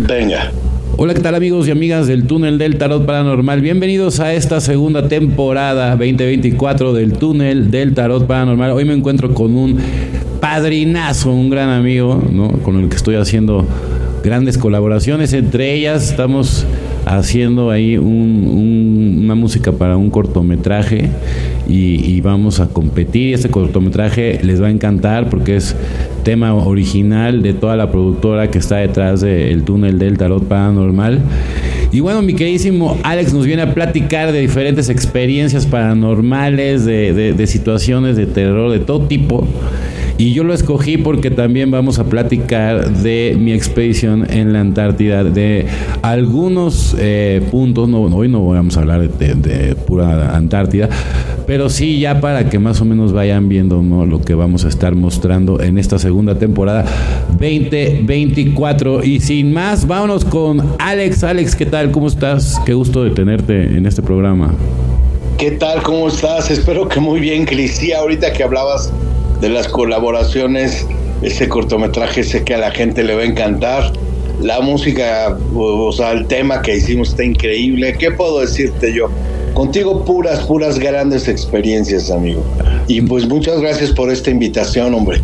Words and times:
Venga. 0.00 0.52
Hola, 0.98 1.14
¿qué 1.14 1.20
tal 1.20 1.34
amigos 1.34 1.66
y 1.68 1.70
amigas 1.70 2.06
del 2.06 2.26
túnel 2.26 2.58
del 2.58 2.76
tarot 2.76 3.06
paranormal? 3.06 3.60
Bienvenidos 3.62 4.20
a 4.20 4.34
esta 4.34 4.60
segunda 4.60 5.08
temporada 5.08 5.90
2024 5.96 6.92
del 6.92 7.14
túnel 7.14 7.70
del 7.70 7.94
tarot 7.94 8.26
paranormal. 8.26 8.72
Hoy 8.72 8.84
me 8.84 8.92
encuentro 8.92 9.32
con 9.32 9.56
un 9.56 9.78
padrinazo, 10.40 11.32
un 11.32 11.48
gran 11.48 11.70
amigo, 11.70 12.22
¿no? 12.30 12.48
Con 12.62 12.78
el 12.78 12.88
que 12.90 12.96
estoy 12.96 13.16
haciendo 13.16 13.66
grandes 14.22 14.58
colaboraciones. 14.58 15.32
Entre 15.32 15.72
ellas 15.74 16.10
estamos 16.10 16.66
haciendo 17.06 17.70
ahí 17.70 17.96
una 17.96 19.36
música 19.36 19.70
para 19.70 19.96
un 19.96 20.10
cortometraje 20.10 21.08
y, 21.68 22.20
vamos 22.20 22.58
a 22.58 22.68
competir. 22.68 23.34
Este 23.34 23.48
cortometraje 23.48 24.40
les 24.42 24.60
va 24.60 24.66
a 24.66 24.70
encantar 24.70 25.30
porque 25.30 25.56
es 25.56 25.76
tema 26.24 26.52
original 26.54 27.42
de 27.42 27.54
toda 27.54 27.76
la 27.76 27.90
productora 27.92 28.50
que 28.50 28.58
está 28.58 28.78
detrás 28.78 29.20
del 29.20 29.62
túnel 29.62 30.00
del 30.00 30.18
tarot 30.18 30.44
paranormal. 30.48 31.20
Y 31.92 32.00
bueno, 32.00 32.22
mi 32.22 32.34
queridísimo 32.34 32.98
Alex 33.04 33.32
nos 33.32 33.46
viene 33.46 33.62
a 33.62 33.72
platicar 33.72 34.32
de 34.32 34.40
diferentes 34.40 34.88
experiencias 34.88 35.64
paranormales, 35.64 36.84
de, 36.84 37.12
de 37.32 37.46
situaciones 37.46 38.16
de 38.16 38.26
terror 38.26 38.72
de 38.72 38.80
todo 38.80 39.02
tipo. 39.02 39.46
Y 40.18 40.32
yo 40.32 40.44
lo 40.44 40.54
escogí 40.54 40.96
porque 40.96 41.30
también 41.30 41.70
vamos 41.70 41.98
a 41.98 42.04
platicar 42.04 42.90
de 42.90 43.36
mi 43.38 43.52
expedición 43.52 44.26
en 44.30 44.54
la 44.54 44.60
Antártida, 44.60 45.24
de 45.24 45.66
algunos 46.00 46.96
eh, 46.98 47.42
puntos, 47.50 47.86
no, 47.86 48.04
hoy 48.04 48.28
no 48.28 48.46
vamos 48.46 48.78
a 48.78 48.80
hablar 48.80 49.10
de, 49.10 49.74
pura 49.74 50.34
Antártida, 50.34 50.88
pero 51.46 51.68
sí 51.68 52.00
ya 52.00 52.20
para 52.22 52.48
que 52.48 52.58
más 52.58 52.80
o 52.80 52.86
menos 52.86 53.12
vayan 53.12 53.50
viendo 53.50 53.82
lo 53.82 54.22
que 54.22 54.34
vamos 54.34 54.64
a 54.64 54.68
estar 54.68 54.94
mostrando 54.94 55.60
en 55.60 55.76
esta 55.76 55.98
segunda 55.98 56.38
temporada 56.38 56.86
2024. 57.38 59.04
Y 59.04 59.20
sin 59.20 59.52
más, 59.52 59.86
vámonos 59.86 60.24
con 60.24 60.76
Alex. 60.78 61.24
Alex, 61.24 61.54
¿qué 61.54 61.66
tal? 61.66 61.90
¿Cómo 61.90 62.06
estás? 62.06 62.58
Qué 62.64 62.72
gusto 62.72 63.04
de 63.04 63.10
tenerte 63.10 63.64
en 63.64 63.84
este 63.84 64.00
programa. 64.00 64.54
¿Qué 65.36 65.50
tal? 65.50 65.82
¿Cómo 65.82 66.08
estás? 66.08 66.50
Espero 66.50 66.88
que 66.88 67.00
muy 67.00 67.20
bien, 67.20 67.44
Cristian. 67.44 68.00
Ahorita 68.00 68.32
que 68.32 68.42
hablabas 68.42 68.90
de 69.40 69.48
las 69.48 69.68
colaboraciones. 69.68 70.86
Ese 71.22 71.48
cortometraje 71.48 72.24
sé 72.24 72.44
que 72.44 72.54
a 72.54 72.58
la 72.58 72.70
gente 72.70 73.02
le 73.02 73.14
va 73.14 73.22
a 73.22 73.26
encantar. 73.26 73.92
La 74.40 74.60
música, 74.60 75.36
o 75.54 75.90
sea, 75.92 76.12
el 76.12 76.26
tema 76.26 76.60
que 76.60 76.76
hicimos 76.76 77.10
está 77.10 77.24
increíble. 77.24 77.96
¿Qué 77.98 78.10
puedo 78.10 78.40
decirte 78.40 78.92
yo? 78.92 79.08
Contigo 79.54 80.04
puras, 80.04 80.40
puras 80.44 80.78
grandes 80.78 81.28
experiencias, 81.28 82.10
amigo. 82.10 82.44
Y 82.86 83.00
pues 83.00 83.26
muchas 83.26 83.60
gracias 83.60 83.90
por 83.90 84.10
esta 84.10 84.30
invitación, 84.30 84.92
hombre. 84.92 85.22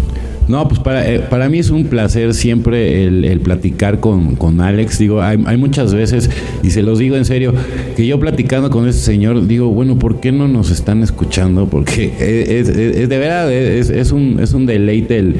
No, 0.52 0.68
pues 0.68 0.80
para, 0.80 1.10
eh, 1.10 1.18
para 1.18 1.48
mí 1.48 1.60
es 1.60 1.70
un 1.70 1.86
placer 1.86 2.34
siempre 2.34 3.06
el, 3.06 3.40
platicar 3.40 4.00
con, 4.00 4.36
con, 4.36 4.60
Alex. 4.60 4.98
Digo, 4.98 5.22
hay, 5.22 5.42
hay, 5.46 5.56
muchas 5.56 5.94
veces, 5.94 6.28
y 6.62 6.68
se 6.68 6.82
los 6.82 6.98
digo 6.98 7.16
en 7.16 7.24
serio, 7.24 7.54
que 7.96 8.06
yo 8.06 8.20
platicando 8.20 8.68
con 8.68 8.86
ese 8.86 8.98
señor, 8.98 9.46
digo, 9.46 9.68
bueno, 9.68 9.98
¿por 9.98 10.20
qué 10.20 10.30
no 10.30 10.48
nos 10.48 10.70
están 10.70 11.02
escuchando? 11.02 11.68
Porque 11.68 12.12
es, 12.18 12.68
de 12.76 13.18
verdad, 13.18 13.50
es, 13.50 14.12
un, 14.12 14.40
es 14.40 14.52
un 14.52 14.66
deleite 14.66 15.16
el 15.20 15.36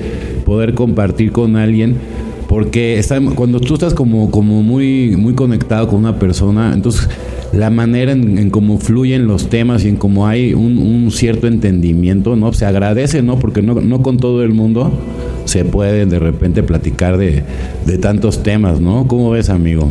poder 0.47 0.73
compartir 0.73 1.31
con 1.31 1.57
alguien 1.57 1.97
porque 2.53 2.99
está, 2.99 3.19
cuando 3.35 3.61
tú 3.61 3.73
estás 3.73 3.95
como, 3.95 4.31
como 4.31 4.63
muy, 4.63 5.17
conectado 5.35 5.89
con 5.89 6.01
una 6.01 6.19
persona, 6.19 6.73
entonces 6.75 7.09
la 7.51 7.71
manera 7.71 8.13
en, 8.13 8.51
cómo 8.51 8.77
fluyen 8.77 9.27
los 9.27 9.49
temas 9.49 9.87
y 9.87 9.89
en 9.89 9.97
cómo 9.97 10.27
hay 10.27 10.53
un, 10.53 11.11
cierto 11.11 11.47
entendimiento, 11.47 12.37
¿no? 12.37 12.53
Se 12.53 12.67
agradece, 12.67 13.23
¿no? 13.23 13.39
Porque 13.39 13.63
no, 13.63 13.81
no 13.81 14.03
con 14.03 14.19
todo 14.19 14.43
el 14.43 14.51
mundo 14.51 14.93
se 15.47 15.65
puede 15.65 16.05
de 16.05 16.19
repente 16.19 16.63
platicar 16.63 17.17
de, 17.17 17.43
de 17.87 17.97
tantos 17.97 18.43
temas, 18.43 18.83
¿no? 18.83 19.09
¿Cómo 19.09 19.31
ves, 19.31 19.49
amigo? 19.49 19.89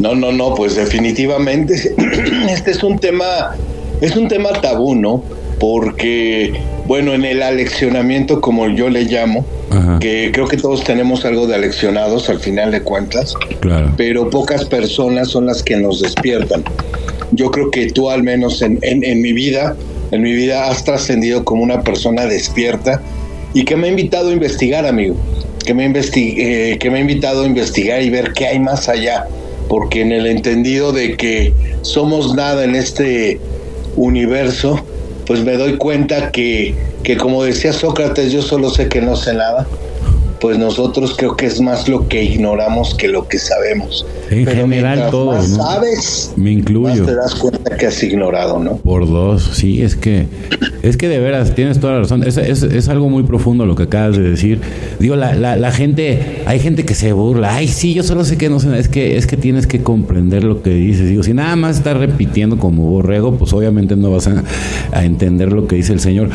No, 0.00 0.16
no, 0.16 0.32
no, 0.32 0.52
pues 0.56 0.74
definitivamente 0.74 1.74
este 2.50 2.72
es 2.72 2.82
un 2.82 2.98
tema, 2.98 3.54
es 4.00 4.16
un 4.16 4.26
tema 4.26 4.48
tabú, 4.60 4.96
¿no? 4.96 5.22
Porque, 5.60 6.54
bueno, 6.88 7.12
en 7.12 7.24
el 7.24 7.40
aleccionamiento, 7.40 8.40
como 8.40 8.68
yo 8.68 8.90
le 8.90 9.04
llamo, 9.04 9.44
que 10.00 10.30
creo 10.32 10.46
que 10.48 10.56
todos 10.56 10.84
tenemos 10.84 11.24
algo 11.24 11.46
de 11.46 11.54
aleccionados 11.54 12.28
al 12.28 12.40
final 12.40 12.70
de 12.70 12.82
cuentas, 12.82 13.34
claro. 13.60 13.92
pero 13.96 14.30
pocas 14.30 14.64
personas 14.64 15.28
son 15.28 15.46
las 15.46 15.62
que 15.62 15.76
nos 15.76 16.00
despiertan. 16.00 16.64
Yo 17.32 17.50
creo 17.50 17.70
que 17.70 17.90
tú 17.90 18.10
al 18.10 18.22
menos 18.22 18.62
en, 18.62 18.78
en, 18.82 19.20
mi 19.20 19.32
vida, 19.32 19.76
en 20.10 20.22
mi 20.22 20.32
vida 20.32 20.68
has 20.68 20.84
trascendido 20.84 21.44
como 21.44 21.62
una 21.62 21.82
persona 21.82 22.26
despierta 22.26 23.02
y 23.52 23.64
que 23.64 23.76
me 23.76 23.88
ha 23.88 23.90
invitado 23.90 24.30
a 24.30 24.32
investigar, 24.32 24.86
amigo, 24.86 25.16
que 25.64 25.74
me, 25.74 25.92
eh, 25.92 26.76
que 26.78 26.90
me 26.90 26.98
ha 26.98 27.00
invitado 27.00 27.42
a 27.42 27.46
investigar 27.46 28.02
y 28.02 28.10
ver 28.10 28.32
qué 28.32 28.46
hay 28.46 28.60
más 28.60 28.88
allá, 28.88 29.26
porque 29.68 30.02
en 30.02 30.12
el 30.12 30.26
entendido 30.26 30.92
de 30.92 31.16
que 31.16 31.52
somos 31.82 32.34
nada 32.34 32.64
en 32.64 32.76
este 32.76 33.40
universo, 33.96 34.84
pues 35.26 35.42
me 35.42 35.56
doy 35.56 35.76
cuenta 35.76 36.30
que, 36.30 36.74
que 37.06 37.16
como 37.16 37.44
decía 37.44 37.72
Sócrates, 37.72 38.32
yo 38.32 38.42
solo 38.42 38.68
sé 38.68 38.88
que 38.88 39.00
no 39.00 39.14
sé 39.14 39.32
nada 39.32 39.68
pues 40.40 40.58
nosotros 40.58 41.14
creo 41.16 41.36
que 41.36 41.46
es 41.46 41.60
más 41.60 41.88
lo 41.88 42.08
que 42.08 42.22
ignoramos 42.22 42.94
que 42.94 43.08
lo 43.08 43.28
que 43.28 43.38
sabemos. 43.38 44.06
En 44.30 44.46
general 44.46 45.10
todo, 45.10 45.32
más 45.32 45.48
sabes, 45.48 46.32
me 46.36 46.52
incluyo. 46.52 47.04
Más 47.04 47.06
te 47.06 47.14
das 47.14 47.34
cuenta 47.34 47.76
que 47.76 47.86
has 47.86 48.02
ignorado, 48.02 48.58
¿no? 48.58 48.76
Por 48.76 49.06
dos, 49.08 49.50
sí, 49.54 49.82
es 49.82 49.96
que 49.96 50.26
es 50.82 50.96
que 50.96 51.08
de 51.08 51.18
veras 51.18 51.54
tienes 51.54 51.80
toda 51.80 51.94
la 51.94 51.98
razón. 52.00 52.22
Es, 52.24 52.36
es, 52.36 52.62
es 52.62 52.88
algo 52.88 53.08
muy 53.08 53.24
profundo 53.24 53.66
lo 53.66 53.74
que 53.74 53.84
acabas 53.84 54.16
de 54.16 54.22
decir. 54.22 54.60
Digo, 54.98 55.16
la, 55.16 55.34
la, 55.34 55.56
la, 55.56 55.72
gente, 55.72 56.42
hay 56.46 56.60
gente 56.60 56.84
que 56.84 56.94
se 56.94 57.12
burla. 57.12 57.56
Ay, 57.56 57.68
sí, 57.68 57.94
yo 57.94 58.02
solo 58.02 58.24
sé 58.24 58.38
que 58.38 58.48
no 58.48 58.60
sé. 58.60 58.78
Es 58.78 58.88
que 58.88 59.16
es 59.16 59.26
que 59.26 59.36
tienes 59.36 59.66
que 59.66 59.82
comprender 59.82 60.44
lo 60.44 60.62
que 60.62 60.70
dices. 60.70 61.08
Digo, 61.08 61.22
si 61.22 61.34
nada 61.34 61.56
más 61.56 61.78
estás 61.78 61.96
repitiendo 61.96 62.58
como 62.58 62.84
borrego, 62.84 63.36
pues 63.36 63.52
obviamente 63.52 63.96
no 63.96 64.10
vas 64.12 64.28
a, 64.28 64.44
a 64.92 65.04
entender 65.04 65.52
lo 65.52 65.66
que 65.66 65.76
dice 65.76 65.92
el 65.92 66.00
Señor. 66.00 66.30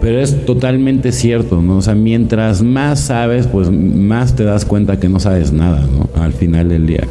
Pero 0.00 0.20
es 0.20 0.44
totalmente 0.44 1.12
cierto, 1.12 1.60
¿no? 1.62 1.78
O 1.78 1.82
sea, 1.82 1.94
mientras 1.94 2.62
más 2.62 3.00
sabes 3.00 3.45
pues 3.46 3.70
más 3.70 4.34
te 4.34 4.44
das 4.44 4.64
cuenta 4.64 4.98
que 4.98 5.08
no 5.08 5.20
sabes 5.20 5.52
nada, 5.52 5.86
¿no? 5.86 6.08
Al 6.20 6.32
final 6.32 6.68
del 6.68 6.86
día. 6.86 7.04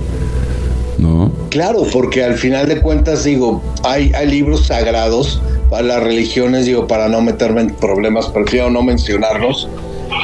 ¿No? 0.98 1.32
Claro, 1.50 1.84
porque 1.92 2.24
al 2.24 2.36
final 2.36 2.70
de 2.70 2.80
cuentas, 2.80 3.26
digo, 3.26 3.62
hay, 3.84 4.12
hay 4.16 4.30
libros 4.30 4.68
sagrados 4.68 5.42
para 5.70 5.84
las 5.84 6.04
religiones, 6.04 6.66
digo, 6.66 6.88
para 6.88 7.10
no 7.10 7.22
meterme 7.22 7.62
en 7.62 7.70
problemas, 7.72 8.28
prefiero 8.28 8.70
no 8.70 8.82
mencionarlos, 8.82 9.68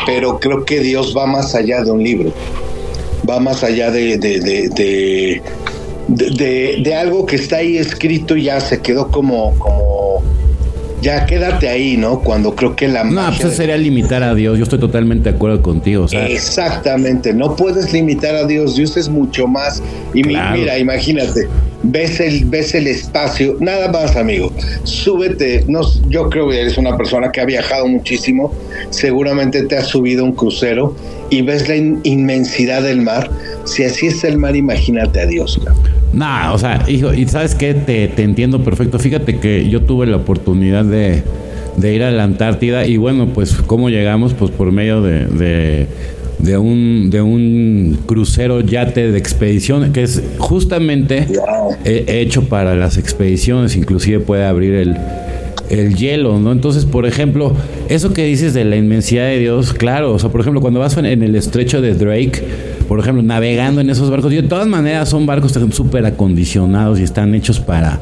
pero 0.05 0.39
creo 0.39 0.63
que 0.63 0.79
Dios 0.79 1.13
va 1.15 1.25
más 1.25 1.55
allá 1.55 1.83
de 1.83 1.91
un 1.91 2.01
libro, 2.01 2.31
va 3.29 3.39
más 3.39 3.63
allá 3.63 3.91
de, 3.91 4.17
de, 4.17 4.39
de, 4.39 5.41
de, 6.81 6.95
algo 6.95 7.25
que 7.25 7.35
está 7.35 7.57
ahí 7.57 7.77
escrito 7.77 8.37
y 8.37 8.43
ya 8.43 8.59
se 8.61 8.79
quedó 8.79 9.09
como 9.09 9.53
ya 11.01 11.25
quédate 11.25 11.67
ahí, 11.67 11.97
¿no? 11.97 12.19
Cuando 12.19 12.55
creo 12.55 12.75
que 12.75 12.87
la... 12.87 13.03
No, 13.03 13.31
pues 13.39 13.55
sería 13.55 13.77
limitar 13.77 14.23
a 14.23 14.35
Dios, 14.35 14.57
yo 14.57 14.63
estoy 14.63 14.79
totalmente 14.79 15.29
de 15.29 15.35
acuerdo 15.35 15.61
contigo. 15.61 16.05
Exactamente, 16.11 17.33
no 17.33 17.55
puedes 17.55 17.91
limitar 17.91 18.35
a 18.35 18.45
Dios, 18.45 18.75
Dios 18.75 18.95
es 18.97 19.09
mucho 19.09 19.47
más. 19.47 19.81
Y 20.13 20.23
mira, 20.23 20.77
imagínate, 20.77 21.47
ves 21.83 22.19
el, 22.19 22.45
ves 22.45 22.75
el 22.75 22.87
espacio, 22.87 23.57
nada 23.59 23.91
más 23.91 24.15
amigo, 24.15 24.51
súbete, 24.83 25.65
no, 25.67 25.81
yo 26.09 26.29
creo 26.29 26.49
que 26.49 26.61
eres 26.61 26.77
una 26.77 26.95
persona 26.95 27.31
que 27.31 27.41
ha 27.41 27.45
viajado 27.45 27.87
muchísimo, 27.87 28.53
seguramente 28.91 29.63
te 29.63 29.77
has 29.77 29.87
subido 29.87 30.23
un 30.23 30.33
crucero 30.33 30.95
y 31.29 31.41
ves 31.41 31.67
la 31.67 31.77
inmensidad 31.77 32.83
del 32.83 33.01
mar, 33.01 33.31
si 33.65 33.83
así 33.83 34.07
es 34.07 34.23
el 34.23 34.37
mar, 34.37 34.55
imagínate 34.55 35.21
a 35.21 35.25
Dios. 35.25 35.59
No, 36.13 36.53
o 36.53 36.57
sea, 36.57 36.83
hijo, 36.87 37.13
y 37.13 37.27
sabes 37.27 37.55
que 37.55 37.73
te, 37.73 38.07
te, 38.07 38.23
entiendo 38.23 38.63
perfecto. 38.63 38.99
Fíjate 38.99 39.39
que 39.39 39.69
yo 39.69 39.81
tuve 39.81 40.05
la 40.07 40.17
oportunidad 40.17 40.83
de, 40.83 41.23
de, 41.77 41.93
ir 41.93 42.03
a 42.03 42.11
la 42.11 42.23
Antártida 42.23 42.85
y 42.85 42.97
bueno, 42.97 43.27
pues 43.33 43.53
cómo 43.65 43.89
llegamos, 43.89 44.33
pues 44.33 44.51
por 44.51 44.71
medio 44.71 45.01
de, 45.01 45.87
de, 46.39 46.57
un, 46.57 47.09
de 47.09 47.21
un 47.21 47.99
crucero 48.05 48.59
yate 48.59 49.11
de 49.11 49.17
expedición 49.17 49.93
que 49.93 50.03
es 50.03 50.21
justamente 50.37 51.27
hecho 51.85 52.43
para 52.49 52.75
las 52.75 52.97
expediciones, 52.97 53.77
inclusive 53.77 54.19
puede 54.19 54.45
abrir 54.45 54.73
el, 54.73 54.97
el 55.71 55.95
hielo, 55.95 56.37
¿no? 56.39 56.51
Entonces, 56.51 56.85
por 56.85 57.05
ejemplo, 57.05 57.53
eso 57.87 58.13
que 58.13 58.25
dices 58.25 58.53
de 58.53 58.65
la 58.65 58.75
inmensidad 58.75 59.27
de 59.27 59.39
Dios, 59.39 59.73
claro, 59.73 60.13
o 60.13 60.19
sea, 60.19 60.29
por 60.29 60.41
ejemplo, 60.41 60.59
cuando 60.59 60.81
vas 60.81 60.97
en 60.97 61.05
el 61.05 61.35
estrecho 61.35 61.81
de 61.81 61.93
Drake, 61.93 62.43
por 62.91 62.99
ejemplo, 62.99 63.23
navegando 63.23 63.79
en 63.79 63.89
esos 63.89 64.09
barcos. 64.09 64.33
Y 64.33 64.35
de 64.35 64.43
todas 64.43 64.67
maneras 64.67 65.07
son 65.07 65.25
barcos 65.25 65.57
súper 65.71 66.05
acondicionados 66.05 66.99
y 66.99 67.03
están 67.03 67.33
hechos 67.33 67.61
para, 67.61 68.01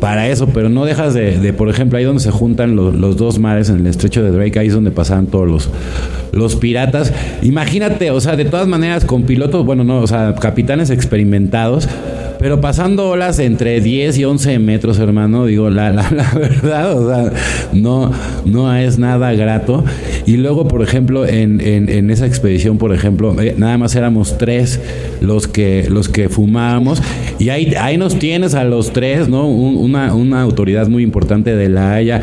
para 0.00 0.26
eso, 0.26 0.46
pero 0.46 0.70
no 0.70 0.86
dejas 0.86 1.12
de, 1.12 1.52
por 1.52 1.68
ejemplo, 1.68 1.98
ahí 1.98 2.04
donde 2.04 2.22
se 2.22 2.30
juntan 2.30 2.74
los, 2.74 3.18
dos 3.18 3.38
mares 3.38 3.68
en 3.68 3.80
el 3.80 3.86
estrecho 3.86 4.22
de 4.22 4.30
Drake, 4.30 4.58
ahí 4.58 4.68
es 4.68 4.72
donde 4.72 4.90
pasaban 4.90 5.26
todos 5.26 5.46
los, 5.46 5.68
los 6.32 6.56
piratas. 6.56 7.12
Imagínate, 7.42 8.10
o 8.10 8.22
sea, 8.22 8.34
de 8.34 8.46
todas 8.46 8.66
maneras 8.66 9.04
con 9.04 9.24
pilotos, 9.24 9.66
bueno, 9.66 9.84
no, 9.84 9.98
o 9.98 10.06
sea, 10.06 10.34
capitanes 10.36 10.88
experimentados 10.88 11.86
pero 12.42 12.60
pasando 12.60 13.08
olas 13.08 13.38
entre 13.38 13.80
10 13.80 14.18
y 14.18 14.24
11 14.24 14.58
metros, 14.58 14.98
hermano, 14.98 15.46
digo, 15.46 15.70
la, 15.70 15.92
la, 15.92 16.10
la 16.10 16.28
verdad, 16.34 16.98
o 16.98 17.08
sea, 17.08 17.32
no, 17.72 18.10
no 18.44 18.74
es 18.74 18.98
nada 18.98 19.32
grato. 19.32 19.84
Y 20.26 20.38
luego, 20.38 20.66
por 20.66 20.82
ejemplo, 20.82 21.24
en, 21.24 21.60
en, 21.60 21.88
en 21.88 22.10
esa 22.10 22.26
expedición, 22.26 22.78
por 22.78 22.92
ejemplo, 22.92 23.40
eh, 23.40 23.54
nada 23.56 23.78
más 23.78 23.94
éramos 23.94 24.38
tres 24.38 24.80
los 25.20 25.46
que, 25.46 25.86
los 25.88 26.08
que 26.08 26.28
fumábamos. 26.28 27.00
Y 27.38 27.50
ahí, 27.50 27.74
ahí 27.78 27.96
nos 27.96 28.18
tienes 28.18 28.54
a 28.54 28.64
los 28.64 28.92
tres, 28.92 29.28
¿no? 29.28 29.46
Un, 29.46 29.76
una, 29.76 30.12
una 30.12 30.42
autoridad 30.42 30.88
muy 30.88 31.04
importante 31.04 31.54
de 31.54 31.68
la 31.68 31.94
Haya 31.94 32.22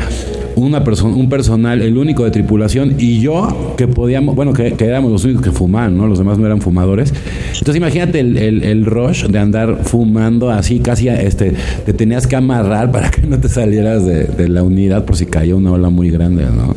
una 0.60 0.84
persona, 0.84 1.14
un 1.14 1.28
personal, 1.28 1.82
el 1.82 1.96
único 1.96 2.24
de 2.24 2.30
tripulación, 2.30 2.94
y 2.98 3.20
yo 3.20 3.74
que 3.76 3.88
podíamos, 3.88 4.34
bueno, 4.34 4.52
que, 4.52 4.72
que, 4.72 4.84
éramos 4.84 5.10
los 5.10 5.24
únicos 5.24 5.42
que 5.42 5.52
fumaban, 5.52 5.96
¿no? 5.96 6.06
Los 6.06 6.18
demás 6.18 6.38
no 6.38 6.46
eran 6.46 6.60
fumadores. 6.60 7.12
Entonces 7.52 7.76
imagínate 7.76 8.20
el, 8.20 8.36
el, 8.36 8.62
el, 8.64 8.84
rush 8.84 9.26
de 9.26 9.38
andar 9.38 9.80
fumando 9.84 10.50
así, 10.50 10.80
casi 10.80 11.08
este, 11.08 11.54
te 11.84 11.92
tenías 11.92 12.26
que 12.26 12.36
amarrar 12.36 12.90
para 12.90 13.10
que 13.10 13.22
no 13.22 13.38
te 13.38 13.48
salieras 13.48 14.04
de, 14.04 14.24
de 14.24 14.48
la 14.48 14.62
unidad 14.62 15.04
por 15.04 15.16
si 15.16 15.26
caía 15.26 15.54
una 15.56 15.72
ola 15.72 15.90
muy 15.90 16.10
grande, 16.10 16.44
¿no? 16.44 16.74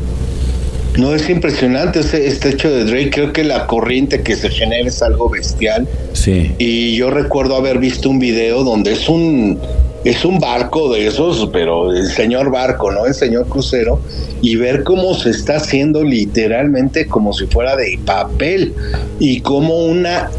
No, 0.98 1.12
es 1.12 1.28
impresionante 1.28 2.00
este, 2.00 2.26
este, 2.28 2.50
hecho 2.50 2.70
de 2.70 2.84
Drake. 2.84 3.10
Creo 3.10 3.32
que 3.32 3.42
la 3.42 3.66
corriente 3.66 4.22
que 4.22 4.36
se 4.36 4.48
genera 4.48 4.88
es 4.88 5.02
algo 5.02 5.28
bestial. 5.28 5.88
Sí. 6.12 6.52
Y 6.58 6.94
yo 6.94 7.10
recuerdo 7.10 7.56
haber 7.56 7.78
visto 7.78 8.08
un 8.08 8.20
video 8.20 8.62
donde 8.62 8.92
es 8.92 9.08
un 9.08 9.58
es 10.04 10.24
un 10.24 10.38
barco 10.38 10.92
de 10.92 11.06
esos, 11.06 11.48
pero 11.52 11.90
el 11.90 12.06
señor 12.06 12.50
barco, 12.50 12.92
¿no? 12.92 13.06
El 13.06 13.14
señor 13.14 13.46
crucero, 13.48 14.00
y 14.42 14.56
ver 14.56 14.84
cómo 14.84 15.14
se 15.14 15.30
está 15.30 15.56
haciendo 15.56 16.04
literalmente 16.04 17.06
como 17.06 17.32
si 17.32 17.46
fuera 17.46 17.74
de 17.76 17.98
papel 18.04 18.74
y 19.18 19.40
como 19.40 19.86
una 19.86 20.30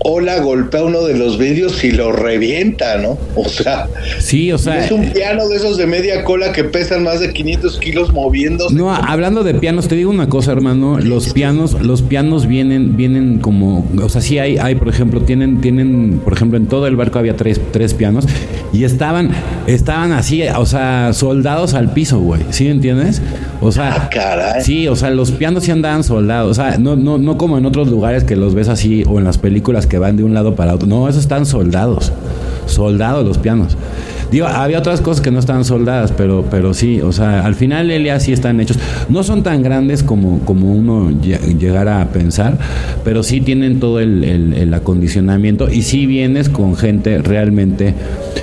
ola 0.00 0.40
golpea 0.40 0.84
uno 0.84 1.02
de 1.02 1.14
los 1.14 1.38
vidrios 1.38 1.82
y 1.84 1.92
lo 1.92 2.12
revienta, 2.12 2.98
¿no? 2.98 3.18
O 3.34 3.48
sea, 3.48 3.88
sí, 4.18 4.52
o 4.52 4.58
sea, 4.58 4.84
es 4.84 4.90
un 4.90 5.10
piano 5.10 5.48
de 5.48 5.56
esos 5.56 5.76
de 5.76 5.86
media 5.86 6.24
cola 6.24 6.52
que 6.52 6.64
pesan 6.64 7.02
más 7.02 7.20
de 7.20 7.32
500 7.32 7.78
kilos 7.78 8.12
moviéndose. 8.12 8.74
No, 8.74 8.94
hablando 8.94 9.42
de 9.42 9.54
pianos, 9.54 9.88
te 9.88 9.94
digo 9.94 10.10
una 10.10 10.28
cosa, 10.28 10.52
hermano, 10.52 10.98
los 10.98 11.32
pianos, 11.32 11.80
los 11.80 12.02
pianos 12.02 12.46
vienen, 12.46 12.96
vienen 12.96 13.38
como, 13.38 13.86
o 14.02 14.08
sea, 14.08 14.20
sí 14.20 14.38
hay, 14.38 14.58
hay, 14.58 14.74
por 14.74 14.88
ejemplo, 14.88 15.22
tienen, 15.22 15.60
tienen, 15.60 16.20
por 16.22 16.32
ejemplo, 16.32 16.58
en 16.58 16.66
todo 16.66 16.86
el 16.86 16.96
barco 16.96 17.18
había 17.18 17.36
tres, 17.36 17.60
tres 17.72 17.94
pianos 17.94 18.26
y 18.72 18.84
estaban, 18.84 19.30
estaban 19.66 20.12
así, 20.12 20.42
o 20.42 20.66
sea, 20.66 21.12
soldados 21.12 21.74
al 21.74 21.92
piso, 21.92 22.20
güey, 22.20 22.42
¿sí 22.50 22.68
entiendes? 22.68 23.20
O 23.60 23.72
sea, 23.72 23.94
ah, 23.94 24.10
caray. 24.10 24.62
sí, 24.62 24.86
o 24.86 24.94
sea, 24.94 25.10
los 25.10 25.32
pianos 25.32 25.64
sí 25.64 25.70
andaban 25.70 26.04
soldados, 26.04 26.50
o 26.50 26.54
sea, 26.54 26.78
no, 26.78 26.94
no, 26.96 27.18
no 27.18 27.36
como 27.36 27.58
en 27.58 27.66
otros 27.66 27.88
lugares 27.88 28.24
que 28.24 28.36
los 28.36 28.54
ves 28.54 28.68
así 28.68 29.04
o 29.06 29.18
en 29.18 29.24
las 29.24 29.38
películas 29.38 29.87
que 29.88 29.98
van 29.98 30.16
de 30.16 30.24
un 30.24 30.34
lado 30.34 30.54
para 30.54 30.74
otro. 30.74 30.86
No, 30.86 31.08
esos 31.08 31.22
están 31.22 31.46
soldados. 31.46 32.12
Soldados 32.66 33.26
los 33.26 33.38
pianos. 33.38 33.76
Digo, 34.30 34.46
había 34.46 34.78
otras 34.78 35.00
cosas 35.00 35.22
que 35.22 35.30
no 35.30 35.38
estaban 35.38 35.64
soldadas, 35.64 36.12
pero, 36.12 36.44
pero 36.50 36.74
sí, 36.74 37.00
o 37.00 37.12
sea, 37.12 37.46
al 37.46 37.54
final 37.54 37.90
Elia 37.90 38.20
sí 38.20 38.32
están 38.32 38.60
hechos. 38.60 38.78
No 39.08 39.22
son 39.22 39.42
tan 39.42 39.62
grandes 39.62 40.02
como, 40.02 40.40
como 40.40 40.72
uno 40.72 41.10
llegara 41.10 42.02
a 42.02 42.08
pensar, 42.08 42.58
pero 43.04 43.22
sí 43.22 43.40
tienen 43.40 43.80
todo 43.80 44.00
el, 44.00 44.24
el, 44.24 44.74
acondicionamiento 44.74 45.70
y 45.70 45.82
sí 45.82 46.06
vienes 46.06 46.50
con 46.50 46.76
gente 46.76 47.18
realmente 47.18 47.94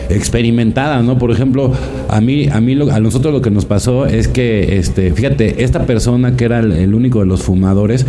experimentada, 0.10 1.04
¿no? 1.04 1.20
Por 1.20 1.32
ejemplo, 1.32 1.72
a 2.10 2.20
mí, 2.20 2.48
a 2.48 2.60
mí, 2.62 2.74
lo, 2.74 2.92
a 2.92 3.00
nosotros 3.00 3.32
lo 3.32 3.42
que 3.42 3.52
nos 3.52 3.66
pasó 3.66 4.08
es 4.08 4.28
que, 4.28 4.78
este, 4.78 5.14
fíjate, 5.14 5.64
esta 5.64 5.86
persona 5.86 6.36
que 6.36 6.46
era 6.46 6.60
el, 6.60 6.72
el 6.72 6.96
único 6.96 7.20
de 7.20 7.28
los 7.28 7.44
fumadores 7.44 8.06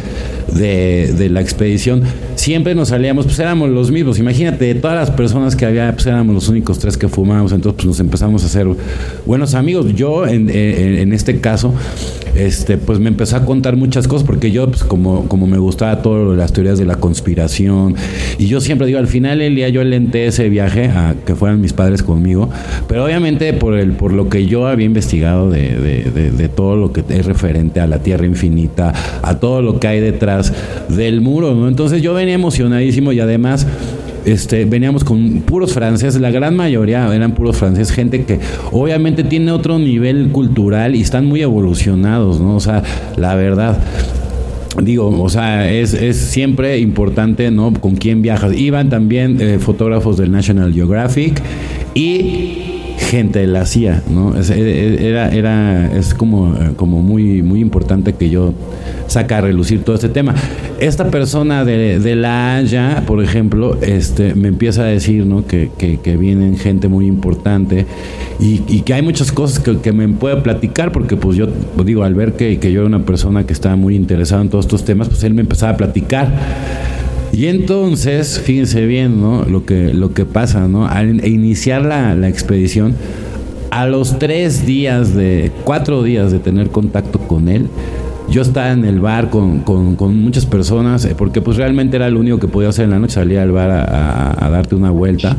de, 0.55 1.13
de, 1.17 1.29
la 1.29 1.41
expedición, 1.43 2.03
siempre 2.37 2.75
nos 2.75 2.89
salíamos, 2.89 3.27
pues 3.27 3.39
éramos 3.39 3.69
los 3.69 3.91
mismos. 3.91 4.19
Imagínate, 4.19 4.65
de 4.65 4.75
todas 4.77 4.97
las 4.97 5.11
personas 5.11 5.57
que 5.57 5.67
había, 5.67 5.93
pues 5.93 6.07
éramos 6.07 6.35
los 6.35 6.49
únicos 6.49 6.79
tres 6.79 6.97
que 6.97 7.09
fumábamos, 7.09 7.53
entonces 7.53 7.66
pues 7.75 7.87
nos 7.87 8.01
empezamos 8.01 8.43
a 8.43 8.47
hacer 8.47 8.67
buenos 9.25 9.55
amigos. 9.55 9.95
Yo, 9.95 10.27
en, 10.27 10.51
en, 10.51 11.13
este 11.13 11.41
caso, 11.41 11.75
este, 12.35 12.77
pues 12.79 12.99
me 12.99 13.09
empezó 13.09 13.37
a 13.37 13.45
contar 13.45 13.77
muchas 13.77 14.09
cosas, 14.09 14.27
porque 14.27 14.51
yo, 14.51 14.69
pues 14.69 14.85
como, 14.85 15.29
como 15.29 15.47
me 15.47 15.59
gustaba 15.59 16.03
todas 16.03 16.37
las 16.37 16.53
teorías 16.53 16.79
de 16.79 16.85
la 16.85 16.97
conspiración, 16.97 17.95
y 18.39 18.47
yo 18.47 18.61
siempre 18.61 18.87
digo, 18.87 18.99
al 18.99 19.07
final 19.07 19.41
el 19.41 19.55
día 19.55 19.69
yo 19.69 19.81
alenté 19.81 20.27
ese 20.27 20.49
viaje 20.49 20.87
a 20.87 21.15
que 21.25 21.35
fueran 21.35 21.61
mis 21.61 21.73
padres 21.73 22.03
conmigo, 22.03 22.51
pero 22.89 23.05
obviamente 23.05 23.53
por 23.53 23.75
el, 23.75 23.93
por 23.93 24.13
lo 24.13 24.29
que 24.29 24.47
yo 24.47 24.67
había 24.67 24.87
investigado 24.87 25.51
de, 25.51 25.77
de, 25.77 26.31
de 26.31 26.49
todo 26.49 26.77
lo 26.77 26.93
que 26.93 27.05
es 27.09 27.27
referente 27.27 27.81
a 27.81 27.87
la 27.87 28.01
Tierra 28.01 28.27
Infinita, 28.27 28.93
a 29.23 29.39
todo 29.39 29.63
lo 29.63 29.81
que 29.81 29.89
hay 29.89 30.01
detrás 30.01 30.53
del 30.89 31.21
muro, 31.21 31.55
¿no? 31.55 31.69
Entonces 31.69 32.03
yo 32.03 32.15
venía 32.15 32.35
emocionadísimo 32.35 33.13
y 33.13 33.21
además 33.21 33.67
este, 34.27 34.65
veníamos 34.65 35.05
con 35.05 35.41
puros 35.43 35.73
franceses, 35.73 36.21
la 36.21 36.31
gran 36.31 36.57
mayoría 36.57 37.15
eran 37.15 37.33
puros 37.33 37.57
franceses, 37.57 37.95
gente 37.95 38.25
que 38.25 38.41
obviamente 38.73 39.25
tiene 39.25 39.53
otro 39.53 39.79
nivel 39.79 40.29
cultural 40.33 40.97
y 40.97 41.01
están 41.01 41.27
muy 41.27 41.43
evolucionados, 41.43 42.41
¿no? 42.41 42.57
O 42.57 42.61
sea, 42.61 42.83
la 43.17 43.35
verdad. 43.37 43.79
Digo, 44.83 45.09
o 45.23 45.29
sea, 45.31 45.73
es, 45.73 45.95
es 45.95 46.19
siempre 46.19 46.79
importante, 46.79 47.51
¿no? 47.51 47.73
Con 47.73 47.97
quién 47.97 48.21
viajas. 48.21 48.55
Iban 48.55 48.91
también 48.91 49.41
eh, 49.41 49.59
fotógrafos 49.59 50.19
del 50.19 50.31
National 50.31 50.75
Geographic 50.75 51.41
y 51.95 52.66
gente 53.07 53.39
de 53.39 53.47
la 53.47 53.65
CIA, 53.67 54.03
¿no? 54.09 54.37
Es, 54.37 54.51
era, 54.51 55.33
era, 55.33 55.97
es 55.97 56.13
como, 56.13 56.55
como 56.77 57.03
muy, 57.03 57.43
muy 57.43 57.61
importante 57.61 58.15
que 58.15 58.31
yo 58.31 58.53
saca 59.07 59.39
a 59.39 59.41
relucir 59.43 59.83
todo 59.85 59.95
este 59.95 60.09
tema. 60.09 60.35
Esta 60.81 61.11
persona 61.11 61.65
de, 61.65 62.01
de 62.01 62.17
la 62.17 62.57
Haya, 62.57 63.05
por 63.07 63.23
ejemplo, 63.23 63.79
este, 63.81 64.35
me 64.35 64.49
empieza 64.49 64.83
a 64.83 64.87
decir, 64.87 65.25
¿no? 65.25 65.47
Que, 65.47 65.71
que, 65.79 66.17
vienen 66.17 66.57
gente 66.57 66.89
muy 66.89 67.07
importante 67.07 67.87
y, 68.41 68.63
y, 68.69 68.81
que 68.83 68.95
hay 68.95 69.03
muchas 69.03 69.33
cosas 69.33 69.59
que, 69.59 69.79
que, 69.79 69.93
me 69.93 70.09
puede 70.09 70.37
platicar, 70.37 70.93
porque 70.93 71.17
pues 71.17 71.37
yo 71.37 71.47
digo, 71.85 72.05
al 72.05 72.15
ver 72.15 72.33
que, 72.35 72.59
que 72.59 72.73
yo 72.73 72.81
era 72.81 72.87
una 72.89 73.05
persona 73.05 73.45
que 73.45 73.53
estaba 73.53 73.77
muy 73.77 73.95
interesada 73.95 74.43
en 74.43 74.49
todos 74.49 74.65
estos 74.65 74.85
temas, 74.85 75.09
pues 75.09 75.23
él 75.25 75.35
me 75.35 75.43
empezaba 75.43 75.73
a 75.73 75.77
platicar. 75.77 76.33
Y 77.37 77.49
entonces, 77.49 78.41
fíjense 78.41 78.87
bien, 78.87 79.21
¿no? 79.21 79.45
Lo 79.45 79.67
que, 79.67 79.93
lo 79.93 80.15
que 80.15 80.25
pasa, 80.25 80.69
¿no? 80.69 80.87
Al 80.87 81.27
iniciar 81.27 81.83
la, 81.83 82.15
la 82.15 82.31
expedición, 82.31 82.95
a 83.71 83.85
los 83.85 84.19
tres 84.19 84.65
días 84.65 85.15
de, 85.15 85.53
cuatro 85.65 86.03
días 86.03 86.33
de 86.33 86.39
tener 86.39 86.71
contacto 86.71 87.19
con 87.19 87.51
él, 87.51 87.67
yo 88.31 88.41
estaba 88.41 88.73
en 88.73 88.87
el 88.87 89.01
bar 89.01 89.29
con, 89.29 89.61
con, 89.61 89.97
con, 89.97 90.17
muchas 90.17 90.47
personas, 90.47 91.07
porque 91.19 91.43
pues 91.43 91.59
realmente 91.59 91.97
era 91.97 92.09
lo 92.09 92.21
único 92.21 92.39
que 92.39 92.49
podía 92.49 92.71
hacer 92.71 92.87
en 92.87 92.93
la 92.93 92.99
noche, 92.99 93.17
salir 93.17 93.39
al 93.39 93.53
bar 93.53 93.71
a, 93.71 93.85
a, 93.85 94.47
a 94.47 94.49
darte 94.49 94.75
una 94.75 94.91
vuelta 94.91 95.37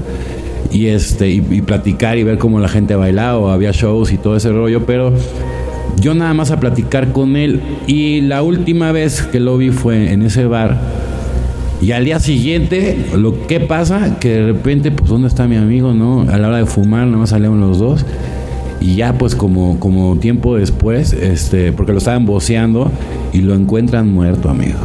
y 0.71 0.87
este 0.87 1.31
y, 1.31 1.43
y, 1.49 1.61
platicar 1.63 2.19
y 2.19 2.23
ver 2.23 2.37
cómo 2.37 2.59
la 2.59 2.67
gente 2.67 2.95
bailaba 2.95 3.39
o 3.39 3.49
había 3.49 3.71
shows 3.71 4.11
y 4.11 4.19
todo 4.19 4.35
ese 4.35 4.51
rollo, 4.51 4.85
pero 4.85 5.13
yo 5.99 6.13
nada 6.13 6.35
más 6.35 6.51
a 6.51 6.59
platicar 6.59 7.11
con 7.11 7.35
él 7.35 7.59
y 7.87 8.21
la 8.21 8.43
última 8.43 8.91
vez 8.91 9.23
que 9.23 9.39
lo 9.39 9.57
vi 9.57 9.71
fue 9.71 10.11
en 10.11 10.21
ese 10.21 10.45
bar 10.45 10.77
y 11.81 11.91
al 11.91 12.05
día 12.05 12.19
siguiente, 12.19 12.97
lo 13.15 13.45
que 13.45 13.59
pasa, 13.59 14.17
que 14.19 14.29
de 14.29 14.45
repente, 14.47 14.91
pues, 14.91 15.09
¿dónde 15.09 15.27
está 15.27 15.47
mi 15.47 15.57
amigo, 15.57 15.93
no? 15.93 16.21
A 16.21 16.37
la 16.37 16.47
hora 16.47 16.57
de 16.57 16.65
fumar, 16.65 17.05
nada 17.05 17.17
más 17.17 17.29
salieron 17.29 17.61
los 17.61 17.77
dos. 17.77 18.05
Y 18.79 18.95
ya, 18.95 19.13
pues, 19.13 19.35
como, 19.35 19.79
como 19.79 20.17
tiempo 20.17 20.55
después, 20.55 21.13
este, 21.13 21.71
porque 21.71 21.91
lo 21.91 21.99
estaban 21.99 22.25
boceando 22.25 22.91
y 23.31 23.41
lo 23.41 23.53
encuentran 23.53 24.11
muerto, 24.11 24.49
amigo. 24.49 24.79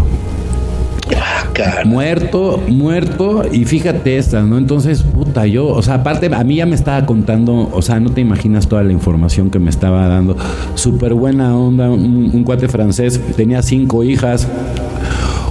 Ah, 1.15 1.83
muerto, 1.85 2.63
muerto, 2.69 3.45
y 3.51 3.65
fíjate 3.65 4.17
esta, 4.17 4.43
¿no? 4.43 4.57
Entonces, 4.57 5.03
puta, 5.03 5.47
yo, 5.47 5.69
o 5.69 5.83
sea, 5.83 5.95
aparte, 5.95 6.31
a 6.33 6.45
mí 6.45 6.57
ya 6.57 6.67
me 6.67 6.75
estaba 6.75 7.05
contando, 7.05 7.69
o 7.73 7.83
sea, 7.83 8.01
no 8.01 8.11
te 8.11 8.21
imaginas 8.21 8.69
toda 8.69 8.83
la 8.83 8.93
información 8.93 9.51
que 9.51 9.59
me 9.59 9.71
estaba 9.71 10.09
dando. 10.09 10.37
Súper 10.75 11.15
buena 11.15 11.57
onda, 11.57 11.91
un, 11.91 12.31
un 12.33 12.45
cuate 12.45 12.69
francés, 12.69 13.21
tenía 13.37 13.63
cinco 13.63 14.03
hijas, 14.03 14.49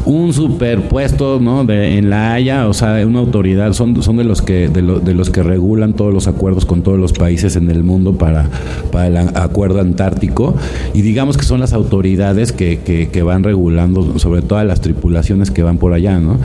un 0.06 0.34
superpuesto 0.34 1.40
¿no? 1.40 1.64
de, 1.64 1.98
en 1.98 2.10
la 2.10 2.34
Haya, 2.34 2.68
o 2.68 2.74
sea, 2.74 3.06
una 3.06 3.20
autoridad, 3.20 3.74
son, 3.74 4.02
son 4.02 4.18
de 4.18 4.24
los 4.24 4.42
que 4.42 4.68
de, 4.68 4.82
lo, 4.82 5.00
de, 5.00 5.14
los 5.14 5.30
que 5.30 5.44
regulan 5.44 5.94
todos 5.94 6.14
los 6.14 6.28
acuerdos 6.28 6.66
con 6.66 6.82
todos 6.82 7.00
los 7.00 7.14
países 7.14 7.56
en 7.56 7.70
el 7.70 7.84
mundo 7.84 8.14
para, 8.14 8.50
para 8.92 9.08
el 9.08 9.18
acuerdo 9.18 9.82
antártico 9.82 10.56
y 10.94 11.02
digamos 11.02 11.38
que 11.38 11.44
son 11.44 11.60
las 11.60 11.74
autoridades 11.74 12.52
que, 12.52 12.80
que, 12.80 13.10
que 13.10 13.24
van 13.24 13.44
regulando 13.44 14.18
sobre 14.20 14.42
todas 14.42 14.66
las 14.66 14.82
tripulaciones 14.82 15.52
que 15.52 15.64
van 15.64 15.78
por 15.78 15.94
allá, 15.94 16.20
¿no? 16.20 16.38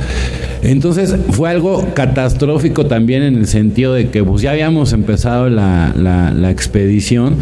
Entonces 0.63 1.15
fue 1.31 1.51
algo 1.51 1.87
catastrófico 1.95 2.87
también 2.87 3.23
en 3.23 3.37
el 3.37 3.47
sentido 3.47 3.95
de 3.95 4.11
que 4.11 4.25
pues 4.25 4.43
ya 4.43 4.51
habíamos 4.51 4.93
empezado 4.93 5.49
la, 5.49 5.93
la, 5.97 6.33
la 6.33 6.51
expedición 6.51 7.37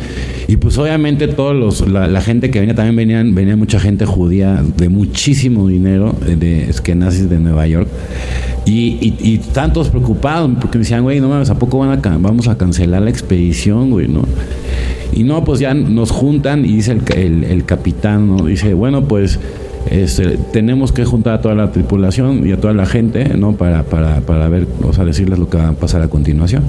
y 0.47 0.57
pues 0.57 0.77
obviamente 0.79 1.29
todos 1.29 1.55
los, 1.55 1.89
la, 1.89 2.21
gente 2.21 2.51
que 2.51 2.61
venía 2.61 2.75
también 2.75 2.97
venían, 2.97 3.35
venía 3.35 3.57
mucha 3.57 3.81
gente 3.81 4.07
judía 4.07 4.63
de 4.77 4.89
muchísimo 4.89 5.69
dinero, 5.69 6.15
de 6.25 6.69
esquenazis 6.69 7.31
de 7.31 7.39
Nueva 7.39 7.67
York. 7.67 7.89
Y, 8.67 8.99
y, 9.01 9.17
y 9.21 9.39
tantos 9.39 9.89
preocupados 9.89 10.51
porque 10.61 10.79
me 10.79 10.85
decían, 10.85 11.03
güey, 11.03 11.21
no 11.21 11.29
mames, 11.29 11.51
¿a 11.51 11.59
poco 11.59 11.79
van 11.79 11.91
a, 11.91 12.19
vamos 12.19 12.49
a 12.49 12.57
cancelar 12.57 13.03
la 13.03 13.11
expedición, 13.11 13.91
güey, 13.91 14.09
no? 14.09 14.23
Y 15.13 15.23
no, 15.23 15.45
pues 15.45 15.61
ya 15.61 15.75
nos 15.75 16.11
juntan 16.11 16.65
y 16.65 16.77
dice 16.77 16.93
el, 16.93 17.03
el, 17.17 17.45
el 17.45 17.65
capitán, 17.65 18.27
¿no? 18.29 18.45
Dice, 18.47 18.75
bueno, 18.75 19.05
pues 19.05 19.39
Este, 19.91 20.39
tenemos 20.53 20.93
que 20.93 21.05
juntar 21.05 21.35
a 21.35 21.41
toda 21.43 21.55
la 21.55 21.71
tripulación 21.71 22.47
y 22.47 22.53
a 22.53 22.57
toda 22.57 22.73
la 22.73 22.87
gente, 22.87 23.37
¿no? 23.37 23.53
Para, 23.53 23.83
para, 23.83 24.21
para 24.23 24.49
ver, 24.49 24.67
o 24.83 24.93
sea, 24.95 25.05
decirles 25.05 25.39
lo 25.39 25.49
que 25.49 25.59
va 25.59 25.69
a 25.69 25.73
pasar 25.73 26.01
a 26.01 26.09
continuación. 26.09 26.65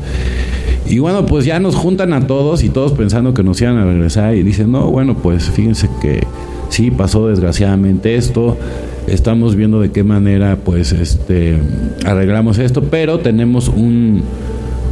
Y 0.88 1.00
bueno, 1.00 1.26
pues 1.26 1.46
ya 1.46 1.60
nos 1.60 1.76
juntan 1.76 2.14
a 2.14 2.28
todos 2.28 2.64
y 2.64 2.70
todos 2.70 2.92
pensando 2.92 3.34
que 3.34 3.44
nos 3.44 3.60
iban 3.62 3.78
a 3.78 3.86
regresar 3.86 4.36
y 4.36 4.44
dicen, 4.44 4.72
no, 4.72 4.92
bueno, 4.92 5.16
pues 5.16 5.50
fíjense 5.50 5.90
que 6.02 6.26
sí 6.70 6.92
pasó 6.92 7.28
desgraciadamente 7.28 8.16
esto, 8.16 8.58
estamos 9.08 9.56
viendo 9.56 9.80
de 9.80 9.92
qué 9.92 10.04
manera 10.04 10.58
pues 10.64 10.92
este 10.92 11.58
arreglamos 12.06 12.58
esto, 12.60 12.84
pero 12.84 13.20
tenemos 13.20 13.68
un 13.68 14.24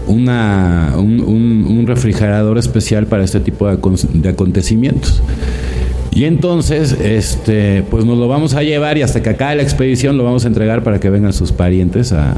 una, 0.07 0.93
un, 0.97 1.85
refrigerador 1.87 2.57
especial 2.57 3.05
para 3.07 3.23
este 3.23 3.39
tipo 3.39 3.67
de, 3.67 4.29
acontecimios. 4.29 5.21
Y 6.11 6.25
entonces, 6.25 6.91
este, 6.91 7.83
pues 7.89 8.05
nos 8.05 8.17
lo 8.17 8.27
vamos 8.27 8.53
a 8.53 8.63
llevar 8.63 8.97
y 8.97 9.01
hasta 9.01 9.23
que 9.23 9.29
acabe 9.29 9.55
la 9.55 9.63
expedición 9.63 10.17
lo 10.17 10.23
vamos 10.23 10.45
a 10.45 10.47
entregar 10.47 10.83
para 10.83 10.99
que 10.99 11.09
vengan 11.09 11.33
sus 11.33 11.51
parientes 11.51 12.11
a, 12.11 12.35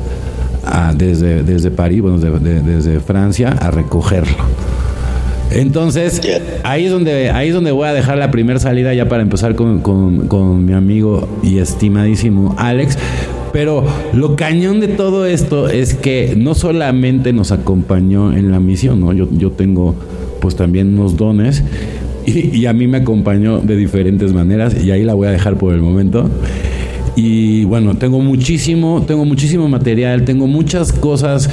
desde, 0.96 1.44
desde 1.44 1.72
París, 1.72 2.02
bueno, 2.02 2.18
desde 2.18 3.00
Francia, 3.00 3.50
a 3.50 3.72
recogerlo. 3.72 4.44
Entonces, 5.52 6.22
ahí 6.64 6.86
es 6.86 6.92
donde, 6.92 7.30
ahí 7.30 7.50
es 7.50 7.54
donde 7.54 7.72
voy 7.72 7.88
a 7.88 7.94
dejar 7.94 8.18
la 8.18 8.32
primera 8.32 8.60
salida 8.60 8.94
ya 8.94 9.08
para 9.08 9.22
empezar 9.22 9.56
con, 9.56 9.80
con, 9.80 10.66
mi 10.66 10.74
amigo 10.74 11.28
y 11.44 11.60
estimadísimo 11.60 12.56
Alex. 12.58 12.98
Pero 13.54 13.86
lo 14.14 14.36
cañón 14.36 14.82
de 14.82 14.90
todo 14.90 15.26
esto 15.26 15.70
es 15.70 15.94
que 15.94 16.34
no 16.36 16.56
solamente 16.56 17.32
nos 17.32 17.52
acompañó 17.54 18.34
en 18.34 18.52
la 18.52 18.60
misión, 18.60 19.00
¿no? 19.00 19.14
Yo, 19.14 19.30
yo 19.32 19.52
tengo 19.52 19.96
pues 20.42 20.58
también 20.58 21.00
unos 21.00 21.16
dones 21.16 21.64
y, 22.26 22.58
y, 22.58 22.66
a 22.66 22.74
mí 22.74 22.88
me 22.88 22.98
acompañó 22.98 23.60
de 23.60 23.78
diferentes 23.78 24.34
maneras 24.34 24.76
y 24.84 24.92
ahí 24.92 25.04
la 25.04 25.14
voy 25.14 25.28
a 25.28 25.32
dejar 25.32 25.58
por 25.58 25.74
el 25.74 25.82
momento. 25.82 26.30
Y 27.16 27.64
bueno, 27.66 27.96
tengo 27.96 28.20
muchísimo, 28.20 29.04
tengo 29.08 29.24
muchísimo 29.26 29.70
material, 29.70 30.26
tengo 30.26 30.48
muchas 30.48 30.92
cosas 30.92 31.50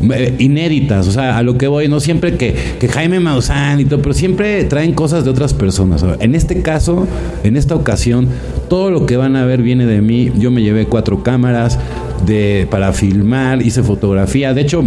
eh, 0.00 0.34
inéditas, 0.38 1.08
o 1.08 1.12
sea, 1.12 1.38
a 1.38 1.42
lo 1.42 1.58
que 1.58 1.66
voy, 1.66 1.88
no 1.88 1.98
siempre 1.98 2.36
que, 2.36 2.54
que 2.78 2.88
Jaime 2.88 3.18
Maussan 3.18 3.80
y 3.80 3.84
todo, 3.84 4.00
pero 4.00 4.14
siempre 4.14 4.62
traen 4.64 4.92
cosas 4.92 5.24
de 5.24 5.30
otras 5.30 5.54
personas. 5.54 6.04
En 6.20 6.34
este 6.34 6.62
caso, 6.62 7.06
en 7.42 7.56
esta 7.56 7.74
ocasión, 7.74 8.28
todo 8.68 8.90
lo 8.90 9.06
que 9.06 9.16
van 9.16 9.36
a 9.36 9.44
ver 9.44 9.62
viene 9.62 9.86
de 9.86 10.00
mí. 10.00 10.30
Yo 10.38 10.50
me 10.50 10.62
llevé 10.62 10.86
cuatro 10.86 11.22
cámaras 11.22 11.78
de, 12.26 12.66
para 12.70 12.92
filmar, 12.92 13.62
hice 13.62 13.82
fotografía. 13.82 14.54
De 14.54 14.60
hecho, 14.60 14.84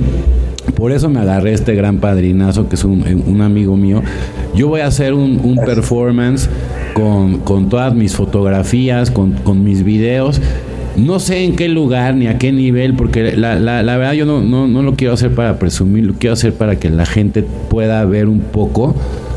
por 0.75 0.91
eso 0.91 1.10
me 1.10 1.20
agarré 1.20 1.53
este 1.53 1.75
gran 1.75 1.98
padrinazo 1.98 2.70
que 2.70 2.75
es 2.75 2.84
un, 2.84 3.24
un 3.27 3.41
amigo 3.41 3.75
mío. 3.75 4.01
Yo 4.56 4.68
voy 4.68 4.82
a 4.82 4.88
hacer 4.88 5.13
un, 5.13 5.39
un 5.44 5.58
performance 5.58 6.50
con, 6.93 7.39
con 7.39 7.69
todas 7.69 7.93
mis 7.93 8.15
fotografías, 8.15 9.12
con, 9.12 9.33
con, 9.33 9.63
mis 9.63 9.83
videos. 9.83 10.41
No 10.98 11.19
sé 11.19 11.45
en 11.45 11.55
qué 11.55 11.69
lugar 11.69 12.15
ni 12.15 12.27
a 12.27 12.38
qué 12.38 12.51
nivel, 12.51 12.95
porque 12.95 13.36
la, 13.36 13.55
la, 13.55 13.81
la 13.81 13.98
verdad 13.98 14.13
yo 14.13 14.25
no, 14.25 14.41
no, 14.41 14.67
no, 14.67 14.83
lo 14.83 14.95
quiero 14.95 15.13
hacer 15.13 15.33
para 15.33 15.57
presumir, 15.57 16.05
lo 16.05 16.13
quiero 16.13 16.33
hacer 16.33 16.53
para 16.53 16.77
que 16.77 16.89
la 16.89 17.05
gente 17.05 17.43
pueda 17.69 18.03
ver 18.05 18.27
un 18.27 18.39
poco 18.39 18.93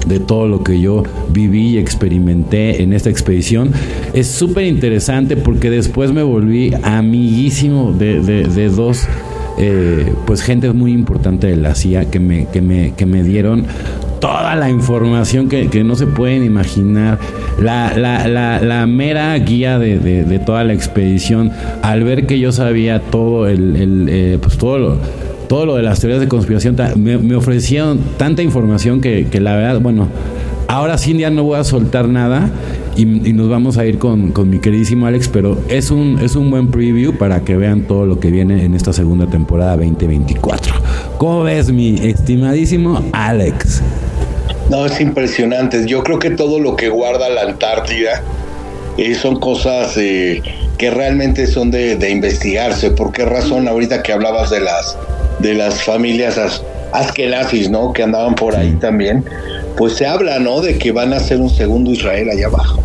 de 0.07 0.19
todo 0.21 0.49
lo 0.49 0.65
que 0.65 0.81
yo 0.81 1.05
viví 1.33 1.71
y 1.71 1.79
experimenté 1.79 2.83
en 2.83 2.93
esta 2.93 3.09
expedición. 3.09 3.71
Es 4.15 4.27
súper 4.27 4.67
interesante 4.67 5.37
porque 5.37 5.71
después 5.71 6.13
me 6.13 6.23
volví 6.23 6.73
amiguísimo 6.83 7.93
de, 7.93 8.21
de, 8.21 8.45
de 8.49 8.69
dos 8.69 9.07
eh, 9.57 10.13
pues 10.27 10.43
gente 10.43 10.73
muy 10.73 10.93
importante 10.93 11.47
de 11.47 11.57
la 11.57 11.77
CIA 11.77 12.11
que 12.11 12.19
me, 12.19 12.47
que 12.47 12.61
me, 12.61 12.93
que 12.95 13.07
me 13.07 13.23
dieron 13.23 13.67
toda 14.25 14.57
la 14.57 14.71
información 14.71 15.51
que, 15.51 15.69
que 15.69 15.85
no 15.85 15.97
se 15.97 16.07
pueden 16.07 16.45
imaginar, 16.45 17.19
la, 17.61 17.93
la, 17.95 18.27
la, 18.27 18.59
la 18.59 18.87
mera 18.87 19.35
guía 19.35 19.79
de, 19.79 19.99
de, 19.99 20.39
toda 20.39 20.65
la 20.65 20.73
expedición, 20.73 21.53
al 21.83 22.05
ver 22.05 22.27
que 22.27 22.39
yo 22.39 22.51
sabía 22.51 23.01
todo 23.01 23.47
el, 23.47 23.77
el 23.77 24.09
eh, 24.09 24.39
pues 24.41 24.57
todo 24.57 24.79
lo, 24.79 24.97
todo 25.47 25.67
lo 25.67 25.77
de 25.77 25.83
las 25.83 26.01
teorías 26.01 26.23
de 26.23 26.29
conspiración, 26.29 26.75
me, 26.97 27.19
me 27.19 27.35
ofrecieron 27.35 28.01
tanta 28.17 28.41
información 28.41 29.03
que, 29.03 29.27
que, 29.27 29.41
la 29.41 29.57
verdad, 29.57 29.83
bueno, 29.83 30.09
ahora 30.69 30.97
sí 30.97 31.15
ya 31.19 31.29
no 31.29 31.43
voy 31.43 31.59
a 31.59 31.65
soltar 31.65 32.09
nada 32.09 32.49
y, 32.97 33.05
nos 33.05 33.51
vamos 33.51 33.77
a 33.77 33.85
ir 33.85 33.99
con, 33.99 34.33
con, 34.33 34.49
mi 34.49 34.59
queridísimo 34.59 35.05
Alex, 35.07 35.29
pero 35.29 35.59
es 35.69 35.91
un, 35.91 36.19
es 36.23 36.35
un 36.35 36.51
buen 36.51 36.69
preview 36.69 37.19
para 37.19 37.41
que 37.45 37.59
vean 37.59 37.83
todo 37.83 38.07
lo 38.07 38.21
que 38.21 38.31
viene 38.31 38.65
en 38.65 38.73
esta 38.73 38.95
segunda 38.95 39.27
temporada 39.27 39.77
2024. 39.77 40.75
¿Cómo 41.19 41.43
ves, 41.43 41.71
mi 41.71 41.97
estimadísimo 41.97 43.05
Alex? 43.13 43.83
No, 44.71 44.87
es 44.87 45.01
impresionante. 45.01 45.87
Yo 45.87 46.03
creo 46.03 46.19
que 46.19 46.31
todo 46.31 46.59
lo 46.59 46.77
que 46.77 46.89
guarda 46.89 47.29
la 47.29 47.43
Antártida 47.43 48.23
eh, 48.97 49.15
son 49.15 49.39
cosas 49.39 49.97
eh, 49.97 50.43
que 50.79 50.91
realmente 50.91 51.47
son 51.47 51.71
de, 51.71 51.97
de, 51.97 52.11
investigarse. 52.11 52.91
¿Por 52.91 53.13
qué 53.13 53.25
razón 53.25 53.69
ahorita 53.69 54.03
que 54.03 54.13
hablabas 54.13 54.51
de 54.51 54.61
las 54.61 54.97
de 55.39 55.55
las 55.55 55.83
familias 55.83 56.39
askenazis, 56.93 57.69
¿no? 57.71 57.93
Que 57.93 58.03
andaban 58.03 58.35
por 58.35 58.57
ahí 58.57 58.73
también. 58.81 59.25
Pues 59.77 59.95
se 59.95 60.07
habla, 60.07 60.39
¿no? 60.39 60.61
De 60.61 60.79
que 60.79 60.93
van 60.93 61.13
a 61.13 61.17
hacer 61.17 61.41
un 61.41 61.51
segundo 61.51 61.91
Israel 61.91 62.31
allá 62.31 62.47
abajo. 62.47 62.81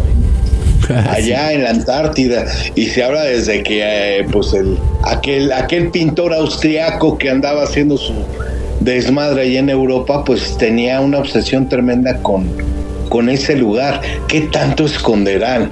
allá 1.09 1.53
en 1.53 1.63
la 1.63 1.69
Antártida 1.71 2.45
y 2.75 2.87
se 2.87 3.03
habla 3.03 3.23
desde 3.23 3.61
que 3.63 3.81
eh, 3.83 4.25
pues 4.31 4.53
el 4.53 4.77
aquel 5.03 5.51
aquel 5.51 5.89
pintor 5.91 6.33
austriaco 6.33 7.17
que 7.17 7.29
andaba 7.29 7.63
haciendo 7.63 7.97
su 7.97 8.13
desmadre 8.79 9.41
ahí 9.41 9.57
en 9.57 9.69
Europa, 9.69 10.23
pues 10.23 10.57
tenía 10.57 11.01
una 11.01 11.19
obsesión 11.19 11.67
tremenda 11.69 12.17
con, 12.21 12.47
con 13.09 13.29
ese 13.29 13.55
lugar. 13.55 14.01
¿Qué 14.27 14.41
tanto 14.41 14.85
esconderán? 14.85 15.69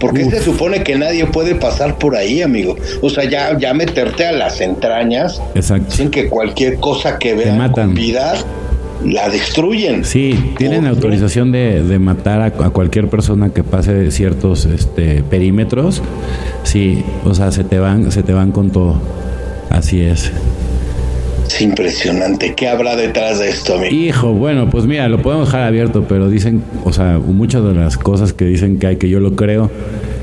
Porque 0.00 0.24
se 0.24 0.42
supone 0.42 0.82
que 0.82 0.96
nadie 0.96 1.26
puede 1.26 1.54
pasar 1.54 1.96
por 1.96 2.16
ahí, 2.16 2.42
amigo. 2.42 2.76
O 3.02 3.08
sea, 3.08 3.22
ya, 3.22 3.56
ya 3.56 3.72
meterte 3.72 4.26
a 4.26 4.32
las 4.32 4.60
entrañas 4.60 5.40
sin 5.88 6.10
que 6.10 6.28
cualquier 6.28 6.80
cosa 6.80 7.20
que 7.20 7.34
vean 7.34 7.70
con 7.70 7.94
vida 7.94 8.34
la 9.04 9.28
destruyen. 9.28 10.04
Sí, 10.04 10.54
tienen 10.58 10.86
autorización 10.86 11.52
de, 11.52 11.84
de 11.84 11.98
matar 12.00 12.40
a, 12.40 12.46
a, 12.46 12.70
cualquier 12.70 13.08
persona 13.08 13.50
que 13.50 13.62
pase 13.62 14.10
ciertos 14.10 14.64
este, 14.64 15.22
perímetros. 15.22 16.02
Sí, 16.64 17.04
o 17.24 17.32
sea, 17.34 17.52
se 17.52 17.62
te 17.62 17.78
van, 17.78 18.10
se 18.10 18.24
te 18.24 18.32
van 18.32 18.50
con 18.50 18.70
todo. 18.70 19.00
Así 19.70 20.02
es. 20.02 20.32
Es 21.52 21.60
impresionante. 21.60 22.54
¿Qué 22.54 22.66
habrá 22.66 22.96
detrás 22.96 23.38
de 23.38 23.50
esto, 23.50 23.74
amigo? 23.74 23.94
Hijo, 23.94 24.32
bueno, 24.32 24.70
pues 24.70 24.86
mira, 24.86 25.06
lo 25.08 25.20
podemos 25.20 25.48
dejar 25.48 25.64
abierto, 25.64 26.06
pero 26.08 26.30
dicen, 26.30 26.62
o 26.84 26.94
sea, 26.94 27.18
muchas 27.18 27.62
de 27.62 27.74
las 27.74 27.98
cosas 27.98 28.32
que 28.32 28.46
dicen 28.46 28.78
que 28.78 28.86
hay, 28.86 28.96
que 28.96 29.10
yo 29.10 29.20
lo 29.20 29.36
creo, 29.36 29.70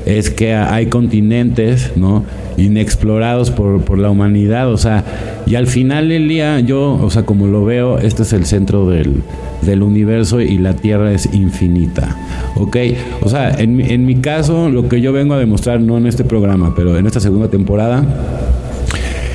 es 0.06 0.30
que 0.30 0.54
hay 0.54 0.86
continentes, 0.86 1.92
¿no? 1.94 2.24
Inexplorados 2.56 3.52
por, 3.52 3.80
por 3.82 3.98
la 3.98 4.10
humanidad, 4.10 4.72
o 4.72 4.76
sea, 4.76 5.04
y 5.46 5.54
al 5.54 5.68
final 5.68 6.08
del 6.08 6.26
día, 6.26 6.58
yo, 6.58 6.98
o 7.00 7.10
sea, 7.10 7.22
como 7.22 7.46
lo 7.46 7.64
veo, 7.64 7.98
este 7.98 8.22
es 8.22 8.32
el 8.32 8.44
centro 8.44 8.88
del, 8.88 9.22
del 9.62 9.82
universo 9.84 10.40
y 10.40 10.58
la 10.58 10.74
Tierra 10.74 11.12
es 11.12 11.32
infinita, 11.32 12.16
¿ok? 12.56 12.76
O 13.22 13.28
sea, 13.28 13.52
en, 13.52 13.80
en 13.80 14.04
mi 14.04 14.16
caso, 14.16 14.68
lo 14.68 14.88
que 14.88 15.00
yo 15.00 15.12
vengo 15.12 15.34
a 15.34 15.38
demostrar, 15.38 15.80
no 15.80 15.96
en 15.96 16.06
este 16.06 16.24
programa, 16.24 16.74
pero 16.74 16.98
en 16.98 17.06
esta 17.06 17.20
segunda 17.20 17.48
temporada, 17.48 18.04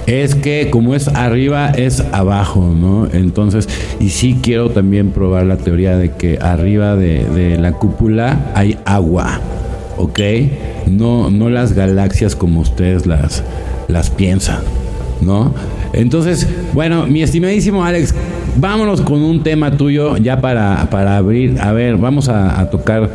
es 0.08 0.36
que 0.36 0.70
como 0.70 0.94
es 0.94 1.08
arriba 1.08 1.72
es 1.72 2.04
abajo, 2.12 2.74
¿no? 2.76 3.08
Entonces, 3.12 3.68
y 4.00 4.10
sí 4.10 4.38
quiero 4.42 4.70
también 4.70 5.12
probar 5.12 5.46
la 5.46 5.58
teoría 5.58 5.98
de 5.98 6.12
que 6.12 6.38
arriba 6.40 6.96
de, 6.96 7.58
la 7.60 7.72
cúpula 7.74 8.52
hay 8.54 8.78
agua, 8.86 9.40
¿ok? 9.98 10.20
No, 10.88 11.32
no 11.32 11.50
las 11.50 11.74
galaxias 11.74 12.36
como 12.36 12.62
ustedes 12.62 13.06
las, 13.08 13.44
las 13.88 14.10
piensan, 14.12 14.60
¿no? 15.22 15.54
Entonces, 15.94 16.48
bueno, 16.74 17.08
mi 17.08 17.24
estimadísimo 17.24 17.84
Alex, 17.84 18.14
vámonos 18.58 19.02
con 19.02 19.24
un 19.24 19.42
tema 19.42 19.72
tuyo 19.72 20.18
ya 20.18 20.42
para, 20.42 20.88
para 20.92 21.18
abrir. 21.18 21.60
A 21.60 21.72
ver, 21.72 21.98
vamos 21.98 22.30
a, 22.30 22.60
a 22.60 22.70
tocar 22.70 23.10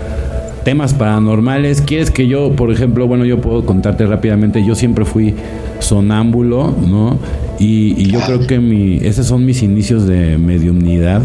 temas 0.65 0.95
paranormales. 0.95 1.83
¿Quieres 1.83 2.11
que 2.11 2.27
yo, 2.27 2.53
por 2.57 2.73
ejemplo, 2.73 3.07
bueno, 3.07 3.25
yo 3.25 3.41
puedo 3.41 3.65
contarte 3.65 4.07
rápidamente, 4.07 4.65
yo 4.65 4.75
siempre 4.75 5.05
fui 5.05 5.35
sonámbulo, 5.81 6.75
¿no? 6.87 7.19
Y, 7.59 8.11
yo 8.11 8.21
creo 8.21 8.47
que 8.47 8.59
mi, 8.59 8.97
esos 9.03 9.27
son 9.27 9.45
mis 9.45 9.63
inicios 9.63 10.07
de 10.07 10.39
mediumnidad. 10.39 11.23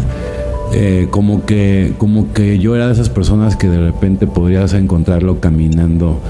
Eh, 0.74 1.06
como 1.10 1.46
que 1.46 1.92
como 1.96 2.32
que 2.32 2.58
yo 2.58 2.74
era 2.74 2.88
de 2.88 2.92
esas 2.92 3.08
personas 3.08 3.54
que 3.54 3.68
de 3.68 3.78
repente 3.78 4.26
podrías 4.26 4.74
encontrarlo 4.74 5.38
caminando 5.38 6.20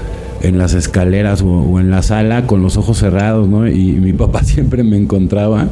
en 0.41 0.59
las 0.59 0.75
escaleras 0.75 1.41
o, 1.41 1.79
en 1.79 1.89
la 1.89 2.03
sala 2.03 2.45
con 2.45 2.61
los 2.61 2.77
ojos 2.77 2.99
cerrados, 2.99 3.47
¿no? 3.47 3.67
Y, 3.67 3.93
mi 3.93 4.13
papá 4.13 4.43
siempre 4.43 4.83
me 4.83 4.97
encontraba 4.97 5.67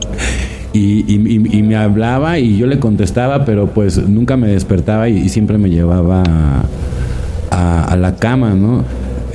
y, 0.74 1.18
me 1.64 1.76
hablaba 1.76 2.40
y 2.40 2.58
yo 2.58 2.68
le 2.68 2.80
contestaba, 2.80 3.46
pero 3.46 3.68
pues 3.68 3.98
nunca 3.98 4.36
me 4.36 4.48
despertaba 4.48 5.08
y, 5.08 5.30
siempre 5.30 5.58
me 5.58 5.70
llevaba 5.70 6.24
a, 7.52 7.84
a 7.86 7.96
la 7.96 8.16
cama, 8.16 8.56
¿no? 8.56 8.84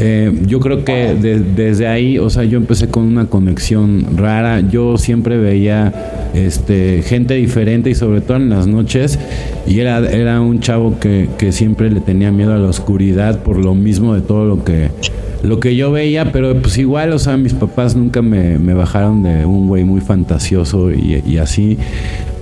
Eh, 0.03 0.33
yo 0.47 0.61
creo 0.61 0.83
que 0.83 1.15
desde 1.15 1.87
ahí, 1.87 2.19
o 2.19 2.31
sea, 2.31 2.45
yo 2.45 2.57
empecé 2.57 2.89
con 2.89 3.05
una 3.05 3.27
conexión 3.27 4.17
rara. 4.17 4.61
Yo 4.61 4.97
siempre 4.97 5.37
veía 5.37 6.31
este, 6.33 7.03
gente 7.03 7.35
diferente 7.35 7.91
y 7.91 7.95
sobre 7.95 8.23
todo 8.23 8.39
en 8.39 8.49
las 8.49 8.67
noches. 8.67 9.19
Y 9.67 9.79
era, 9.81 9.99
era 9.99 10.41
un 10.41 10.61
chavo 10.61 10.99
que, 10.99 11.29
siempre 11.53 11.91
le 11.91 12.01
tenía 12.01 12.33
miedo 12.33 12.55
a 12.55 12.59
la 12.59 12.69
oscuridad 12.69 13.43
por 13.43 13.59
lo 13.59 13.75
mismo 13.75 14.15
de 14.15 14.23
todo 14.23 14.47
lo 14.47 14.65
que 14.65 14.89
lo 15.43 15.59
que 15.59 15.75
yo 15.75 15.91
veía, 15.91 16.33
pero 16.33 16.55
pues 16.61 16.77
igual, 16.77 17.13
o 17.13 17.19
sea, 17.19 17.39
mis 17.39 17.55
papás 17.55 17.97
nunca 17.97 18.21
me, 18.21 18.59
bajaron 18.75 19.23
de 19.23 19.47
un 19.47 19.69
güey 19.69 19.85
muy 19.85 20.03
fantasioso 20.03 20.91
y, 20.93 21.39
así, 21.39 21.79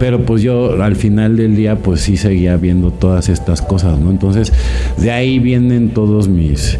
pero 0.00 0.26
pues 0.26 0.42
yo 0.42 0.82
al 0.82 0.96
final 0.96 1.36
del 1.36 1.54
día 1.54 1.76
pues 1.76 2.00
sí 2.00 2.16
seguía 2.16 2.56
viendo 2.56 2.90
todas 2.90 3.28
estas 3.28 3.62
cosas, 3.62 4.00
¿no? 4.00 4.10
Entonces, 4.10 4.52
de 4.96 5.12
ahí 5.12 5.38
vienen 5.38 5.90
todos 5.90 6.26
mis, 6.28 6.76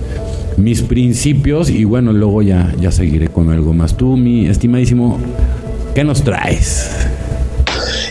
mis 0.58 0.82
principios 0.82 1.70
y 1.70 1.84
bueno, 1.84 2.12
luego 2.12 2.42
ya, 2.42 2.74
ya 2.80 2.90
seguiré 2.90 3.28
con 3.28 3.50
algo 3.50 3.72
más. 3.72 3.96
Tú, 3.96 4.16
mi 4.16 4.46
estimadísimo, 4.46 5.18
¿qué 5.94 6.04
nos 6.04 6.22
traes? 6.22 6.90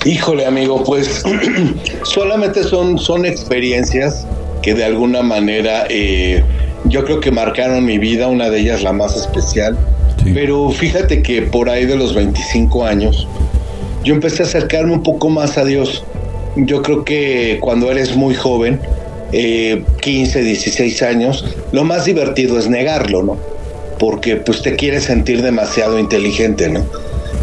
Híjole, 0.06 0.46
amigo, 0.46 0.84
pues 0.84 1.24
solamente 2.04 2.64
son, 2.64 2.98
son 2.98 3.26
experiencias 3.26 4.26
que 4.62 4.74
de 4.74 4.86
alguna 4.86 5.22
manera 5.22 5.86
eh, 5.90 6.44
yo 6.86 7.04
creo 7.04 7.20
que 7.20 7.32
marcaron 7.32 7.86
mi 7.86 7.98
vida, 7.98 8.28
una 8.28 8.50
de 8.50 8.60
ellas 8.60 8.84
la 8.84 8.94
más 8.94 9.16
especial. 9.16 9.78
Pero 10.34 10.70
fíjate 10.72 11.22
que 11.22 11.44
por 11.44 11.70
ahí 11.70 11.86
de 11.86 11.96
los 11.96 12.14
25 12.14 12.86
años, 12.86 13.28
yo 14.04 14.14
empecé 14.14 14.44
a 14.44 14.46
acercarme 14.46 14.94
un 14.94 15.04
poco 15.04 15.30
más 15.30 15.58
a 15.58 15.64
Dios. 15.64 16.04
Yo 16.56 16.82
creo 16.82 17.06
que 17.06 17.60
cuando 17.62 17.92
eres 17.92 18.16
muy 18.16 18.34
joven, 18.36 18.80
15, 19.32 20.40
eh, 20.40 20.44
16 20.44 21.02
años, 21.04 21.46
lo 21.72 21.84
más 21.84 22.06
divertido 22.06 22.58
es 22.58 22.68
negarlo, 22.70 23.24
¿no? 23.24 23.38
Porque 24.00 24.38
pues 24.38 24.62
te 24.62 24.76
quieres 24.76 25.06
sentir 25.06 25.42
demasiado 25.42 26.00
inteligente, 26.00 26.70
¿no? 26.70 26.86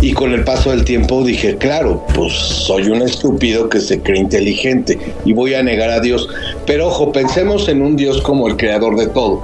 Y 0.01 0.13
con 0.13 0.33
el 0.33 0.45
paso 0.45 0.71
del 0.71 0.85
tiempo 0.85 1.25
dije, 1.25 1.57
claro, 1.57 2.05
pues 2.15 2.33
soy 2.33 2.89
un 2.89 3.03
estúpido 3.03 3.69
que 3.69 3.81
se 3.81 4.01
cree 4.01 4.21
inteligente 4.21 4.99
y 5.25 5.33
voy 5.33 5.55
a 5.55 5.63
negar 5.63 5.91
a 5.91 6.01
Dios. 6.01 6.29
Pero 6.67 6.89
ojo, 6.89 7.13
pensemos 7.13 7.69
en 7.69 7.81
un 7.81 7.97
Dios 7.97 8.21
como 8.21 8.47
el 8.49 8.57
creador 8.57 8.97
de 8.97 9.07
todo, 9.07 9.41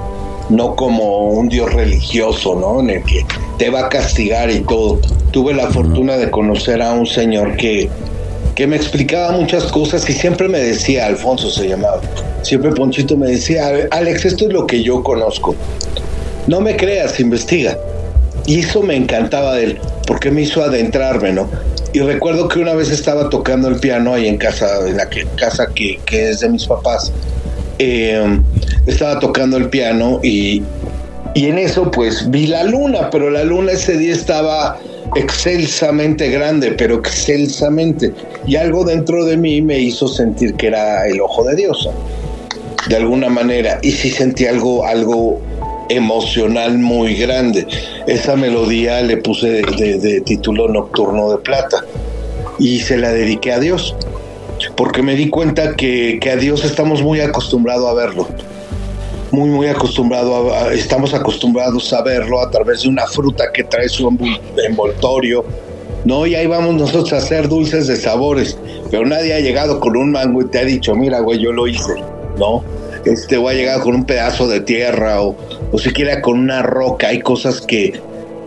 no 0.50 0.76
como 0.76 1.30
un 1.30 1.48
Dios 1.48 1.72
religioso, 1.72 2.56
¿no? 2.56 2.80
En 2.80 2.90
el 2.90 3.02
que 3.04 3.24
te 3.58 3.70
va 3.70 3.86
a 3.86 3.88
castigar 3.88 4.50
y 4.50 4.60
todo. 4.60 5.00
Tuve 5.30 5.54
la 5.54 5.70
fortuna 5.70 6.16
de 6.16 6.30
conocer 6.30 6.82
a 6.82 6.92
un 6.92 7.06
señor 7.06 7.56
que 7.56 7.88
que 8.54 8.66
me 8.66 8.76
explicaba 8.76 9.32
muchas 9.32 9.64
cosas 9.64 10.08
y 10.08 10.12
siempre 10.12 10.48
me 10.48 10.58
decía, 10.58 11.06
Alfonso 11.06 11.50
se 11.50 11.68
llamaba, 11.68 12.00
siempre 12.42 12.72
Ponchito 12.72 13.16
me 13.16 13.28
decía, 13.28 13.70
Alex, 13.90 14.24
esto 14.24 14.46
es 14.46 14.52
lo 14.52 14.66
que 14.66 14.82
yo 14.82 15.02
conozco. 15.02 15.54
No 16.46 16.60
me 16.60 16.76
creas, 16.76 17.20
investiga. 17.20 17.78
Y 18.46 18.60
eso 18.60 18.82
me 18.82 18.96
encantaba 18.96 19.54
de 19.54 19.64
él, 19.64 19.78
porque 20.06 20.30
me 20.30 20.42
hizo 20.42 20.62
adentrarme, 20.62 21.32
¿no? 21.32 21.48
Y 21.92 22.00
recuerdo 22.00 22.48
que 22.48 22.60
una 22.60 22.74
vez 22.74 22.90
estaba 22.90 23.28
tocando 23.28 23.68
el 23.68 23.76
piano 23.76 24.14
ahí 24.14 24.26
en 24.26 24.36
casa, 24.36 24.86
en 24.86 24.96
la 24.96 25.08
casa 25.36 25.66
que, 25.74 25.98
es 26.10 26.40
de 26.40 26.48
mis 26.48 26.66
papás. 26.66 27.12
Eh, 27.78 28.40
estaba 28.86 29.18
tocando 29.18 29.56
el 29.56 29.68
piano 29.68 30.20
y, 30.22 30.62
y 31.34 31.46
en 31.46 31.58
eso 31.58 31.90
pues 31.90 32.30
vi 32.30 32.46
la 32.46 32.64
luna, 32.64 33.10
pero 33.10 33.30
la 33.30 33.44
luna 33.44 33.72
ese 33.72 33.96
día 33.96 34.12
estaba 34.12 34.78
excelsamente 35.14 36.30
grande, 36.30 36.72
pero 36.72 36.96
excelsamente. 36.96 38.12
Y 38.46 38.56
algo 38.56 38.84
dentro 38.84 39.24
de 39.24 39.36
mí 39.36 39.62
me 39.62 39.78
hizo 39.78 40.08
sentir 40.08 40.54
que 40.54 40.68
era 40.68 41.06
el 41.06 41.20
ojo 41.20 41.44
de 41.44 41.56
Dios, 41.56 41.88
de 42.88 42.96
alguna 42.96 43.28
manera. 43.28 43.78
Y 43.82 43.92
sí 43.92 44.10
sentí 44.10 44.46
algo, 44.46 44.84
algo 44.84 45.40
emocional 45.88 46.78
muy 46.78 47.14
grande. 47.16 47.66
Esa 48.06 48.36
melodía 48.36 49.00
le 49.02 49.16
puse 49.16 49.62
de, 49.62 50.20
título 50.24 50.68
Nocturno 50.68 51.30
de 51.32 51.38
Plata 51.38 51.84
y 52.58 52.80
se 52.80 52.96
la 52.96 53.10
dediqué 53.10 53.52
a 53.52 53.58
Dios, 53.58 53.96
porque 54.76 55.02
me 55.02 55.14
di 55.14 55.30
cuenta 55.30 55.74
que, 55.74 56.18
que 56.20 56.30
a 56.30 56.36
Dios 56.36 56.64
estamos 56.64 57.02
muy 57.02 57.20
acostumbrados 57.20 57.88
a 57.88 57.94
verlo 57.94 58.28
muy, 59.32 59.48
muy 59.48 59.66
acostumbrado, 59.66 60.52
a, 60.52 60.72
estamos 60.72 61.14
acostumbrados 61.14 61.92
a 61.92 62.02
verlo 62.02 62.40
a 62.40 62.50
través 62.50 62.82
de 62.82 62.88
una 62.88 63.06
fruta 63.06 63.52
que 63.52 63.64
trae 63.64 63.88
su 63.88 64.08
envoltorio, 64.66 65.44
¿no? 66.04 66.26
Y 66.26 66.34
ahí 66.34 66.46
vamos 66.46 66.74
nosotros 66.74 67.12
a 67.12 67.18
hacer 67.18 67.48
dulces 67.48 67.86
de 67.86 67.96
sabores, 67.96 68.58
pero 68.90 69.06
nadie 69.06 69.34
ha 69.34 69.40
llegado 69.40 69.80
con 69.80 69.96
un 69.96 70.12
mango 70.12 70.42
y 70.42 70.46
te 70.46 70.58
ha 70.58 70.64
dicho, 70.64 70.94
mira, 70.94 71.20
güey, 71.20 71.38
yo 71.38 71.52
lo 71.52 71.66
hice, 71.66 71.94
¿no? 72.38 72.64
Este, 73.04 73.36
o 73.36 73.48
ha 73.48 73.54
llegado 73.54 73.82
con 73.82 73.94
un 73.94 74.04
pedazo 74.04 74.46
de 74.48 74.60
tierra 74.60 75.22
o, 75.22 75.36
o 75.72 75.78
siquiera 75.78 76.20
con 76.20 76.38
una 76.38 76.62
roca, 76.62 77.08
hay 77.08 77.20
cosas 77.20 77.60
que, 77.60 78.00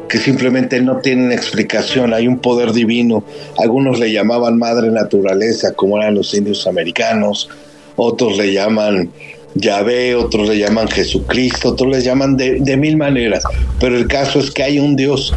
que 0.08 0.18
simplemente 0.20 0.80
no 0.80 0.98
tienen 0.98 1.32
explicación, 1.32 2.14
hay 2.14 2.28
un 2.28 2.38
poder 2.38 2.72
divino, 2.72 3.24
algunos 3.58 4.00
le 4.00 4.12
llamaban 4.12 4.60
madre 4.60 4.92
naturaleza, 4.92 5.74
como 5.74 5.98
eran 5.98 6.16
los 6.16 6.34
indios 6.34 6.68
americanos, 6.68 7.50
otros 7.96 8.38
le 8.38 8.54
llaman 8.54 9.10
Yahvé, 9.56 10.16
otros 10.16 10.50
le 10.50 10.58
llaman 10.58 10.88
Jesucristo, 10.88 11.70
otros 11.70 11.96
le 11.96 12.02
llaman 12.02 12.38
de, 12.38 12.78
mil 12.78 12.98
maneras, 12.98 13.44
pero 13.80 13.98
el 13.98 14.08
caso 14.08 14.40
es 14.40 14.52
que 14.52 14.64
hay 14.64 14.80
un 14.80 14.96
Dios. 14.96 15.34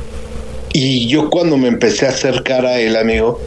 Y 0.73 1.07
yo 1.07 1.31
cuando 1.31 1.57
me 1.57 1.69
empecé 1.69 2.07
a 2.07 2.11
acercar 2.11 2.67
a 2.67 2.79
él, 2.79 2.97
amigo, 2.97 3.41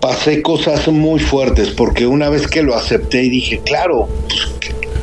pasé 0.00 0.42
cosas 0.42 0.88
muy 0.88 1.20
fuertes, 1.20 1.70
porque 1.70 2.06
una 2.06 2.28
vez 2.28 2.46
que 2.46 2.62
lo 2.62 2.74
acepté 2.74 3.22
y 3.24 3.30
dije, 3.30 3.60
claro, 3.64 4.08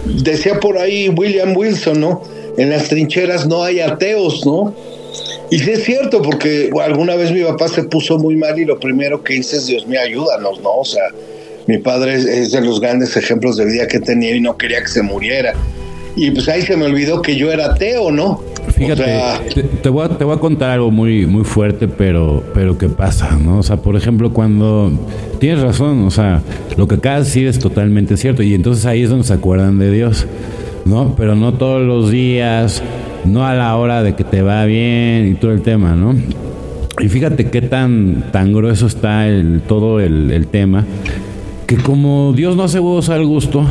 pues, 0.06 0.24
decía 0.24 0.60
por 0.60 0.78
ahí 0.78 1.10
William 1.10 1.56
Wilson, 1.56 2.02
¿no? 2.02 2.24
En 2.58 2.70
las 2.70 2.90
trincheras 2.90 3.48
no 3.48 3.64
hay 3.64 3.80
ateos, 3.80 4.46
¿no? 4.46 4.74
Y 5.50 5.60
sí 5.60 5.72
es 5.72 5.84
cierto, 5.84 6.22
porque 6.22 6.70
alguna 6.82 7.16
vez 7.16 7.32
mi 7.32 7.44
papá 7.44 7.68
se 7.68 7.84
puso 7.84 8.18
muy 8.18 8.36
mal 8.36 8.58
y 8.58 8.66
lo 8.66 8.80
primero 8.80 9.24
que 9.24 9.36
hice 9.36 9.58
es, 9.58 9.68
Dios 9.68 9.86
mío, 9.86 10.00
ayúdanos, 10.02 10.62
¿no? 10.62 10.78
O 10.78 10.86
sea, 10.86 11.04
mi 11.68 11.78
padre 11.78 12.16
es 12.16 12.52
de 12.52 12.62
los 12.62 12.80
grandes 12.80 13.16
ejemplos 13.16 13.58
de 13.58 13.66
vida 13.66 13.88
que 13.88 14.00
tenía 14.00 14.36
y 14.36 14.42
no 14.42 14.58
quería 14.58 14.82
que 14.82 14.88
se 14.88 15.02
muriera. 15.02 15.54
Y 16.16 16.32
pues 16.32 16.50
ahí 16.50 16.62
se 16.62 16.76
me 16.76 16.86
olvidó 16.86 17.22
que 17.22 17.36
yo 17.36 17.52
era 17.52 17.68
ateo, 17.68 18.12
¿no? 18.12 18.44
Fíjate, 18.76 19.04
te, 19.82 19.90
voy 19.90 20.06
a, 20.06 20.10
te, 20.18 20.24
voy 20.24 20.36
a, 20.36 20.40
contar 20.40 20.72
algo 20.72 20.92
muy, 20.92 21.26
muy 21.26 21.44
fuerte, 21.44 21.88
pero, 21.88 22.44
pero 22.54 22.78
que 22.78 22.90
pasa, 22.90 23.38
¿no? 23.38 23.60
O 23.60 23.64
sea, 23.64 23.78
por 23.78 23.96
ejemplo, 23.96 24.34
cuando 24.34 24.92
tienes 25.40 25.62
razón, 25.62 26.04
o 26.06 26.12
sea, 26.12 26.42
lo 26.78 26.88
que 26.88 26.98
de 26.98 27.10
decir 27.20 27.48
es 27.48 27.60
totalmente 27.60 28.18
cierto, 28.18 28.44
y 28.44 28.54
entonces 28.54 28.86
ahí 28.86 29.04
es 29.04 29.10
donde 29.10 29.26
se 29.26 29.34
acuerdan 29.34 29.80
de 29.80 29.92
Dios, 29.92 30.26
¿no? 30.86 31.16
Pero 31.16 31.36
no 31.36 31.54
todos 31.54 31.82
los 31.82 32.12
días, 32.12 32.82
no 33.24 33.46
a 33.46 33.54
la 33.54 33.76
hora 33.76 34.04
de 34.04 34.16
que 34.16 34.24
te 34.24 34.42
va 34.42 34.66
bien 34.66 35.28
y 35.28 35.36
todo 35.36 35.52
el 35.52 35.62
tema, 35.62 35.96
¿no? 35.96 36.16
Y 37.00 37.08
fíjate 37.08 37.50
qué 37.50 37.62
tan, 37.62 38.32
tan 38.32 38.52
grueso 38.54 38.88
está 38.88 39.28
el, 39.28 39.62
todo 39.62 40.00
el, 40.00 40.32
el 40.32 40.48
tema 40.48 40.86
que 41.72 41.78
como 41.82 42.34
Dios 42.34 42.58
no 42.58 42.64
hace 42.64 42.82
huevos 42.82 43.08
al 43.08 43.26
gusto, 43.26 43.66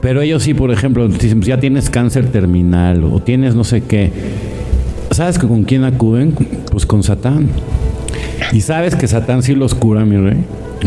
pero 0.00 0.22
ellos 0.22 0.44
sí, 0.44 0.54
por 0.54 0.70
ejemplo, 0.70 1.10
si 1.10 1.38
ya 1.40 1.60
tienes 1.60 1.90
cáncer 1.90 2.32
terminal 2.32 3.04
o 3.04 3.20
tienes 3.20 3.54
no 3.54 3.64
sé 3.64 3.82
qué, 3.82 4.10
¿sabes 5.10 5.38
con 5.38 5.64
quién 5.64 5.84
acuden? 5.84 6.32
Pues 6.70 6.86
con 6.86 7.02
Satán. 7.02 7.50
Y 8.54 8.62
sabes 8.62 8.94
que 8.94 9.06
Satán 9.08 9.42
sí 9.42 9.54
los 9.54 9.74
cura, 9.74 10.06
mi 10.06 10.16
rey. 10.16 10.38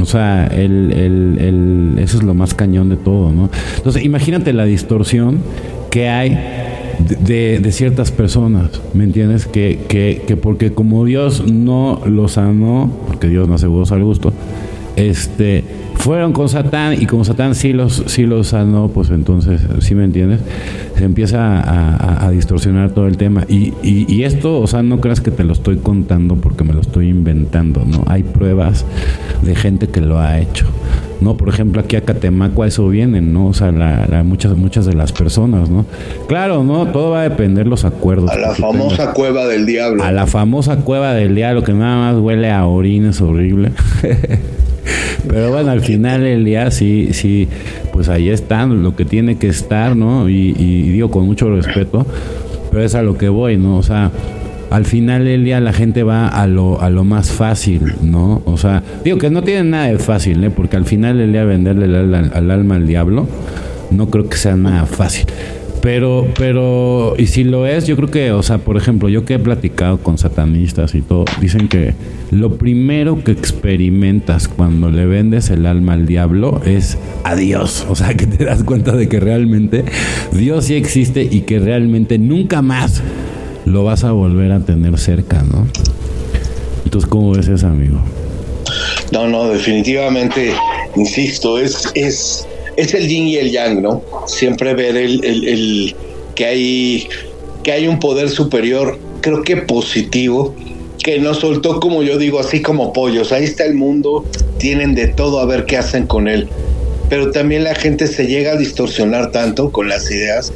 O 0.02 0.06
sea, 0.06 0.48
el, 0.48 0.92
el, 0.94 1.38
el, 1.40 2.00
eso 2.00 2.18
es 2.18 2.24
lo 2.24 2.34
más 2.34 2.56
cañón 2.56 2.90
de 2.90 2.98
todo, 2.98 3.32
¿no? 3.32 3.52
Entonces, 3.78 4.04
imagínate 4.04 4.52
la 4.52 4.66
distorsión 4.66 5.38
que 5.92 6.10
hay 6.10 6.40
de, 7.20 7.60
de, 7.60 7.72
ciertas 7.72 8.10
personas, 8.10 8.82
¿me 8.96 9.04
entiendes? 9.04 9.46
Que, 9.46 9.82
que, 9.88 10.24
que 10.26 10.36
porque 10.38 10.74
como 10.74 11.06
Dios 11.06 11.46
no 11.46 12.02
los 12.08 12.32
sanó, 12.32 12.92
porque 13.06 13.28
Dios 13.28 13.48
no 13.48 13.54
hace 13.54 13.68
huevos 13.68 13.92
al 13.92 14.04
gusto, 14.04 14.34
este 14.96 15.64
fueron 16.06 16.34
con 16.34 16.50
Satán 16.50 17.02
y 17.02 17.08
como 17.08 17.26
Satán 17.26 17.56
sí 17.56 17.74
los, 17.74 18.04
sí 18.06 18.28
los 18.28 18.50
sanó, 18.50 18.90
pues 18.90 19.10
entonces, 19.10 19.60
¿sí 19.80 19.96
me 19.96 20.04
entiendes? 20.04 20.40
Se 20.96 21.04
empieza 21.04 22.28
a, 22.28 22.30
distorsionar 22.30 22.92
todo 22.92 23.08
el 23.08 23.18
tema. 23.18 23.44
Y, 23.48 23.74
y, 23.82 24.24
esto, 24.24 24.60
o 24.60 24.68
sea, 24.68 24.84
no 24.84 25.02
creas 25.02 25.20
que 25.20 25.32
te 25.32 25.44
lo 25.44 25.54
estoy 25.54 25.78
contando 25.78 26.36
porque 26.36 26.64
me 26.64 26.74
lo 26.74 26.82
estoy 26.82 27.10
inventando, 27.10 27.84
¿no? 27.86 28.04
Hay 28.06 28.22
pruebas 28.22 28.86
de 29.42 29.56
gente 29.56 29.88
que 29.88 30.02
lo 30.02 30.20
ha 30.20 30.40
hecho. 30.40 30.68
¿no? 31.22 31.38
Por 31.38 31.50
ejemplo, 31.50 31.82
aquí 31.82 31.96
a 31.96 32.02
Catemaco 32.02 32.62
a 32.62 32.68
eso 32.68 32.88
vienen, 32.88 33.34
¿no? 33.34 33.48
O 33.48 33.54
sea, 33.54 33.72
la, 33.72 34.22
muchas, 34.24 34.56
muchas 34.56 34.86
de 34.86 34.94
las 34.94 35.12
personas, 35.12 35.72
¿no? 35.72 35.88
Claro, 36.28 36.64
¿no? 36.64 36.86
Todo 36.86 37.12
va 37.12 37.22
a 37.22 37.30
depender 37.30 37.66
los 37.66 37.84
acuerdos. 37.84 38.30
A 38.30 38.38
la 38.38 38.54
famosa 38.54 39.12
cueva 39.14 39.48
del 39.48 39.66
diablo. 39.66 40.04
A 40.04 40.12
la 40.12 40.28
famosa 40.28 40.78
cueva 40.78 41.16
del 41.16 41.34
diablo 41.34 41.64
que 41.64 41.74
nada 41.74 42.12
más 42.12 42.22
huele 42.22 42.52
a 42.52 42.68
orines 42.68 43.22
horrible. 43.22 43.72
Pero 45.28 45.52
bueno, 45.52 45.72
al 45.72 45.82
final 45.82 45.95
el 46.04 46.46
día 46.46 46.72
sí, 46.72 47.10
sí, 47.12 47.48
pues 47.94 48.10
ahí 48.10 48.30
están, 48.30 48.84
lo 48.84 48.96
que 48.96 49.06
tiene 49.06 49.38
que 49.38 49.48
estar, 49.48 49.96
¿no? 49.96 50.30
Y, 50.30 50.54
digo 50.54 51.12
con 51.12 51.26
mucho 51.26 51.50
respeto, 51.50 52.06
pero 52.72 52.84
es 52.84 52.96
a 52.96 53.02
lo 53.02 53.18
que 53.18 53.30
voy, 53.30 53.58
¿no? 53.58 53.78
O 53.78 53.84
sea, 53.84 54.12
al 54.70 54.86
final 54.86 55.26
del 55.26 55.46
día 55.46 55.60
la 55.60 55.74
gente 55.74 56.04
va 56.04 56.28
a 56.28 56.48
lo, 56.48 56.82
a 56.82 56.90
lo 56.90 57.04
más 57.04 57.32
fácil, 57.32 57.94
¿no? 58.02 58.42
O 58.46 58.58
sea, 58.58 58.84
digo 59.04 59.18
que 59.18 59.30
no 59.30 59.44
tiene 59.44 59.70
nada 59.70 59.88
de 59.88 60.00
fácil, 60.00 60.44
¿eh? 60.44 60.50
Porque 60.50 60.76
al 60.76 60.86
final 60.86 61.18
del 61.18 61.32
día 61.32 61.46
venderle 61.46 61.86
al 62.34 62.52
alma 62.52 62.76
al 62.76 62.88
diablo, 62.88 63.28
no 63.92 64.10
creo 64.10 64.28
que 64.28 64.38
sea 64.38 64.56
nada 64.56 64.86
fácil. 64.86 65.26
Pero, 65.86 66.28
pero, 66.36 67.14
y 67.16 67.28
si 67.28 67.44
lo 67.44 67.68
es, 67.68 67.86
yo 67.86 67.96
creo 67.96 68.10
que, 68.10 68.32
o 68.32 68.42
sea, 68.42 68.58
por 68.58 68.76
ejemplo, 68.76 69.08
yo 69.08 69.24
que 69.24 69.36
he 69.36 69.40
platicado 69.40 70.00
con 70.00 70.18
satanistas 70.18 70.96
y 70.96 71.04
todo, 71.04 71.26
dicen 71.40 71.68
que 71.68 71.94
lo 72.32 72.58
primero 72.58 73.24
que 73.24 73.32
experimentas 73.32 74.48
cuando 74.48 74.90
le 74.90 75.06
vendes 75.06 75.52
el 75.52 75.68
alma 75.68 75.94
al 75.94 76.08
diablo 76.08 76.60
es 76.66 76.98
adiós. 77.24 77.86
O 77.88 77.96
sea, 77.96 78.16
que 78.16 78.26
te 78.26 78.46
das 78.46 78.64
cuenta 78.64 78.94
de 78.94 79.08
que 79.08 79.20
realmente 79.20 79.86
Dios 80.32 80.66
sí 80.66 80.74
existe 80.74 81.22
y 81.22 81.42
que 81.42 81.60
realmente 81.60 82.18
nunca 82.18 82.64
más 82.64 83.04
lo 83.66 83.84
vas 83.84 84.04
a 84.04 84.12
volver 84.12 84.54
a 84.54 84.62
tener 84.62 84.98
cerca, 84.98 85.44
¿no? 85.44 85.68
Entonces, 86.84 87.08
¿cómo 87.08 87.34
ves 87.34 87.48
eso, 87.48 87.68
amigo? 87.68 88.00
No, 89.12 89.28
no, 89.28 89.50
definitivamente, 89.50 90.52
insisto, 90.96 91.60
es, 91.60 91.92
es 91.94 92.48
es 92.78 92.94
el 92.94 93.08
yin 93.08 93.28
y 93.28 93.38
el 93.38 93.52
yang, 93.52 93.82
¿no? 93.82 94.02
Siempre 94.28 94.74
ver 94.74 94.96
el, 94.98 95.96
que 96.36 96.46
hay 96.46 97.08
que 97.64 97.72
hay 97.72 97.88
un 97.88 98.00
poder 98.00 98.30
superior, 98.30 99.00
creo 99.22 99.42
que 99.42 99.58
positivo, 99.58 100.54
que 101.04 101.18
nos 101.20 101.40
soltó, 101.40 101.80
como 101.80 102.04
yo 102.04 102.18
digo, 102.18 102.40
así 102.40 102.62
como 102.62 102.94
pollos. 102.94 103.32
Ahí 103.32 103.44
está 103.44 103.66
el 103.66 103.74
mundo, 103.74 104.24
tienen 104.60 104.94
de 104.94 105.08
todo 105.08 105.40
a 105.40 105.46
ver 105.46 105.66
qué 105.66 105.78
hacen 105.78 106.06
con 106.06 106.28
él. 106.28 106.48
Pero 107.10 107.32
también 107.32 107.64
la 107.64 107.74
gente 107.74 108.06
se 108.08 108.28
llega 108.28 108.52
a 108.52 108.56
distorsionar 108.56 109.32
tanto 109.32 109.72
con 109.72 109.90
las 109.90 110.12
ideas 110.12 110.54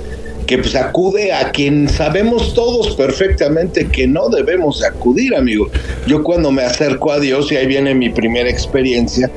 que 0.49 0.57
pues 0.57 0.75
acude 0.75 1.31
a 1.31 1.51
quien 1.51 1.87
sabemos 1.87 2.55
todos 2.55 2.95
perfectamente 2.95 3.87
que 3.87 4.07
no 4.07 4.29
debemos 4.29 4.83
acudir, 4.83 5.35
amigo. 5.35 5.69
Yo 6.07 6.23
cuando 6.23 6.51
me 6.51 6.63
acerco 6.63 7.11
a 7.11 7.19
Dios, 7.19 7.51
y 7.51 7.55
ahí 7.55 7.67
viene 7.67 7.93
mi 7.93 8.09
primera 8.09 8.49
experiencia, 8.49 9.29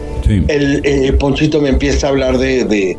el 0.49 0.81
eh, 0.85 1.13
Ponchito 1.13 1.61
me 1.61 1.69
empieza 1.69 2.07
a 2.07 2.11
hablar 2.11 2.39
de, 2.39 2.97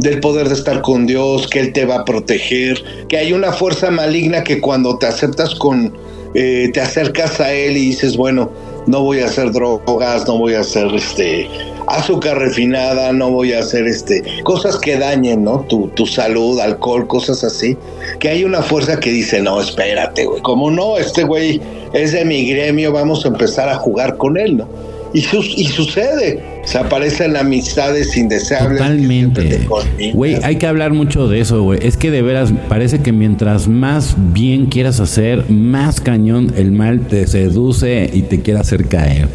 del 0.00 0.18
poder 0.18 0.48
de 0.48 0.54
estar 0.54 0.82
con 0.82 1.06
Dios, 1.06 1.46
que 1.46 1.60
Él 1.60 1.72
te 1.72 1.84
va 1.84 2.00
a 2.00 2.04
proteger, 2.04 2.82
que 3.08 3.16
hay 3.16 3.32
una 3.32 3.52
fuerza 3.52 3.92
maligna 3.92 4.42
que 4.42 4.60
cuando 4.60 4.98
te 4.98 5.06
aceptas 5.06 5.54
con, 5.54 5.96
eh, 6.34 6.68
te 6.74 6.80
acercas 6.80 7.38
a 7.38 7.52
Él 7.52 7.76
y 7.76 7.90
dices, 7.90 8.16
bueno, 8.16 8.50
no 8.88 9.04
voy 9.04 9.20
a 9.20 9.26
hacer 9.26 9.52
drogas, 9.52 10.26
no 10.26 10.36
voy 10.36 10.54
a 10.54 10.60
hacer 10.62 10.92
este 10.96 11.46
azúcar 11.86 12.38
refinada, 12.38 13.12
no 13.12 13.30
voy 13.30 13.52
a 13.52 13.60
hacer 13.60 13.86
este 13.86 14.22
cosas 14.44 14.78
que 14.78 14.98
dañen, 14.98 15.44
¿no? 15.44 15.60
Tu, 15.68 15.88
tu 15.88 16.06
salud, 16.06 16.58
alcohol, 16.60 17.06
cosas 17.06 17.44
así. 17.44 17.76
Que 18.18 18.28
hay 18.28 18.44
una 18.44 18.62
fuerza 18.62 18.98
que 18.98 19.10
dice, 19.10 19.40
no, 19.40 19.60
espérate, 19.60 20.24
güey. 20.24 20.42
Como 20.42 20.70
no, 20.70 20.96
este 20.98 21.24
güey 21.24 21.60
es 21.92 22.12
de 22.12 22.24
mi 22.24 22.48
gremio, 22.48 22.92
vamos 22.92 23.24
a 23.24 23.28
empezar 23.28 23.68
a 23.68 23.76
jugar 23.76 24.16
con 24.16 24.36
él, 24.36 24.58
¿no? 24.58 24.68
Y, 25.14 25.20
y 25.56 25.66
sucede. 25.66 26.42
Se 26.64 26.78
aparecen 26.78 27.36
amistades 27.36 28.16
indeseables. 28.16 28.78
Totalmente. 28.78 29.66
Güey, 30.14 30.36
hay 30.42 30.56
que 30.56 30.66
hablar 30.66 30.92
mucho 30.92 31.28
de 31.28 31.40
eso, 31.40 31.62
güey. 31.62 31.80
Es 31.82 31.96
que 31.96 32.10
de 32.10 32.22
veras 32.22 32.52
parece 32.68 33.00
que 33.00 33.12
mientras 33.12 33.68
más 33.68 34.14
bien 34.32 34.66
quieras 34.66 35.00
hacer, 35.00 35.50
más 35.50 36.00
cañón 36.00 36.54
el 36.56 36.72
mal 36.72 37.00
te 37.00 37.26
seduce 37.26 38.08
y 38.12 38.22
te 38.22 38.40
quiere 38.40 38.60
hacer 38.60 38.86
caer. 38.86 39.28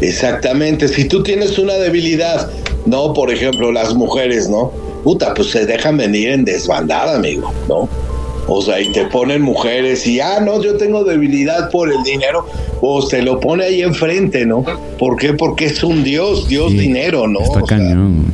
Exactamente. 0.00 0.88
Si 0.88 1.04
tú 1.04 1.22
tienes 1.22 1.58
una 1.58 1.74
debilidad, 1.74 2.50
no, 2.86 3.12
por 3.12 3.32
ejemplo, 3.32 3.70
las 3.72 3.94
mujeres, 3.94 4.48
¿no? 4.48 4.72
Puta, 5.04 5.34
pues 5.34 5.50
se 5.50 5.66
dejan 5.66 5.96
venir 5.96 6.30
en 6.30 6.44
desbandada, 6.44 7.16
amigo, 7.16 7.52
¿no? 7.68 7.88
O 8.46 8.60
sea, 8.60 8.80
y 8.80 8.90
te 8.90 9.04
ponen 9.06 9.42
mujeres 9.42 10.06
y, 10.06 10.20
ah, 10.20 10.40
no, 10.40 10.62
yo 10.62 10.76
tengo 10.76 11.04
debilidad 11.04 11.70
por 11.70 11.92
el 11.92 12.02
dinero, 12.02 12.46
o 12.80 13.00
se 13.00 13.22
lo 13.22 13.38
pone 13.38 13.64
ahí 13.64 13.82
enfrente, 13.82 14.44
¿no? 14.44 14.64
¿Por 14.98 15.16
qué? 15.16 15.32
Porque 15.34 15.66
es 15.66 15.82
un 15.84 16.02
Dios, 16.02 16.48
Dios 16.48 16.72
dinero, 16.72 17.28
¿no? 17.28 17.40
Está 17.40 17.62
cañón. 17.62 18.32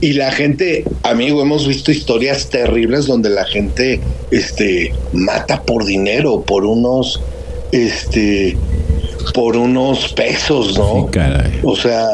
y 0.00 0.12
la 0.14 0.32
gente, 0.32 0.84
amigo, 1.02 1.40
hemos 1.40 1.66
visto 1.66 1.90
historias 1.92 2.48
terribles 2.48 3.06
donde 3.06 3.30
la 3.30 3.44
gente, 3.44 4.00
este, 4.30 4.92
mata 5.12 5.62
por 5.62 5.84
dinero, 5.84 6.42
por 6.42 6.64
unos, 6.64 7.20
este, 7.70 8.56
por 9.32 9.56
unos 9.56 10.12
pesos, 10.12 10.78
¿no? 10.78 11.06
Sí, 11.06 11.12
caray. 11.12 11.60
O 11.62 11.76
sea, 11.76 12.06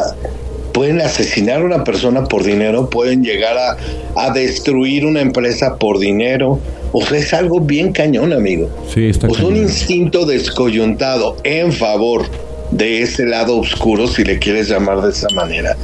pueden 0.72 1.00
asesinar 1.00 1.62
a 1.62 1.64
una 1.64 1.85
persona 1.85 2.24
por 2.24 2.42
dinero, 2.42 2.90
pueden 2.90 3.22
llegar 3.22 3.57
a, 3.57 3.77
a 4.16 4.33
destruir 4.33 5.07
una 5.07 5.20
empresa 5.20 5.77
por 5.77 5.98
dinero, 5.98 6.59
o 6.92 7.03
sea, 7.03 7.18
es 7.18 7.33
algo 7.33 7.61
bien 7.61 7.92
cañón, 7.92 8.33
amigo. 8.33 8.68
Sí, 8.92 9.07
está 9.07 9.29
pues 9.29 9.40
un 9.40 9.57
instinto 9.57 10.27
descoyuntado 10.27 11.37
en 11.44 11.72
favor 11.72 12.27
de 12.70 13.03
ese 13.03 13.24
lado 13.24 13.59
oscuro, 13.59 14.09
si 14.09 14.24
le 14.24 14.38
quieres 14.38 14.68
llamar 14.68 15.00
de 15.00 15.11
esa 15.11 15.29
manera, 15.35 15.77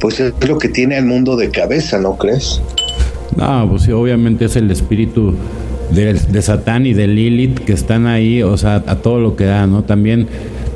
pues 0.00 0.20
es 0.20 0.32
lo 0.46 0.58
que 0.58 0.68
tiene 0.68 0.96
al 0.96 1.04
mundo 1.04 1.36
de 1.36 1.50
cabeza, 1.50 1.98
¿no 1.98 2.16
crees? 2.16 2.62
No, 3.36 3.68
pues 3.70 3.82
sí, 3.82 3.92
obviamente 3.92 4.44
es 4.44 4.56
el 4.56 4.70
espíritu 4.70 5.34
de, 5.90 6.14
de 6.14 6.42
Satán 6.42 6.86
y 6.86 6.94
de 6.94 7.06
Lilith 7.06 7.58
que 7.60 7.72
están 7.72 8.06
ahí, 8.06 8.42
o 8.42 8.56
sea, 8.56 8.82
a 8.86 8.96
todo 8.96 9.18
lo 9.18 9.36
que 9.36 9.44
da, 9.44 9.66
¿no? 9.66 9.82
También 9.82 10.28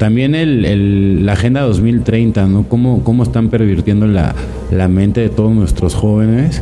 también 0.03 0.35
el, 0.35 1.25
la 1.25 1.35
Agenda 1.35 1.61
2030, 1.61 2.49
¿no? 2.49 2.65
Cómo, 2.69 3.05
cómo 3.05 3.23
están 3.23 3.51
pervirtiendo 3.51 4.09
la, 4.09 4.35
la 4.73 4.89
mente 4.89 5.21
de 5.21 5.29
todos 5.29 5.55
nuestros 5.55 5.95
jóvenes 5.95 6.61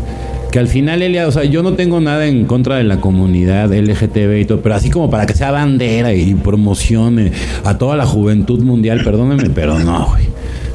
que 0.52 0.58
al 0.58 0.68
final, 0.68 1.00
Elia, 1.00 1.26
o 1.26 1.32
sea, 1.32 1.44
yo 1.44 1.62
no 1.62 1.72
tengo 1.72 2.02
nada 2.02 2.26
en 2.26 2.44
contra 2.44 2.76
de 2.76 2.84
la 2.84 3.00
comunidad 3.00 3.72
LGTB 3.72 4.40
y 4.40 4.44
todo, 4.44 4.60
pero 4.60 4.74
así 4.74 4.90
como 4.90 5.08
para 5.08 5.24
que 5.24 5.32
sea 5.32 5.52
bandera 5.52 6.12
y 6.12 6.34
promocione 6.34 7.32
a 7.64 7.78
toda 7.78 7.96
la 7.96 8.04
juventud 8.04 8.62
mundial, 8.62 9.00
perdónenme, 9.02 9.48
pero 9.48 9.78
no, 9.78 10.08
güey. 10.10 10.24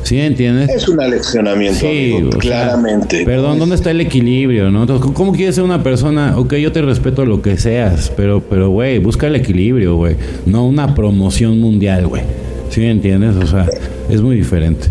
¿Sí 0.02 0.20
entiendes? 0.20 0.68
Es 0.70 0.88
un 0.88 1.00
aleccionamiento, 1.00 1.82
sí, 1.82 2.16
claramente. 2.40 3.26
perdón, 3.26 3.60
¿dónde 3.60 3.76
está 3.76 3.92
el 3.92 4.02
equilibrio, 4.02 4.72
no? 4.72 4.88
¿Cómo 5.14 5.34
quieres 5.34 5.54
ser 5.54 5.64
una 5.64 5.84
persona? 5.84 6.34
Ok, 6.36 6.56
yo 6.56 6.72
te 6.72 6.82
respeto 6.82 7.28
lo 7.28 7.44
que 7.44 7.58
seas, 7.58 8.12
pero, 8.18 8.42
pero, 8.42 8.70
güey, 8.70 8.98
busca 8.98 9.28
el 9.28 9.36
equilibrio, 9.36 9.98
güey. 9.98 10.16
No 10.48 10.66
una 10.66 10.96
promoción 10.96 11.60
mundial, 11.60 12.08
güey. 12.08 12.24
¿Sí 12.70 12.86
entiendes? 12.86 13.36
O 13.36 13.48
sea, 13.48 13.68
es 14.10 14.22
muy 14.22 14.36
diferente. 14.36 14.88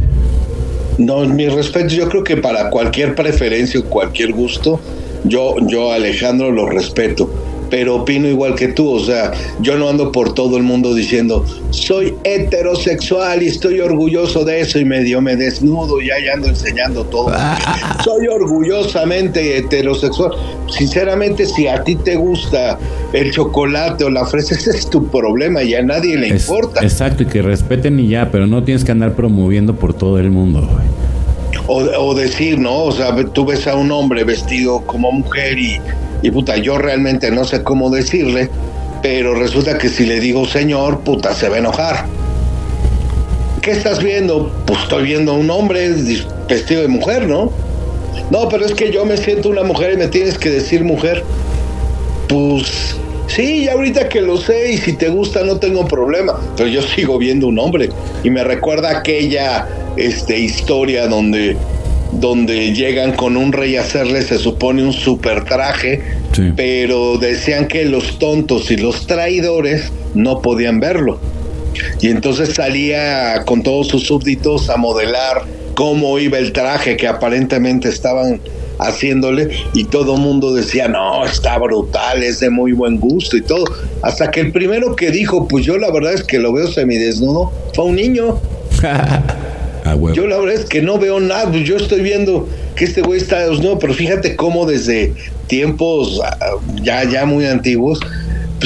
No, 0.98 1.24
mi 1.26 1.48
respeto, 1.48 1.88
yo 1.88 2.08
creo 2.08 2.22
que 2.22 2.36
para 2.36 2.70
cualquier 2.70 3.14
preferencia 3.14 3.80
o 3.80 3.84
cualquier 3.84 4.32
gusto, 4.32 4.80
yo, 5.24 5.56
yo 5.66 5.92
Alejandro 5.92 6.52
lo 6.52 6.68
respeto 6.68 7.28
pero 7.74 7.96
opino 7.96 8.28
igual 8.28 8.54
que 8.54 8.68
tú, 8.68 8.88
o 8.88 9.00
sea, 9.00 9.32
yo 9.58 9.76
no 9.76 9.88
ando 9.88 10.12
por 10.12 10.32
todo 10.32 10.56
el 10.56 10.62
mundo 10.62 10.94
diciendo, 10.94 11.44
soy 11.70 12.14
heterosexual 12.22 13.42
y 13.42 13.48
estoy 13.48 13.80
orgulloso 13.80 14.44
de 14.44 14.60
eso 14.60 14.78
y 14.78 14.84
medio 14.84 15.20
me 15.20 15.34
desnudo 15.34 16.00
y 16.00 16.08
ahí 16.08 16.28
ando 16.28 16.46
enseñando 16.46 17.02
todo. 17.02 17.32
soy 18.04 18.28
orgullosamente 18.28 19.58
heterosexual. 19.58 20.30
Sinceramente, 20.68 21.46
si 21.46 21.66
a 21.66 21.82
ti 21.82 21.96
te 21.96 22.14
gusta 22.14 22.78
el 23.12 23.32
chocolate 23.32 24.04
o 24.04 24.10
la 24.10 24.24
fresa, 24.24 24.54
ese 24.54 24.70
es 24.70 24.88
tu 24.88 25.08
problema 25.08 25.60
y 25.64 25.74
a 25.74 25.82
nadie 25.82 26.16
le 26.16 26.28
importa. 26.28 26.80
Exacto, 26.80 27.24
y 27.24 27.26
que 27.26 27.42
respeten 27.42 27.98
y 27.98 28.06
ya, 28.06 28.30
pero 28.30 28.46
no 28.46 28.62
tienes 28.62 28.84
que 28.84 28.92
andar 28.92 29.16
promoviendo 29.16 29.74
por 29.74 29.94
todo 29.94 30.20
el 30.20 30.30
mundo, 30.30 30.68
O, 31.66 31.78
o, 31.78 32.14
decir, 32.14 32.56
¿no? 32.56 32.84
O 32.84 32.92
sea, 32.92 33.16
tú 33.32 33.44
ves 33.44 33.66
a 33.66 33.74
un 33.74 33.90
hombre 33.90 34.22
vestido 34.22 34.82
como 34.86 35.10
mujer 35.10 35.58
y 35.58 35.80
y 36.24 36.30
puta, 36.30 36.56
yo 36.56 36.78
realmente 36.78 37.30
no 37.30 37.44
sé 37.44 37.62
cómo 37.62 37.90
decirle, 37.90 38.48
pero 39.02 39.34
resulta 39.34 39.76
que 39.76 39.90
si 39.90 40.06
le 40.06 40.20
digo 40.20 40.46
señor, 40.46 41.00
puta, 41.00 41.34
se 41.34 41.50
va 41.50 41.56
a 41.56 41.58
enojar. 41.58 42.06
¿Qué 43.60 43.72
estás 43.72 44.02
viendo? 44.02 44.50
Pues 44.64 44.80
estoy 44.84 45.04
viendo 45.04 45.32
a 45.32 45.34
un 45.34 45.50
hombre 45.50 45.94
vestido 46.48 46.80
de 46.80 46.88
mujer, 46.88 47.28
¿no? 47.28 47.52
No, 48.30 48.48
pero 48.48 48.64
es 48.64 48.72
que 48.72 48.90
yo 48.90 49.04
me 49.04 49.18
siento 49.18 49.50
una 49.50 49.64
mujer 49.64 49.92
y 49.92 49.96
me 49.98 50.08
tienes 50.08 50.38
que 50.38 50.48
decir 50.48 50.82
mujer. 50.82 51.22
Pues 52.26 52.96
sí, 53.26 53.68
ahorita 53.68 54.08
que 54.08 54.22
lo 54.22 54.38
sé 54.38 54.72
y 54.72 54.78
si 54.78 54.94
te 54.94 55.10
gusta 55.10 55.44
no 55.44 55.58
tengo 55.58 55.86
problema, 55.86 56.40
pero 56.56 56.70
yo 56.70 56.80
sigo 56.80 57.18
viendo 57.18 57.48
un 57.48 57.58
hombre 57.58 57.90
y 58.22 58.30
me 58.30 58.42
recuerda 58.44 58.96
aquella 58.96 59.68
este, 59.98 60.38
historia 60.38 61.06
donde 61.06 61.58
donde 62.20 62.72
llegan 62.72 63.12
con 63.12 63.36
un 63.36 63.52
rey 63.52 63.76
a 63.76 63.82
hacerle, 63.82 64.22
se 64.22 64.38
supone, 64.38 64.82
un 64.82 64.92
super 64.92 65.44
traje, 65.44 66.02
pero 66.56 67.18
decían 67.18 67.68
que 67.68 67.84
los 67.84 68.18
tontos 68.18 68.70
y 68.70 68.76
los 68.76 69.06
traidores 69.06 69.92
no 70.14 70.40
podían 70.42 70.80
verlo. 70.80 71.18
Y 72.00 72.08
entonces 72.08 72.54
salía 72.54 73.42
con 73.44 73.62
todos 73.62 73.88
sus 73.88 74.04
súbditos 74.04 74.70
a 74.70 74.76
modelar 74.76 75.42
cómo 75.74 76.18
iba 76.18 76.38
el 76.38 76.52
traje 76.52 76.96
que 76.96 77.08
aparentemente 77.08 77.88
estaban 77.88 78.40
haciéndole 78.78 79.50
y 79.72 79.84
todo 79.84 80.14
el 80.14 80.20
mundo 80.20 80.54
decía, 80.54 80.88
no, 80.88 81.24
está 81.24 81.58
brutal, 81.58 82.22
es 82.22 82.40
de 82.40 82.50
muy 82.50 82.72
buen 82.72 82.98
gusto 82.98 83.36
y 83.36 83.42
todo. 83.42 83.64
Hasta 84.02 84.30
que 84.30 84.40
el 84.40 84.52
primero 84.52 84.96
que 84.96 85.10
dijo, 85.10 85.48
pues 85.48 85.64
yo 85.64 85.78
la 85.78 85.90
verdad 85.90 86.12
es 86.12 86.22
que 86.22 86.38
lo 86.38 86.52
veo 86.52 86.68
semidesnudo, 86.68 87.52
fue 87.74 87.84
un 87.86 87.96
niño. 87.96 88.40
Yo 90.14 90.26
la 90.26 90.38
verdad 90.38 90.54
es 90.54 90.64
que 90.64 90.82
no 90.82 90.98
veo 90.98 91.20
nada. 91.20 91.50
Pues 91.50 91.64
yo 91.64 91.76
estoy 91.76 92.02
viendo 92.02 92.48
que 92.74 92.84
este 92.84 93.02
güey 93.02 93.20
está 93.20 93.48
desnudo, 93.48 93.78
pero 93.78 93.94
fíjate 93.94 94.36
cómo 94.36 94.66
desde 94.66 95.12
tiempos 95.46 96.20
ah, 96.24 96.36
ya, 96.82 97.04
ya 97.04 97.26
muy 97.26 97.44
antiguos, 97.44 98.00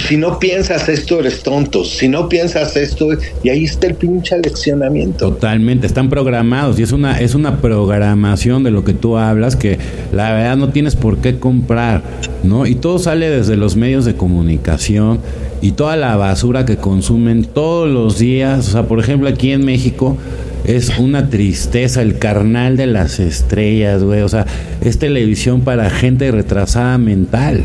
si 0.07 0.17
no 0.17 0.39
piensas 0.39 0.89
esto, 0.89 1.19
eres 1.19 1.43
tonto. 1.43 1.85
Si 1.85 2.09
no 2.09 2.29
piensas 2.29 2.77
esto, 2.77 3.09
y 3.43 3.49
ahí 3.49 3.65
está 3.65 3.87
el 3.89 3.95
pinche 3.95 4.35
aleccionamiento. 4.35 5.31
Totalmente, 5.31 5.87
están 5.87 6.09
programados 6.09 6.79
y 6.79 6.83
es 6.83 6.93
una, 6.93 7.19
es 7.21 7.35
una 7.35 7.61
programación 7.61 8.63
de 8.63 8.71
lo 8.71 8.85
que 8.85 8.95
tú 8.95 9.17
hablas 9.17 9.57
que 9.57 9.79
la 10.13 10.33
verdad 10.33 10.57
no 10.57 10.71
tienes 10.71 10.95
por 10.95 11.19
qué 11.19 11.39
comprar, 11.39 12.03
¿no? 12.45 12.67
Y 12.67 12.75
todo 12.75 12.99
sale 12.99 13.29
desde 13.29 13.57
los 13.57 13.77
medios 13.77 14.05
de 14.05 14.15
comunicación 14.15 15.21
y 15.61 15.73
toda 15.73 15.97
la 15.97 16.17
basura 16.17 16.65
que 16.65 16.77
consumen 16.77 17.45
todos 17.45 17.89
los 17.89 18.19
días. 18.19 18.69
O 18.69 18.71
sea, 18.71 18.83
por 18.85 19.01
ejemplo, 19.01 19.29
aquí 19.29 19.53
en 19.53 19.65
México 19.65 20.17
es 20.65 20.99
una 20.99 21.31
tristeza 21.31 22.03
el 22.03 22.19
carnal 22.19 22.77
de 22.77 22.87
las 22.87 23.21
estrellas, 23.21 24.03
güey. 24.03 24.23
O 24.23 24.29
sea, 24.29 24.47
es 24.81 24.99
televisión 24.99 25.63
para 25.63 25.91
gente 25.91 26.31
retrasada 26.31 26.99
mental. 26.99 27.65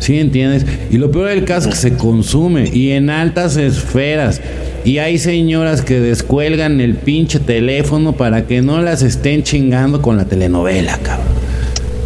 ¿Sí 0.00 0.18
entiendes? 0.18 0.66
Y 0.90 0.98
lo 0.98 1.12
peor 1.12 1.28
del 1.28 1.44
caso 1.44 1.68
es 1.68 1.76
que 1.76 1.90
se 1.90 1.96
consume 1.96 2.68
y 2.72 2.90
en 2.90 3.08
altas 3.08 3.56
esferas. 3.56 4.40
Y 4.84 4.98
hay 4.98 5.18
señoras 5.18 5.82
que 5.82 6.00
descuelgan 6.00 6.80
el 6.80 6.96
pinche 6.96 7.38
teléfono 7.38 8.12
para 8.12 8.46
que 8.46 8.62
no 8.62 8.80
las 8.80 9.02
estén 9.02 9.44
chingando 9.44 10.02
con 10.02 10.16
la 10.16 10.24
telenovela, 10.24 10.98
cabrón. 10.98 11.41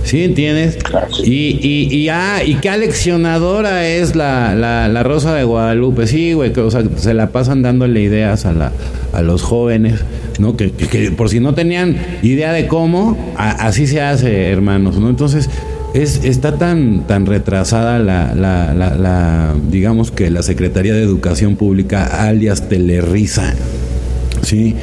¿Sí 0.07 0.23
entiendes? 0.23 0.79
Y, 1.25 1.59
y, 1.61 1.89
y, 1.93 2.09
ah, 2.11 2.45
y 2.47 2.55
qué 2.55 2.71
aleccionadora 2.71 3.89
es 3.89 4.15
la, 4.15 4.55
la, 4.55 5.03
Rosa 5.03 5.35
de 5.35 5.43
Guadalupe. 5.43 6.07
Sí, 6.07 6.33
güey, 6.33 6.53
que, 6.53 6.61
o 6.61 6.71
sea, 6.71 6.85
se 6.97 7.13
la 7.13 7.31
pasan 7.31 7.63
dándole 7.63 8.03
ideas 8.03 8.47
a, 8.47 8.53
la, 8.53 8.71
a 9.13 9.23
los 9.23 9.43
jóvenes, 9.43 10.05
¿no? 10.39 10.57
Que, 10.57 10.71
que, 10.71 11.11
por 11.11 11.29
si 11.29 11.41
no 11.41 11.55
tenían 11.55 11.97
idea 12.23 12.53
de 12.53 12.69
cómo, 12.69 13.35
así 13.37 13.89
se 13.89 14.01
hace, 14.01 14.49
hermanos, 14.53 14.97
¿no? 14.97 15.11
Entonces, 15.11 15.51
es, 15.93 16.25
está 16.25 16.57
tan, 16.57 17.09
tan 17.09 17.27
retrasada 17.27 17.99
la, 17.99 18.33
la, 18.33 18.75
la, 18.75 19.55
digamos 19.73 20.13
que 20.13 20.31
la 20.31 20.45
Secretaría 20.45 20.95
de 20.95 21.03
Educación 21.03 21.57
Pública, 21.57 22.29
alias 22.29 22.69
Telerisa, 22.69 23.55
¿sí? 24.43 24.77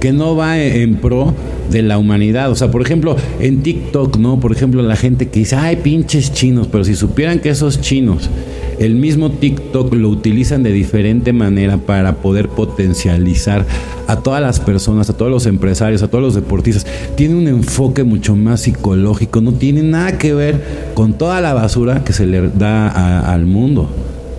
Que 0.00 0.12
no 0.12 0.36
va 0.36 0.58
en 0.58 0.96
pro 0.96 1.34
de 1.70 1.82
la 1.82 1.98
humanidad. 1.98 2.50
O 2.50 2.54
sea, 2.54 2.70
por 2.70 2.82
ejemplo, 2.82 3.16
en 3.40 3.62
TikTok, 3.62 4.16
¿no? 4.16 4.40
Por 4.40 4.52
ejemplo, 4.52 4.82
la 4.82 4.96
gente 4.96 5.28
que 5.28 5.40
dice, 5.40 5.56
ay, 5.56 5.76
pinches 5.76 6.32
chinos, 6.32 6.68
pero 6.70 6.84
si 6.84 6.94
supieran 6.94 7.40
que 7.40 7.50
esos 7.50 7.80
chinos 7.80 8.30
el 8.78 8.94
mismo 8.94 9.30
TikTok 9.30 9.92
lo 9.94 10.08
utilizan 10.08 10.62
de 10.62 10.72
diferente 10.72 11.32
manera 11.32 11.78
para 11.78 12.16
poder 12.16 12.48
potencializar 12.48 13.66
a 14.06 14.16
todas 14.16 14.40
las 14.40 14.60
personas, 14.60 15.10
a 15.10 15.16
todos 15.16 15.30
los 15.30 15.46
empresarios, 15.46 16.02
a 16.02 16.08
todos 16.08 16.22
los 16.22 16.34
deportistas. 16.34 16.86
Tiene 17.16 17.34
un 17.34 17.48
enfoque 17.48 18.04
mucho 18.04 18.36
más 18.36 18.62
psicológico, 18.62 19.40
no 19.40 19.52
tiene 19.52 19.82
nada 19.82 20.16
que 20.16 20.32
ver 20.32 20.92
con 20.94 21.14
toda 21.14 21.40
la 21.40 21.54
basura 21.54 22.04
que 22.04 22.12
se 22.12 22.26
le 22.26 22.48
da 22.50 23.32
al 23.32 23.46
mundo. 23.46 23.88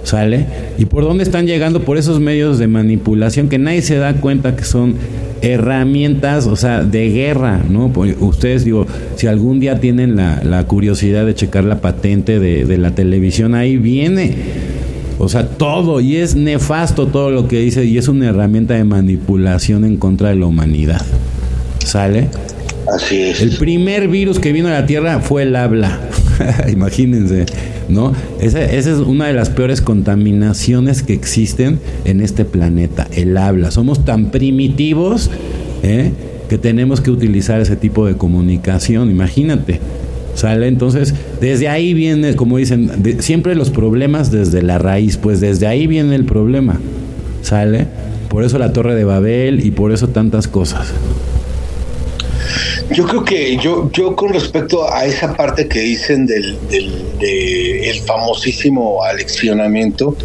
¿Sale? 0.03 0.45
¿Y 0.77 0.85
por 0.85 1.03
dónde 1.03 1.23
están 1.23 1.45
llegando? 1.45 1.81
Por 1.81 1.97
esos 1.97 2.19
medios 2.19 2.57
de 2.57 2.67
manipulación 2.67 3.49
que 3.49 3.57
nadie 3.57 3.81
se 3.81 3.97
da 3.97 4.13
cuenta 4.15 4.55
que 4.55 4.63
son 4.63 4.95
herramientas, 5.41 6.47
o 6.47 6.55
sea, 6.55 6.83
de 6.83 7.09
guerra, 7.09 7.62
¿no? 7.69 7.89
Pues, 7.89 8.15
ustedes, 8.19 8.65
digo, 8.65 8.88
si 9.15 9.27
algún 9.27 9.59
día 9.59 9.79
tienen 9.79 10.15
la, 10.15 10.63
curiosidad 10.67 11.25
de 11.25 11.35
checar 11.35 11.63
la 11.63 11.81
patente 11.81 12.39
de, 12.39 12.65
de, 12.65 12.77
la 12.77 12.91
televisión, 12.91 13.55
ahí 13.55 13.77
viene. 13.77 14.35
O 15.17 15.27
sea, 15.27 15.47
todo, 15.47 15.99
y 15.99 16.15
es 16.15 16.35
nefasto 16.35 17.07
todo 17.07 17.29
lo 17.29 17.47
que 17.47 17.59
dice, 17.59 17.85
y 17.85 17.97
es 17.97 18.07
una 18.07 18.29
herramienta 18.29 18.75
de 18.75 18.83
manipulación 18.83 19.83
en 19.83 19.97
contra 19.97 20.29
de 20.29 20.35
la 20.35 20.45
humanidad. 20.45 21.01
¿Sale? 21.85 22.29
Así 22.93 23.21
es. 23.21 23.41
El 23.41 23.57
primer 23.57 24.07
virus 24.07 24.39
que 24.39 24.51
vino 24.51 24.67
a 24.67 24.71
la 24.71 24.85
Tierra 24.85 25.19
fue 25.19 25.43
el 25.43 25.55
habla. 25.55 25.99
Imagínense. 26.71 27.45
¿No? 27.89 28.13
Esa, 28.39 28.63
es 28.63 28.88
una 28.88 29.28
de 29.28 29.34
las 29.34 29.49
peores 29.49 29.82
contaminaciones 29.82 31.04
que 31.04 31.13
existen 31.13 31.80
en 32.06 32.21
este 32.21 32.45
planeta, 32.45 33.08
el 33.13 33.36
habla. 33.38 33.71
Somos 33.71 34.06
tan 34.06 34.32
primitivos 34.32 35.30
¿eh? 35.84 36.12
que 36.47 36.58
tenemos 36.58 37.02
que 37.02 37.12
utilizar 37.12 37.60
ese 37.60 37.75
tipo 37.75 38.06
de 38.06 38.15
comunicación, 38.15 39.10
imagínate. 39.10 39.80
¿Sale? 40.36 40.67
Entonces, 40.67 41.13
desde 41.41 41.67
ahí 41.67 41.93
viene, 41.93 42.36
como 42.36 42.58
dicen, 42.58 42.91
siempre 43.19 43.56
los 43.56 43.71
problemas 43.71 44.32
desde 44.32 44.62
la 44.62 44.78
raíz, 44.78 45.17
pues 45.17 45.41
desde 45.41 45.67
ahí 45.67 45.86
viene 45.86 46.15
el 46.15 46.23
problema. 46.23 46.80
¿Sale? 47.41 47.88
Por 48.30 48.43
eso 48.43 48.58
la 48.58 48.71
Torre 48.71 48.95
de 48.95 49.04
Babel 49.04 49.65
y 49.65 49.71
por 49.71 49.91
eso 49.91 50.08
tantas 50.08 50.47
cosas. 50.47 50.93
Yo 52.91 53.06
creo 53.06 53.23
que 53.23 53.58
yo, 53.58 53.89
yo 53.91 54.15
con 54.15 54.34
respecto 54.34 54.91
a 54.91 55.06
esa 55.06 55.36
parte 55.36 55.67
que 55.67 55.80
dicen 55.80 56.25
del, 56.25 56.58
del 56.69 57.17
de 57.19 57.89
el 57.89 57.99
famosísimo 57.99 59.04
aleccionamiento, 59.04 60.15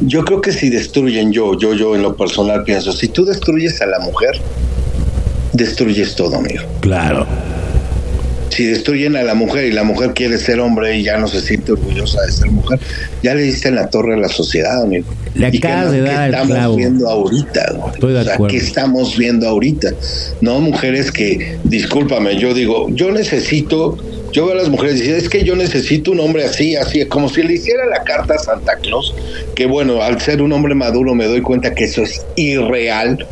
yo 0.00 0.24
creo 0.24 0.40
que 0.40 0.52
si 0.52 0.70
destruyen 0.70 1.32
yo, 1.32 1.58
yo, 1.58 1.74
yo 1.74 1.96
en 1.96 2.02
lo 2.02 2.16
personal 2.16 2.62
pienso, 2.62 2.92
si 2.92 3.08
tú 3.08 3.24
destruyes 3.24 3.80
a 3.82 3.86
la 3.86 3.98
mujer, 3.98 4.40
destruyes 5.52 6.14
todo, 6.14 6.36
amigo. 6.36 6.62
Claro 6.80 7.26
si 8.56 8.64
destruyen 8.64 9.16
a 9.16 9.22
la 9.22 9.34
mujer 9.34 9.66
y 9.66 9.72
la 9.72 9.84
mujer 9.84 10.14
quiere 10.14 10.38
ser 10.38 10.60
hombre 10.60 10.96
y 10.96 11.02
ya 11.02 11.18
no 11.18 11.28
se 11.28 11.42
siente 11.42 11.72
orgullosa 11.72 12.22
de 12.22 12.32
ser 12.32 12.50
mujer, 12.50 12.80
ya 13.22 13.34
le 13.34 13.42
diste 13.42 13.68
en 13.68 13.74
la 13.74 13.90
torre 13.90 14.14
a 14.14 14.16
la 14.16 14.30
sociedad, 14.30 14.80
amigo. 14.80 15.06
Le 15.34 15.48
acabas 15.48 15.92
de 15.92 16.00
dar 16.00 16.30
¿qué 16.30 16.36
estamos 16.38 16.76
viendo 16.76 17.08
ahorita? 17.10 17.76
Estoy 17.92 18.12
de 18.14 18.20
acuerdo. 18.20 18.46
¿Qué 18.46 18.56
estamos 18.56 19.16
viendo 19.18 19.46
ahorita? 19.46 19.90
No, 20.40 20.58
mujeres 20.60 21.12
que, 21.12 21.58
discúlpame, 21.64 22.38
yo 22.38 22.54
digo, 22.54 22.88
yo 22.88 23.10
necesito 23.10 23.98
yo 24.32 24.44
veo 24.44 24.54
a 24.54 24.58
las 24.58 24.68
mujeres 24.68 24.96
y 24.96 25.00
dicen, 25.00 25.16
es 25.16 25.28
que 25.30 25.44
yo 25.44 25.56
necesito 25.56 26.10
un 26.10 26.20
hombre 26.20 26.44
así, 26.44 26.76
así, 26.76 27.02
como 27.06 27.28
si 27.28 27.42
le 27.42 27.54
hiciera 27.54 27.86
la 27.86 28.02
carta 28.02 28.34
a 28.34 28.38
Santa 28.38 28.76
Claus, 28.76 29.14
que 29.54 29.64
bueno, 29.64 30.02
al 30.02 30.20
ser 30.20 30.42
un 30.42 30.52
hombre 30.52 30.74
maduro 30.74 31.14
me 31.14 31.24
doy 31.24 31.40
cuenta 31.40 31.74
que 31.74 31.84
eso 31.84 32.02
es 32.02 32.22
irreal, 32.36 33.26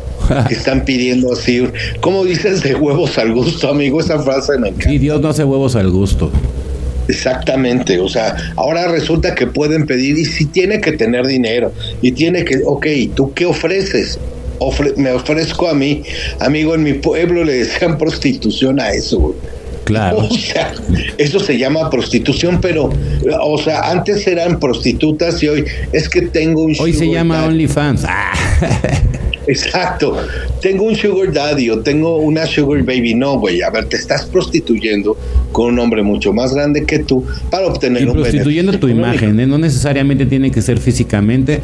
que 0.47 0.53
están 0.55 0.85
pidiendo 0.85 1.33
así. 1.33 1.67
¿Cómo 2.01 2.23
dices 2.25 2.63
de 2.63 2.75
huevos 2.75 3.17
al 3.17 3.33
gusto, 3.33 3.69
amigo? 3.69 3.99
Esa 3.99 4.19
frase 4.21 4.57
me 4.57 4.69
encanta. 4.69 4.89
Sí, 4.89 4.97
Dios 4.97 5.21
no 5.21 5.29
hace 5.29 5.43
huevos 5.43 5.75
al 5.75 5.89
gusto. 5.89 6.31
Exactamente, 7.07 7.99
o 7.99 8.09
sea, 8.09 8.35
ahora 8.55 8.87
resulta 8.87 9.35
que 9.35 9.45
pueden 9.45 9.85
pedir 9.85 10.17
y 10.17 10.25
si 10.25 10.45
tiene 10.45 10.81
que 10.81 10.93
tener 10.93 11.27
dinero 11.27 11.71
y 12.01 12.11
tiene 12.11 12.43
que, 12.43 12.61
ok, 12.65 12.87
¿tú 13.13 13.31
qué 13.33 13.45
ofreces? 13.45 14.19
me 14.95 15.11
ofrezco 15.11 15.67
a 15.67 15.73
mí, 15.73 16.03
amigo, 16.39 16.75
en 16.75 16.83
mi 16.83 16.93
pueblo 16.93 17.43
le 17.43 17.53
decían 17.53 17.97
prostitución 17.97 18.79
a 18.79 18.91
eso, 18.91 19.35
Claro. 19.85 20.17
O 20.35 20.37
sea, 20.37 20.73
eso 21.17 21.39
se 21.39 21.57
llama 21.57 21.89
prostitución, 21.89 22.59
pero, 22.61 22.89
o 23.41 23.57
sea, 23.57 23.89
antes 23.91 24.27
eran 24.27 24.59
prostitutas 24.59 25.41
y 25.41 25.47
hoy 25.47 25.65
es 25.93 26.09
que 26.09 26.23
tengo 26.23 26.63
un... 26.63 26.75
Hoy 26.77 26.93
se 26.93 27.09
llama 27.09 27.45
OnlyFans. 27.45 28.03
Ah. 28.05 28.33
Exacto. 29.47 30.17
Tengo 30.61 30.85
un 30.85 30.95
sugar 30.95 31.31
daddy 31.31 31.69
o 31.69 31.79
tengo 31.79 32.17
una 32.17 32.45
sugar 32.45 32.83
baby. 32.83 33.13
No, 33.13 33.39
güey. 33.39 33.61
A 33.61 33.69
ver, 33.69 33.85
te 33.85 33.97
estás 33.97 34.25
prostituyendo 34.25 35.17
con 35.51 35.73
un 35.73 35.79
hombre 35.79 36.01
mucho 36.01 36.33
más 36.33 36.53
grande 36.53 36.85
que 36.85 36.99
tú 36.99 37.23
para 37.49 37.67
obtener 37.67 38.03
y 38.03 38.05
prostituyendo 38.07 38.77
tu 38.79 38.87
imagen, 38.87 39.39
¿eh? 39.39 39.47
no 39.47 39.57
necesariamente 39.57 40.25
tiene 40.25 40.51
que 40.51 40.61
ser 40.61 40.79
físicamente, 40.79 41.61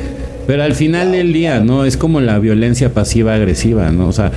pero 0.48 0.64
al 0.64 0.76
final 0.76 1.12
del 1.12 1.34
día, 1.34 1.60
¿no? 1.60 1.86
Es 1.86 1.98
como 1.98 2.22
la 2.22 2.40
violencia 2.40 2.94
pasiva 2.94 3.34
agresiva, 3.34 3.92
¿no? 3.92 4.08
O 4.08 4.14
sea, 4.14 4.32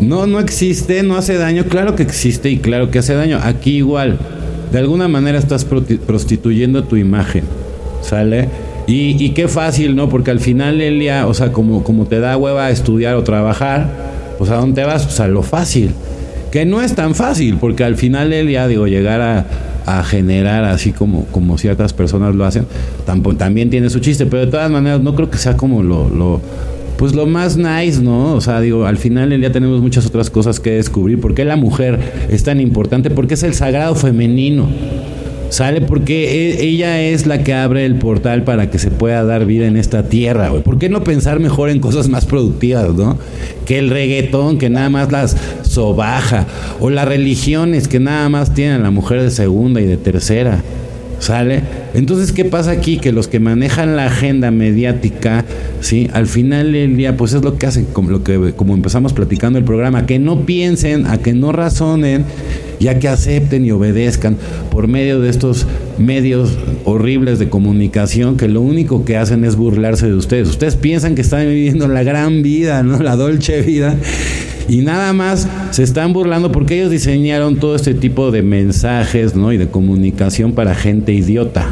no, 0.00 0.26
no 0.26 0.40
existe, 0.40 1.02
no 1.02 1.16
hace 1.16 1.36
daño. 1.36 1.64
Claro 1.64 1.94
que 1.94 2.02
existe 2.02 2.50
y 2.50 2.58
claro 2.58 2.90
que 2.90 2.98
hace 2.98 3.14
daño. 3.14 3.38
Aquí 3.42 3.76
igual. 3.76 4.18
De 4.72 4.78
alguna 4.78 5.08
manera 5.08 5.38
estás 5.38 5.64
prostituyendo 5.64 6.84
tu 6.84 6.96
imagen. 6.96 7.44
¿Sale? 8.02 8.48
Y, 8.86 9.30
qué 9.30 9.46
fácil, 9.46 9.94
¿no? 9.94 10.08
Porque 10.08 10.32
al 10.32 10.40
final 10.40 10.80
el 10.80 10.98
día, 10.98 11.26
o 11.28 11.34
sea, 11.34 11.52
como, 11.52 11.84
como 11.84 12.06
te 12.06 12.18
da 12.18 12.36
hueva 12.36 12.70
estudiar 12.70 13.14
o 13.14 13.22
trabajar, 13.22 13.88
pues 14.36 14.50
a 14.50 14.56
dónde 14.56 14.84
vas? 14.84 15.04
Pues 15.04 15.20
a 15.20 15.28
lo 15.28 15.42
fácil. 15.42 15.92
Que 16.50 16.64
no 16.64 16.82
es 16.82 16.96
tan 16.96 17.14
fácil, 17.14 17.58
porque 17.60 17.84
al 17.84 17.94
final 17.94 18.32
el 18.32 18.48
día, 18.48 18.66
digo, 18.66 18.88
llegar 18.88 19.20
a, 19.20 19.46
generar 20.04 20.64
así 20.64 20.92
como, 20.92 21.24
como 21.26 21.58
ciertas 21.58 21.92
personas 21.92 22.36
lo 22.36 22.44
hacen, 22.44 22.64
también 23.36 23.70
tiene 23.70 23.90
su 23.90 23.98
chiste, 23.98 24.24
pero 24.24 24.46
de 24.46 24.50
todas 24.52 24.70
maneras 24.70 25.00
no 25.00 25.16
creo 25.16 25.30
que 25.30 25.38
sea 25.38 25.56
como 25.56 25.82
lo, 25.82 26.40
pues 27.00 27.14
lo 27.14 27.24
más 27.24 27.56
nice, 27.56 28.02
¿no? 28.02 28.34
O 28.34 28.42
sea, 28.42 28.60
digo, 28.60 28.84
al 28.84 28.98
final 28.98 29.30
del 29.30 29.40
día 29.40 29.50
tenemos 29.50 29.80
muchas 29.80 30.04
otras 30.04 30.28
cosas 30.28 30.60
que 30.60 30.72
descubrir. 30.72 31.18
¿Por 31.18 31.34
qué 31.34 31.46
la 31.46 31.56
mujer 31.56 31.98
es 32.28 32.44
tan 32.44 32.60
importante? 32.60 33.08
Porque 33.08 33.32
es 33.32 33.42
el 33.42 33.54
sagrado 33.54 33.94
femenino. 33.94 34.68
Sale 35.48 35.80
porque 35.80 36.52
e, 36.52 36.62
ella 36.62 37.00
es 37.00 37.26
la 37.26 37.42
que 37.42 37.54
abre 37.54 37.86
el 37.86 37.94
portal 37.94 38.44
para 38.44 38.68
que 38.68 38.78
se 38.78 38.90
pueda 38.90 39.24
dar 39.24 39.46
vida 39.46 39.66
en 39.66 39.78
esta 39.78 40.10
tierra. 40.10 40.52
¿Por 40.62 40.78
qué 40.78 40.90
no 40.90 41.02
pensar 41.02 41.40
mejor 41.40 41.70
en 41.70 41.80
cosas 41.80 42.10
más 42.10 42.26
productivas, 42.26 42.92
no? 42.92 43.16
Que 43.64 43.78
el 43.78 43.88
reggaetón, 43.88 44.58
que 44.58 44.68
nada 44.68 44.90
más 44.90 45.10
las 45.10 45.38
sobaja. 45.62 46.46
O 46.80 46.90
las 46.90 47.08
religiones, 47.08 47.88
que 47.88 47.98
nada 47.98 48.28
más 48.28 48.52
tienen 48.52 48.74
a 48.74 48.84
la 48.84 48.90
mujer 48.90 49.22
de 49.22 49.30
segunda 49.30 49.80
y 49.80 49.86
de 49.86 49.96
tercera. 49.96 50.62
¿Sale? 51.18 51.62
Entonces, 51.94 52.32
¿qué 52.32 52.44
pasa 52.44 52.70
aquí? 52.70 52.98
Que 52.98 53.12
los 53.12 53.26
que 53.26 53.40
manejan 53.40 53.96
la 53.96 54.06
agenda 54.06 54.50
mediática 54.50 55.44
¿sí? 55.80 56.08
Al 56.12 56.26
final 56.26 56.72
del 56.72 56.96
día, 56.96 57.16
pues 57.16 57.32
es 57.32 57.42
lo 57.42 57.56
que 57.56 57.66
hacen, 57.66 57.86
como, 57.86 58.10
lo 58.10 58.22
que, 58.22 58.52
como 58.54 58.74
empezamos 58.74 59.12
platicando 59.12 59.58
el 59.58 59.64
programa, 59.64 60.06
que 60.06 60.18
no 60.18 60.46
piensen, 60.46 61.06
a 61.06 61.18
que 61.18 61.32
no 61.32 61.52
razonen, 61.52 62.24
ya 62.78 62.98
que 62.98 63.08
acepten 63.08 63.64
y 63.64 63.70
obedezcan 63.70 64.36
por 64.70 64.88
medio 64.88 65.20
de 65.20 65.28
estos 65.28 65.66
medios 65.98 66.56
horribles 66.84 67.38
de 67.38 67.48
comunicación 67.48 68.36
que 68.36 68.48
lo 68.48 68.62
único 68.62 69.04
que 69.04 69.16
hacen 69.16 69.44
es 69.44 69.56
burlarse 69.56 70.06
de 70.06 70.14
ustedes. 70.14 70.48
Ustedes 70.48 70.76
piensan 70.76 71.14
que 71.14 71.20
están 71.20 71.46
viviendo 71.46 71.88
la 71.88 72.02
gran 72.02 72.42
vida, 72.42 72.82
¿no? 72.82 73.02
La 73.02 73.16
dolce 73.16 73.62
vida. 73.62 73.96
Y 74.68 74.82
nada 74.82 75.12
más 75.12 75.48
se 75.72 75.82
están 75.82 76.12
burlando 76.12 76.52
porque 76.52 76.76
ellos 76.76 76.90
diseñaron 76.90 77.56
todo 77.56 77.74
este 77.74 77.92
tipo 77.92 78.30
de 78.30 78.42
mensajes, 78.42 79.34
¿no? 79.34 79.52
Y 79.52 79.56
de 79.56 79.68
comunicación 79.68 80.52
para 80.52 80.74
gente 80.74 81.12
idiota. 81.12 81.68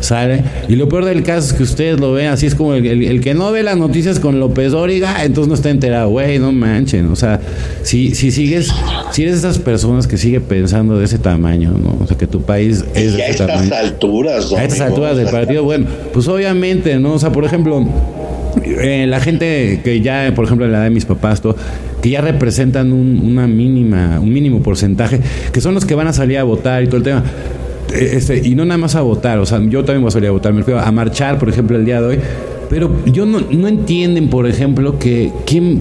¿Sale? 0.00 0.42
Y 0.68 0.76
lo 0.76 0.88
peor 0.88 1.04
del 1.04 1.22
caso 1.22 1.48
es 1.48 1.52
que 1.52 1.62
ustedes 1.62 2.00
lo 2.00 2.12
ven 2.12 2.28
así, 2.28 2.46
es 2.46 2.54
como 2.54 2.74
el, 2.74 3.20
que 3.20 3.34
no 3.34 3.52
ve 3.52 3.62
las 3.62 3.76
noticias 3.76 4.18
con 4.18 4.40
López 4.40 4.72
Dóriga, 4.72 5.24
entonces 5.24 5.48
no 5.48 5.54
está 5.54 5.70
enterado, 5.70 6.08
güey, 6.08 6.38
no 6.38 6.52
manchen. 6.52 7.10
O 7.10 7.16
sea, 7.16 7.40
si, 7.82 8.14
si 8.14 8.30
sigues, 8.30 8.72
si 9.12 9.22
eres 9.22 9.42
de 9.42 9.48
esas 9.48 9.58
personas 9.58 10.06
que 10.06 10.16
sigue 10.16 10.40
pensando 10.40 10.98
de 10.98 11.04
ese 11.04 11.18
tamaño, 11.18 11.72
¿no? 11.72 11.98
O 12.02 12.06
sea, 12.06 12.16
que 12.16 12.26
tu 12.26 12.42
país 12.42 12.84
es 12.94 13.12
de 13.14 13.26
ese 13.26 13.46
tamaño. 13.46 13.60
A 13.60 13.64
estas 13.64 13.78
alturas, 13.80 14.52
A 14.52 14.64
estas 14.64 14.80
alturas 14.80 15.16
del 15.16 15.28
partido, 15.28 15.64
bueno, 15.64 15.86
pues 16.12 16.26
obviamente, 16.28 16.98
¿no? 16.98 17.14
O 17.14 17.18
sea, 17.18 17.30
por 17.30 17.44
ejemplo, 17.44 17.86
eh, 18.64 19.06
la 19.06 19.20
gente 19.20 19.80
que 19.84 20.00
ya, 20.00 20.32
por 20.34 20.46
ejemplo, 20.46 20.66
la 20.66 20.78
edad 20.78 20.84
de 20.84 20.90
mis 20.90 21.04
papás, 21.04 21.42
que 22.00 22.10
ya 22.10 22.20
representan 22.22 22.92
un, 22.92 23.20
una 23.22 23.46
mínima, 23.46 24.18
un 24.20 24.32
mínimo 24.32 24.62
porcentaje, 24.62 25.20
que 25.52 25.60
son 25.60 25.74
los 25.74 25.84
que 25.84 25.94
van 25.94 26.06
a 26.06 26.12
salir 26.12 26.38
a 26.38 26.44
votar 26.44 26.82
y 26.82 26.86
todo 26.86 26.96
el 26.96 27.02
tema 27.02 27.22
este, 27.94 28.46
y 28.46 28.54
no 28.54 28.64
nada 28.64 28.78
más 28.78 28.94
a 28.94 29.02
votar, 29.02 29.38
o 29.38 29.46
sea, 29.46 29.60
yo 29.60 29.84
también 29.84 30.02
voy 30.02 30.08
a 30.08 30.12
salir 30.12 30.28
a 30.28 30.32
votar, 30.32 30.52
me 30.52 30.62
fui 30.62 30.74
a 30.74 30.90
marchar, 30.92 31.38
por 31.38 31.48
ejemplo, 31.48 31.76
el 31.76 31.84
día 31.84 32.00
de 32.00 32.06
hoy, 32.06 32.18
pero 32.68 32.90
yo 33.06 33.26
no, 33.26 33.40
no 33.40 33.68
entienden, 33.68 34.28
por 34.28 34.46
ejemplo, 34.46 34.98
que 34.98 35.32
quién, 35.44 35.80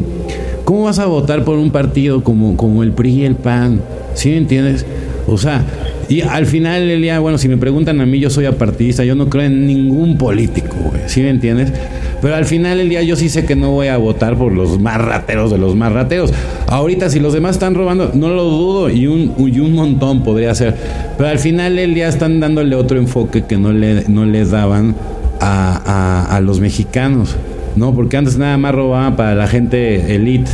¿cómo 0.65 0.85
vas 0.85 0.99
a 0.99 1.05
votar 1.05 1.43
por 1.43 1.57
un 1.57 1.71
partido 1.71 2.23
como, 2.23 2.57
como 2.57 2.83
el 2.83 2.91
PRI 2.91 3.11
y 3.11 3.25
el 3.25 3.35
PAN? 3.35 3.81
¿Sí 4.15 4.29
me 4.29 4.37
entiendes? 4.37 4.85
O 5.27 5.37
sea, 5.37 5.63
y 6.09 6.21
al 6.21 6.47
final 6.47 6.87
del 6.87 7.01
día, 7.03 7.19
bueno, 7.19 7.37
si 7.37 7.47
me 7.47 7.57
preguntan 7.57 8.01
a 8.01 8.05
mí, 8.05 8.19
yo 8.19 8.31
soy 8.31 8.45
apartidista, 8.45 9.03
yo 9.03 9.13
no 9.13 9.29
creo 9.29 9.43
en 9.43 9.67
ningún 9.67 10.17
político, 10.17 10.75
¿sí 11.05 11.21
me 11.21 11.29
entiendes? 11.29 11.71
Pero 12.21 12.35
al 12.35 12.45
final 12.45 12.77
del 12.77 12.89
día 12.89 13.01
yo 13.01 13.15
sí 13.15 13.29
sé 13.29 13.45
que 13.45 13.55
no 13.55 13.71
voy 13.71 13.87
a 13.87 13.97
votar 13.97 14.37
por 14.37 14.51
los 14.51 14.79
más 14.79 14.99
rateros 14.99 15.51
de 15.51 15.57
los 15.57 15.75
más 15.75 15.91
rateros. 15.91 16.33
Ahorita 16.67 17.09
si 17.09 17.19
los 17.19 17.33
demás 17.33 17.51
están 17.51 17.75
robando, 17.75 18.11
no 18.13 18.29
lo 18.29 18.43
dudo 18.43 18.89
y 18.89 19.07
un, 19.07 19.33
y 19.37 19.59
un 19.59 19.73
montón 19.73 20.23
podría 20.23 20.53
ser. 20.55 20.75
Pero 21.17 21.29
al 21.29 21.39
final 21.39 21.75
del 21.75 21.93
día 21.93 22.07
están 22.07 22.39
dándole 22.39 22.75
otro 22.75 22.97
enfoque 22.97 23.45
que 23.45 23.57
no 23.57 23.71
le, 23.71 24.05
no 24.07 24.25
les 24.25 24.51
daban 24.51 24.95
a, 25.39 26.35
a, 26.35 26.41
los 26.41 26.59
mexicanos. 26.59 27.35
¿no? 27.75 27.93
Porque 27.93 28.17
antes 28.17 28.37
nada 28.37 28.57
más 28.57 28.75
robaban 28.75 29.15
para 29.15 29.35
la 29.35 29.47
gente 29.47 30.15
elite. 30.15 30.51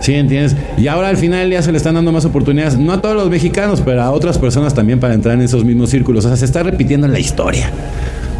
¿Sí 0.00 0.14
entiendes? 0.14 0.54
Y 0.76 0.86
ahora 0.88 1.08
al 1.08 1.16
final 1.16 1.50
ya 1.50 1.62
se 1.62 1.72
le 1.72 1.78
están 1.78 1.94
dando 1.94 2.12
más 2.12 2.26
oportunidades, 2.26 2.76
no 2.76 2.92
a 2.92 3.00
todos 3.00 3.16
los 3.16 3.30
mexicanos, 3.30 3.80
pero 3.82 4.02
a 4.02 4.10
otras 4.10 4.36
personas 4.36 4.74
también 4.74 5.00
para 5.00 5.14
entrar 5.14 5.34
en 5.34 5.40
esos 5.40 5.64
mismos 5.64 5.88
círculos. 5.88 6.26
O 6.26 6.28
sea, 6.28 6.36
se 6.36 6.44
está 6.44 6.62
repitiendo 6.62 7.08
la 7.08 7.18
historia. 7.18 7.70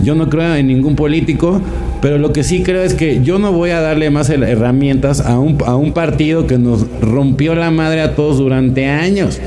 Yo 0.02 0.14
no 0.14 0.28
creo 0.28 0.54
en 0.54 0.66
ningún 0.66 0.96
político, 0.96 1.60
pero 2.02 2.18
lo 2.18 2.32
que 2.32 2.42
sí 2.42 2.62
creo 2.62 2.82
es 2.82 2.94
que 2.94 3.22
yo 3.22 3.38
no 3.38 3.52
voy 3.52 3.70
a 3.70 3.80
darle 3.80 4.10
más 4.10 4.28
herramientas 4.30 5.20
a 5.20 5.38
un, 5.38 5.58
a 5.66 5.76
un 5.76 5.92
partido 5.92 6.46
que 6.46 6.58
nos 6.58 6.86
rompió 7.00 7.54
la 7.54 7.70
madre 7.70 8.00
a 8.00 8.14
todos 8.14 8.38
durante 8.38 8.86
años. 8.86 9.40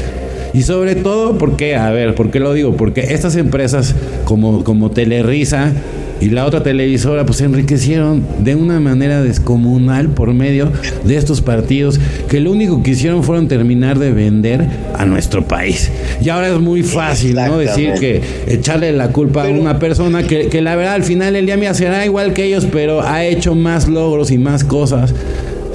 Y 0.54 0.64
sobre 0.64 0.96
todo, 0.96 1.38
porque, 1.38 1.76
a 1.76 1.92
ver, 1.92 2.16
¿por 2.16 2.32
qué 2.32 2.40
lo 2.40 2.54
digo? 2.54 2.76
Porque 2.76 3.02
estas 3.14 3.36
empresas 3.36 3.96
como, 4.26 4.64
como 4.64 4.90
Telerisa 4.90 5.74
y 6.20 6.30
la 6.30 6.46
otra 6.46 6.64
televisora 6.64 7.26
pues 7.26 7.38
se 7.38 7.46
enriquecieron 7.46 8.24
de 8.40 8.56
una 8.56 8.80
manera 8.80 9.22
descomunal 9.22 10.10
por 10.10 10.34
medio 10.34 10.72
de 11.04 11.18
estos 11.18 11.42
partidos 11.42 12.00
que 12.28 12.40
lo 12.40 12.52
único 12.52 12.82
que 12.84 12.92
hicieron 12.92 13.24
fueron 13.24 13.48
terminar 13.48 14.00
de 14.00 14.12
vender 14.12 14.68
a 14.96 15.06
nuestro 15.06 15.48
país. 15.48 15.92
Y 16.22 16.30
ahora 16.30 16.50
es 16.50 16.60
muy 16.60 16.84
fácil, 16.84 17.36
¿no? 17.36 17.58
Decir 17.58 17.94
que 18.00 18.22
echarle 18.48 18.92
la 18.92 19.10
culpa 19.10 19.46
a 19.46 19.50
una 19.50 19.80
persona 19.80 20.24
que, 20.24 20.48
que 20.48 20.62
la 20.62 20.76
verdad 20.76 20.96
al 20.96 21.04
final 21.04 21.36
el 21.36 21.46
día 21.46 21.58
me 21.58 21.72
será 21.74 22.06
igual 22.06 22.34
que 22.34 22.46
ellos, 22.46 22.68
pero 22.72 23.02
ha 23.02 23.26
hecho 23.26 23.56
más 23.56 23.88
logros 23.88 24.32
y 24.32 24.38
más 24.38 24.64
cosas 24.64 25.14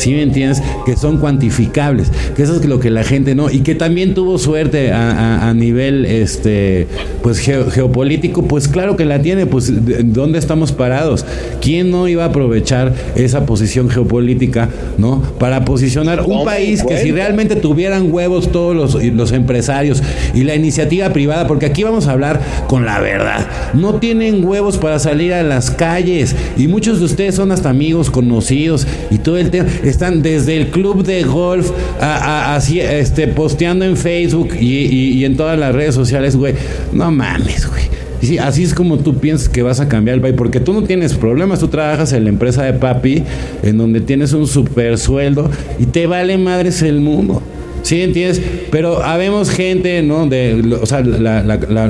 ¿sí 0.02 0.12
me 0.12 0.22
entiendes? 0.22 0.60
Que 0.84 0.96
son 0.96 1.18
cuantificables, 1.18 2.10
que 2.34 2.42
eso 2.42 2.56
es 2.56 2.64
lo 2.64 2.80
que 2.80 2.90
la 2.90 3.04
gente 3.04 3.36
no, 3.36 3.50
y 3.50 3.60
que 3.60 3.76
también 3.76 4.14
tuvo 4.14 4.36
suerte 4.36 4.90
a, 4.92 5.52
nivel 5.54 6.06
este 6.06 6.86
pues 7.22 7.38
geopolítico, 7.38 8.42
pues 8.44 8.66
claro 8.66 8.96
que 8.96 9.04
la 9.04 9.20
tiene, 9.20 9.44
pues 9.46 9.70
¿dónde 10.12 10.38
estamos 10.38 10.72
parados? 10.72 11.26
¿Quién 11.60 11.90
no 11.90 12.08
iba 12.08 12.24
a 12.24 12.28
aprovechar 12.28 12.94
esa 13.14 13.44
posición 13.44 13.90
geopolítica, 13.90 14.70
¿no? 14.98 15.22
Para 15.38 15.64
posicionar 15.64 16.22
un 16.22 16.44
país 16.44 16.82
que 16.82 16.96
si 16.96 17.12
realmente 17.12 17.54
tuvieran 17.54 18.10
huevos 18.10 18.50
todos 18.50 18.74
los, 18.74 19.04
los 19.04 19.32
empresarios 19.32 20.02
y 20.34 20.42
la 20.44 20.54
iniciativa 20.54 21.12
privada, 21.12 21.46
porque 21.46 21.66
aquí 21.66 21.84
vamos 21.84 22.08
a 22.08 22.12
hablar 22.12 22.40
con 22.66 22.86
la 22.86 22.98
verdad, 22.98 23.46
no 23.74 23.96
tienen 23.96 24.44
huevos 24.44 24.78
para 24.78 24.98
salir 24.98 25.34
a 25.34 25.42
las 25.42 25.70
calles 25.70 26.34
y 26.56 26.66
muchos 26.66 26.98
de 26.98 27.04
ustedes 27.04 27.34
son 27.34 27.52
hasta 27.52 27.68
amigos, 27.68 28.10
conocidos 28.10 28.86
y 29.10 29.18
todo 29.18 29.36
el 29.36 29.50
tema 29.50 29.68
están 29.92 30.22
desde 30.22 30.57
el 30.57 30.70
club 30.70 31.05
de 31.05 31.22
golf 31.22 31.70
a, 32.00 32.55
así, 32.57 32.81
este, 32.81 33.28
posteando 33.28 33.85
en 33.85 33.96
Facebook 33.96 34.55
y, 34.61 35.24
en 35.24 35.37
todas 35.37 35.59
las 35.59 35.74
redes 35.74 35.94
sociales, 35.94 36.37
güey. 36.37 36.55
No 36.92 37.11
mames, 37.11 37.68
güey. 37.68 37.83
Sí, 38.20 38.38
así 38.38 38.62
es 38.62 38.74
como 38.74 38.98
tú 38.98 39.18
piensas 39.18 39.48
que 39.48 39.62
vas 39.62 39.81
a 39.81 39.88
cambiar 39.88 40.16
el 40.16 40.20
país, 40.20 40.35
porque 40.37 40.61
tú 40.61 40.72
no 40.72 40.83
tienes 40.85 41.14
problemas, 41.14 41.59
tú 41.59 41.68
trabajas 41.68 42.12
en 42.12 42.24
la 42.24 42.31
empresa 42.31 42.62
de 42.62 42.72
papi, 42.72 43.24
en 43.62 43.78
donde 43.78 44.00
tienes 44.00 44.33
un 44.33 44.46
super 44.46 44.96
sueldo 44.96 45.50
y 45.78 45.87
te 45.87 46.07
vale 46.07 46.38
madres 46.38 46.83
el 46.83 47.00
mundo. 47.00 47.42
¿Sí 47.83 48.01
entiendes? 48.01 48.40
Pero 48.71 49.03
habemos 49.03 49.51
gente, 49.51 50.03
¿no? 50.03 50.27
De, 50.27 50.79
o 50.81 50.87
sea, 50.87 51.01
la, 51.01 51.42
la, 51.42 51.85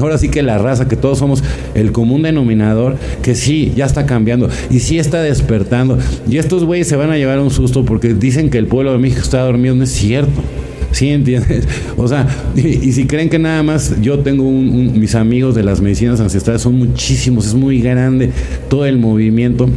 ahora 0.00 0.18
sí 0.18 0.28
que 0.28 0.42
la 0.42 0.58
raza, 0.58 0.88
que 0.88 0.96
todos 0.96 1.18
somos 1.18 1.42
el 1.74 1.92
común 1.92 2.22
denominador, 2.22 2.96
que 3.22 3.34
sí, 3.34 3.72
ya 3.76 3.86
está 3.86 4.04
cambiando 4.04 4.48
y 4.70 4.80
sí 4.80 4.98
está 4.98 5.22
despertando. 5.22 5.98
Y 6.28 6.38
estos 6.38 6.64
güeyes 6.64 6.88
se 6.88 6.96
van 6.96 7.10
a 7.10 7.16
llevar 7.16 7.38
un 7.40 7.50
susto 7.50 7.84
porque 7.84 8.14
dicen 8.14 8.50
que 8.50 8.58
el 8.58 8.66
pueblo 8.66 8.92
de 8.92 8.98
México 8.98 9.22
está 9.22 9.42
dormido. 9.42 9.74
No 9.74 9.84
es 9.84 9.92
cierto. 9.92 10.42
¿Sí 10.90 11.10
entiendes? 11.10 11.66
O 11.96 12.08
sea, 12.08 12.26
y, 12.56 12.92
si 12.92 13.06
creen 13.06 13.28
que 13.28 13.38
nada 13.38 13.62
más 13.62 14.00
yo 14.00 14.20
tengo 14.20 14.44
un, 14.44 14.98
mis 14.98 15.14
amigos 15.14 15.54
de 15.54 15.62
las 15.62 15.80
medicinas 15.80 16.20
ancestrales, 16.20 16.62
son 16.62 16.76
muchísimos, 16.76 17.46
es 17.46 17.54
muy 17.54 17.80
grande 17.80 18.30
todo 18.68 18.86
el 18.86 18.98
movimiento 18.98 19.68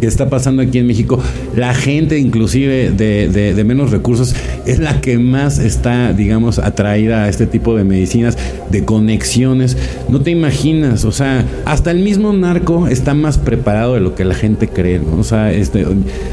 que 0.00 0.06
está 0.06 0.28
pasando 0.28 0.62
aquí 0.62 0.78
en 0.78 0.86
México, 0.86 1.18
la 1.54 1.74
gente 1.74 2.18
inclusive 2.18 2.90
de, 2.90 3.28
de, 3.28 3.64
menos 3.64 3.90
recursos 3.90 4.34
es 4.66 4.78
la 4.78 5.00
que 5.00 5.18
más 5.18 5.58
está, 5.58 6.12
digamos, 6.12 6.58
atraída 6.58 7.24
a 7.24 7.28
este 7.28 7.46
tipo 7.46 7.76
de 7.76 7.84
medicinas, 7.84 8.36
de 8.70 8.84
conexiones. 8.84 9.76
No 10.08 10.20
te 10.20 10.30
imaginas, 10.30 11.04
o 11.04 11.12
sea, 11.12 11.44
hasta 11.64 11.90
el 11.90 11.98
mismo 11.98 12.32
narco 12.32 12.86
está 12.88 13.14
más 13.14 13.38
preparado 13.38 13.94
de 13.94 14.00
lo 14.00 14.14
que 14.14 14.24
la 14.24 14.34
gente 14.34 14.68
cree, 14.68 14.98
¿no? 14.98 15.18
O 15.18 15.24
sea, 15.24 15.52
este, 15.52 15.86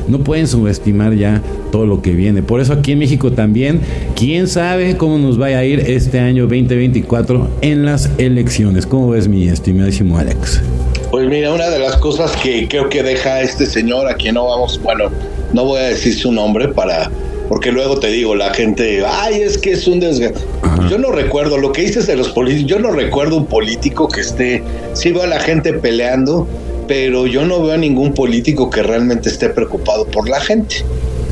no 0.07 0.19
pueden 0.19 0.47
subestimar 0.47 1.15
ya 1.15 1.41
todo 1.71 1.85
lo 1.85 2.01
que 2.01 2.13
viene. 2.13 2.43
Por 2.43 2.61
eso 2.61 2.73
aquí 2.73 2.91
en 2.91 2.99
México 2.99 3.31
también, 3.31 3.81
quién 4.15 4.47
sabe 4.47 4.97
cómo 4.97 5.17
nos 5.17 5.37
vaya 5.37 5.59
a 5.59 5.65
ir 5.65 5.79
este 5.79 6.19
año 6.19 6.43
2024 6.43 7.49
en 7.61 7.85
las 7.85 8.11
elecciones. 8.17 8.85
¿Cómo 8.85 9.09
ves 9.09 9.27
mi 9.27 9.47
estimadísimo 9.47 10.17
Alex? 10.17 10.61
Pues 11.13 11.27
mira, 11.27 11.53
una 11.53 11.69
de 11.69 11.77
las 11.77 11.97
cosas 11.97 12.35
que 12.37 12.67
creo 12.67 12.89
que 12.89 13.03
deja 13.03 13.39
este 13.41 13.67
señor, 13.67 14.09
a 14.09 14.15
quien 14.15 14.33
no 14.33 14.47
vamos, 14.47 14.81
bueno, 14.81 15.11
no 15.53 15.63
voy 15.63 15.79
a 15.79 15.83
decir 15.83 16.17
su 16.17 16.31
nombre 16.31 16.69
para, 16.69 17.11
porque 17.49 17.71
luego 17.71 17.99
te 17.99 18.07
digo, 18.07 18.33
la 18.33 18.51
gente, 18.51 19.03
ay, 19.07 19.43
es 19.43 19.59
que 19.59 19.73
es 19.73 19.85
un 19.87 19.99
desgraciado. 19.99 20.89
Yo 20.89 20.97
no 20.97 21.11
recuerdo, 21.11 21.59
lo 21.59 21.71
que 21.71 21.83
dices 21.83 22.07
de 22.07 22.15
los 22.15 22.29
políticos, 22.29 22.67
yo 22.67 22.79
no 22.79 22.89
recuerdo 22.89 23.37
un 23.37 23.45
político 23.45 24.07
que 24.07 24.21
esté, 24.21 24.63
sí 24.93 25.11
veo 25.11 25.21
a 25.21 25.27
la 25.27 25.39
gente 25.39 25.73
peleando, 25.73 26.47
pero 26.87 27.27
yo 27.27 27.45
no 27.45 27.61
veo 27.61 27.75
a 27.75 27.77
ningún 27.77 28.15
político 28.15 28.71
que 28.71 28.81
realmente 28.81 29.29
esté 29.29 29.49
preocupado 29.49 30.07
por 30.07 30.27
la 30.27 30.41
gente, 30.41 30.77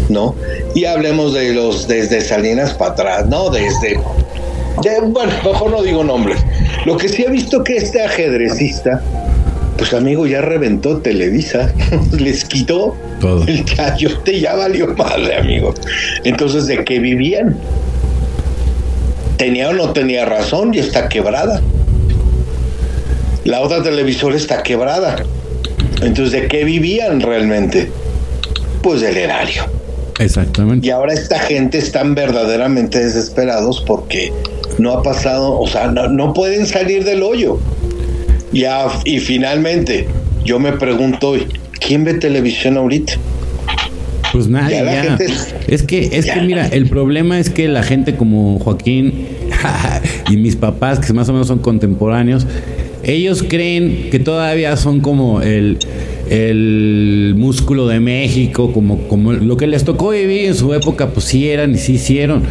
¿no? 0.10 0.36
Y 0.76 0.86
hablemos 0.86 1.34
de 1.34 1.56
los 1.56 1.88
desde 1.88 2.22
Salinas 2.22 2.76
para 2.76 2.92
atrás, 2.92 3.28
¿no? 3.30 3.50
Desde 3.50 4.00
bueno, 5.08 5.32
mejor 5.44 5.72
no 5.72 5.82
digo 5.82 6.04
nombres. 6.04 6.38
Lo 6.86 6.98
que 6.98 7.10
sí 7.10 7.24
he 7.24 7.30
visto 7.30 7.64
que 7.64 7.78
este 7.78 8.04
ajedrecista 8.04 9.02
pues 9.82 9.96
amigo, 9.96 10.28
ya 10.28 10.42
reventó 10.42 10.98
Televisa, 10.98 11.74
les 12.20 12.46
quitó 12.46 12.96
Todo. 13.20 13.48
el 13.48 13.66
chayote, 13.66 14.40
ya 14.40 14.54
valió 14.54 14.90
madre, 14.90 15.36
amigo. 15.36 15.74
Entonces, 16.24 16.68
¿de 16.68 16.86
qué 16.86 17.00
vivían? 17.00 17.58
¿Tenía 19.38 19.70
o 19.70 19.74
no 19.74 19.92
tenía 19.92 20.26
razón? 20.26 20.72
Y 20.76 20.78
está 20.78 21.10
quebrada. 21.10 21.64
La 23.44 23.62
otra 23.62 23.82
televisora 23.82 24.36
está 24.36 24.62
quebrada. 24.62 25.16
Entonces, 26.04 26.32
¿de 26.32 26.48
qué 26.48 26.64
vivían 26.64 27.20
realmente? 27.20 27.90
Pues 28.84 29.02
del 29.02 29.18
erario. 29.18 29.64
Exactamente. 30.20 30.86
Y 30.86 30.92
ahora 30.92 31.14
esta 31.14 31.40
gente 31.40 31.80
están 31.80 32.14
verdaderamente 32.14 33.04
desesperados 33.04 33.84
porque 33.88 34.32
no 34.78 34.92
ha 34.92 35.02
pasado, 35.02 35.60
o 35.60 35.68
sea, 35.68 35.88
no 35.88 36.36
pueden 36.36 36.68
salir 36.68 37.04
del 37.04 37.24
hoyo. 37.24 37.58
Ya, 38.52 38.88
y 39.06 39.20
finalmente, 39.20 40.08
yo 40.44 40.60
me 40.60 40.74
pregunto 40.74 41.30
hoy, 41.30 41.48
¿quién 41.80 42.04
ve 42.04 42.16
televisión 42.16 42.78
ahorita? 42.78 43.14
Pues 44.32 44.48
nadie, 44.48 44.78
ya. 44.78 45.18
Es 45.68 45.84
que, 45.84 46.10
es 46.14 46.26
que 46.26 46.42
mira, 46.42 46.68
el 46.68 46.88
problema 46.88 47.40
es 47.40 47.50
que 47.50 47.68
la 47.68 47.84
gente 47.84 48.16
como 48.16 48.60
Joaquín 48.60 49.28
y 50.30 50.38
mis 50.38 50.56
papás, 50.56 51.00
que 51.00 51.12
más 51.14 51.28
o 51.30 51.34
menos 51.34 51.48
son 51.48 51.60
contemporáneos, 51.60 52.46
ellos 53.04 53.44
creen 53.48 54.10
que 54.10 54.20
todavía 54.20 54.78
son 54.78 55.02
como 55.02 55.42
el, 55.42 55.80
el 56.30 57.34
músculo 57.36 57.88
de 57.88 58.00
México, 58.00 58.72
como, 58.72 59.00
como 59.08 59.34
lo 59.34 59.58
que 59.58 59.68
les 59.68 59.84
tocó 59.84 60.12
vivir 60.12 60.46
en 60.46 60.56
su 60.56 60.74
época, 60.74 61.10
pues 61.10 61.26
sí 61.26 61.50
eran 61.50 61.74
y 61.74 61.78
sí 61.78 61.94
hicieron. 61.94 62.44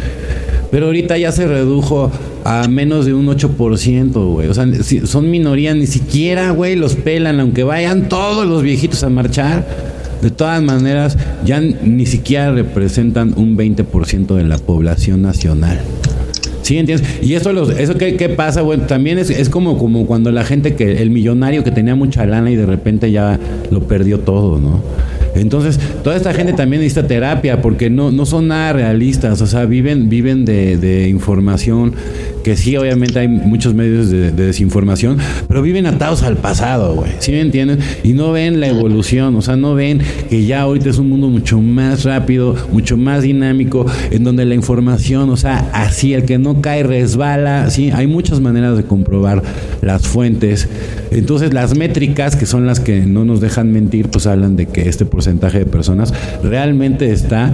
Pero 0.69 0.87
ahorita 0.87 1.17
ya 1.17 1.31
se 1.31 1.47
redujo 1.47 2.11
a 2.43 2.67
menos 2.67 3.05
de 3.05 3.13
un 3.13 3.27
8%, 3.27 4.33
güey. 4.33 4.47
O 4.47 4.53
sea, 4.53 4.67
son 5.05 5.29
minorías, 5.29 5.75
ni 5.75 5.87
siquiera, 5.87 6.51
güey, 6.51 6.75
los 6.75 6.95
pelan, 6.95 7.39
aunque 7.39 7.63
vayan 7.63 8.09
todos 8.09 8.45
los 8.47 8.63
viejitos 8.63 9.03
a 9.03 9.09
marchar. 9.09 9.65
De 10.21 10.29
todas 10.29 10.61
maneras, 10.61 11.17
ya 11.43 11.59
ni 11.59 12.05
siquiera 12.05 12.51
representan 12.51 13.33
un 13.37 13.57
20% 13.57 14.35
de 14.35 14.43
la 14.43 14.57
población 14.59 15.23
nacional. 15.23 15.79
¿Sí 16.61 16.77
entiendes? 16.77 17.07
Y 17.23 17.33
eso, 17.33 17.53
los, 17.53 17.69
eso 17.71 17.97
¿qué, 17.97 18.33
pasa, 18.35 18.61
bueno, 18.61 18.83
también 18.83 19.17
es, 19.17 19.29
es, 19.31 19.49
como, 19.49 19.77
como 19.79 20.05
cuando 20.05 20.31
la 20.31 20.43
gente 20.43 20.75
que, 20.75 21.01
el 21.01 21.09
millonario 21.09 21.63
que 21.63 21.71
tenía 21.71 21.95
mucha 21.95 22.25
lana 22.25 22.51
y 22.51 22.55
de 22.55 22.67
repente 22.67 23.11
ya 23.11 23.39
lo 23.71 23.87
perdió 23.87 24.19
todo, 24.19 24.59
¿no? 24.59 24.81
Entonces, 25.33 25.79
toda 26.03 26.15
esta 26.17 26.33
gente 26.33 26.53
también 26.53 26.81
necesita 26.81 27.07
terapia 27.07 27.61
porque 27.61 27.89
no, 27.89 28.11
no 28.11 28.25
son 28.25 28.49
nada 28.49 28.73
realistas, 28.73 29.41
o 29.41 29.47
sea, 29.47 29.65
viven, 29.65 30.09
viven 30.09 30.45
de, 30.45 30.77
de 30.77 31.09
información 31.09 31.93
que 32.43 32.55
sí, 32.55 32.75
obviamente 32.77 33.19
hay 33.19 33.27
muchos 33.27 33.73
medios 33.73 34.09
de, 34.09 34.31
desinformación, 34.31 35.17
pero 35.47 35.61
viven 35.61 35.85
atados 35.85 36.23
al 36.23 36.37
pasado, 36.37 36.95
güey. 36.95 37.11
¿Sí 37.19 37.31
me 37.31 37.41
entienden? 37.41 37.79
Y 38.03 38.13
no 38.13 38.31
ven 38.31 38.59
la 38.59 38.67
evolución, 38.67 39.35
o 39.35 39.41
sea, 39.41 39.55
no 39.55 39.75
ven 39.75 40.01
que 40.29 40.45
ya 40.45 40.61
ahorita 40.61 40.89
es 40.89 40.97
un 40.97 41.09
mundo 41.09 41.27
mucho 41.27 41.61
más 41.61 42.03
rápido, 42.03 42.55
mucho 42.71 42.97
más 42.97 43.23
dinámico, 43.23 43.85
en 44.09 44.23
donde 44.23 44.45
la 44.45 44.55
información, 44.55 45.29
o 45.29 45.37
sea, 45.37 45.69
así, 45.73 46.13
el 46.13 46.25
que 46.25 46.37
no 46.37 46.61
cae 46.61 46.83
resbala, 46.83 47.69
sí, 47.69 47.91
hay 47.91 48.07
muchas 48.07 48.39
maneras 48.39 48.77
de 48.77 48.83
comprobar 48.83 49.43
las 49.81 50.07
fuentes. 50.07 50.67
Entonces, 51.11 51.53
las 51.53 51.75
métricas, 51.75 52.35
que 52.35 52.45
son 52.45 52.65
las 52.65 52.79
que 52.79 53.01
no 53.01 53.25
nos 53.25 53.41
dejan 53.41 53.71
mentir, 53.71 54.09
pues 54.09 54.27
hablan 54.27 54.55
de 54.55 54.65
que 54.67 54.87
este 54.87 55.05
porcentaje 55.05 55.59
de 55.59 55.65
personas 55.65 56.13
realmente 56.43 57.11
está 57.11 57.53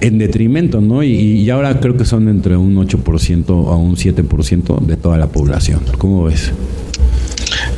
en 0.00 0.18
detrimento, 0.18 0.80
¿no? 0.80 1.02
Y, 1.02 1.48
ahora 1.50 1.80
creo 1.80 1.96
que 1.96 2.04
son 2.04 2.28
entre 2.28 2.56
un 2.56 2.76
8% 2.76 3.48
a 3.48 3.76
un 3.76 3.96
7% 3.96 4.80
de 4.80 4.96
toda 4.96 5.16
la 5.18 5.28
población. 5.28 5.80
¿Cómo 5.98 6.24
ves? 6.24 6.52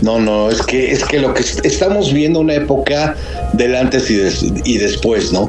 No, 0.03 0.21
no, 0.21 0.51
es 0.51 0.63
que 0.63 0.93
es 0.93 1.05
que 1.05 1.19
lo 1.19 1.35
que 1.35 1.43
estamos 1.65 2.13
viendo 2.13 2.41
una 2.41 2.55
época 2.55 3.17
del 3.53 3.75
antes 3.75 4.11
y, 4.11 4.21
y 4.65 4.79
después, 4.79 5.33
¿no? 5.33 5.49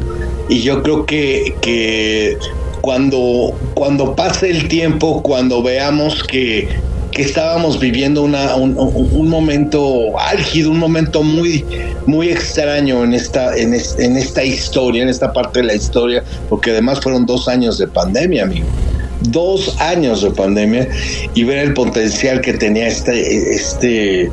Y 0.50 0.62
yo 0.62 0.82
creo 0.82 1.06
que, 1.06 1.54
que 1.62 2.38
cuando, 2.82 3.54
cuando 3.76 4.16
pase 4.16 4.50
el 4.50 4.68
tiempo, 4.68 5.22
cuando 5.22 5.62
veamos 5.62 6.24
que 6.24 6.68
que 7.12 7.22
estábamos 7.24 7.80
viviendo 7.80 8.24
una, 8.24 8.56
un, 8.56 9.28
momento 9.28 10.20
álgido, 10.20 10.72
un 10.72 10.80
momento 10.80 11.24
muy, 11.24 11.66
muy 12.06 12.30
extraño 12.30 13.04
en 13.04 13.14
esta, 13.14 13.56
en, 13.58 13.74
en, 13.74 14.18
esta 14.18 14.44
historia, 14.44 15.04
en 15.04 15.10
esta 15.10 15.34
parte 15.34 15.60
de 15.60 15.66
la 15.66 15.74
historia, 15.74 16.24
porque 16.50 16.72
además 16.72 17.00
fueron 17.02 17.26
dos 17.26 17.48
años 17.48 17.78
de 17.78 17.88
pandemia, 17.88 18.44
amigo. 18.44 18.68
Dos 19.22 19.76
años 19.80 20.22
de 20.22 20.32
pandemia 20.32 20.88
y 21.34 21.44
ver 21.44 21.60
el 21.60 21.74
potencial 21.74 22.40
que 22.42 22.54
tenía 22.54 22.88
este, 22.88 23.54
este, 23.54 24.32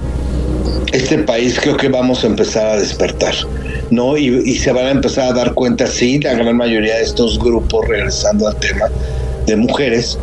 este 0.92 1.18
país, 1.18 1.58
creo 1.60 1.76
que 1.76 1.88
vamos 1.88 2.22
a 2.22 2.28
empezar 2.28 2.66
a 2.66 2.76
despertar. 2.76 3.34
¿no? 3.90 4.16
Y, 4.16 4.54
se 4.56 4.72
van 4.72 4.86
a 4.86 4.90
empezar 4.90 5.30
a 5.30 5.32
dar 5.32 5.54
cuenta, 5.54 5.86
sí, 5.86 6.18
la 6.20 6.34
gran 6.34 6.56
mayoría 6.56 6.96
de 6.96 7.02
estos 7.02 7.38
grupos, 7.38 7.86
regresando 7.88 8.48
al 8.48 8.56
tema, 8.56 8.86
de 9.46 9.56
mujeres 9.56 10.18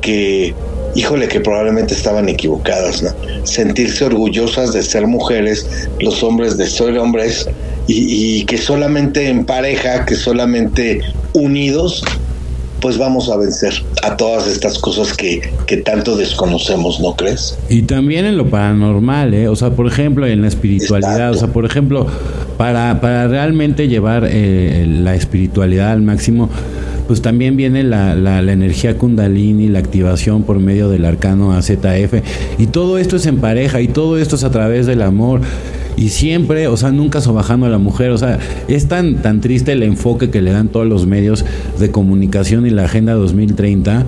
que 0.00 0.54
híjole 0.94 1.28
que 1.28 1.40
probablemente 1.40 1.94
estaban 1.94 2.28
equivocadas, 2.28 3.02
¿no? 3.02 3.10
Sentirse 3.44 4.04
orgullosas 4.04 4.72
de 4.72 4.82
ser 4.82 5.06
mujeres, 5.06 5.88
los 6.00 6.22
hombres 6.22 6.56
de 6.56 6.66
ser 6.66 6.98
hombres, 6.98 7.48
y, 7.86 8.44
que 8.44 8.56
solamente 8.56 9.28
en 9.28 9.44
pareja, 9.44 10.06
que 10.06 10.14
solamente 10.14 11.00
unidos, 11.34 12.02
pues 12.80 12.96
vamos 12.98 13.28
a 13.30 13.36
vencer 13.36 13.74
a 14.02 14.16
todas 14.16 14.46
estas 14.46 14.78
cosas 14.78 15.14
que, 15.14 15.42
que, 15.66 15.78
tanto 15.78 16.16
desconocemos, 16.16 17.00
¿no 17.00 17.14
crees? 17.14 17.58
Y 17.68 17.82
también 17.82 18.24
en 18.24 18.36
lo 18.36 18.48
paranormal, 18.48 19.34
¿eh? 19.34 19.48
O 19.48 19.56
sea, 19.56 19.70
por 19.70 19.86
ejemplo, 19.86 20.26
en 20.26 20.42
la 20.42 20.48
espiritualidad, 20.48 21.30
o 21.32 21.34
sea, 21.34 21.48
por 21.48 21.64
ejemplo, 21.66 22.06
para, 22.56 23.00
para 23.00 23.28
realmente 23.28 23.88
llevar 23.88 24.26
eh, 24.30 24.86
la 24.88 25.14
espiritualidad 25.14 25.92
al 25.92 26.02
máximo, 26.02 26.48
pues 27.06 27.22
también 27.22 27.56
viene 27.56 27.82
la, 27.82 28.14
la, 28.14 28.42
la, 28.42 28.52
energía 28.52 28.96
kundalini, 28.96 29.68
la 29.68 29.78
activación 29.78 30.42
por 30.44 30.58
medio 30.58 30.88
del 30.88 31.04
arcano 31.04 31.52
AZF. 31.52 32.14
Y 32.58 32.66
todo 32.66 32.98
esto 32.98 33.16
es 33.16 33.26
en 33.26 33.38
pareja 33.38 33.80
y 33.80 33.88
todo 33.88 34.18
esto 34.18 34.36
es 34.36 34.44
a 34.44 34.50
través 34.50 34.86
del 34.86 35.02
amor 35.02 35.40
y 35.96 36.08
siempre, 36.08 36.68
o 36.68 36.76
sea, 36.76 36.90
nunca 36.90 37.20
sobajando 37.20 37.66
a 37.66 37.68
la 37.68 37.78
mujer, 37.78 38.10
o 38.10 38.18
sea, 38.18 38.38
es 38.68 38.88
tan, 38.88 39.16
tan 39.16 39.40
triste 39.40 39.72
el 39.72 39.82
enfoque 39.82 40.30
que 40.30 40.42
le 40.42 40.50
dan 40.50 40.68
todos 40.68 40.86
los 40.86 41.06
medios 41.06 41.44
de 41.78 41.90
comunicación 41.90 42.66
y 42.66 42.70
la 42.70 42.84
Agenda 42.84 43.14
2030, 43.14 44.04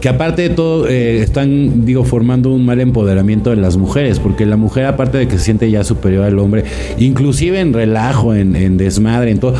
que 0.00 0.08
aparte 0.08 0.42
de 0.42 0.50
todo, 0.50 0.88
eh, 0.88 1.20
están, 1.22 1.84
digo, 1.84 2.04
formando 2.04 2.52
un 2.52 2.64
mal 2.64 2.80
empoderamiento 2.80 3.50
de 3.50 3.56
las 3.56 3.76
mujeres, 3.76 4.18
porque 4.18 4.46
la 4.46 4.56
mujer, 4.56 4.86
aparte 4.86 5.18
de 5.18 5.28
que 5.28 5.38
se 5.38 5.44
siente 5.44 5.70
ya 5.70 5.84
superior 5.84 6.24
al 6.24 6.38
hombre, 6.38 6.64
inclusive 6.98 7.60
en 7.60 7.72
relajo, 7.72 8.34
en, 8.34 8.56
en 8.56 8.76
desmadre, 8.76 9.30
en 9.30 9.38
todo, 9.38 9.54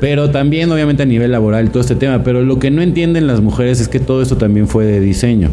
pero 0.00 0.30
también 0.30 0.70
obviamente 0.70 1.02
a 1.02 1.06
nivel 1.06 1.32
laboral, 1.32 1.70
todo 1.70 1.80
este 1.80 1.94
tema, 1.94 2.22
pero 2.24 2.42
lo 2.42 2.58
que 2.58 2.70
no 2.70 2.82
entienden 2.82 3.26
las 3.26 3.40
mujeres 3.40 3.80
es 3.80 3.88
que 3.88 4.00
todo 4.00 4.22
esto 4.22 4.36
también 4.36 4.68
fue 4.68 4.84
de 4.84 5.00
diseño. 5.00 5.50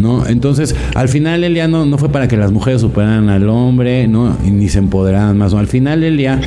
¿No? 0.00 0.26
Entonces, 0.26 0.74
al 0.94 1.08
final 1.08 1.44
Elia 1.44 1.68
no, 1.68 1.86
no 1.86 1.98
fue 1.98 2.10
para 2.10 2.28
que 2.28 2.36
las 2.36 2.52
mujeres 2.52 2.80
superaran 2.80 3.28
al 3.28 3.48
hombre, 3.48 4.08
¿no? 4.08 4.36
Y 4.44 4.50
ni 4.50 4.68
se 4.68 4.78
empoderaran 4.78 5.36
más. 5.36 5.52
¿no? 5.52 5.58
Al 5.58 5.66
final 5.66 6.02
Elia 6.02 6.40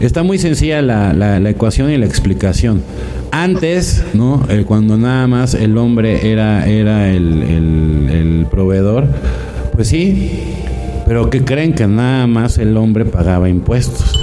está 0.00 0.22
muy 0.22 0.38
sencilla 0.38 0.82
la, 0.82 1.12
la, 1.12 1.50
ecuación 1.50 1.90
y 1.90 1.96
la 1.96 2.06
explicación. 2.06 2.82
Antes, 3.30 4.04
¿no? 4.14 4.44
Eh, 4.50 4.64
cuando 4.66 4.98
nada 4.98 5.26
más 5.26 5.54
el 5.54 5.78
hombre 5.78 6.30
era, 6.30 6.68
era 6.68 7.10
el, 7.10 7.42
el, 7.42 8.08
el 8.10 8.46
proveedor, 8.50 9.06
pues 9.72 9.88
sí, 9.88 10.30
pero 11.06 11.30
que 11.30 11.42
creen 11.42 11.72
que 11.72 11.86
nada 11.86 12.26
más 12.26 12.58
el 12.58 12.76
hombre 12.76 13.04
pagaba 13.04 13.48
impuestos. 13.48 14.21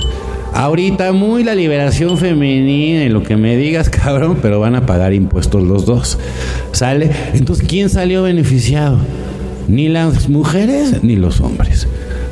Ahorita 0.53 1.11
muy 1.13 1.43
la 1.43 1.55
liberación 1.55 2.17
femenina 2.17 3.03
y 3.03 3.09
lo 3.09 3.23
que 3.23 3.37
me 3.37 3.55
digas, 3.55 3.89
cabrón, 3.89 4.37
pero 4.41 4.59
van 4.59 4.75
a 4.75 4.85
pagar 4.85 5.13
impuestos 5.13 5.63
los 5.63 5.85
dos. 5.85 6.17
¿Sale? 6.71 7.11
Entonces, 7.33 7.65
¿quién 7.67 7.89
salió 7.89 8.23
beneficiado? 8.23 8.97
Ni 9.67 9.87
las 9.87 10.29
mujeres 10.29 11.03
ni 11.03 11.15
los 11.15 11.41
hombres. 11.41 11.87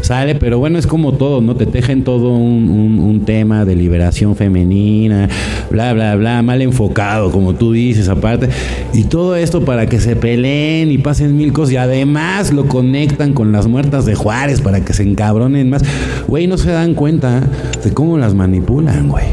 Sale, 0.08 0.36
pero 0.36 0.58
bueno, 0.58 0.80
es 0.80 0.88
como 0.88 1.16
todo, 1.16 1.42
¿no? 1.42 1.58
Te 1.58 1.66
tejen 1.66 2.06
todo 2.06 2.30
un, 2.30 2.70
un, 2.98 3.26
tema 3.26 3.66
de 3.66 3.76
liberación 3.76 4.38
femenina, 4.38 5.28
bla, 5.70 5.92
bla, 5.92 6.16
bla, 6.16 6.42
mal 6.42 6.62
enfocado, 6.62 7.30
como 7.30 7.56
tú 7.56 7.74
dices, 7.74 8.08
aparte. 8.08 8.48
Y 8.94 9.04
todo 9.04 9.36
esto 9.36 9.66
para 9.66 9.88
que 9.88 10.00
se 10.00 10.16
peleen 10.16 10.92
y 10.92 10.98
pasen 10.98 11.36
mil 11.36 11.52
cosas. 11.52 11.74
Y 11.74 11.76
además 11.76 12.54
lo 12.54 12.70
conectan 12.70 13.34
con 13.34 13.52
las 13.52 13.68
muertas 13.68 14.06
de 14.06 14.16
Juárez 14.16 14.62
para 14.62 14.80
que 14.80 14.94
se 14.94 15.04
encabronen 15.04 15.70
más. 15.70 15.84
Güey, 16.26 16.48
no 16.48 16.58
se 16.58 16.72
dan 16.72 16.94
cuenta 16.94 17.44
de 17.84 17.94
cómo 17.94 18.18
las 18.18 18.34
manipulan, 18.34 19.10
güey. 19.10 19.26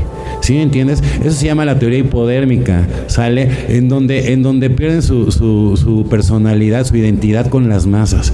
¿Sí 0.44 0.58
entiendes? 0.58 1.02
Eso 1.22 1.30
se 1.30 1.46
llama 1.46 1.64
la 1.64 1.78
teoría 1.78 2.00
hipodérmica, 2.00 2.86
¿sale? 3.06 3.48
En 3.68 3.88
donde, 3.88 4.34
en 4.34 4.42
donde 4.42 4.68
pierden 4.68 5.00
su, 5.00 5.32
su, 5.32 5.78
su 5.78 6.06
personalidad, 6.10 6.84
su 6.84 6.94
identidad 6.98 7.48
con 7.48 7.70
las 7.70 7.86
masas. 7.86 8.30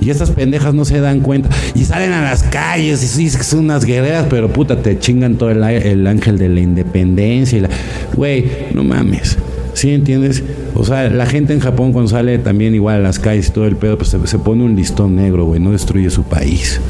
Y 0.00 0.10
estas 0.10 0.32
pendejas 0.32 0.74
no 0.74 0.84
se 0.84 0.98
dan 0.98 1.20
cuenta. 1.20 1.50
Y 1.76 1.84
salen 1.84 2.10
a 2.14 2.22
las 2.24 2.42
calles 2.42 3.04
y 3.04 3.06
sí, 3.06 3.30
son 3.30 3.60
unas 3.60 3.84
guerreras, 3.84 4.26
pero 4.28 4.52
puta, 4.52 4.82
te 4.82 4.98
chingan 4.98 5.36
todo 5.36 5.52
el, 5.52 5.62
el 5.62 6.04
ángel 6.08 6.36
de 6.36 6.48
la 6.48 6.58
independencia. 6.58 7.58
Y 7.58 7.60
la... 7.60 7.68
Güey, 8.16 8.44
no 8.74 8.82
mames. 8.82 9.38
¿Sí 9.74 9.90
entiendes? 9.92 10.42
O 10.74 10.84
sea, 10.84 11.10
la 11.10 11.26
gente 11.26 11.52
en 11.52 11.60
Japón 11.60 11.92
cuando 11.92 12.10
sale 12.10 12.38
también 12.38 12.74
igual 12.74 12.96
a 12.96 12.98
las 12.98 13.20
calles 13.20 13.50
y 13.50 13.52
todo 13.52 13.68
el 13.68 13.76
pedo, 13.76 13.96
pues 13.98 14.10
se, 14.10 14.26
se 14.26 14.38
pone 14.40 14.64
un 14.64 14.74
listón 14.74 15.14
negro, 15.14 15.44
güey, 15.44 15.60
no 15.60 15.70
destruye 15.70 16.10
su 16.10 16.24
país. 16.24 16.80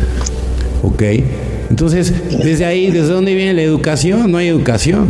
¿Ok? 0.82 1.02
Entonces, 1.72 2.12
desde 2.44 2.66
ahí, 2.66 2.90
¿desde 2.90 3.08
dónde 3.08 3.34
viene 3.34 3.54
la 3.54 3.62
educación? 3.62 4.30
No 4.30 4.36
hay 4.36 4.48
educación. 4.48 5.06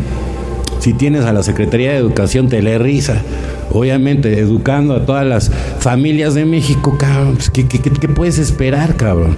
Si 0.79 0.93
tienes 0.93 1.25
a 1.25 1.33
la 1.33 1.43
Secretaría 1.43 1.91
de 1.91 1.97
Educación, 1.97 2.49
te 2.49 2.63
le 2.63 2.79
risa. 2.79 3.21
Obviamente, 3.73 4.39
educando 4.39 4.95
a 4.95 5.05
todas 5.05 5.27
las 5.27 5.51
familias 5.81 6.35
de 6.35 6.45
México, 6.45 6.97
cabrón. 6.97 7.35
Pues, 7.35 7.51
¿qué, 7.51 8.09
puedes 8.09 8.39
esperar, 8.39 8.95
cabrón? 8.95 9.37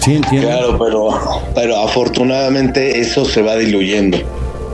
¿Sí 0.00 0.16
entiendes? 0.16 0.50
Claro, 0.50 0.78
pero, 0.78 1.08
pero 1.54 1.78
afortunadamente 1.78 3.00
eso 3.00 3.24
se 3.24 3.40
va 3.40 3.56
diluyendo. 3.56 4.18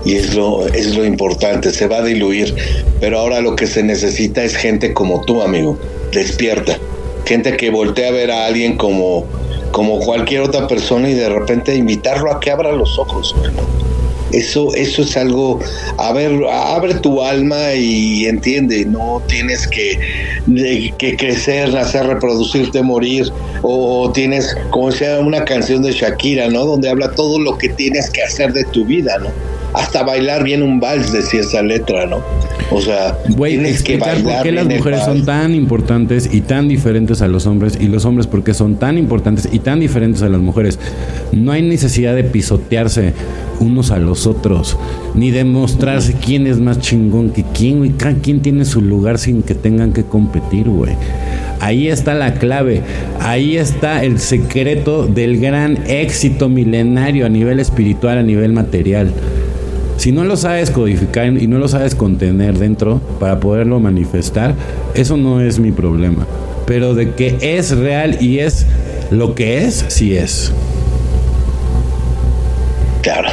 Y 0.05 0.16
es 0.16 0.35
lo, 0.35 0.66
es 0.66 0.97
lo 0.97 1.05
importante, 1.05 1.70
se 1.70 1.87
va 1.87 1.99
a 1.99 2.03
diluir. 2.03 2.57
Pero 2.99 3.20
ahora 3.20 3.41
lo 3.41 3.55
que 3.55 3.68
se 3.68 3.85
necesita 3.85 4.43
es 4.43 4.57
gente 4.57 4.93
como 4.95 5.20
tú, 5.20 5.43
amigo. 5.43 5.78
Despierta. 6.12 6.76
Gente 7.24 7.57
que 7.57 7.70
voltea 7.70 8.09
a 8.09 8.11
ver 8.11 8.33
a 8.33 8.47
alguien 8.47 8.76
como 8.76 9.26
como 9.71 10.01
cualquier 10.01 10.43
otra 10.43 10.66
persona 10.66 11.09
y 11.09 11.14
de 11.14 11.29
repente 11.29 11.75
invitarlo 11.75 12.33
a 12.33 12.41
que 12.41 12.51
abra 12.51 12.73
los 12.73 12.99
ojos. 12.99 13.35
Eso, 14.33 14.73
eso 14.75 15.03
es 15.03 15.16
algo, 15.16 15.59
a 15.99 16.12
ver, 16.12 16.33
abre 16.49 16.95
tu 16.95 17.21
alma 17.21 17.75
y 17.75 18.27
entiende, 18.27 18.85
no 18.85 19.21
tienes 19.27 19.66
que, 19.66 19.99
que 20.99 21.16
crecer, 21.16 21.73
nacer, 21.73 22.07
reproducirte, 22.07 22.81
morir, 22.81 23.33
o 23.62 24.11
tienes, 24.12 24.57
como 24.71 24.93
sea 24.93 25.18
una 25.18 25.45
canción 25.45 25.83
de 25.83 25.91
Shakira, 25.91 26.49
¿no? 26.49 26.64
Donde 26.64 26.89
habla 26.89 27.11
todo 27.11 27.41
lo 27.41 27.59
que 27.59 27.71
tienes 27.71 28.09
que 28.09 28.23
hacer 28.23 28.53
de 28.53 28.62
tu 28.66 28.85
vida, 28.85 29.18
¿no? 29.18 29.31
Hasta 29.73 30.03
bailar 30.03 30.45
bien 30.45 30.62
un 30.62 30.81
vals, 30.81 31.12
decía 31.12 31.41
esa 31.41 31.62
letra, 31.62 32.07
¿no? 32.07 32.23
O 32.73 32.81
sea, 32.81 33.18
tienes 33.37 33.83
que 33.83 33.97
bailar 33.97 34.23
por 34.23 34.43
qué 34.43 34.53
las 34.53 34.66
mujeres 34.66 35.05
son 35.05 35.25
tan 35.25 35.55
importantes 35.55 36.29
y 36.33 36.41
tan 36.41 36.68
diferentes 36.68 37.21
a 37.23 37.29
los 37.29 37.47
hombres 37.47 37.79
y 37.81 37.87
los 37.87 38.05
hombres 38.05 38.27
por 38.27 38.45
qué 38.45 38.55
son 38.55 38.77
tan 38.77 38.99
importantes 38.99 39.49
y 39.51 39.59
tan 39.59 39.81
diferentes 39.81 40.23
a 40.23 40.29
las 40.29 40.41
mujeres. 40.41 40.79
No 41.33 41.53
hay 41.53 41.62
necesidad 41.62 42.14
de 42.14 42.25
pisotearse 42.25 43.12
unos 43.61 43.91
a 43.91 43.99
los 43.99 44.27
otros, 44.27 44.77
ni 45.14 45.31
demostrarse 45.31 46.14
quién 46.14 46.47
es 46.47 46.59
más 46.59 46.81
chingón 46.81 47.31
que 47.31 47.45
quién, 47.55 47.79
güey. 47.79 47.91
Cada 47.91 48.14
quien 48.14 48.41
tiene 48.41 48.64
su 48.64 48.81
lugar 48.81 49.18
sin 49.18 49.43
que 49.43 49.55
tengan 49.55 49.93
que 49.93 50.05
competir, 50.05 50.68
güey. 50.68 50.95
Ahí 51.61 51.89
está 51.89 52.14
la 52.14 52.35
clave, 52.35 52.83
ahí 53.21 53.59
está 53.59 54.03
el 54.03 54.18
secreto 54.18 55.07
del 55.07 55.39
gran 55.39 55.79
éxito 55.89 56.49
milenario 56.49 57.27
a 57.27 57.29
nivel 57.29 57.61
espiritual, 57.61 58.18
a 58.18 58.23
nivel 58.23 58.53
material. 58.53 59.12
Si 60.01 60.12
no 60.12 60.24
lo 60.24 60.38
sabes 60.38 60.70
codificar 60.70 61.26
y 61.26 61.46
no 61.46 61.59
lo 61.59 61.68
sabes 61.68 61.94
contener 61.94 62.57
dentro 62.57 63.03
para 63.18 63.38
poderlo 63.38 63.80
manifestar, 63.80 64.55
eso 64.94 65.18
no 65.18 65.42
es 65.42 65.59
mi 65.59 65.72
problema. 65.72 66.26
Pero 66.64 66.94
de 66.94 67.12
que 67.12 67.36
es 67.42 67.76
real 67.76 68.16
y 68.18 68.38
es 68.38 68.64
lo 69.11 69.34
que 69.34 69.59
es, 69.59 69.84
sí 69.88 70.16
es. 70.16 70.53
Claro. 73.03 73.28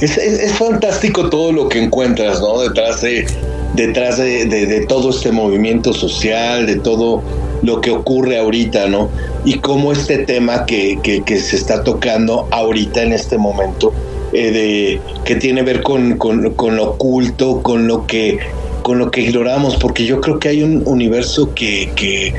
Es, 0.00 0.52
fantástico 0.52 1.30
todo 1.30 1.50
lo 1.50 1.68
que 1.68 1.82
encuentras, 1.82 2.40
¿no? 2.40 2.60
Detrás 2.60 3.00
de, 3.00 3.26
detrás 3.74 4.18
de, 4.18 4.86
todo 4.88 5.10
este 5.10 5.32
movimiento 5.32 5.92
social, 5.92 6.66
de 6.66 6.76
todo 6.76 7.24
lo 7.62 7.80
que 7.80 7.90
ocurre 7.90 8.38
ahorita, 8.38 8.86
¿no? 8.86 9.08
Y 9.44 9.54
cómo 9.54 9.90
este 9.90 10.18
tema 10.18 10.64
que, 10.64 10.96
se 11.26 11.56
está 11.56 11.82
tocando 11.82 12.46
ahorita 12.52 13.02
en 13.02 13.14
este 13.14 13.36
momento, 13.36 13.92
eh, 14.32 14.50
de, 14.50 15.00
que 15.24 15.36
tiene 15.36 15.60
que 15.60 15.72
ver 15.72 15.82
con, 15.82 16.16
con, 16.16 16.42
lo 16.76 16.90
oculto, 16.90 17.62
con 17.62 17.86
lo 17.86 18.06
que 18.06 18.38
con 18.82 18.98
lo 18.98 19.10
que 19.10 19.20
ignoramos, 19.20 19.76
porque 19.76 20.06
yo 20.06 20.20
creo 20.20 20.38
que 20.38 20.48
hay 20.48 20.62
un 20.62 20.82
universo 20.86 21.52
que, 21.54 21.90
que, 21.94 22.32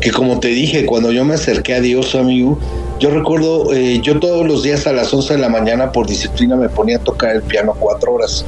que 0.00 0.10
como 0.10 0.40
te 0.40 0.48
dije, 0.48 0.84
cuando 0.84 1.10
yo 1.10 1.24
me 1.24 1.34
acerqué 1.34 1.72
a 1.72 1.80
Dios, 1.80 2.14
amigo, 2.14 2.58
yo 2.98 3.10
recuerdo, 3.10 3.72
eh, 3.72 4.00
yo 4.02 4.18
todos 4.20 4.46
los 4.46 4.62
días 4.62 4.86
a 4.86 4.92
las 4.92 5.12
11 5.12 5.34
de 5.34 5.38
la 5.38 5.48
mañana 5.48 5.92
por 5.92 6.06
disciplina 6.06 6.56
me 6.56 6.68
ponía 6.68 6.96
a 6.96 7.00
tocar 7.00 7.36
el 7.36 7.42
piano 7.42 7.74
cuatro 7.78 8.12
horas. 8.14 8.44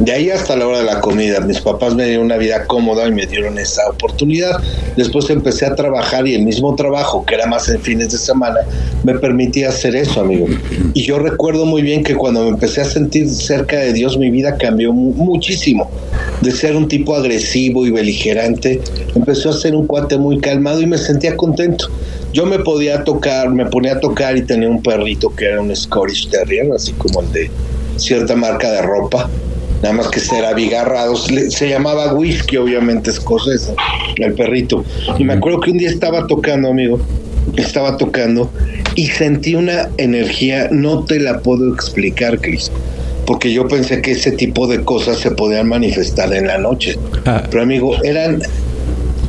De 0.00 0.12
ahí 0.12 0.30
hasta 0.30 0.54
la 0.56 0.66
hora 0.66 0.78
de 0.78 0.84
la 0.84 1.00
comida. 1.00 1.40
Mis 1.40 1.60
papás 1.60 1.94
me 1.94 2.04
dieron 2.04 2.26
una 2.26 2.36
vida 2.36 2.66
cómoda 2.66 3.08
y 3.08 3.12
me 3.12 3.26
dieron 3.26 3.58
esa 3.58 3.88
oportunidad. 3.88 4.60
Después 4.96 5.28
empecé 5.30 5.66
a 5.66 5.74
trabajar 5.74 6.28
y 6.28 6.34
el 6.34 6.44
mismo 6.44 6.74
trabajo, 6.76 7.24
que 7.26 7.34
era 7.34 7.46
más 7.46 7.68
en 7.68 7.80
fines 7.80 8.12
de 8.12 8.18
semana, 8.18 8.60
me 9.02 9.18
permitía 9.18 9.70
hacer 9.70 9.96
eso, 9.96 10.20
amigo. 10.20 10.46
Y 10.94 11.02
yo 11.02 11.18
recuerdo 11.18 11.66
muy 11.66 11.82
bien 11.82 12.04
que 12.04 12.14
cuando 12.14 12.44
me 12.44 12.50
empecé 12.50 12.80
a 12.80 12.84
sentir 12.84 13.28
cerca 13.28 13.76
de 13.76 13.92
Dios, 13.92 14.16
mi 14.16 14.30
vida 14.30 14.56
cambió 14.56 14.92
muchísimo. 14.92 15.90
De 16.42 16.52
ser 16.52 16.76
un 16.76 16.86
tipo 16.86 17.16
agresivo 17.16 17.84
y 17.84 17.90
beligerante, 17.90 18.80
empezó 19.16 19.50
a 19.50 19.52
ser 19.52 19.74
un 19.74 19.88
cuate 19.88 20.16
muy 20.16 20.38
calmado 20.38 20.80
y 20.80 20.86
me 20.86 20.98
sentía 20.98 21.36
contento 21.36 21.88
yo 22.32 22.44
me 22.44 22.58
podía 22.58 23.04
tocar, 23.04 23.48
me 23.48 23.64
ponía 23.66 23.94
a 23.94 24.00
tocar 24.00 24.36
y 24.36 24.42
tenía 24.42 24.68
un 24.68 24.82
perrito 24.82 25.34
que 25.34 25.46
era 25.46 25.60
un 25.60 25.74
Scottish 25.74 26.28
Terrier, 26.28 26.70
así 26.72 26.92
como 26.92 27.22
el 27.22 27.32
de 27.32 27.50
cierta 27.96 28.36
marca 28.36 28.70
de 28.70 28.82
ropa, 28.82 29.30
nada 29.82 29.94
más 29.94 30.08
que 30.08 30.20
era 30.36 30.50
abigarrado, 30.50 31.16
se 31.16 31.68
llamaba 31.68 32.12
Whisky, 32.12 32.56
obviamente 32.56 33.10
escocés, 33.10 33.72
el 34.16 34.34
perrito. 34.34 34.84
Y 35.18 35.24
me 35.24 35.34
acuerdo 35.34 35.60
que 35.60 35.70
un 35.70 35.78
día 35.78 35.90
estaba 35.90 36.26
tocando, 36.26 36.68
amigo, 36.68 37.00
estaba 37.56 37.96
tocando 37.96 38.50
y 38.94 39.06
sentí 39.06 39.54
una 39.54 39.88
energía, 39.96 40.68
no 40.70 41.04
te 41.04 41.20
la 41.20 41.40
puedo 41.40 41.72
explicar, 41.72 42.40
Cris 42.40 42.70
porque 43.26 43.52
yo 43.52 43.68
pensé 43.68 44.00
que 44.00 44.12
ese 44.12 44.32
tipo 44.32 44.66
de 44.66 44.82
cosas 44.84 45.18
se 45.18 45.30
podían 45.30 45.68
manifestar 45.68 46.32
en 46.32 46.46
la 46.46 46.56
noche. 46.56 46.96
Ah. 47.26 47.42
Pero 47.50 47.62
amigo, 47.62 47.94
eran 48.02 48.40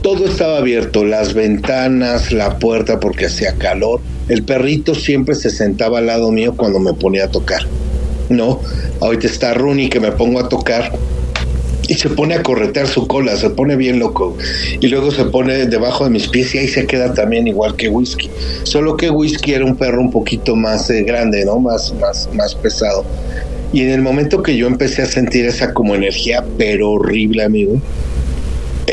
todo 0.02 0.26
estaba 0.26 0.60
abierto, 0.60 1.04
las 1.04 1.34
ventanas, 1.34 2.32
la 2.32 2.58
puerta 2.60 3.02
porque 3.02 3.26
hacía 3.26 3.56
calor. 3.56 4.00
El 4.30 4.44
perrito 4.44 4.96
siempre 4.96 5.36
se 5.36 5.50
sentaba 5.50 5.98
al 5.98 6.06
lado 6.06 6.32
mío 6.32 6.54
cuando 6.56 6.80
me 6.80 6.94
ponía 6.94 7.26
a 7.26 7.28
tocar. 7.28 7.64
No, 8.30 8.60
ahorita 9.02 9.28
está 9.28 9.54
Rooney 9.54 9.90
que 9.90 10.00
me 10.00 10.12
pongo 10.12 10.40
a 10.40 10.50
tocar 10.50 10.92
y 11.90 11.96
se 11.96 12.10
pone 12.10 12.36
a 12.36 12.44
corretear 12.44 12.88
su 12.88 13.08
cola, 13.08 13.36
se 13.36 13.50
pone 13.50 13.76
bien 13.76 13.98
loco. 13.98 14.38
Y 14.80 14.88
luego 14.88 15.10
se 15.10 15.26
pone 15.26 15.66
debajo 15.66 16.04
de 16.04 16.12
mis 16.12 16.28
pies 16.28 16.54
y 16.54 16.60
ahí 16.60 16.68
se 16.68 16.86
queda 16.86 17.16
también 17.16 17.48
igual 17.48 17.76
que 17.76 17.90
Whisky. 17.90 18.30
Solo 18.64 18.96
que 18.96 19.10
Whisky 19.10 19.54
era 19.54 19.66
un 19.66 19.76
perro 19.76 20.00
un 20.00 20.12
poquito 20.12 20.56
más 20.56 20.88
eh, 20.92 21.02
grande, 21.02 21.44
¿no? 21.46 21.60
Más, 21.60 21.94
más, 22.00 22.30
más 22.34 22.54
pesado. 22.54 23.04
Y 23.74 23.82
en 23.82 23.90
el 23.90 24.02
momento 24.02 24.44
que 24.44 24.56
yo 24.56 24.68
empecé 24.68 25.02
a 25.02 25.08
sentir 25.08 25.46
esa 25.46 25.74
como 25.74 25.96
energía, 25.96 26.46
pero 26.60 26.92
horrible, 26.92 27.44
amigo, 27.44 27.82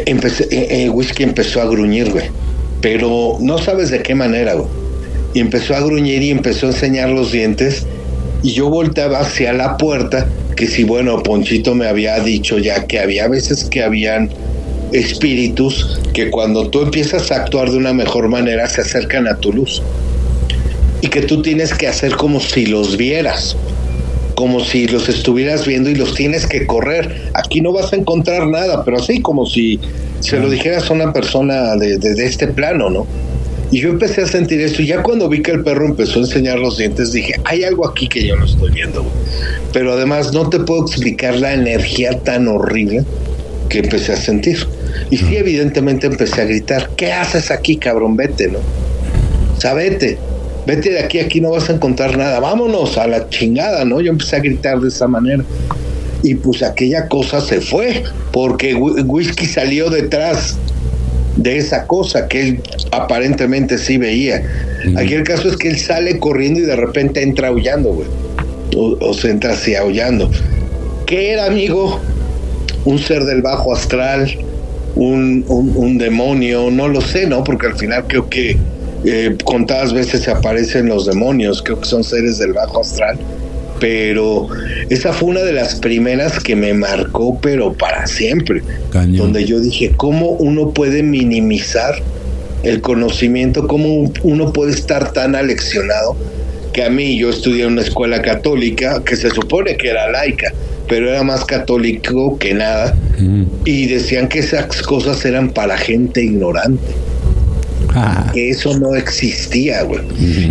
empecé, 0.06 0.44
eh, 0.44 0.84
eh, 0.84 0.88
Whisky 0.88 1.22
empezó 1.22 1.60
a 1.60 1.66
gruñir, 1.66 2.10
güey. 2.10 2.30
Pero 2.80 3.36
no 3.40 3.58
sabes 3.58 3.90
de 3.90 4.02
qué 4.02 4.14
manera, 4.14 4.54
güey. 4.54 4.68
Y 5.34 5.40
empezó 5.40 5.74
a 5.74 5.80
gruñir 5.80 6.22
y 6.22 6.30
empezó 6.30 6.66
a 6.66 6.70
enseñar 6.70 7.10
los 7.10 7.30
dientes. 7.30 7.86
Y 8.42 8.52
yo 8.52 8.68
volteaba 8.68 9.20
hacia 9.20 9.52
la 9.52 9.76
puerta, 9.76 10.26
que 10.56 10.66
si, 10.66 10.84
bueno, 10.84 11.22
Ponchito 11.22 11.74
me 11.74 11.86
había 11.86 12.18
dicho 12.20 12.58
ya 12.58 12.86
que 12.86 12.98
había 12.98 13.28
veces 13.28 13.64
que 13.64 13.82
habían 13.82 14.30
espíritus 14.92 16.00
que 16.12 16.30
cuando 16.30 16.68
tú 16.68 16.82
empiezas 16.82 17.30
a 17.32 17.36
actuar 17.36 17.70
de 17.70 17.76
una 17.76 17.92
mejor 17.92 18.28
manera 18.28 18.68
se 18.68 18.82
acercan 18.82 19.26
a 19.26 19.36
tu 19.36 19.52
luz. 19.52 19.82
Y 21.00 21.08
que 21.08 21.22
tú 21.22 21.42
tienes 21.42 21.74
que 21.74 21.88
hacer 21.88 22.16
como 22.16 22.40
si 22.40 22.66
los 22.66 22.96
vieras 22.96 23.56
como 24.36 24.60
si 24.60 24.86
los 24.86 25.08
estuvieras 25.08 25.66
viendo 25.66 25.88
y 25.88 25.94
los 25.94 26.14
tienes 26.14 26.46
que 26.46 26.66
correr. 26.66 27.30
Aquí 27.32 27.62
no 27.62 27.72
vas 27.72 27.92
a 27.92 27.96
encontrar 27.96 28.46
nada, 28.46 28.84
pero 28.84 28.98
así 28.98 29.22
como 29.22 29.46
si 29.46 29.80
se 30.20 30.38
lo 30.38 30.50
dijeras 30.50 30.90
a 30.90 30.92
una 30.92 31.12
persona 31.12 31.74
de, 31.76 31.98
este 32.18 32.46
plano, 32.46 32.90
¿no? 32.90 33.06
Y 33.70 33.80
yo 33.80 33.88
empecé 33.90 34.22
a 34.22 34.26
sentir 34.26 34.60
eso 34.60 34.82
y 34.82 34.86
ya 34.86 35.02
cuando 35.02 35.28
vi 35.28 35.42
que 35.42 35.50
el 35.50 35.64
perro 35.64 35.86
empezó 35.86 36.20
a 36.20 36.22
enseñar 36.22 36.58
los 36.58 36.78
dientes 36.78 37.12
dije, 37.12 37.34
hay 37.44 37.64
algo 37.64 37.88
aquí 37.88 38.08
que 38.08 38.24
yo 38.24 38.36
no 38.36 38.44
estoy 38.44 38.70
viendo. 38.70 39.04
Pero 39.72 39.92
además 39.92 40.32
no 40.32 40.48
te 40.48 40.60
puedo 40.60 40.86
explicar 40.86 41.36
la 41.36 41.52
energía 41.52 42.18
tan 42.20 42.46
horrible 42.48 43.04
que 43.68 43.80
empecé 43.80 44.12
a 44.12 44.16
sentir. 44.16 44.66
Y 45.10 45.16
sí, 45.16 45.36
evidentemente 45.36 46.06
empecé 46.06 46.42
a 46.42 46.44
gritar, 46.44 46.90
¿qué 46.96 47.12
haces 47.12 47.50
aquí, 47.50 47.76
cabrón? 47.76 48.16
Vete, 48.16 48.48
¿no? 48.48 48.58
Sabete 49.58 50.18
vete 50.66 50.90
de 50.90 50.98
aquí, 50.98 51.20
aquí 51.20 51.40
no 51.40 51.50
vas 51.50 51.70
a 51.70 51.74
encontrar 51.74 52.18
nada, 52.18 52.40
vámonos 52.40 52.98
a 52.98 53.06
la 53.06 53.28
chingada, 53.28 53.84
¿no? 53.84 54.00
Yo 54.00 54.10
empecé 54.10 54.36
a 54.36 54.40
gritar 54.40 54.80
de 54.80 54.88
esa 54.88 55.06
manera. 55.06 55.44
Y 56.22 56.34
pues 56.34 56.62
aquella 56.62 57.08
cosa 57.08 57.40
se 57.40 57.60
fue, 57.60 58.02
porque 58.32 58.74
Whisky 58.74 59.46
salió 59.46 59.88
detrás 59.88 60.58
de 61.36 61.58
esa 61.58 61.86
cosa 61.86 62.28
que 62.28 62.40
él 62.40 62.60
aparentemente 62.92 63.78
sí 63.78 63.98
veía. 63.98 64.42
Aquí 64.96 65.14
el 65.14 65.24
caso 65.24 65.48
es 65.48 65.56
que 65.56 65.68
él 65.68 65.78
sale 65.78 66.18
corriendo 66.18 66.60
y 66.60 66.64
de 66.64 66.76
repente 66.76 67.22
entra 67.22 67.48
aullando, 67.48 67.92
güey. 67.92 68.08
O, 68.76 69.14
se 69.14 69.30
entra 69.30 69.52
así 69.52 69.74
aullando. 69.74 70.30
¿Qué 71.06 71.32
era, 71.32 71.46
amigo? 71.46 72.00
Un 72.84 72.98
ser 72.98 73.24
del 73.24 73.42
bajo 73.42 73.74
astral, 73.74 74.28
un, 74.94 75.44
un 75.48 75.98
demonio, 75.98 76.70
no 76.70 76.88
lo 76.88 77.00
sé, 77.00 77.26
¿no? 77.26 77.42
Porque 77.44 77.66
al 77.66 77.74
final 77.76 78.04
creo 78.06 78.28
que 78.28 78.56
eh, 79.04 79.36
contadas 79.44 79.92
veces 79.92 80.22
se 80.22 80.32
aparecen 80.32 80.88
los 80.88 81.06
demonios, 81.06 81.62
creo 81.62 81.78
que 81.78 81.86
son 81.86 82.02
seres 82.02 82.38
del 82.38 82.52
bajo 82.52 82.80
astral, 82.80 83.16
pero 83.80 84.48
esa 84.88 85.12
fue 85.12 85.30
una 85.30 85.42
de 85.42 85.52
las 85.52 85.76
primeras 85.76 86.40
que 86.40 86.56
me 86.56 86.74
marcó, 86.74 87.38
pero 87.40 87.72
para 87.72 88.06
siempre, 88.06 88.62
donde 88.92 89.44
yo 89.44 89.60
dije, 89.60 89.92
¿cómo 89.96 90.30
uno 90.30 90.70
puede 90.70 91.02
minimizar 91.02 91.94
el 92.62 92.80
conocimiento? 92.80 93.66
¿Cómo 93.66 94.10
uno 94.22 94.52
puede 94.52 94.72
estar 94.72 95.12
tan 95.12 95.34
aleccionado? 95.34 96.16
Que 96.72 96.84
a 96.84 96.90
mí 96.90 97.18
yo 97.18 97.30
estudié 97.30 97.64
en 97.64 97.72
una 97.72 97.82
escuela 97.82 98.20
católica 98.22 99.02
que 99.04 99.16
se 99.16 99.30
supone 99.30 99.76
que 99.76 99.88
era 99.88 100.10
laica, 100.10 100.52
pero 100.88 101.10
era 101.10 101.22
más 101.22 101.44
católico 101.44 102.38
que 102.38 102.54
nada, 102.54 102.94
y 103.64 103.86
decían 103.86 104.28
que 104.28 104.40
esas 104.40 104.82
cosas 104.82 105.24
eran 105.24 105.50
para 105.50 105.76
gente 105.76 106.22
ignorante 106.22 106.92
que 108.32 108.50
eso 108.50 108.78
no 108.78 108.94
existía, 108.94 109.82
güey. 109.82 110.00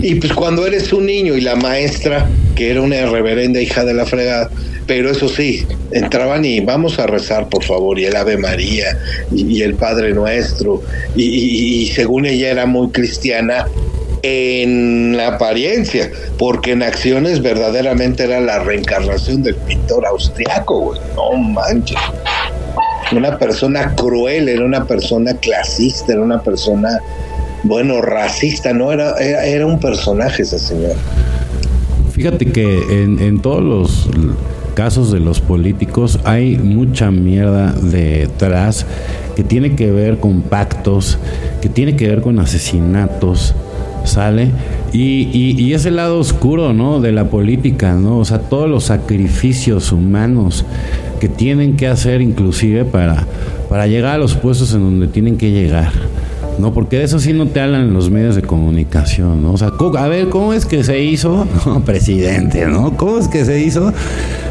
Y 0.02 0.16
pues 0.16 0.34
cuando 0.34 0.66
eres 0.66 0.92
un 0.94 1.06
niño 1.06 1.36
y 1.36 1.42
la 1.42 1.56
maestra, 1.56 2.28
que 2.56 2.72
era 2.72 2.82
una 2.82 3.06
reverenda 3.06 3.62
hija 3.62 3.84
de 3.84 3.94
la 3.94 4.06
fregada, 4.06 4.50
pero 4.88 5.10
eso 5.10 5.28
sí, 5.28 5.66
entraban 5.92 6.46
y 6.46 6.60
vamos 6.60 7.00
a 7.00 7.08
rezar, 7.08 7.50
por 7.50 7.64
favor, 7.64 8.00
y 8.00 8.06
el 8.06 8.16
Ave 8.16 8.38
María, 8.38 8.98
y, 9.32 9.62
el 9.62 9.76
Padre 9.76 10.14
Nuestro, 10.14 10.84
y, 11.16 11.92
según 11.96 12.26
ella 12.26 12.52
era 12.52 12.66
muy 12.66 12.90
cristiana, 12.90 13.66
en 14.28 15.16
la 15.16 15.36
apariencia, 15.36 16.10
porque 16.40 16.72
en 16.72 16.82
acciones 16.82 17.44
verdaderamente 17.44 18.24
era 18.24 18.40
la 18.40 18.58
reencarnación 18.60 19.44
del 19.44 19.56
pintor 19.56 20.04
austriaco, 20.08 20.80
güey. 20.80 21.00
No 21.16 21.34
manches. 21.38 21.98
Una 23.12 23.38
persona 23.38 23.94
cruel, 23.94 24.50
era 24.50 24.66
una 24.66 24.86
persona 24.86 25.36
clasista, 25.36 26.14
era 26.14 26.22
una 26.24 26.42
persona, 26.42 27.00
bueno, 27.66 28.02
racista, 28.02 28.74
no 28.74 28.92
era, 28.92 29.18
era, 29.18 29.66
un 29.66 29.80
personaje 29.80 30.44
ese 30.44 30.60
señor. 30.60 30.96
Fíjate 32.12 32.46
que 32.52 33.04
en, 33.04 33.20
en 33.20 33.40
todos 33.42 33.62
los 33.62 34.10
casos 34.76 35.12
de 35.12 35.20
los 35.20 35.42
políticos 35.42 36.20
hay 36.26 36.58
mucha 36.58 37.10
mierda 37.10 37.72
detrás 37.72 38.86
que 39.36 39.44
tiene 39.44 39.76
que 39.76 39.92
ver 39.92 40.20
con 40.20 40.42
pactos, 40.42 41.18
que 41.62 41.70
tiene 41.70 41.96
que 41.96 42.08
ver 42.08 42.22
con 42.22 42.40
asesinatos, 42.40 43.56
¿sale? 44.04 44.52
Y, 44.94 45.56
y, 45.58 45.74
ese 45.74 45.92
lado 45.92 46.20
oscuro, 46.20 46.74
¿no? 46.74 47.02
De 47.02 47.12
la 47.12 47.26
política, 47.26 47.94
¿no? 47.94 48.20
O 48.20 48.26
sea, 48.26 48.40
todos 48.40 48.70
los 48.70 48.86
sacrificios 48.86 49.92
humanos 49.92 50.66
que 51.20 51.28
tienen 51.28 51.76
que 51.76 51.88
hacer 51.88 52.22
inclusive 52.22 52.86
para, 52.86 53.26
para 53.70 53.88
llegar 53.88 54.16
a 54.16 54.18
los 54.18 54.36
puestos 54.36 54.74
en 54.74 54.82
donde 54.82 55.08
tienen 55.08 55.38
que 55.38 55.52
llegar. 55.52 55.92
No, 56.60 56.74
porque 56.74 57.00
de 57.00 57.04
eso 57.04 57.20
sí 57.20 57.34
no 57.34 57.48
te 57.48 57.60
hablan 57.60 57.94
los 57.94 58.10
medios 58.10 58.36
de 58.36 58.42
comunicación, 58.42 59.44
¿no? 59.44 59.54
O 59.54 59.58
sea, 59.58 59.74
a 59.98 60.08
ver, 60.08 60.30
¿cómo 60.30 60.54
es 60.54 60.66
que 60.66 60.84
se 60.84 61.04
hizo? 61.04 61.46
Presidente, 61.86 62.66
¿no? 62.66 62.96
¿Cómo 62.96 63.18
es 63.18 63.28
que 63.28 63.44
se 63.44 63.62
hizo 63.62 63.92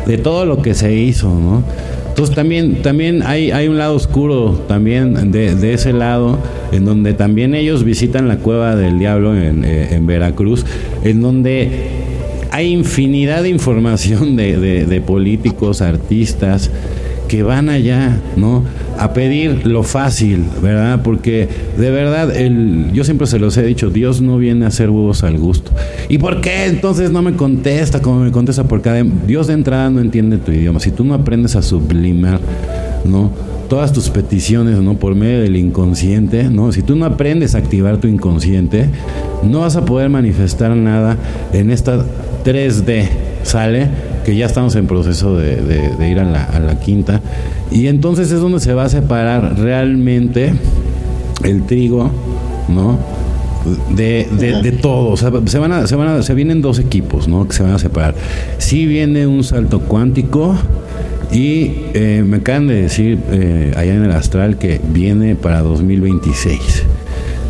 de 0.07 0.19
todo 0.19 0.45
lo 0.45 0.61
que 0.61 0.75
se 0.75 0.95
hizo, 0.95 1.29
¿no? 1.29 1.63
Entonces 2.09 2.35
también, 2.35 2.83
también 2.83 3.23
hay, 3.23 3.51
hay 3.51 3.67
un 3.67 3.77
lado 3.79 3.95
oscuro 3.95 4.53
también 4.69 5.33
de, 5.33 5.57
de, 5.57 5.73
ese 5.73 5.93
lado, 5.93 6.39
en 6.71 6.85
donde 6.85 7.13
también 7.13 7.55
ellos 7.55 7.83
visitan 7.83 8.29
la 8.29 8.37
cueva 8.37 8.77
del 8.77 9.01
diablo 9.01 9.37
en, 9.37 9.65
eh, 9.65 9.89
en 9.91 10.07
Veracruz, 10.07 10.65
en 11.03 11.21
donde 11.23 11.71
hay 12.53 12.73
infinidad 12.73 13.43
de 13.43 13.49
información 13.49 14.37
de, 14.37 14.87
de 14.87 15.01
políticos, 15.01 15.83
artistas, 15.83 16.71
que 17.35 17.43
van 17.43 17.69
allá, 17.69 18.17
¿no? 18.37 18.63
A 18.97 19.13
pedir 19.13 19.67
lo 19.67 19.83
fácil, 19.83 20.45
¿verdad? 20.63 21.01
Porque 21.03 21.49
de 21.77 21.91
verdad, 21.91 22.31
el, 22.37 22.93
yo 22.93 23.03
siempre 23.03 23.27
se 23.27 23.41
los 23.41 23.57
he 23.57 23.65
dicho, 23.65 23.91
Dios 23.91 24.21
no 24.21 24.39
viene 24.39 24.67
a 24.67 24.69
hacer 24.69 24.89
huevos 24.89 25.25
al 25.25 25.37
gusto. 25.37 25.73
¿Y 26.09 26.19
por 26.19 26.41
qué 26.41 26.67
entonces 26.67 27.11
no 27.11 27.23
me 27.23 27.33
contesta 27.33 28.01
como 28.01 28.21
me 28.21 28.31
contesta? 28.31 28.63
Porque 28.63 29.05
Dios 29.27 29.49
de 29.49 29.55
entrada 29.55 29.91
no 29.91 30.01
entiende 30.01 30.39
tu 30.39 30.53
idioma. 30.53 30.79
Si 30.79 30.93
tú 30.93 31.03
no 31.03 31.13
aprendes 31.13 31.57
a 31.57 31.63
sublimar, 31.63 32.39
¿no? 33.05 33.33
Todas 33.69 33.93
tus 33.93 34.11
peticiones, 34.11 34.79
¿no? 34.79 34.95
Por 34.95 35.17
medio 35.17 35.41
del 35.41 35.57
inconsciente, 35.57 36.45
¿no? 36.45 36.71
Si 36.71 36.83
tú 36.83 36.95
no 36.95 37.05
aprendes 37.05 37.57
a 37.57 37.59
activar 37.59 37.97
tu 37.97 38.07
inconsciente, 38.07 38.91
no 39.43 39.63
vas 39.63 39.75
a 39.75 39.85
poder 39.85 40.09
manifestar 40.09 40.71
nada 40.77 41.17
en 41.53 41.73
esta 41.73 42.05
3D, 42.45 43.09
¿sale? 43.43 44.14
Que 44.25 44.37
ya 44.37 44.47
estamos 44.47 44.75
en 44.77 44.87
proceso 44.87 45.37
de, 45.37 46.09
ir 46.09 46.19
a 46.19 46.25
la, 46.25 46.81
quinta. 46.81 47.21
Y 47.71 47.87
entonces 47.87 48.31
es 48.31 48.41
donde 48.41 48.61
se 48.61 48.75
va 48.75 48.85
a 48.85 48.89
separar 48.89 49.59
realmente 49.59 50.55
el 51.43 51.65
trigo, 51.65 52.11
¿no? 52.69 52.99
De, 53.95 54.29
de, 54.63 54.73
todo. 54.73 55.11
O 55.11 55.17
sea, 55.17 55.31
se 55.47 55.59
van 55.59 55.73
a, 55.73 55.87
se 55.87 55.97
van 55.97 56.09
a, 56.09 56.23
se 56.23 56.35
vienen 56.35 56.61
dos 56.61 56.79
equipos, 56.79 57.29
¿no? 57.29 57.47
Que 57.47 57.55
se 57.55 57.63
van 57.63 57.73
a 57.73 57.79
separar. 57.79 58.15
Sí 58.59 58.87
viene 58.87 59.27
un 59.27 59.45
salto 59.45 59.81
cuántico 59.81 60.55
y 61.33 61.73
eh, 61.95 62.23
me 62.27 62.39
acaban 62.39 62.67
de 62.67 62.83
decir 62.83 63.19
eh, 63.31 63.73
allá 63.77 63.95
en 63.95 64.05
el 64.05 64.13
astral 64.13 64.59
que 64.59 64.81
viene 64.93 65.35
para 65.35 65.61
2026. 65.61 66.85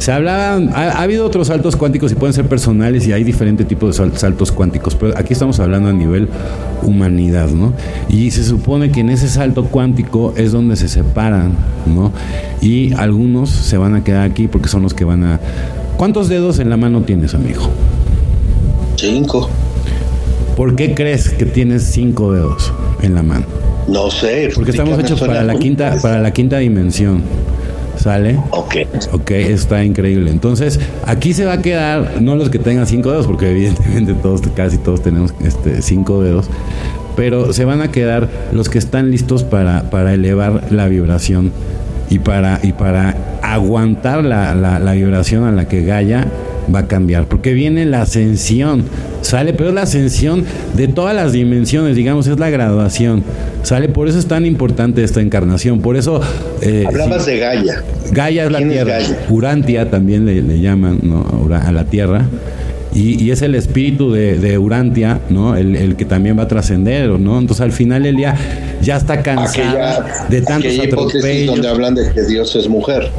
Se 0.04 0.12
hablaban, 0.12 0.68
ha, 0.74 1.00
habido 1.00 1.24
otros 1.24 1.46
saltos 1.46 1.76
cuánticos 1.76 2.12
y 2.12 2.14
pueden 2.14 2.34
ser 2.34 2.44
personales 2.44 3.06
y 3.06 3.14
hay 3.14 3.24
diferentes 3.24 3.66
tipos 3.66 3.96
de 3.96 4.18
saltos 4.18 4.52
cuánticos, 4.52 4.94
pero 4.94 5.16
aquí 5.16 5.32
estamos 5.32 5.60
hablando 5.60 5.88
a 5.88 5.94
nivel 5.94 6.28
humanidad, 6.82 7.48
¿no? 7.48 7.72
Y 8.10 8.30
se 8.30 8.44
supone 8.44 8.92
que 8.92 9.00
en 9.00 9.08
ese 9.08 9.28
salto 9.28 9.64
cuántico 9.64 10.34
es 10.36 10.52
donde 10.52 10.76
se 10.76 10.88
separan, 10.88 11.56
¿no? 11.86 12.12
Y 12.60 12.92
algunos 12.92 13.48
se 13.48 13.78
van 13.78 13.94
a 13.94 14.04
quedar 14.04 14.30
aquí 14.30 14.46
porque 14.46 14.68
son 14.68 14.82
los 14.82 14.92
que 14.92 15.06
van 15.06 15.24
a... 15.24 15.40
¿Cuántos 15.96 16.28
dedos 16.28 16.58
en 16.58 16.68
la 16.68 16.76
mano 16.76 17.00
tienes, 17.00 17.34
amigo? 17.34 17.62
Cinco. 18.96 19.48
¿Por 20.54 20.76
qué 20.76 20.92
crees 20.92 21.30
que 21.30 21.46
tienes 21.46 21.82
cinco 21.82 22.30
dedos 22.30 22.74
en 23.00 23.14
la 23.14 23.22
mano? 23.22 23.46
No 23.88 24.10
sé. 24.10 24.50
Porque 24.54 24.72
estamos 24.72 24.98
hechos 24.98 25.18
para 25.18 25.42
la 25.42 25.54
quinta, 25.54 25.96
para 26.02 26.20
la 26.20 26.30
quinta 26.30 26.58
dimensión. 26.58 27.22
¿Sale? 28.04 28.38
Ok. 28.50 28.74
Ok, 29.12 29.30
está 29.30 29.82
increíble. 29.82 30.30
Entonces, 30.30 30.78
aquí 31.06 31.32
se 31.32 31.46
va 31.46 31.54
a 31.54 31.62
quedar, 31.62 32.20
no 32.20 32.36
los 32.36 32.50
que 32.50 32.58
tengan 32.58 32.86
cinco 32.86 33.10
dedos, 33.10 33.26
porque 33.26 33.50
evidentemente 33.50 34.12
todos, 34.12 34.42
casi 34.54 34.76
todos 34.76 35.02
tenemos 35.02 35.32
este, 35.42 35.80
cinco 35.80 36.22
dedos, 36.22 36.50
pero 37.16 37.54
se 37.54 37.64
van 37.64 37.80
a 37.80 37.90
quedar 37.90 38.28
los 38.52 38.68
que 38.68 38.76
están 38.76 39.10
listos 39.10 39.42
para, 39.42 39.88
para 39.88 40.12
elevar 40.12 40.70
la 40.70 40.86
vibración 40.86 41.50
y 42.10 42.18
para, 42.18 42.60
y 42.62 42.72
para 42.72 43.16
aguantar 43.40 44.22
la, 44.22 44.54
la, 44.54 44.92
vibración 44.92 45.44
a 45.44 45.50
la 45.50 45.66
que 45.66 45.82
Gaia 45.82 46.26
va 46.72 46.80
a 46.80 46.88
cambiar, 46.88 47.26
porque 47.26 47.52
viene 47.52 47.84
la 47.84 48.02
ascensión, 48.02 48.84
sale, 49.22 49.52
pero 49.52 49.70
es 49.70 49.74
la 49.74 49.82
ascensión 49.82 50.44
de 50.74 50.88
todas 50.88 51.14
las 51.14 51.32
dimensiones, 51.32 51.96
digamos, 51.96 52.26
es 52.26 52.38
la 52.38 52.50
graduación. 52.50 53.24
Sale, 53.62 53.88
por 53.88 54.08
eso 54.08 54.18
es 54.18 54.26
tan 54.26 54.44
importante 54.44 55.02
esta 55.02 55.20
encarnación. 55.20 55.80
Por 55.80 55.96
eso. 55.96 56.20
Eh, 56.60 56.84
Hablabas 56.86 57.26
de 57.26 57.38
Gaia. 57.38 57.82
Gaia 58.12 58.44
es 58.44 58.52
la 58.52 58.58
tierra. 58.58 58.98
Urantia 59.30 59.90
también 59.90 60.26
le, 60.26 60.60
llaman 60.60 61.00
¿no? 61.02 61.48
a 61.54 61.72
la 61.72 61.84
tierra. 61.84 62.26
Y, 62.94 63.32
es 63.32 63.42
el 63.42 63.56
espíritu 63.56 64.12
de, 64.12 64.56
Urantia, 64.56 65.18
¿no? 65.28 65.56
El, 65.56 65.96
que 65.96 66.04
también 66.04 66.38
va 66.38 66.44
a 66.44 66.48
trascender, 66.48 67.08
¿no? 67.18 67.38
Entonces 67.38 67.60
al 67.60 67.72
final 67.72 68.06
él 68.06 68.18
ya, 68.18 68.36
ya 68.82 68.96
está 68.96 69.20
cansado 69.20 70.04
de 70.28 70.42
tantos 70.42 70.78
atropellos. 70.78 71.46
donde 71.46 71.68
hablan 71.68 71.96
de 71.96 72.12
que 72.12 72.22
Dios 72.22 72.54
es 72.54 72.68
mujer. 72.68 73.10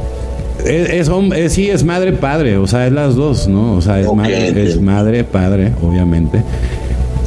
Es, 0.66 1.08
es, 1.08 1.52
sí, 1.52 1.68
es 1.68 1.84
madre, 1.84 2.12
padre, 2.12 2.58
o 2.58 2.66
sea, 2.66 2.86
es 2.86 2.92
las 2.92 3.14
dos, 3.14 3.48
¿no? 3.48 3.74
O 3.74 3.80
sea, 3.80 4.00
es, 4.00 4.12
madre, 4.12 4.62
es 4.62 4.80
madre, 4.80 5.24
padre, 5.24 5.72
obviamente 5.82 6.42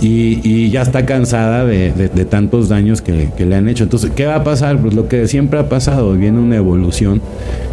y, 0.01 0.69
ya 0.69 0.81
está 0.81 1.05
cansada 1.05 1.65
de, 1.65 1.91
tantos 2.29 2.69
daños 2.69 3.01
que, 3.01 3.29
le 3.37 3.55
han 3.55 3.67
hecho. 3.67 3.83
Entonces, 3.83 4.11
¿qué 4.15 4.25
va 4.25 4.35
a 4.35 4.43
pasar? 4.43 4.79
Pues 4.79 4.93
lo 4.93 5.07
que 5.07 5.27
siempre 5.27 5.59
ha 5.59 5.69
pasado, 5.69 6.13
viene 6.13 6.39
una 6.39 6.55
evolución 6.55 7.21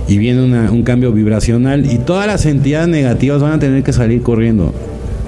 y 0.08 0.18
viene 0.18 0.42
un 0.68 0.82
cambio 0.82 1.12
vibracional 1.12 1.90
y 1.90 1.98
todas 1.98 2.26
las 2.26 2.46
entidades 2.46 2.88
negativas 2.88 3.42
van 3.42 3.52
a 3.52 3.58
tener 3.58 3.82
que 3.82 3.92
salir 3.92 4.22
corriendo. 4.22 4.72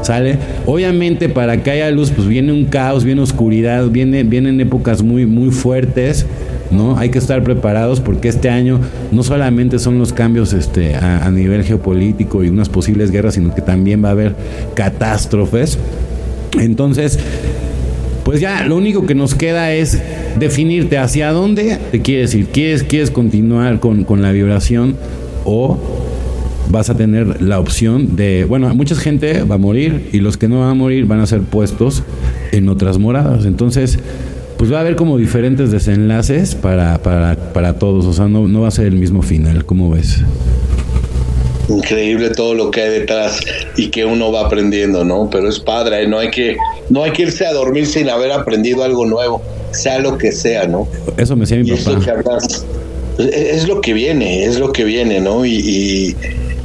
¿Sale? 0.03 0.39
Obviamente 0.65 1.29
para 1.29 1.61
que 1.65 1.73
haya 1.73 1.91
luz, 1.91 2.13
pues 2.13 2.29
viene 2.29 2.53
un 2.53 2.67
caos, 2.67 3.03
viene 3.03 3.21
oscuridad, 3.21 3.89
viene, 3.89 4.23
vienen 4.23 4.61
épocas 4.61 5.03
muy, 5.03 5.27
muy 5.27 5.51
fuertes. 5.51 6.25
¿No? 6.71 6.99
Hay 6.99 7.11
que 7.11 7.19
estar 7.19 7.43
preparados 7.43 8.01
porque 8.01 8.29
este 8.29 8.51
año 8.51 8.81
no 9.11 9.23
solamente 9.23 9.79
son 9.79 9.99
los 9.99 10.13
cambios 10.13 10.53
este, 10.53 10.95
a, 10.97 11.31
nivel 11.31 11.65
geopolítico 11.65 12.45
y 12.45 12.49
unas 12.49 12.69
posibles 12.69 13.11
guerras, 13.11 13.35
sino 13.35 13.55
que 13.55 13.63
también 13.63 14.05
va 14.05 14.09
a 14.09 14.13
haber 14.13 14.35
catástrofes. 14.75 15.79
Entonces, 16.59 17.19
pues 18.25 18.41
ya 18.41 18.65
lo 18.65 18.77
único 18.77 19.07
que 19.07 19.15
nos 19.15 19.35
queda 19.35 19.73
es 19.73 20.01
definirte 20.39 20.99
hacia 20.99 21.33
dónde 21.33 21.79
te 21.91 22.03
quieres 22.03 22.35
ir. 22.35 22.47
¿Quieres, 22.47 22.83
quieres 22.83 23.11
continuar 23.11 23.81
con, 23.81 24.05
la 24.21 24.33
vibración 24.33 24.97
o 25.45 25.79
vas 26.71 26.91
a 26.91 26.97
tener 26.97 27.41
la 27.41 27.59
opción 27.59 28.17
de, 28.17 28.45
bueno, 28.45 28.75
mucha 28.75 28.95
gente 28.95 29.45
va 29.45 29.55
a 29.55 29.59
morir 29.59 30.11
y 30.13 30.21
los 30.21 30.37
que 30.37 30.49
no 30.49 30.61
van 30.61 30.71
a 30.71 30.75
morir 30.75 31.07
van 31.07 31.21
a 31.21 31.27
ser 31.27 31.41
puestos 31.41 32.03
en 32.53 32.69
otras 32.69 32.99
moradas. 32.99 33.47
Entonces, 33.47 33.99
pues 34.59 34.73
va 34.73 34.79
a 34.79 34.81
haber 34.81 34.97
como 34.97 35.17
diferentes 35.17 35.71
desenlaces 35.71 36.55
para, 36.55 36.99
para, 36.99 37.37
para 37.53 37.79
todos, 37.79 38.05
o 38.05 38.13
sea, 38.13 38.29
no, 38.29 38.49
no 38.49 38.63
va 38.63 38.69
a 38.69 38.73
ser 38.73 38.87
el 38.87 38.97
mismo 38.97 39.23
final, 39.23 39.65
¿cómo 39.65 39.91
ves? 39.91 40.23
increíble 41.69 42.31
todo 42.31 42.55
lo 42.55 42.71
que 42.71 42.83
hay 42.83 43.01
detrás 43.01 43.41
y 43.77 43.89
que 43.89 44.05
uno 44.05 44.33
va 44.33 44.47
aprendiendo, 44.47 45.05
¿no? 45.05 45.29
Pero 45.31 45.49
es 45.49 45.59
padre, 45.61 46.03
¿eh? 46.03 46.09
no 46.09 46.19
hay 46.19 46.31
que 46.31 46.57
no 46.89 47.05
hay 47.05 47.13
que 47.13 47.23
irse 47.23 47.47
a 47.47 47.53
dormir 47.53 47.87
sin 47.87 48.09
haber 48.09 48.33
aprendido 48.33 48.83
algo 48.83 49.07
nuevo, 49.07 49.43
sea 49.73 49.99
lo 49.99 50.17
que 50.17 50.33
sea, 50.33 50.67
¿no? 50.67 50.89
Eso 51.17 51.37
me 51.37 51.43
decía 51.43 51.59
mi 51.59 51.71
papá. 51.71 52.39
Es 53.19 53.67
lo, 53.67 53.81
que 53.81 53.95
viene, 53.95 54.45
es 54.45 54.61
lo 54.61 54.73
que 54.73 54.85
viene, 54.85 55.21
¿no? 55.21 55.45
Y, 55.45 56.15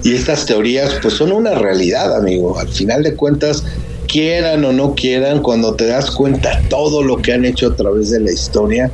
y, 0.04 0.14
estas 0.14 0.46
teorías 0.46 1.00
pues 1.02 1.16
son 1.16 1.32
una 1.32 1.56
realidad, 1.56 2.16
amigo. 2.16 2.60
Al 2.60 2.68
final 2.68 3.02
de 3.02 3.16
cuentas, 3.16 3.64
quieran 4.08 4.64
o 4.66 4.72
no 4.72 4.96
quieran, 4.96 5.42
cuando 5.42 5.76
te 5.76 5.88
das 5.88 6.12
cuenta 6.12 6.62
todo 6.70 7.04
lo 7.04 7.18
que 7.18 7.34
han 7.34 7.46
hecho 7.46 7.68
a 7.68 7.76
través 7.76 8.12
de 8.12 8.20
la 8.20 8.32
historia, 8.32 8.92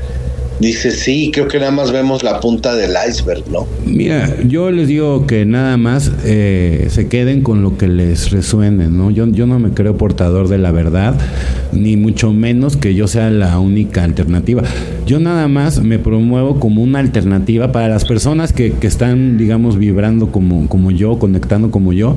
dice, 0.60 0.91
sí, 0.91 1.32
creo 1.34 1.47
que 1.47 1.60
nada 1.60 1.72
más 1.72 1.91
vemos 1.91 2.24
la 2.24 2.39
punta 2.39 2.76
del 2.76 2.91
iceberg, 3.07 3.43
¿no? 3.49 3.68
Mira, 3.86 4.36
yo 4.45 4.72
les 4.72 4.88
digo 4.88 5.26
que 5.26 5.45
nada 5.45 5.78
más 5.78 6.12
eh, 6.26 6.88
se 6.89 7.07
queden 7.07 7.41
con 7.41 7.62
lo 7.62 7.78
que 7.78 7.88
les 7.88 8.32
resuene, 8.32 8.88
¿no? 8.88 9.10
Yo, 9.12 9.28
yo 9.28 9.47
no 9.47 9.60
me 9.60 9.72
creo 9.72 9.97
portador 9.97 10.47
de 10.47 10.57
la 10.57 10.72
verdad, 10.72 11.16
ni 11.72 11.95
mucho 11.97 12.34
menos 12.34 12.78
que 12.78 12.93
yo 12.93 13.07
sea 13.07 13.30
la 13.30 13.60
única 13.60 14.03
alternativa. 14.03 14.64
Yo 15.05 15.20
nada 15.20 15.47
más 15.47 15.82
me 15.82 15.97
promuevo 15.97 16.60
como 16.60 16.84
una 16.84 16.99
alternativa 16.99 17.72
para 17.72 17.88
las 17.88 18.05
personas 18.05 18.53
que, 18.53 18.74
que 18.74 18.88
están, 18.88 19.38
digamos, 19.38 19.78
vibrando 19.78 20.32
como, 20.32 20.68
como 20.68 20.91
yo, 20.91 21.18
conectando 21.18 21.72
como 21.72 21.93
yo, 21.93 22.16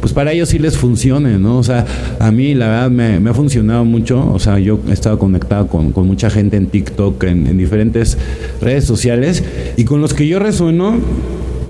pues 0.00 0.12
para 0.12 0.32
ellos 0.32 0.48
sí 0.48 0.58
les 0.58 0.76
funcione, 0.76 1.38
¿no? 1.38 1.58
O 1.58 1.62
sea, 1.62 1.86
a 2.18 2.32
mí 2.32 2.54
la 2.54 2.68
verdad 2.68 2.90
me, 2.90 3.30
ha 3.30 3.34
funcionado 3.34 3.84
mucho, 3.84 4.32
o 4.32 4.38
sea, 4.38 4.58
yo 4.58 4.80
he 4.88 4.92
estado 4.92 5.18
conectado 5.18 5.68
con, 5.68 5.92
con 5.92 6.06
mucha 6.06 6.30
gente 6.30 6.56
en 6.56 6.66
TikTok, 6.66 7.22
en, 7.24 7.46
en 7.46 7.58
diferentes 7.58 7.81
redes 8.60 8.84
sociales 8.84 9.42
y 9.76 9.84
con 9.84 10.00
los 10.00 10.14
que 10.14 10.26
yo 10.26 10.38
resueno 10.38 11.00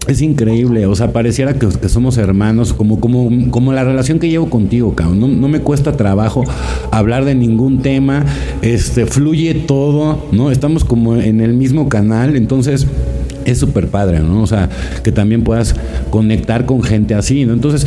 es 0.08 0.20
increíble, 0.20 0.86
o 0.86 0.96
sea, 0.96 1.12
pareciera 1.12 1.54
que, 1.54 1.68
somos 1.88 2.18
hermanos, 2.18 2.72
como, 2.72 2.98
como, 2.98 3.30
como 3.50 3.72
la 3.72 3.84
relación 3.84 4.18
que 4.18 4.28
llevo 4.28 4.50
contigo. 4.50 4.94
No, 4.98 5.28
no, 5.28 5.48
me 5.48 5.60
cuesta 5.60 5.96
trabajo 5.96 6.44
hablar 6.90 7.24
de 7.24 7.36
ningún 7.36 7.82
tema, 7.82 8.24
este, 8.62 9.06
fluye 9.06 9.54
todo, 9.54 10.26
¿no? 10.32 10.50
Estamos 10.50 10.84
como 10.84 11.16
en 11.16 11.40
el 11.40 11.54
mismo 11.54 11.88
canal, 11.88 12.34
entonces 12.34 12.86
es 13.44 13.58
súper 13.58 13.88
padre, 13.88 14.20
¿no? 14.20 14.42
O 14.42 14.46
sea, 14.46 14.68
que 15.02 15.12
también 15.12 15.44
puedas 15.44 15.74
conectar 16.10 16.66
con 16.66 16.82
gente 16.82 17.14
así, 17.14 17.44
¿no? 17.44 17.52
Entonces, 17.52 17.86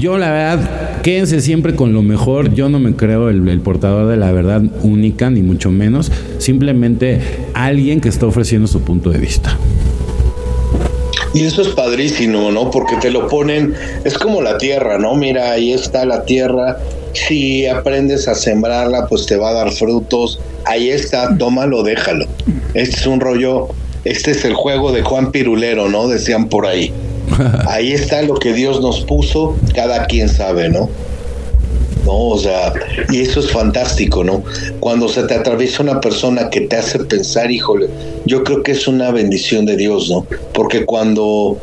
yo 0.00 0.16
la 0.16 0.30
verdad, 0.30 1.02
quédense 1.02 1.40
siempre 1.40 1.76
con 1.76 1.92
lo 1.92 2.02
mejor. 2.02 2.54
Yo 2.54 2.68
no 2.68 2.80
me 2.80 2.96
creo 2.96 3.28
el, 3.28 3.60
portador 3.60 4.08
de 4.08 4.16
la 4.16 4.32
verdad 4.32 4.62
única, 4.82 5.30
ni 5.30 5.42
mucho 5.42 5.70
menos. 5.70 6.10
Simplemente 6.38 7.20
alguien 7.54 8.00
que 8.00 8.08
está 8.08 8.26
ofreciendo 8.26 8.66
su 8.66 8.80
punto 8.80 9.10
de 9.10 9.18
vista. 9.18 9.56
Y 11.34 11.44
eso 11.44 11.62
es 11.62 11.68
padrísimo, 11.68 12.50
¿no? 12.50 12.70
Porque 12.70 12.96
te 12.96 13.10
lo 13.10 13.28
ponen, 13.28 13.74
es 14.04 14.18
como 14.18 14.42
la 14.42 14.58
tierra, 14.58 14.98
¿no? 14.98 15.14
Mira, 15.14 15.52
ahí 15.52 15.72
está 15.72 16.04
la 16.04 16.24
tierra. 16.24 16.78
Si 17.12 17.66
aprendes 17.66 18.26
a 18.26 18.34
sembrarla, 18.34 19.06
pues 19.06 19.26
te 19.26 19.36
va 19.36 19.50
a 19.50 19.52
dar 19.52 19.70
frutos. 19.70 20.40
Ahí 20.64 20.90
está, 20.90 21.36
tómalo, 21.36 21.82
déjalo. 21.82 22.26
Este 22.74 22.96
es 22.96 23.06
un 23.06 23.20
rollo, 23.20 23.68
este 24.04 24.32
es 24.32 24.44
el 24.44 24.54
juego 24.54 24.92
de 24.92 25.02
Juan 25.02 25.30
Pirulero, 25.30 25.88
¿no? 25.88 26.08
Decían 26.08 26.48
por 26.48 26.66
ahí. 26.66 26.92
Ahí 27.68 27.92
está 27.92 28.22
lo 28.22 28.34
que 28.34 28.52
Dios 28.52 28.80
nos 28.80 29.02
puso, 29.02 29.56
cada 29.74 30.06
quien 30.06 30.28
sabe, 30.28 30.68
¿no? 30.68 30.88
No, 32.04 32.28
o 32.28 32.38
sea, 32.38 32.72
y 33.10 33.20
eso 33.20 33.40
es 33.40 33.50
fantástico, 33.50 34.24
¿no? 34.24 34.42
Cuando 34.80 35.08
se 35.08 35.22
te 35.24 35.34
atraviesa 35.34 35.82
una 35.82 36.00
persona 36.00 36.48
que 36.48 36.62
te 36.62 36.76
hace 36.76 36.98
pensar, 37.00 37.50
híjole, 37.50 37.88
yo 38.24 38.42
creo 38.42 38.62
que 38.62 38.72
es 38.72 38.88
una 38.88 39.10
bendición 39.10 39.66
de 39.66 39.76
Dios, 39.76 40.08
¿no? 40.08 40.26
Porque 40.52 40.84
cuando 40.86 41.58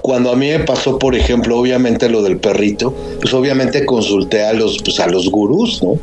cuando 0.00 0.30
a 0.30 0.36
mí 0.36 0.48
me 0.50 0.60
pasó, 0.60 1.00
por 1.00 1.16
ejemplo, 1.16 1.58
obviamente 1.58 2.08
lo 2.08 2.22
del 2.22 2.38
perrito, 2.38 2.94
pues 3.20 3.34
obviamente 3.34 3.84
consulté 3.84 4.44
a 4.44 4.52
los 4.52 4.78
pues 4.82 5.00
a 5.00 5.08
los 5.08 5.28
gurús, 5.30 5.82
¿no? 5.82 5.98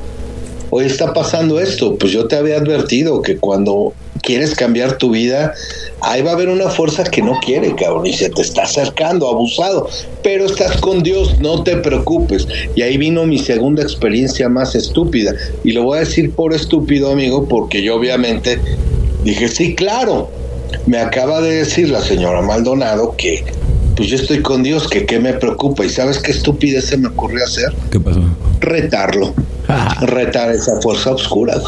Hoy 0.69 0.85
está 0.85 1.13
pasando 1.13 1.59
esto, 1.59 1.95
pues 1.95 2.11
yo 2.11 2.27
te 2.27 2.35
había 2.35 2.57
advertido 2.57 3.21
que 3.21 3.37
cuando 3.37 3.93
quieres 4.23 4.55
cambiar 4.55 4.97
tu 4.97 5.11
vida, 5.11 5.53
ahí 6.01 6.21
va 6.23 6.31
a 6.31 6.33
haber 6.33 6.49
una 6.49 6.69
fuerza 6.69 7.03
que 7.03 7.21
no 7.21 7.39
quiere, 7.45 7.75
cabrón, 7.75 8.07
y 8.07 8.13
se 8.13 8.29
te 8.29 8.41
está 8.41 8.63
acercando, 8.63 9.29
abusado, 9.29 9.87
pero 10.23 10.45
estás 10.45 10.77
con 10.77 11.03
Dios, 11.03 11.39
no 11.39 11.63
te 11.63 11.77
preocupes. 11.77 12.47
Y 12.75 12.81
ahí 12.81 12.97
vino 12.97 13.25
mi 13.25 13.37
segunda 13.37 13.83
experiencia 13.83 14.49
más 14.49 14.73
estúpida, 14.73 15.35
y 15.63 15.73
lo 15.73 15.83
voy 15.83 15.97
a 15.97 15.99
decir 16.01 16.31
por 16.31 16.53
estúpido, 16.53 17.11
amigo, 17.11 17.47
porque 17.47 17.83
yo 17.83 17.95
obviamente 17.97 18.59
dije, 19.23 19.47
sí, 19.49 19.75
claro, 19.75 20.31
me 20.87 20.97
acaba 20.97 21.41
de 21.41 21.57
decir 21.57 21.89
la 21.89 22.01
señora 22.01 22.41
Maldonado 22.41 23.15
que 23.15 23.43
pues 23.95 24.09
yo 24.09 24.15
estoy 24.15 24.41
con 24.41 24.63
Dios, 24.63 24.87
que 24.87 25.05
qué 25.05 25.19
me 25.19 25.33
preocupa. 25.33 25.85
¿Y 25.85 25.89
sabes 25.89 26.17
qué 26.17 26.31
estupidez 26.31 26.85
se 26.85 26.97
me 26.97 27.09
ocurrió 27.09 27.45
hacer? 27.45 27.71
¿Qué 27.91 27.99
pasó? 27.99 28.23
Retarlo. 28.59 29.35
Retar 30.01 30.51
esa 30.51 30.81
fuerza 30.81 31.11
oscura. 31.11 31.61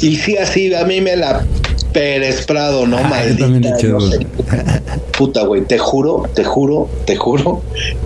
Y 0.00 0.16
sí, 0.16 0.36
así, 0.36 0.74
a 0.74 0.84
mí 0.84 1.00
me 1.00 1.16
la 1.16 1.44
Pérez 1.92 2.46
Prado, 2.46 2.86
¿no? 2.86 2.98
Ah, 2.98 3.02
Maldita. 3.08 3.86
No 3.88 4.00
sé. 4.00 4.26
Puta, 5.16 5.44
güey, 5.44 5.62
te 5.62 5.78
juro, 5.78 6.28
te 6.34 6.42
juro, 6.44 6.88
te 7.04 7.16
juro 7.16 7.62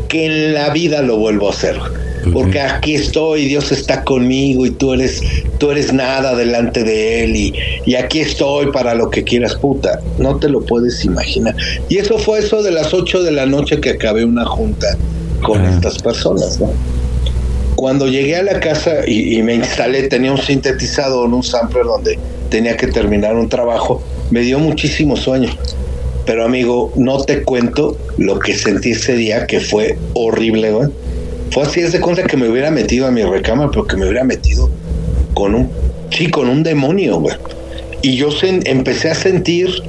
que 0.09 0.27
en 0.27 0.55
la 0.55 0.71
vida 0.71 1.03
lo 1.03 1.17
vuelvo 1.19 1.49
a 1.49 1.53
hacer. 1.53 1.79
Porque 2.33 2.61
aquí 2.61 2.97
estoy, 2.97 3.45
Dios 3.45 3.71
está 3.71 4.03
conmigo 4.03 4.67
y 4.67 4.73
tú 4.73 4.93
eres, 4.95 5.23
tú 5.59 5.71
eres 5.71 5.93
nada 5.93 6.35
delante 6.35 6.83
de 6.83 7.23
Él 7.23 7.37
y, 7.37 7.55
y 7.85 7.95
aquí 7.95 8.19
estoy 8.19 8.73
para 8.73 8.97
lo 8.97 9.11
que 9.11 9.23
quieras, 9.23 9.55
puta. 9.55 10.01
No 10.19 10.35
te 10.37 10.49
lo 10.49 10.61
puedes 10.63 11.05
imaginar. 11.05 11.55
Y 11.89 11.99
eso 11.99 12.19
fue 12.19 12.41
eso 12.41 12.65
de 12.65 12.73
las 12.73 12.93
8 12.93 13.23
de 13.23 13.31
la 13.31 13.47
noche 13.47 13.81
que 13.81 13.91
acabé 13.91 14.25
una 14.25 14.45
junta 14.45 14.89
con 15.43 15.65
Ah. 15.65 15.71
estas 15.75 16.03
personas, 16.03 16.59
¿no? 16.59 16.69
Cuando 17.77 18.09
llegué 18.09 18.37
a 18.37 18.43
la 18.43 18.59
casa 18.59 19.07
y, 19.07 19.43
me 19.43 19.55
instalé, 19.55 20.09
tenía 20.09 20.33
un 20.33 20.39
sintetizador, 20.39 21.33
un 21.33 21.43
sampler 21.43 21.85
donde 21.85 22.19
tenía 22.49 22.77
que 22.77 22.87
terminar 22.87 23.37
un 23.37 23.49
trabajo, 23.49 24.03
me 24.31 24.41
dio 24.41 24.59
muchísimo 24.59 25.17
sueño. 25.17 25.51
Pero 26.25 26.45
amigo, 26.45 26.93
no 26.97 27.23
te 27.23 27.43
cuento 27.43 27.97
lo 28.17 28.39
que 28.39 28.55
sentí 28.55 28.93
ese 28.93 29.15
día, 29.15 29.47
que 29.47 29.61
fue 29.61 29.99
horrible, 30.15 30.73
güey. 30.73 30.89
Fue 31.51 31.63
así, 31.63 31.81
es 31.81 31.93
de 31.93 32.01
que 32.01 32.37
me 32.37 32.49
hubiera 32.49 32.71
metido 32.71 33.07
a 33.07 33.11
mi 33.11 33.23
recámara, 33.23 33.71
pero 33.71 33.87
que 33.87 33.97
me 33.97 34.07
hubiera 34.07 34.25
metido 34.25 34.71
con 35.35 35.55
un, 35.55 35.71
sí, 36.11 36.29
con 36.29 36.49
un 36.49 36.63
demonio, 36.63 37.21
güey. 37.21 37.37
Y 38.03 38.17
yo 38.17 38.31
empecé 38.43 39.11
a 39.11 39.15
sentir 39.15 39.83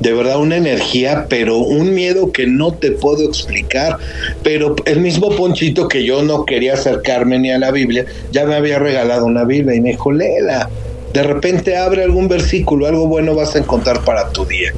de 0.00 0.12
verdad 0.12 0.40
una 0.40 0.56
energía, 0.56 1.26
pero 1.28 1.58
un 1.58 1.94
miedo 1.94 2.32
que 2.32 2.46
no 2.46 2.72
te 2.72 2.90
puedo 2.92 3.24
explicar. 3.24 3.98
Pero 4.42 4.74
el 4.86 5.00
mismo 5.00 5.30
Ponchito 5.36 5.88
que 5.88 6.04
yo 6.04 6.22
no 6.22 6.44
quería 6.44 6.74
acercarme 6.74 7.38
ni 7.38 7.50
a 7.50 7.58
la 7.58 7.70
Biblia, 7.70 8.06
ya 8.32 8.44
me 8.46 8.54
había 8.54 8.78
regalado 8.78 9.26
una 9.26 9.44
Biblia 9.44 9.74
y 9.74 9.80
me 9.80 9.90
dijo, 9.90 10.10
léela. 10.10 10.68
De 11.12 11.24
repente 11.24 11.76
abre 11.76 12.04
algún 12.04 12.28
versículo, 12.28 12.86
algo 12.86 13.08
bueno 13.08 13.34
vas 13.34 13.56
a 13.56 13.58
encontrar 13.58 14.04
para 14.04 14.30
tu 14.30 14.44
día. 14.46 14.72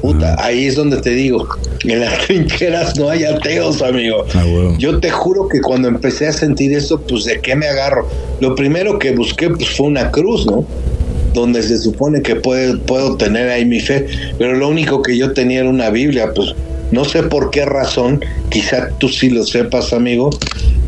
Puta, 0.00 0.36
ahí 0.38 0.66
es 0.66 0.76
donde 0.76 0.98
te 1.00 1.10
digo, 1.10 1.46
en 1.84 2.00
las 2.00 2.18
trincheras 2.26 2.98
no 2.98 3.10
hay 3.10 3.24
ateos, 3.24 3.80
amigo. 3.82 4.24
Ah. 4.34 4.44
Yo 4.78 4.98
te 5.00 5.10
juro 5.10 5.48
que 5.48 5.60
cuando 5.60 5.88
empecé 5.88 6.26
a 6.26 6.32
sentir 6.32 6.74
eso, 6.74 7.00
pues 7.00 7.24
de 7.24 7.40
qué 7.40 7.54
me 7.54 7.66
agarro. 7.66 8.08
Lo 8.40 8.54
primero 8.54 8.98
que 8.98 9.12
busqué 9.12 9.50
pues, 9.50 9.70
fue 9.70 9.86
una 9.86 10.10
cruz, 10.10 10.46
¿no? 10.46 10.66
Donde 11.34 11.62
se 11.62 11.76
supone 11.76 12.22
que 12.22 12.36
puede, 12.36 12.76
puedo 12.78 13.16
tener 13.16 13.50
ahí 13.50 13.64
mi 13.64 13.80
fe, 13.80 14.06
pero 14.38 14.54
lo 14.54 14.68
único 14.68 15.02
que 15.02 15.16
yo 15.16 15.32
tenía 15.32 15.60
era 15.60 15.68
una 15.68 15.90
Biblia, 15.90 16.32
pues 16.34 16.54
no 16.90 17.04
sé 17.04 17.24
por 17.24 17.50
qué 17.50 17.64
razón, 17.64 18.24
quizá 18.50 18.88
tú 18.98 19.08
sí 19.08 19.28
lo 19.28 19.44
sepas, 19.44 19.92
amigo. 19.92 20.30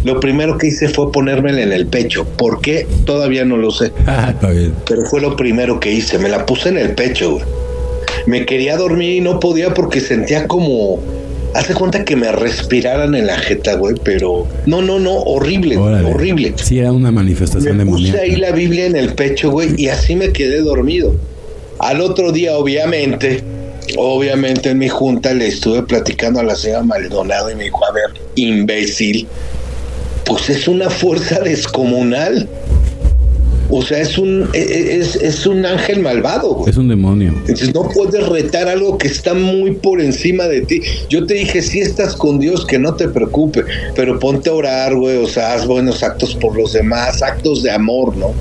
Lo 0.05 0.21
primero 0.21 0.57
que 0.57 0.69
hice 0.69 0.89
fue 0.89 1.11
ponérmela 1.11 1.61
en 1.63 1.73
el 1.73 1.87
pecho. 1.87 2.25
¿Por 2.25 2.61
qué? 2.61 2.87
Todavía 3.05 3.45
no 3.45 3.57
lo 3.57 3.73
sé. 3.73 3.93
Ah, 4.07 4.31
está 4.33 4.51
bien. 4.51 4.73
Pero 4.87 5.05
fue 5.07 5.21
lo 5.21 5.35
primero 5.35 5.81
que 5.81 5.91
hice. 5.91 6.17
Me 6.19 6.29
la 6.29 6.47
puse 6.47 6.69
en 6.69 6.79
el 6.79 6.91
pecho, 6.93 7.33
güey. 7.33 7.45
Me 8.27 8.47
quería 8.47 8.77
dormir 8.77 9.17
y 9.17 9.21
no 9.21 9.41
podía 9.41 9.75
porque 9.75 10.01
sentía 10.01 10.47
como. 10.47 11.01
Hace 11.57 11.73
cuenta 11.75 12.05
que 12.05 12.17
me 12.17 12.31
respiraran 12.33 13.15
en 13.15 13.27
la 13.27 13.39
jeta, 13.39 13.75
güey, 13.77 13.95
pero. 14.05 14.47
No, 14.67 14.83
no, 14.83 14.99
no, 14.99 15.15
horrible, 15.15 15.77
Órale. 15.79 16.07
horrible. 16.09 16.53
Sí, 16.57 16.79
era 16.79 16.93
una 16.93 17.11
manifestación 17.11 17.77
Me 17.79 17.87
puse 17.87 18.09
demoníaca. 18.13 18.21
ahí 18.23 18.37
la 18.37 18.51
Biblia 18.53 18.85
en 18.87 18.95
el 18.95 19.15
pecho, 19.15 19.51
güey, 19.51 19.71
y 19.77 19.89
así 19.89 20.15
me 20.17 20.33
quedé 20.33 20.61
dormido. 20.61 21.15
Al 21.79 22.01
otro 22.03 22.31
día, 22.33 22.57
obviamente, 22.59 23.43
obviamente 23.97 24.71
en 24.71 24.79
mi 24.79 24.89
junta 24.89 25.33
le 25.33 25.47
estuve 25.47 25.83
platicando 25.83 26.41
a 26.41 26.43
la 26.43 26.55
señora 26.57 26.83
Maldonado 26.83 27.51
y 27.51 27.55
me 27.55 27.65
dijo, 27.65 27.85
a 27.87 27.93
ver, 27.93 28.11
imbécil, 28.35 29.27
pues 30.25 30.51
es 30.51 30.69
una 30.69 30.91
fuerza 30.91 31.41
descomunal. 31.41 32.49
O 33.79 33.83
sea, 33.83 34.01
es 34.01 34.17
un, 34.17 34.49
e- 34.55 34.59
e- 34.59 34.97
es, 34.97 35.17
es 35.17 35.45
un 35.45 35.67
ángel 35.67 36.01
malvado, 36.01 36.55
güey. 36.55 36.71
Es 36.71 36.79
un 36.79 36.89
demonio. 36.89 37.35
Entonces 37.41 37.75
no 37.75 37.87
puedes 37.91 38.27
retar 38.27 38.69
algo 38.69 38.97
que 38.97 39.07
está 39.07 39.35
muy 39.35 39.73
por 39.73 40.01
encima 40.01 40.45
de 40.45 40.63
ti. 40.63 40.81
Yo 41.11 41.27
te 41.27 41.35
dije, 41.35 41.61
si 41.61 41.81
estás 41.81 42.17
con 42.17 42.39
Dios, 42.39 42.65
que 42.65 42.79
no 42.79 42.95
te 42.95 43.07
preocupe, 43.07 43.65
pero 43.95 44.19
ponte 44.19 44.49
a 44.49 44.55
orar, 44.55 44.95
güey, 44.97 45.19
o 45.19 45.27
sea, 45.27 45.53
haz 45.53 45.67
buenos 45.67 46.03
actos 46.03 46.35
por 46.35 46.57
los 46.57 46.73
demás, 46.73 47.21
actos 47.23 47.63
de 47.63 47.71
amor, 47.71 48.17
¿no? 48.17 48.33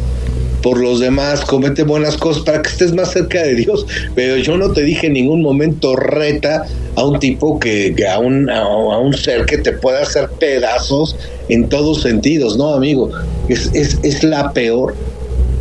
Por 0.64 0.80
los 0.80 1.02
demás, 1.02 1.42
comete 1.42 1.84
buenas 1.84 2.16
cosas 2.16 2.44
para 2.44 2.62
que 2.62 2.70
estés 2.70 2.94
más 2.94 3.12
cerca 3.12 3.44
de 3.44 3.56
Dios. 3.56 3.86
Pero 4.16 4.38
yo 4.38 4.58
no 4.58 4.72
te 4.72 4.84
dije 4.84 5.08
en 5.08 5.14
ningún 5.14 5.42
momento 5.42 5.98
reta 5.98 6.66
a 6.96 7.06
un 7.06 7.20
tipo 7.20 7.60
que, 7.60 7.94
que 7.94 8.08
a, 8.08 8.20
un, 8.20 8.50
a, 8.50 8.62
a 8.62 8.98
un 9.00 9.14
ser 9.14 9.46
que 9.46 9.58
te 9.58 9.74
pueda 9.74 10.02
hacer 10.02 10.30
pedazos 10.40 11.18
en 11.50 11.68
todos 11.68 12.04
sentidos, 12.04 12.58
¿no, 12.58 12.74
amigo? 12.74 13.12
Es, 13.50 13.70
es, 13.74 14.00
es 14.02 14.24
la 14.24 14.54
peor, 14.54 14.96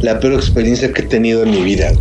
la 0.04 0.20
peor 0.20 0.34
experiencia 0.34 0.92
que 0.92 1.02
he 1.02 1.06
tenido 1.06 1.42
en 1.42 1.50
mi 1.50 1.62
vida 1.62 1.92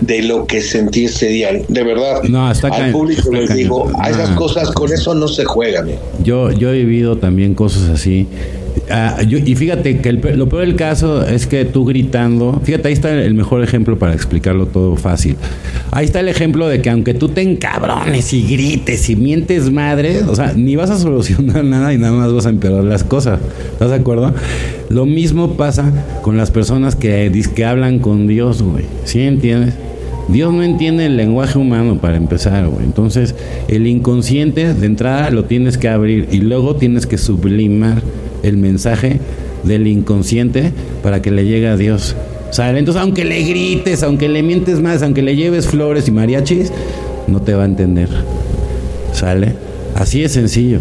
de 0.00 0.22
lo 0.22 0.46
que 0.46 0.60
sentí 0.60 1.04
ese 1.04 1.28
día. 1.28 1.50
De 1.68 1.82
verdad, 1.84 2.22
No, 2.24 2.50
está 2.50 2.68
al 2.68 2.90
público 2.90 3.30
les 3.32 3.54
digo, 3.54 3.90
a 3.98 4.10
esas 4.10 4.30
cosas 4.30 4.70
con 4.72 4.92
eso 4.92 5.14
no 5.14 5.28
se 5.28 5.44
juega, 5.44 5.80
amigo. 5.80 5.98
Yo, 6.22 6.50
yo 6.50 6.70
he 6.70 6.78
vivido 6.78 7.16
también 7.16 7.54
cosas 7.54 7.88
así 7.88 8.26
Ah, 8.90 9.18
y 9.22 9.54
fíjate 9.54 9.98
que 9.98 10.12
lo 10.12 10.48
peor 10.48 10.66
del 10.66 10.76
caso 10.76 11.26
es 11.26 11.46
que 11.46 11.64
tú 11.64 11.84
gritando, 11.84 12.60
fíjate, 12.62 12.88
ahí 12.88 12.94
está 12.94 13.12
el 13.12 13.34
mejor 13.34 13.62
ejemplo 13.62 13.98
para 13.98 14.14
explicarlo 14.14 14.66
todo 14.66 14.96
fácil. 14.96 15.36
Ahí 15.90 16.04
está 16.06 16.20
el 16.20 16.28
ejemplo 16.28 16.68
de 16.68 16.82
que 16.82 16.90
aunque 16.90 17.14
tú 17.14 17.28
te 17.28 17.40
encabrones 17.40 18.32
y 18.32 18.42
grites 18.42 19.08
y 19.08 19.16
mientes 19.16 19.70
madre, 19.70 20.22
o 20.24 20.34
sea, 20.34 20.52
ni 20.54 20.76
vas 20.76 20.90
a 20.90 20.98
solucionar 20.98 21.64
nada 21.64 21.94
y 21.94 21.98
nada 21.98 22.12
más 22.12 22.32
vas 22.32 22.46
a 22.46 22.50
empeorar 22.50 22.84
las 22.84 23.04
cosas. 23.04 23.40
¿Estás 23.72 23.90
de 23.90 23.96
acuerdo? 23.96 24.34
Lo 24.88 25.06
mismo 25.06 25.54
pasa 25.54 25.92
con 26.22 26.36
las 26.36 26.50
personas 26.50 26.96
que, 26.96 27.30
que 27.54 27.64
hablan 27.64 28.00
con 28.00 28.26
Dios, 28.26 28.62
güey. 28.62 28.84
¿Sí 29.04 29.20
entiendes? 29.20 29.74
Dios 30.28 30.52
no 30.52 30.62
entiende 30.62 31.06
el 31.06 31.16
lenguaje 31.16 31.58
humano 31.58 31.98
para 31.98 32.16
empezar, 32.16 32.66
güey. 32.68 32.84
Entonces, 32.84 33.34
el 33.68 33.86
inconsciente 33.86 34.72
de 34.72 34.86
entrada 34.86 35.30
lo 35.30 35.44
tienes 35.44 35.78
que 35.78 35.88
abrir 35.88 36.28
y 36.32 36.38
luego 36.38 36.76
tienes 36.76 37.06
que 37.06 37.18
sublimar 37.18 38.02
el 38.44 38.56
mensaje 38.56 39.18
del 39.64 39.86
inconsciente 39.86 40.72
para 41.02 41.22
que 41.22 41.30
le 41.30 41.44
llegue 41.44 41.68
a 41.68 41.76
Dios. 41.76 42.14
¿Sale? 42.50 42.78
Entonces, 42.78 43.02
aunque 43.02 43.24
le 43.24 43.42
grites, 43.42 44.02
aunque 44.04 44.28
le 44.28 44.42
mientes 44.42 44.80
más, 44.80 45.02
aunque 45.02 45.22
le 45.22 45.34
lleves 45.34 45.66
flores 45.66 46.06
y 46.06 46.12
mariachis, 46.12 46.70
no 47.26 47.42
te 47.42 47.54
va 47.54 47.62
a 47.62 47.66
entender. 47.66 48.08
¿Sale? 49.12 49.54
Así 49.96 50.22
es 50.22 50.32
sencillo. 50.32 50.78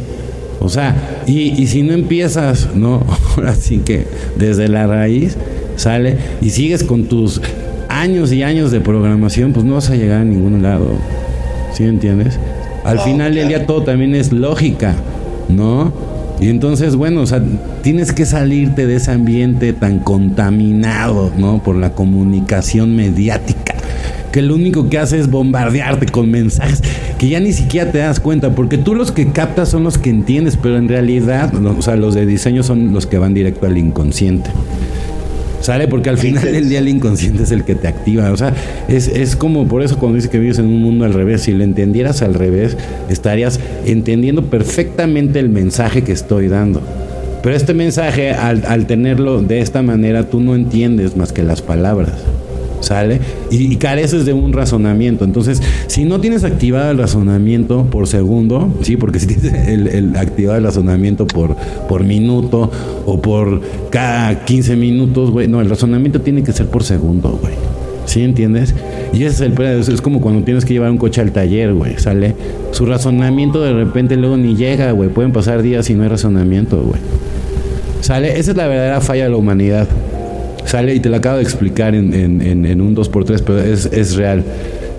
O 0.59 0.69
sea, 0.69 1.23
y, 1.25 1.59
y 1.61 1.67
si 1.67 1.81
no 1.81 1.93
empiezas, 1.93 2.69
no, 2.75 3.03
así 3.47 3.79
que 3.79 4.05
desde 4.37 4.67
la 4.67 4.87
raíz, 4.87 5.35
sale 5.75 6.17
y 6.41 6.51
sigues 6.51 6.83
con 6.83 7.05
tus 7.05 7.41
años 7.89 8.31
y 8.31 8.43
años 8.43 8.71
de 8.71 8.79
programación, 8.79 9.53
pues 9.53 9.65
no 9.65 9.75
vas 9.75 9.89
a 9.89 9.95
llegar 9.95 10.21
a 10.21 10.25
ningún 10.25 10.61
lado. 10.61 10.91
¿Sí 11.73 11.83
entiendes? 11.83 12.39
Al 12.83 12.99
final 12.99 13.33
del 13.33 13.47
día 13.47 13.65
todo 13.65 13.83
también 13.83 14.13
es 14.15 14.31
lógica, 14.31 14.95
¿no? 15.49 15.91
Y 16.43 16.49
entonces, 16.49 16.97
bueno, 16.97 17.21
o 17.21 17.25
sea, 17.25 17.41
tienes 17.83 18.11
que 18.11 18.25
salirte 18.25 18.85
de 18.85 18.97
ese 18.97 19.11
ambiente 19.11 19.71
tan 19.71 19.99
contaminado, 19.99 21.31
¿no? 21.37 21.63
Por 21.63 21.77
la 21.77 21.91
comunicación 21.91 22.97
mediática, 22.97 23.75
que 24.33 24.41
lo 24.41 24.55
único 24.55 24.89
que 24.89 24.99
hace 24.99 25.19
es 25.19 25.31
bombardearte 25.31 26.07
con 26.07 26.29
mensajes 26.29 26.81
que 27.17 27.29
ya 27.29 27.39
ni 27.39 27.53
siquiera 27.53 27.89
te 27.89 27.99
das 27.99 28.19
cuenta, 28.19 28.53
porque 28.53 28.77
tú 28.77 28.93
los 28.93 29.13
que 29.13 29.31
captas 29.31 29.69
son 29.69 29.85
los 29.85 29.97
que 29.97 30.09
entiendes, 30.09 30.57
pero 30.61 30.77
en 30.77 30.89
realidad, 30.89 31.53
o 31.55 31.81
sea, 31.81 31.95
los 31.95 32.13
de 32.13 32.25
diseño 32.25 32.61
son 32.61 32.91
los 32.91 33.07
que 33.07 33.17
van 33.17 33.33
directo 33.33 33.65
al 33.65 33.77
inconsciente. 33.77 34.49
¿Sale? 35.63 35.87
Porque 35.87 36.09
al 36.09 36.17
final 36.17 36.43
del 36.43 36.67
día 36.67 36.79
el 36.79 36.89
inconsciente 36.89 37.43
es 37.43 37.51
el 37.51 37.63
que 37.63 37.73
te 37.73 37.87
activa. 37.87 38.29
O 38.33 38.35
sea, 38.35 38.53
es, 38.89 39.07
es 39.07 39.37
como 39.37 39.65
por 39.65 39.81
eso 39.81 39.97
cuando 39.97 40.17
dice 40.17 40.29
que 40.29 40.37
vives 40.37 40.59
en 40.59 40.65
un 40.65 40.81
mundo 40.81 41.05
al 41.05 41.13
revés, 41.13 41.43
si 41.43 41.53
lo 41.53 41.63
entendieras 41.63 42.21
al 42.21 42.33
revés, 42.33 42.75
estarías 43.09 43.61
entendiendo 43.85 44.43
perfectamente 44.47 45.39
el 45.39 45.47
mensaje 45.47 46.03
que 46.03 46.11
estoy 46.11 46.49
dando. 46.49 46.81
Pero 47.41 47.55
este 47.55 47.73
mensaje, 47.73 48.31
al, 48.31 48.65
al 48.67 48.87
tenerlo 48.87 49.41
de 49.41 49.61
esta 49.61 49.81
manera, 49.81 50.29
tú 50.29 50.41
no 50.41 50.53
entiendes 50.53 51.15
más 51.15 51.31
que 51.31 51.43
las 51.43 51.61
palabras. 51.61 52.11
¿Sale? 52.83 53.19
Y, 53.49 53.75
careces 53.77 54.25
de 54.25 54.33
un 54.33 54.53
razonamiento. 54.53 55.25
Entonces, 55.25 55.61
si 55.87 56.05
no 56.05 56.19
tienes 56.19 56.43
activado 56.43 56.91
el 56.91 56.97
razonamiento 56.97 57.85
por 57.85 58.07
segundo, 58.07 58.73
sí, 58.81 58.97
porque 58.97 59.19
si 59.19 59.27
tienes 59.27 59.67
el, 59.67 60.15
activado 60.15 60.57
el 60.57 60.63
razonamiento 60.65 61.25
por, 61.25 61.55
por 61.87 62.03
minuto 62.03 62.71
o 63.05 63.21
por 63.21 63.61
cada 63.89 64.45
15 64.45 64.75
minutos, 64.75 65.31
güey, 65.31 65.47
no, 65.47 65.61
el 65.61 65.69
razonamiento 65.69 66.21
tiene 66.21 66.43
que 66.43 66.51
ser 66.51 66.67
por 66.67 66.83
segundo, 66.83 67.39
güey. 67.41 67.53
¿Sí 68.05 68.21
entiendes? 68.21 68.75
Y 69.13 69.23
ese 69.23 69.45
es 69.45 69.59
el 69.59 69.61
es 69.61 70.01
como 70.01 70.19
cuando 70.19 70.43
tienes 70.43 70.65
que 70.65 70.73
llevar 70.73 70.91
un 70.91 70.97
coche 70.97 71.21
al 71.21 71.31
taller, 71.31 71.73
güey, 71.73 71.97
¿sale? 71.97 72.35
Su 72.71 72.85
razonamiento 72.85 73.61
de 73.61 73.71
repente 73.73 74.17
luego 74.17 74.35
ni 74.35 74.55
llega, 74.55 74.91
güey. 74.91 75.09
Pueden 75.09 75.31
pasar 75.31 75.61
días 75.61 75.89
y 75.89 75.93
no 75.93 76.03
hay 76.03 76.09
razonamiento, 76.09 76.81
güey. 76.81 76.99
¿Sale? 78.01 78.37
Esa 78.37 78.51
es 78.51 78.57
la 78.57 78.67
verdadera 78.67 78.99
falla 78.99 79.23
de 79.23 79.29
la 79.29 79.37
humanidad. 79.37 79.87
Sale 80.73 80.95
y 80.95 80.99
te 80.99 81.09
lo 81.09 81.17
acabo 81.17 81.37
de 81.37 81.43
explicar 81.43 81.93
en, 81.93 82.15
en, 82.41 82.81
un 82.81 82.95
2x3, 82.95 83.43
pero 83.45 83.59
es, 83.59 83.85
es 83.85 84.15
real. 84.15 84.43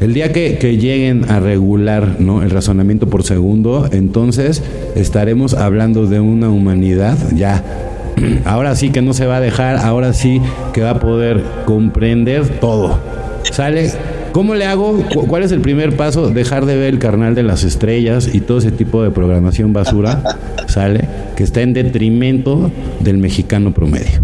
El 0.00 0.14
día 0.14 0.32
que, 0.32 0.56
que, 0.56 0.76
lleguen 0.76 1.28
a 1.28 1.40
regular 1.40 2.20
¿no? 2.20 2.44
el 2.44 2.50
razonamiento 2.50 3.08
por 3.08 3.24
segundo, 3.24 3.88
entonces 3.90 4.62
estaremos 4.94 5.52
hablando 5.52 6.06
de 6.06 6.20
una 6.20 6.48
humanidad 6.48 7.18
ya. 7.34 7.64
Ahora 8.44 8.76
sí 8.76 8.90
que 8.90 9.02
no 9.02 9.14
se 9.14 9.26
va 9.26 9.38
a 9.38 9.40
dejar, 9.40 9.78
ahora 9.78 10.12
sí 10.12 10.40
que 10.72 10.82
va 10.82 10.90
a 10.90 11.00
poder 11.00 11.42
comprender 11.64 12.60
todo. 12.60 13.00
¿Sale? 13.50 13.90
¿Cómo 14.30 14.54
le 14.54 14.66
hago? 14.66 15.04
¿Cuál 15.26 15.42
es 15.42 15.50
el 15.50 15.60
primer 15.60 15.96
paso? 15.96 16.30
Dejar 16.30 16.66
de 16.66 16.76
ver 16.76 16.94
el 16.94 17.00
carnal 17.00 17.34
de 17.34 17.42
las 17.42 17.64
estrellas 17.64 18.32
y 18.32 18.40
todo 18.40 18.58
ese 18.58 18.70
tipo 18.70 19.02
de 19.02 19.10
programación 19.10 19.72
basura, 19.72 20.22
¿sale? 20.68 21.08
Que 21.34 21.42
está 21.42 21.62
en 21.62 21.72
detrimento 21.72 22.70
del 23.00 23.18
mexicano 23.18 23.74
promedio. 23.74 24.20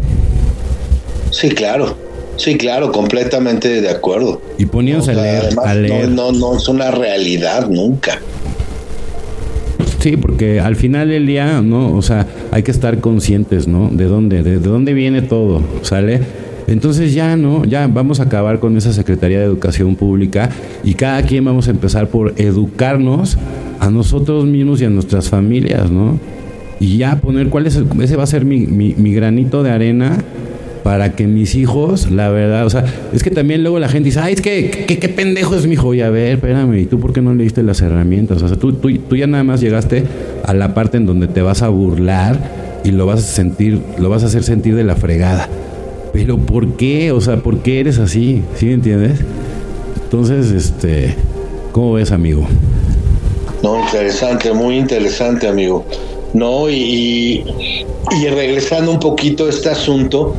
Sí, 1.41 1.49
claro. 1.49 1.97
Sí, 2.37 2.57
claro, 2.57 2.93
completamente 2.93 3.81
de 3.81 3.89
acuerdo. 3.89 4.43
Y 4.59 4.67
poníamos 4.67 5.09
a, 5.09 5.15
leer, 5.15 6.09
No, 6.11 6.33
no, 6.33 6.57
es 6.57 6.69
una 6.69 6.91
realidad 6.91 7.67
nunca. 7.71 8.21
Sí, 10.01 10.19
porque 10.19 10.61
al 10.61 10.77
final 10.77 11.09
del 11.09 11.27
día, 11.27 11.63
¿no? 11.63 11.97
O 11.97 12.03
sea, 12.03 12.27
hay 12.51 12.63
que 12.63 12.71
estar 12.71 12.99
conscientes, 13.01 13.67
¿no? 13.67 13.89
De 13.91 14.05
dónde, 14.05 14.43
de, 14.43 14.59
dónde 14.59 14.93
viene 14.93 15.23
todo, 15.23 15.63
¿sale? 15.81 16.21
Entonces 16.67 17.15
ya, 17.15 17.37
¿no? 17.37 17.65
Ya 17.65 17.87
vamos 17.87 18.21
a 18.21 18.25
acabar 18.25 18.61
con 18.61 18.77
esa 18.77 18.93
Secretaría 18.93 19.39
de 19.39 19.47
Educación 19.47 19.97
Pública 19.97 20.51
y 20.85 20.93
cada 20.93 21.23
quien 21.23 21.47
vamos 21.47 21.69
a 21.69 21.71
empezar 21.71 22.09
por 22.09 22.35
educarnos 22.37 23.39
a 23.79 23.89
nosotros 23.89 24.45
mismos 24.45 24.83
y 24.83 24.85
a 24.85 24.91
nuestras 24.91 25.31
familias, 25.31 25.91
¿no? 25.91 26.19
Y 26.81 26.99
ya 26.99 27.17
poner 27.17 27.49
cuál 27.49 27.67
es, 27.67 27.81
ese 28.03 28.17
va 28.17 28.25
a 28.25 28.27
ser 28.27 28.45
mi, 28.45 28.67
mi, 28.67 28.95
mi 28.95 29.15
granito 29.15 29.63
de 29.63 29.71
arena 29.71 30.23
para 30.83 31.13
que 31.13 31.27
mis 31.27 31.55
hijos, 31.55 32.11
la 32.11 32.31
verdad, 32.31 32.65
o 32.67 32.71
sea, 32.71 32.85
es 33.13 33.23
que 33.23 33.31
también 33.31 33.63
luego 33.63 33.79
la 33.79 33.89
gente 33.89 34.07
dice, 34.07 34.21
ay, 34.21 34.35
es 34.35 34.41
que, 34.41 34.71
qué 34.87 35.09
pendejo 35.09 35.55
es 35.55 35.67
mi 35.67 35.75
hijo, 35.75 35.95
y 35.95 36.01
a 36.01 36.11
ver, 36.11 36.35
espérame, 36.35 36.79
¿y 36.79 36.87
tú 36.87 36.99
por 36.99 37.13
qué 37.13 37.21
no 37.21 37.35
le 37.35 37.45
diste 37.45 37.63
las 37.63 37.81
herramientas? 37.83 38.43
O 38.43 38.49
sea, 38.49 38.57
tú, 38.57 38.73
tú, 38.73 38.91
tú 38.97 39.17
ya 39.17 39.27
nada 39.27 39.45
más 39.45 39.61
llegaste 39.61 40.05
a 40.45 40.55
la 40.55 40.75
parte 40.75 40.97
en 40.97 41.07
donde 41.07 41.29
te 41.29 41.43
vas 41.43 41.63
a 41.63 41.69
burlar 41.69 42.39
y 42.85 42.93
lo 42.93 43.07
vas 43.07 43.21
a 43.21 43.23
sentir, 43.23 43.81
lo 43.99 44.09
vas 44.09 44.23
a 44.23 44.27
hacer 44.27 44.43
sentir 44.43 44.75
de 44.75 44.85
la 44.85 44.97
fregada. 44.97 45.49
Pero 46.13 46.39
¿por 46.39 46.77
qué? 46.77 47.13
O 47.13 47.21
sea, 47.21 47.37
¿por 47.37 47.59
qué 47.59 47.81
eres 47.81 47.99
así? 47.99 48.43
¿Sí 48.57 48.73
entiendes? 48.73 49.21
Entonces, 50.05 50.51
este, 50.51 51.15
¿cómo 51.73 51.93
ves, 51.93 52.11
amigo? 52.11 52.47
No, 53.63 53.81
interesante, 53.81 54.53
muy 54.53 54.77
interesante, 54.77 55.47
amigo. 55.47 55.85
No, 56.33 56.71
y, 56.71 57.45
y 58.21 58.27
regresando 58.29 58.91
un 58.93 58.99
poquito 58.99 59.47
a 59.47 59.51
este 59.51 59.69
asunto, 59.69 60.35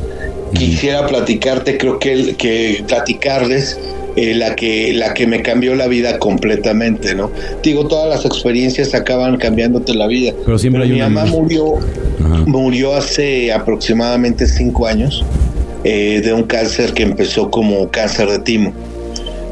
quisiera 0.54 1.06
platicarte, 1.06 1.78
creo 1.78 1.98
que, 1.98 2.34
que 2.36 2.84
platicarles 2.86 3.78
eh, 4.14 4.34
la, 4.34 4.54
que, 4.54 4.92
la 4.92 5.14
que 5.14 5.26
me 5.26 5.40
cambió 5.40 5.74
la 5.74 5.86
vida 5.86 6.18
completamente, 6.18 7.14
¿no? 7.14 7.30
Digo, 7.62 7.86
todas 7.86 8.08
las 8.08 8.26
experiencias 8.26 8.94
acaban 8.94 9.38
cambiándote 9.38 9.94
la 9.94 10.06
vida. 10.06 10.34
Pero 10.44 10.58
siempre 10.58 10.86
mi 10.86 10.98
mamá 10.98 11.24
murió, 11.24 11.76
murió 12.46 12.94
hace 12.94 13.52
aproximadamente 13.52 14.46
cinco 14.46 14.86
años 14.86 15.24
eh, 15.84 16.20
de 16.22 16.32
un 16.32 16.42
cáncer 16.42 16.92
que 16.92 17.04
empezó 17.04 17.50
como 17.50 17.88
cáncer 17.88 18.28
de 18.28 18.38
timo. 18.40 18.74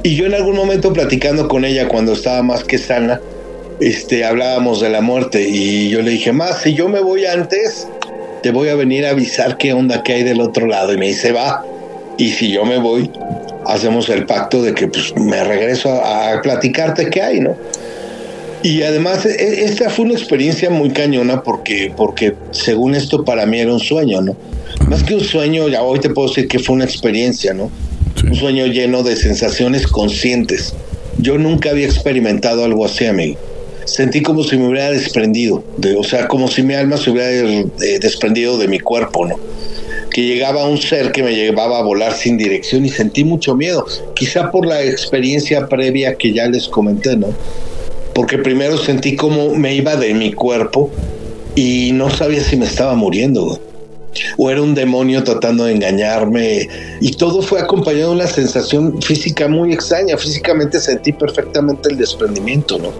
Y 0.02 0.14
yo 0.14 0.26
en 0.26 0.34
algún 0.34 0.56
momento 0.56 0.92
platicando 0.92 1.48
con 1.48 1.64
ella 1.64 1.88
cuando 1.88 2.12
estaba 2.12 2.42
más 2.42 2.62
que 2.62 2.76
sana, 2.76 3.20
este, 3.80 4.24
hablábamos 4.24 4.80
de 4.80 4.90
la 4.90 5.00
muerte 5.00 5.48
y 5.48 5.88
yo 5.88 6.02
le 6.02 6.10
dije, 6.10 6.32
más, 6.32 6.62
si 6.62 6.74
yo 6.74 6.88
me 6.90 7.00
voy 7.00 7.24
antes, 7.24 7.88
te 8.42 8.50
voy 8.50 8.68
a 8.68 8.74
venir 8.74 9.06
a 9.06 9.10
avisar 9.10 9.56
qué 9.56 9.72
onda 9.72 10.02
que 10.02 10.14
hay 10.14 10.22
del 10.22 10.40
otro 10.40 10.66
lado. 10.66 10.92
Y 10.92 10.98
me 10.98 11.06
dice, 11.08 11.32
va. 11.32 11.64
Y 12.18 12.30
si 12.30 12.50
yo 12.50 12.64
me 12.64 12.78
voy, 12.78 13.10
hacemos 13.66 14.08
el 14.08 14.26
pacto 14.26 14.62
de 14.62 14.74
que 14.74 14.88
pues, 14.88 15.14
me 15.16 15.42
regreso 15.44 15.90
a, 15.90 16.40
platicarte 16.42 17.08
qué 17.08 17.22
hay, 17.22 17.40
¿no? 17.40 17.56
Y 18.62 18.82
además, 18.82 19.24
e, 19.24 19.64
esta 19.64 19.88
fue 19.88 20.04
una 20.04 20.14
experiencia 20.14 20.68
muy 20.68 20.90
cañona 20.90 21.42
porque, 21.42 21.92
porque 21.96 22.34
según 22.50 22.94
esto 22.94 23.24
para 23.24 23.46
mí 23.46 23.58
era 23.60 23.72
un 23.72 23.80
sueño, 23.80 24.20
¿no? 24.20 24.36
Más 24.88 25.02
que 25.02 25.14
un 25.14 25.24
sueño, 25.24 25.68
ya 25.68 25.82
hoy 25.82 26.00
te 26.00 26.10
puedo 26.10 26.28
decir 26.28 26.46
que 26.46 26.58
fue 26.58 26.74
una 26.74 26.84
experiencia, 26.84 27.54
¿no? 27.54 27.70
Un 28.22 28.34
sueño 28.34 28.66
lleno 28.66 29.02
de 29.02 29.16
sensaciones 29.16 29.86
conscientes. 29.86 30.74
Yo 31.18 31.38
nunca 31.38 31.70
había 31.70 31.86
experimentado 31.86 32.64
algo 32.64 32.84
así, 32.84 33.06
amigo 33.06 33.38
sentí 33.84 34.22
como 34.22 34.42
si 34.44 34.56
me 34.56 34.68
hubiera 34.68 34.90
desprendido, 34.90 35.62
de, 35.76 35.96
o 35.96 36.04
sea, 36.04 36.28
como 36.28 36.48
si 36.48 36.62
mi 36.62 36.74
alma 36.74 36.96
se 36.96 37.10
hubiera 37.10 37.30
eh, 37.30 37.98
desprendido 38.00 38.58
de 38.58 38.68
mi 38.68 38.78
cuerpo, 38.78 39.26
¿no? 39.26 39.36
Que 40.10 40.22
llegaba 40.22 40.66
un 40.66 40.78
ser 40.78 41.12
que 41.12 41.22
me 41.22 41.34
llevaba 41.34 41.78
a 41.78 41.82
volar 41.82 42.12
sin 42.12 42.36
dirección 42.36 42.84
y 42.84 42.88
sentí 42.88 43.24
mucho 43.24 43.54
miedo, 43.54 43.86
quizá 44.14 44.50
por 44.50 44.66
la 44.66 44.82
experiencia 44.82 45.68
previa 45.68 46.14
que 46.16 46.32
ya 46.32 46.48
les 46.48 46.68
comenté, 46.68 47.16
¿no? 47.16 47.28
Porque 48.14 48.38
primero 48.38 48.76
sentí 48.76 49.16
como 49.16 49.54
me 49.54 49.74
iba 49.74 49.96
de 49.96 50.14
mi 50.14 50.32
cuerpo 50.32 50.90
y 51.54 51.90
no 51.92 52.10
sabía 52.10 52.42
si 52.42 52.56
me 52.56 52.66
estaba 52.66 52.94
muriendo, 52.94 53.60
o 54.36 54.50
era 54.50 54.62
un 54.62 54.74
demonio 54.74 55.22
tratando 55.22 55.64
de 55.64 55.72
engañarme 55.72 56.68
y 57.00 57.12
todo 57.12 57.42
fue 57.42 57.60
acompañado 57.60 58.10
de 58.10 58.16
una 58.16 58.26
sensación 58.26 59.00
física 59.00 59.48
muy 59.48 59.72
extraña. 59.72 60.16
Físicamente 60.16 60.80
sentí 60.80 61.12
perfectamente 61.12 61.88
el 61.90 61.96
desprendimiento, 61.96 62.78
¿no? 62.78 62.92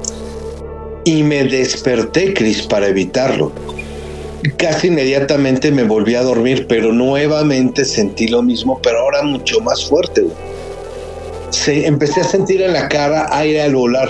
Y 1.11 1.25
me 1.25 1.43
desperté, 1.43 2.33
Cris, 2.35 2.63
para 2.63 2.87
evitarlo. 2.87 3.51
casi 4.57 4.87
inmediatamente 4.87 5.73
me 5.73 5.83
volví 5.83 6.15
a 6.15 6.23
dormir, 6.23 6.67
pero 6.69 6.93
nuevamente 6.93 7.85
sentí 7.85 8.29
lo 8.29 8.43
mismo, 8.43 8.81
pero 8.81 9.01
ahora 9.01 9.23
mucho 9.23 9.61
más 9.61 9.85
fuerte. 9.89 10.27
Empecé 11.67 12.21
a 12.21 12.25
sentir 12.25 12.63
en 12.63 12.75
la 12.75 12.89
cara 12.89 13.27
aire 13.37 13.61
al 13.61 13.75
volar, 13.75 14.09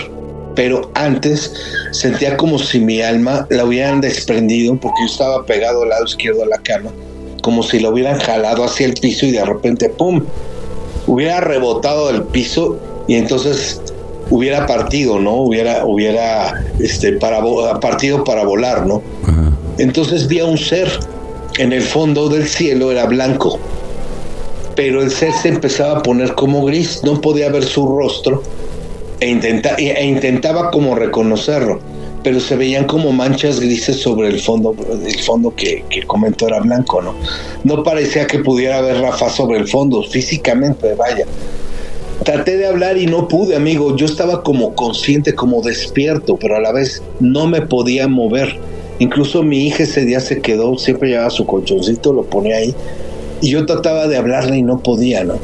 pero 0.55 0.91
antes 0.93 1.51
sentía 1.91 2.37
como 2.37 2.59
si 2.59 2.79
mi 2.79 3.01
alma 3.01 3.47
la 3.49 3.65
hubieran 3.65 3.99
desprendido 3.99 4.75
porque 4.75 4.99
yo 5.01 5.11
estaba 5.11 5.43
pegado 5.43 5.81
al 5.81 5.89
lado 5.89 6.05
izquierdo 6.05 6.43
a 6.43 6.47
la 6.47 6.59
cama, 6.59 6.91
como 7.41 7.63
si 7.63 7.79
lo 7.79 7.89
hubieran 7.89 8.19
jalado 8.19 8.63
hacia 8.63 8.85
el 8.85 8.93
piso 8.93 9.25
y 9.25 9.31
de 9.31 9.43
repente, 9.43 9.89
¡pum! 9.89 10.23
Hubiera 11.07 11.41
rebotado 11.41 12.11
del 12.11 12.23
piso 12.25 12.77
y 13.07 13.15
entonces 13.15 13.81
hubiera 14.31 14.65
partido, 14.65 15.19
¿no? 15.19 15.35
Hubiera, 15.35 15.85
hubiera 15.85 16.65
este, 16.79 17.13
para, 17.13 17.41
partido 17.79 18.23
para 18.23 18.43
volar, 18.43 18.87
¿no? 18.87 19.03
Entonces 19.77 20.27
vi 20.27 20.39
a 20.39 20.45
un 20.45 20.57
ser 20.57 20.89
en 21.59 21.73
el 21.73 21.81
fondo 21.81 22.29
del 22.29 22.47
cielo, 22.47 22.91
era 22.91 23.05
blanco, 23.05 23.59
pero 24.75 25.01
el 25.01 25.11
ser 25.11 25.33
se 25.33 25.49
empezaba 25.49 25.99
a 25.99 26.03
poner 26.03 26.33
como 26.33 26.65
gris, 26.65 27.01
no 27.03 27.19
podía 27.19 27.49
ver 27.49 27.63
su 27.63 27.85
rostro 27.85 28.41
e, 29.19 29.29
intenta, 29.29 29.75
e 29.77 30.05
intentaba 30.05 30.71
como 30.71 30.95
reconocerlo, 30.95 31.79
pero 32.23 32.39
se 32.39 32.55
veían 32.55 32.85
como 32.85 33.11
manchas 33.11 33.59
grises 33.59 33.99
sobre 34.01 34.29
el 34.29 34.39
fondo, 34.39 34.73
el 35.05 35.19
fondo 35.19 35.53
que, 35.53 35.83
que 35.89 36.03
comentó 36.03 36.47
era 36.47 36.59
blanco, 36.61 37.01
¿no? 37.01 37.15
No 37.63 37.83
parecía 37.83 38.27
que 38.27 38.39
pudiera 38.39 38.81
ver 38.81 39.01
Rafa 39.01 39.29
sobre 39.29 39.59
el 39.59 39.67
fondo, 39.67 40.03
físicamente, 40.03 40.93
vaya. 40.95 41.25
Traté 42.23 42.57
de 42.57 42.67
hablar 42.67 42.97
y 42.97 43.07
no 43.07 43.27
pude, 43.27 43.55
amigo. 43.55 43.95
Yo 43.95 44.05
estaba 44.05 44.43
como 44.43 44.75
consciente, 44.75 45.33
como 45.33 45.61
despierto, 45.63 46.37
pero 46.37 46.55
a 46.55 46.59
la 46.59 46.71
vez 46.71 47.01
no 47.19 47.47
me 47.47 47.61
podía 47.61 48.07
mover. 48.07 48.57
Incluso 48.99 49.41
mi 49.41 49.65
hija 49.65 49.83
ese 49.83 50.05
día 50.05 50.19
se 50.19 50.39
quedó, 50.39 50.77
siempre 50.77 51.09
llevaba 51.09 51.31
su 51.31 51.47
colchoncito, 51.47 52.13
lo 52.13 52.23
ponía 52.23 52.57
ahí. 52.57 52.75
Y 53.41 53.49
yo 53.49 53.65
trataba 53.65 54.07
de 54.07 54.17
hablarle 54.17 54.57
y 54.57 54.61
no 54.61 54.83
podía, 54.83 55.23
¿no? 55.23 55.39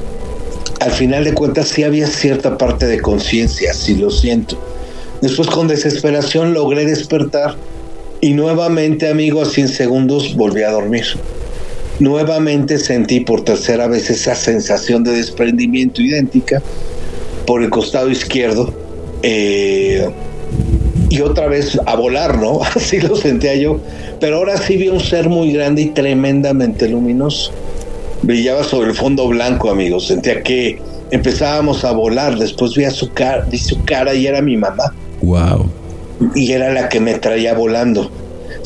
Al 0.79 0.91
final 0.91 1.23
de 1.23 1.33
cuentas 1.33 1.69
sí 1.69 1.83
había 1.83 2.05
cierta 2.05 2.59
parte 2.59 2.85
de 2.85 3.01
conciencia, 3.01 3.73
sí 3.73 3.95
lo 3.95 4.11
siento. 4.11 4.55
Después 5.21 5.47
con 5.47 5.67
desesperación 5.67 6.53
logré 6.53 6.85
despertar 6.85 7.55
y 8.21 8.33
nuevamente, 8.33 9.09
amigo, 9.09 9.41
a 9.41 9.45
100 9.45 9.69
segundos 9.69 10.35
volví 10.35 10.61
a 10.61 10.69
dormir. 10.69 11.05
Nuevamente 11.99 12.77
sentí 12.77 13.21
por 13.21 13.43
tercera 13.43 13.87
vez 13.87 14.09
esa 14.09 14.35
sensación 14.35 15.03
de 15.03 15.11
desprendimiento 15.11 16.01
idéntica 16.01 16.61
por 17.45 17.63
el 17.63 17.69
costado 17.69 18.09
izquierdo. 18.09 18.71
Eh, 19.23 20.07
y 21.09 21.21
otra 21.21 21.47
vez 21.47 21.79
a 21.85 21.95
volar, 21.95 22.37
¿no? 22.37 22.61
Así 22.75 22.99
lo 22.99 23.15
sentía 23.15 23.55
yo. 23.55 23.79
Pero 24.19 24.37
ahora 24.37 24.57
sí 24.57 24.77
vi 24.77 24.89
un 24.89 24.99
ser 24.99 25.27
muy 25.29 25.51
grande 25.53 25.83
y 25.83 25.85
tremendamente 25.87 26.87
luminoso. 26.87 27.51
Brillaba 28.21 28.63
sobre 28.63 28.89
el 28.89 28.95
fondo 28.95 29.27
blanco, 29.27 29.71
amigos. 29.71 30.07
Sentía 30.07 30.43
que 30.43 30.79
empezábamos 31.09 31.83
a 31.83 31.93
volar. 31.93 32.37
Después 32.37 32.75
vi, 32.75 32.85
su 32.91 33.11
cara, 33.11 33.45
vi 33.49 33.57
su 33.57 33.83
cara 33.85 34.13
y 34.13 34.27
era 34.27 34.41
mi 34.41 34.55
mamá. 34.55 34.93
Wow. 35.21 35.67
Y 36.35 36.51
era 36.51 36.71
la 36.71 36.89
que 36.89 36.99
me 36.99 37.15
traía 37.15 37.53
volando 37.55 38.11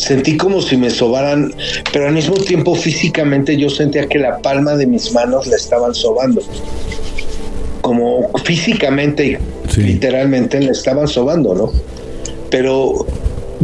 sentí 0.02 0.36
como 0.36 0.62
si 0.62 0.78
me 0.78 0.90
sobaran, 0.90 1.54
pero 1.94 2.08
al 2.08 2.14
mismo 2.14 2.36
tiempo 2.36 2.74
físicamente 2.74 3.56
yo 3.56 3.70
sentía 3.70 4.08
que 4.08 4.18
la 4.18 4.40
palma 4.40 4.76
de 4.76 4.88
mis 4.88 5.14
manos 5.14 5.46
la 5.46 5.56
estaban 5.56 5.94
sobando. 5.94 6.42
Como 7.82 8.32
físicamente 8.44 9.40
y 9.78 9.80
literalmente 9.80 10.60
la 10.60 10.72
estaban 10.72 11.08
sobando, 11.08 11.54
¿no? 11.54 11.72
Pero 12.50 13.06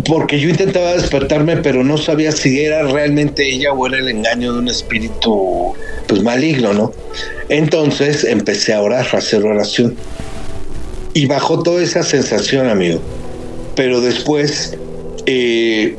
porque 0.06 0.40
yo 0.40 0.50
intentaba 0.50 0.94
despertarme, 0.94 1.58
pero 1.58 1.84
no 1.84 1.98
sabía 1.98 2.32
si 2.32 2.60
era 2.60 2.84
realmente 2.84 3.50
ella 3.50 3.74
o 3.74 3.88
era 3.88 3.98
el 3.98 4.08
engaño 4.08 4.54
de 4.54 4.60
un 4.60 4.68
espíritu 4.68 5.74
pues 6.08 6.22
maligno, 6.22 6.72
¿no? 6.72 6.92
Entonces 7.50 8.24
empecé 8.24 8.76
a 8.76 8.82
orar, 8.82 9.08
a 9.12 9.18
hacer 9.18 9.44
oración. 9.44 9.96
Y 11.16 11.26
bajó 11.26 11.64
toda 11.64 11.82
esa 11.82 12.04
sensación, 12.04 12.70
amigo. 12.70 13.00
Pero 13.76 14.02
después 14.02 14.78
eh, 15.26 15.98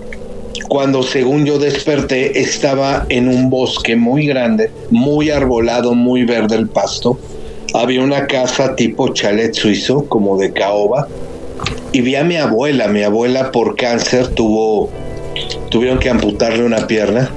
cuando 0.68 1.02
según 1.02 1.44
yo 1.44 1.58
desperté 1.58 2.40
estaba 2.40 3.06
en 3.08 3.28
un 3.28 3.50
bosque 3.50 3.96
muy 3.96 4.26
grande, 4.26 4.70
muy 4.90 5.30
arbolado, 5.30 5.94
muy 5.94 6.24
verde 6.24 6.56
el 6.56 6.68
pasto. 6.68 7.18
Había 7.74 8.02
una 8.02 8.26
casa 8.26 8.76
tipo 8.76 9.08
chalet 9.08 9.54
suizo, 9.54 10.04
como 10.08 10.36
de 10.38 10.52
caoba. 10.52 11.08
Y 11.92 12.02
vi 12.02 12.14
a 12.16 12.24
mi 12.24 12.36
abuela, 12.36 12.88
mi 12.88 13.02
abuela 13.02 13.50
por 13.50 13.76
cáncer 13.76 14.28
tuvo, 14.28 14.90
tuvieron 15.70 15.98
que 15.98 16.10
amputarle 16.10 16.64
una 16.64 16.86
pierna 16.86 17.30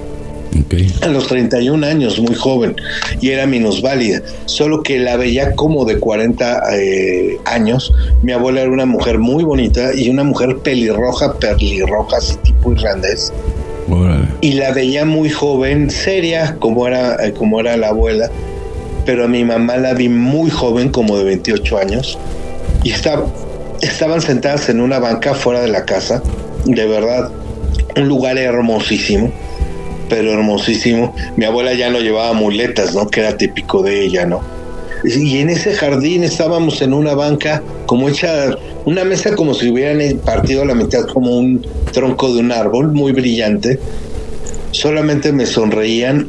a 1.02 1.08
los 1.08 1.28
31 1.28 1.86
años, 1.86 2.20
muy 2.20 2.36
joven, 2.36 2.76
y 3.20 3.30
era 3.30 3.46
minusválida. 3.46 4.22
Solo 4.46 4.84
que 4.84 5.00
la 5.00 5.18
veía 5.18 5.54
como 5.56 5.86
de 5.86 6.00
40 6.00 6.62
eh, 6.74 7.38
años. 7.46 7.94
Mi 8.22 8.32
abuela 8.32 8.62
era 8.62 8.72
una 8.72 8.86
mujer 8.86 9.20
muy 9.20 9.44
bonita 9.44 9.94
y 9.94 10.10
una 10.10 10.24
mujer 10.24 10.58
pelirroja, 10.58 11.34
pelirroja, 11.34 12.18
así 12.18 12.36
tipo 12.38 12.72
irlandés. 12.72 13.32
Y 14.40 14.54
la 14.54 14.72
veía 14.72 15.06
muy 15.06 15.30
joven, 15.30 15.90
seria, 15.90 16.56
como 16.60 16.88
era, 16.88 17.16
eh, 17.26 17.34
como 17.34 17.60
era 17.60 17.76
la 17.76 17.90
abuela. 17.90 18.30
Pero 19.06 19.26
a 19.26 19.28
mi 19.28 19.44
mamá 19.44 19.78
la 19.78 19.94
vi 19.94 20.08
muy 20.08 20.50
joven, 20.50 20.90
como 20.90 21.18
de 21.18 21.26
28 21.26 21.78
años. 21.78 22.18
Y 22.84 22.92
estaban 22.92 24.22
sentadas 24.22 24.70
en 24.70 24.80
una 24.80 25.00
banca 25.00 25.34
fuera 25.34 25.62
de 25.62 25.68
la 25.68 25.86
casa. 25.86 26.24
De 26.66 26.86
verdad, 26.86 27.32
un 27.98 28.08
lugar 28.08 28.38
hermosísimo 28.38 29.32
pero 30.12 30.34
hermosísimo. 30.34 31.16
Mi 31.38 31.46
abuela 31.46 31.74
ya 31.74 31.90
no 31.90 32.00
llevaba 32.00 32.34
muletas, 32.34 32.94
¿no? 32.94 33.08
Que 33.08 33.22
era 33.22 33.38
típico 33.38 33.82
de 33.82 34.04
ella, 34.04 34.26
¿no? 34.26 34.42
Y 35.06 35.38
en 35.38 35.50
ese 35.50 35.74
jardín 35.74 36.26
estábamos 36.26 36.82
en 36.82 36.94
una 36.94 37.16
banca 37.16 37.64
como 37.86 38.10
hecha, 38.10 38.58
una 38.84 39.06
mesa 39.06 39.34
como 39.38 39.54
si 39.54 39.70
hubieran 39.72 40.18
partido 40.18 40.66
la 40.66 40.76
mitad 40.76 41.08
como 41.08 41.38
un 41.38 41.66
tronco 41.94 42.34
de 42.34 42.42
un 42.42 42.52
árbol, 42.52 42.92
muy 42.92 43.14
brillante. 43.14 43.80
Solamente 44.72 45.32
me 45.32 45.46
sonreían 45.46 46.28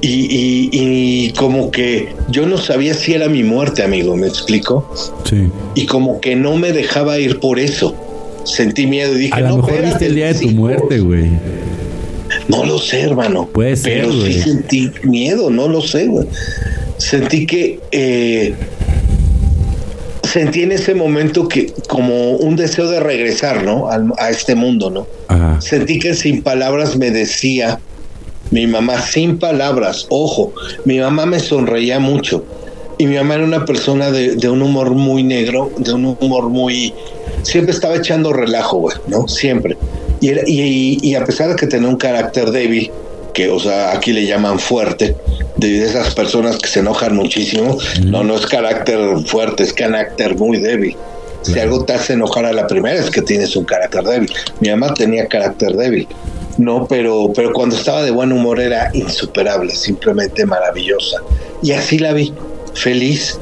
y, 0.00 0.70
y, 0.72 1.32
como 1.32 1.70
que 1.70 2.08
yo 2.30 2.46
no 2.46 2.56
sabía 2.56 2.94
si 2.94 3.12
era 3.12 3.28
mi 3.28 3.44
muerte, 3.44 3.82
amigo, 3.82 4.16
¿me 4.16 4.26
explico? 4.26 4.90
Sí. 5.24 5.48
Y 5.74 5.84
como 5.84 6.18
que 6.20 6.34
no 6.34 6.56
me 6.56 6.72
dejaba 6.72 7.18
ir 7.18 7.40
por 7.40 7.58
eso. 7.58 7.94
Sentí 8.44 8.86
miedo 8.86 9.14
y 9.16 9.20
dije, 9.20 9.34
a 9.34 9.40
lo 9.40 9.58
mejor 9.58 9.82
viste 9.82 10.06
el 10.06 10.14
día 10.14 10.32
de 10.32 10.34
tu 10.34 10.48
muerte, 10.48 10.98
güey. 10.98 11.28
No 12.52 12.64
lo 12.64 12.78
sé, 12.78 13.02
hermano. 13.02 13.48
Puede 13.52 13.76
ser, 13.76 14.02
pero 14.02 14.12
sí 14.12 14.34
sentí 14.34 14.90
miedo, 15.02 15.50
no 15.50 15.68
lo 15.68 15.80
sé, 15.80 16.06
güey. 16.06 16.26
Sentí 16.98 17.46
que 17.46 17.80
eh, 17.90 18.54
sentí 20.22 20.62
en 20.62 20.72
ese 20.72 20.94
momento 20.94 21.48
que 21.48 21.72
como 21.88 22.32
un 22.32 22.56
deseo 22.56 22.88
de 22.88 23.00
regresar, 23.00 23.64
¿no? 23.64 23.88
a 24.18 24.30
este 24.30 24.54
mundo, 24.54 24.90
¿no? 24.90 25.06
Sentí 25.60 25.98
que 25.98 26.14
sin 26.14 26.42
palabras 26.42 26.96
me 26.96 27.10
decía 27.10 27.80
mi 28.50 28.66
mamá, 28.66 29.00
sin 29.00 29.38
palabras, 29.38 30.06
ojo, 30.10 30.52
mi 30.84 30.98
mamá 30.98 31.26
me 31.26 31.40
sonreía 31.40 31.98
mucho. 31.98 32.44
Y 32.98 33.06
mi 33.06 33.16
mamá 33.16 33.34
era 33.34 33.44
una 33.44 33.64
persona 33.64 34.10
de, 34.10 34.36
de 34.36 34.48
un 34.48 34.62
humor 34.62 34.90
muy 34.90 35.22
negro, 35.22 35.72
de 35.78 35.92
un 35.92 36.16
humor 36.20 36.50
muy... 36.50 36.92
Siempre 37.42 37.72
estaba 37.72 37.96
echando 37.96 38.32
relajo, 38.32 38.78
güey, 38.78 38.96
¿no? 39.08 39.26
Siempre. 39.26 39.76
Y, 40.22 41.14
a 41.16 41.24
pesar 41.24 41.48
de 41.48 41.56
que 41.56 41.66
tenía 41.66 41.88
un 41.88 41.96
carácter 41.96 42.50
débil, 42.52 42.90
que, 43.34 43.50
o 43.50 43.58
sea, 43.58 43.92
aquí 43.92 44.12
le 44.12 44.24
llaman 44.24 44.58
fuerte, 44.58 45.16
de 45.56 45.84
esas 45.84 46.14
personas 46.14 46.58
que 46.58 46.68
se 46.68 46.80
enojan 46.80 47.16
muchísimo, 47.16 47.76
no, 48.04 48.22
no 48.22 48.36
es 48.36 48.46
carácter 48.46 49.00
fuerte, 49.26 49.64
es 49.64 49.72
carácter 49.72 50.36
muy 50.36 50.58
débil. 50.58 50.96
Si 51.42 51.58
algo 51.58 51.84
te 51.84 51.94
hace 51.94 52.12
enojar 52.12 52.46
a 52.46 52.52
la 52.52 52.68
primera 52.68 53.00
es 53.00 53.10
que 53.10 53.20
tienes 53.20 53.56
un 53.56 53.64
carácter 53.64 54.04
débil. 54.04 54.32
Mi 54.60 54.70
mamá 54.70 54.94
tenía 54.94 55.26
carácter 55.26 55.72
débil, 55.72 56.06
no, 56.56 56.86
pero, 56.86 57.32
pero 57.34 57.52
cuando 57.52 57.74
estaba 57.74 58.02
de 58.02 58.12
buen 58.12 58.32
humor 58.32 58.60
era 58.60 58.90
insuperable, 58.94 59.74
simplemente 59.74 60.46
maravillosa. 60.46 61.18
Y 61.62 61.72
así 61.72 61.98
la 61.98 62.12
vi, 62.12 62.32
feliz, 62.74 63.38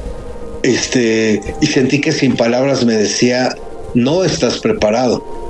este, 0.63 1.41
y 1.61 1.67
sentí 1.67 2.01
que 2.01 2.11
sin 2.11 2.35
palabras 2.35 2.85
me 2.85 2.95
decía, 2.95 3.55
no 3.93 4.23
estás 4.23 4.57
preparado 4.59 5.40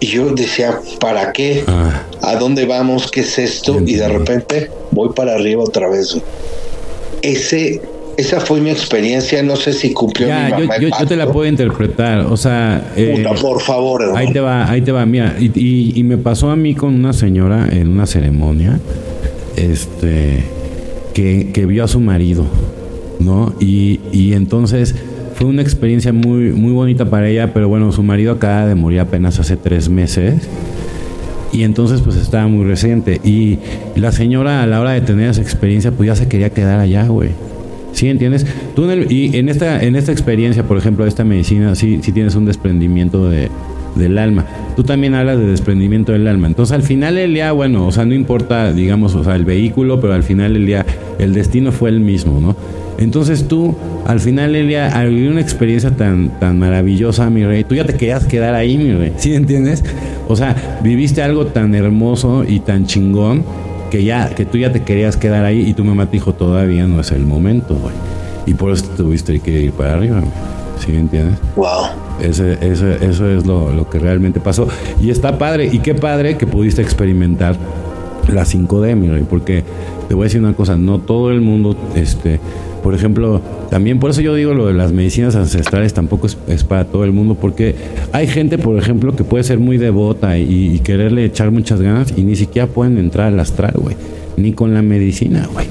y 0.00 0.06
yo 0.06 0.30
decía, 0.34 0.78
¿para 1.00 1.32
qué? 1.32 1.64
Ah. 1.66 2.02
¿A 2.22 2.36
dónde 2.36 2.66
vamos? 2.66 3.10
¿Qué 3.10 3.20
es 3.20 3.38
esto? 3.38 3.80
Y 3.84 3.94
de 3.94 4.08
repente 4.08 4.70
voy 4.90 5.10
para 5.14 5.34
arriba 5.34 5.62
otra 5.62 5.88
vez. 5.88 6.18
Ese, 7.22 7.80
esa 8.16 8.40
fue 8.40 8.60
mi 8.60 8.70
experiencia. 8.70 9.42
No 9.42 9.56
sé 9.56 9.72
si 9.72 9.92
cumplió 9.92 10.28
mi 10.28 10.50
mamá 10.50 10.78
yo, 10.78 10.88
yo, 10.88 11.06
te 11.06 11.16
la 11.16 11.30
puedo 11.32 11.48
interpretar. 11.48 12.20
O 12.26 12.36
sea, 12.36 12.92
eh, 12.96 13.24
por 13.40 13.60
favor. 13.60 14.12
Ahí 14.16 14.32
te 14.32 14.40
va, 14.40 14.70
ahí 14.70 14.82
te 14.82 14.92
va. 14.92 15.06
Mira, 15.06 15.36
y, 15.38 15.98
y, 15.98 16.02
me 16.04 16.18
pasó 16.18 16.50
a 16.50 16.56
mí 16.56 16.74
con 16.74 16.94
una 16.94 17.12
señora 17.12 17.68
en 17.70 17.88
una 17.88 18.06
ceremonia, 18.06 18.78
este, 19.56 20.44
que, 21.14 21.52
que 21.52 21.66
vio 21.66 21.84
a 21.84 21.88
su 21.88 22.00
marido, 22.00 22.44
¿no? 23.18 23.54
Y, 23.60 24.00
y 24.12 24.34
entonces 24.34 24.94
fue 25.36 25.48
una 25.48 25.60
experiencia 25.60 26.14
muy, 26.14 26.50
muy 26.52 26.72
bonita 26.72 27.10
para 27.10 27.28
ella, 27.28 27.52
pero 27.52 27.68
bueno, 27.68 27.92
su 27.92 28.02
marido 28.02 28.32
acaba 28.32 28.64
de 28.64 28.74
morir 28.74 29.00
apenas 29.00 29.38
hace 29.38 29.56
tres 29.58 29.90
meses. 29.90 30.48
Y 31.52 31.62
entonces 31.62 32.00
pues 32.00 32.16
estaba 32.16 32.48
muy 32.48 32.64
reciente. 32.64 33.20
Y 33.22 33.58
la 33.96 34.12
señora 34.12 34.62
a 34.62 34.66
la 34.66 34.80
hora 34.80 34.92
de 34.92 35.02
tener 35.02 35.28
esa 35.28 35.42
experiencia 35.42 35.92
pues 35.92 36.06
ya 36.06 36.16
se 36.16 36.26
quería 36.26 36.50
quedar 36.50 36.80
allá, 36.80 37.06
güey. 37.06 37.30
¿Sí 37.92 38.08
entiendes? 38.08 38.46
Tú 38.74 38.90
y 38.90 39.36
en 39.36 39.50
esta, 39.50 39.82
en 39.82 39.94
esta 39.96 40.10
experiencia, 40.10 40.62
por 40.64 40.78
ejemplo, 40.78 41.06
esta 41.06 41.24
medicina, 41.24 41.74
sí, 41.74 42.00
sí 42.02 42.12
tienes 42.12 42.34
un 42.34 42.46
desprendimiento 42.46 43.28
de, 43.28 43.50
del 43.94 44.16
alma. 44.16 44.46
Tú 44.74 44.84
también 44.84 45.14
hablas 45.14 45.38
de 45.38 45.46
desprendimiento 45.46 46.12
del 46.12 46.26
alma. 46.28 46.46
Entonces, 46.46 46.74
al 46.74 46.82
final 46.82 47.14
del 47.14 47.34
día, 47.34 47.52
bueno, 47.52 47.86
o 47.86 47.92
sea, 47.92 48.06
no 48.06 48.14
importa, 48.14 48.72
digamos, 48.72 49.14
o 49.14 49.24
sea, 49.24 49.36
el 49.36 49.44
vehículo, 49.44 50.00
pero 50.00 50.14
al 50.14 50.22
final 50.22 50.54
del 50.54 50.66
día, 50.66 50.84
el 51.18 51.34
destino 51.34 51.72
fue 51.72 51.90
el 51.90 52.00
mismo, 52.00 52.40
¿no? 52.40 52.56
Entonces 52.98 53.46
tú, 53.46 53.74
al 54.06 54.20
final 54.20 54.52
del 54.52 54.68
día, 54.68 54.88
al 54.88 55.10
vivir 55.10 55.30
una 55.30 55.40
experiencia 55.40 55.90
tan, 55.90 56.38
tan 56.40 56.58
maravillosa, 56.58 57.28
mi 57.30 57.44
rey, 57.44 57.64
tú 57.64 57.74
ya 57.74 57.84
te 57.84 57.94
querías 57.94 58.24
quedar 58.24 58.54
ahí, 58.54 58.78
mi 58.78 58.92
rey. 58.92 59.12
¿Sí 59.16 59.34
entiendes? 59.34 59.84
O 60.28 60.36
sea, 60.36 60.80
viviste 60.82 61.22
algo 61.22 61.46
tan 61.46 61.74
hermoso 61.74 62.44
y 62.46 62.60
tan 62.60 62.86
chingón 62.86 63.44
que 63.90 64.04
ya, 64.04 64.30
que 64.30 64.44
tú 64.44 64.58
ya 64.58 64.72
te 64.72 64.82
querías 64.82 65.16
quedar 65.16 65.44
ahí 65.44 65.60
y 65.60 65.74
tu 65.74 65.84
mamá 65.84 66.06
te 66.06 66.12
dijo, 66.12 66.32
todavía 66.32 66.86
no 66.86 67.00
es 67.00 67.12
el 67.12 67.26
momento, 67.26 67.74
güey. 67.74 67.94
Y 68.46 68.54
por 68.54 68.72
eso 68.72 68.86
tuviste 68.96 69.40
que 69.40 69.50
ir 69.50 69.72
para 69.72 69.94
arriba, 69.94 70.22
¿sí 70.78 70.92
me 70.92 71.00
entiendes? 71.00 71.38
Wow. 71.56 71.86
Ese, 72.20 72.56
eso 72.62 73.28
es 73.28 73.44
lo, 73.44 73.72
lo, 73.72 73.90
que 73.90 73.98
realmente 73.98 74.40
pasó. 74.40 74.68
Y 75.00 75.10
está 75.10 75.38
padre, 75.38 75.68
y 75.70 75.80
qué 75.80 75.94
padre 75.94 76.36
que 76.36 76.46
pudiste 76.46 76.80
experimentar 76.80 77.56
la 78.32 78.44
5D, 78.44 78.96
mi 78.96 79.08
rey, 79.08 79.24
porque 79.28 79.64
te 80.08 80.14
voy 80.14 80.24
a 80.24 80.26
decir 80.26 80.40
una 80.40 80.54
cosa, 80.54 80.76
no 80.76 80.98
todo 80.98 81.30
el 81.30 81.40
mundo, 81.40 81.76
este, 81.94 82.40
por 82.86 82.94
ejemplo, 82.94 83.42
también 83.68 83.98
por 83.98 84.12
eso 84.12 84.20
yo 84.20 84.32
digo 84.36 84.54
lo 84.54 84.68
de 84.68 84.72
las 84.72 84.92
medicinas 84.92 85.34
ancestrales 85.34 85.92
tampoco 85.92 86.28
es, 86.28 86.62
para 86.62 86.84
todo 86.84 87.02
el 87.02 87.10
mundo, 87.10 87.34
porque 87.34 87.74
hay 88.12 88.28
gente, 88.28 88.58
por 88.58 88.78
ejemplo, 88.78 89.16
que 89.16 89.24
puede 89.24 89.42
ser 89.42 89.58
muy 89.58 89.76
devota 89.76 90.38
y, 90.38 90.78
quererle 90.84 91.24
echar 91.24 91.50
muchas 91.50 91.80
ganas 91.80 92.14
y 92.16 92.22
ni 92.22 92.36
siquiera 92.36 92.68
pueden 92.68 92.98
entrar 92.98 93.26
al 93.26 93.40
astral, 93.40 93.74
güey, 93.74 93.96
ni 94.36 94.52
con 94.52 94.72
la 94.72 94.82
medicina, 94.82 95.48
güey. 95.52 95.66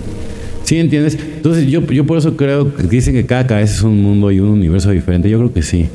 ¿Sí 0.65 0.77
entiendes? 0.77 1.17
Entonces 1.37 1.67
yo, 1.67 1.83
yo 1.83 2.05
por 2.05 2.17
eso 2.17 2.35
creo 2.35 2.75
que 2.75 2.83
dicen 2.83 3.13
que 3.13 3.25
cada 3.25 3.47
cabeza 3.47 3.75
es 3.75 3.81
un 3.83 4.03
mundo 4.03 4.29
y 4.29 4.41
un 4.41 4.49
universo 4.49 4.91
diferente. 4.91 5.29
Yo 5.29 5.37
creo 5.37 5.53
que 5.53 5.61
sí. 5.61 5.87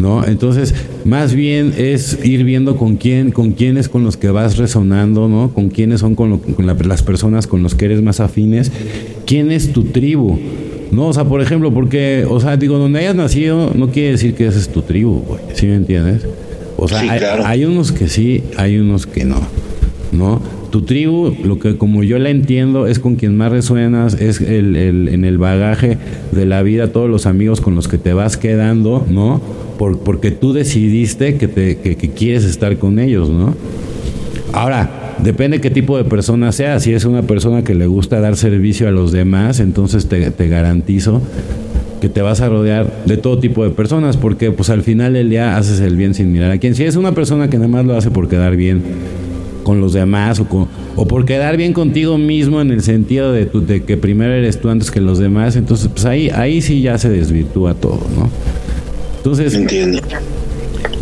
¿No? 0.00 0.24
Entonces, 0.24 0.74
más 1.04 1.34
bien 1.34 1.74
es 1.76 2.18
ir 2.24 2.44
viendo 2.44 2.76
con 2.76 2.96
quién, 2.96 3.30
con 3.32 3.52
quiénes 3.52 3.88
con 3.88 4.04
los 4.04 4.16
que 4.16 4.30
vas 4.30 4.56
resonando, 4.56 5.28
¿no? 5.28 5.52
Con 5.52 5.68
quiénes 5.68 6.00
son 6.00 6.14
con, 6.14 6.40
las 6.84 7.02
personas 7.02 7.46
con 7.46 7.62
los 7.62 7.74
que 7.74 7.86
eres 7.86 8.02
más 8.02 8.20
afines, 8.20 8.72
quién 9.26 9.50
es 9.50 9.72
tu 9.72 9.84
tribu, 9.84 10.38
¿no? 10.90 11.08
O 11.08 11.12
sea, 11.12 11.24
por 11.24 11.40
ejemplo, 11.40 11.72
porque, 11.72 12.26
o 12.28 12.40
sea, 12.40 12.56
digo, 12.56 12.78
donde 12.78 13.00
hayas 13.00 13.14
nacido 13.14 13.72
no 13.74 13.90
quiere 13.90 14.12
decir 14.12 14.34
que 14.34 14.46
esa 14.46 14.58
es 14.58 14.68
tu 14.68 14.82
tribu, 14.82 15.20
güey, 15.20 15.40
¿sí 15.54 15.66
me 15.66 15.76
entiendes? 15.76 16.26
O 16.76 16.88
sea, 16.88 17.00
hay, 17.46 17.64
unos 17.64 17.92
que 17.92 18.08
sí, 18.08 18.42
hay 18.56 18.78
unos 18.78 19.06
que 19.06 19.24
no, 19.24 19.40
¿no? 20.12 20.40
Tu 20.70 20.82
tribu, 20.82 21.34
lo 21.44 21.58
que 21.58 21.76
como 21.76 22.02
yo 22.02 22.18
la 22.18 22.30
entiendo, 22.30 22.86
es 22.86 22.98
con 22.98 23.16
quien 23.16 23.36
más 23.36 23.50
resuenas, 23.50 24.14
es 24.14 24.40
el, 24.40 24.76
el, 24.76 25.08
en 25.08 25.24
el 25.24 25.36
bagaje 25.36 25.98
de 26.30 26.46
la 26.46 26.62
vida, 26.62 26.92
todos 26.92 27.10
los 27.10 27.26
amigos 27.26 27.60
con 27.60 27.74
los 27.74 27.88
que 27.88 27.98
te 27.98 28.12
vas 28.12 28.36
quedando, 28.36 29.04
¿no? 29.08 29.40
porque 29.80 30.30
tú 30.30 30.52
decidiste 30.52 31.36
que, 31.36 31.48
te, 31.48 31.78
que, 31.78 32.10
quieres 32.10 32.44
estar 32.44 32.76
con 32.76 32.98
ellos, 32.98 33.30
¿no? 33.30 33.54
Ahora, 34.52 35.14
depende 35.22 35.60
qué 35.60 35.70
tipo 35.70 35.96
de 35.96 36.04
persona 36.04 36.52
sea. 36.52 36.80
Si 36.80 36.92
es 36.92 37.06
una 37.06 37.22
persona 37.22 37.64
que 37.64 37.74
le 37.74 37.86
gusta 37.86 38.20
dar 38.20 38.36
servicio 38.36 38.88
a 38.88 38.90
los 38.90 39.10
demás, 39.10 39.58
entonces 39.58 40.06
te, 40.06 40.30
te, 40.32 40.48
garantizo 40.48 41.22
que 42.02 42.10
te 42.10 42.20
vas 42.20 42.42
a 42.42 42.50
rodear 42.50 43.04
de 43.06 43.16
todo 43.16 43.38
tipo 43.38 43.64
de 43.64 43.70
personas, 43.70 44.18
porque 44.18 44.50
pues 44.50 44.68
al 44.68 44.82
final 44.82 45.14
del 45.14 45.30
día 45.30 45.56
haces 45.56 45.80
el 45.80 45.96
bien 45.96 46.12
sin 46.12 46.30
mirar 46.30 46.50
a 46.50 46.58
quién. 46.58 46.74
Si 46.74 46.84
es 46.84 46.96
una 46.96 47.12
persona 47.12 47.48
que 47.48 47.56
nada 47.56 47.68
más 47.68 47.86
lo 47.86 47.96
hace 47.96 48.10
por 48.10 48.28
quedar 48.28 48.56
bien 48.56 48.82
con 49.62 49.80
los 49.80 49.92
demás 49.92 50.40
o, 50.40 50.68
o 50.96 51.06
por 51.06 51.24
quedar 51.24 51.56
bien 51.56 51.72
contigo 51.72 52.18
mismo 52.18 52.60
en 52.60 52.70
el 52.70 52.82
sentido 52.82 53.32
de, 53.32 53.46
de 53.46 53.82
que 53.84 53.96
primero 53.96 54.32
eres 54.32 54.60
tú 54.60 54.68
antes 54.68 54.90
que 54.90 55.00
los 55.00 55.18
demás, 55.18 55.56
entonces 55.56 55.88
pues 55.88 56.04
ahí, 56.04 56.30
ahí 56.30 56.62
sí 56.62 56.82
ya 56.82 56.98
se 56.98 57.08
desvirtúa 57.08 57.74
todo, 57.74 58.00
¿no? 58.16 58.30
Entonces, 59.20 59.54
Entiendo. 59.54 59.98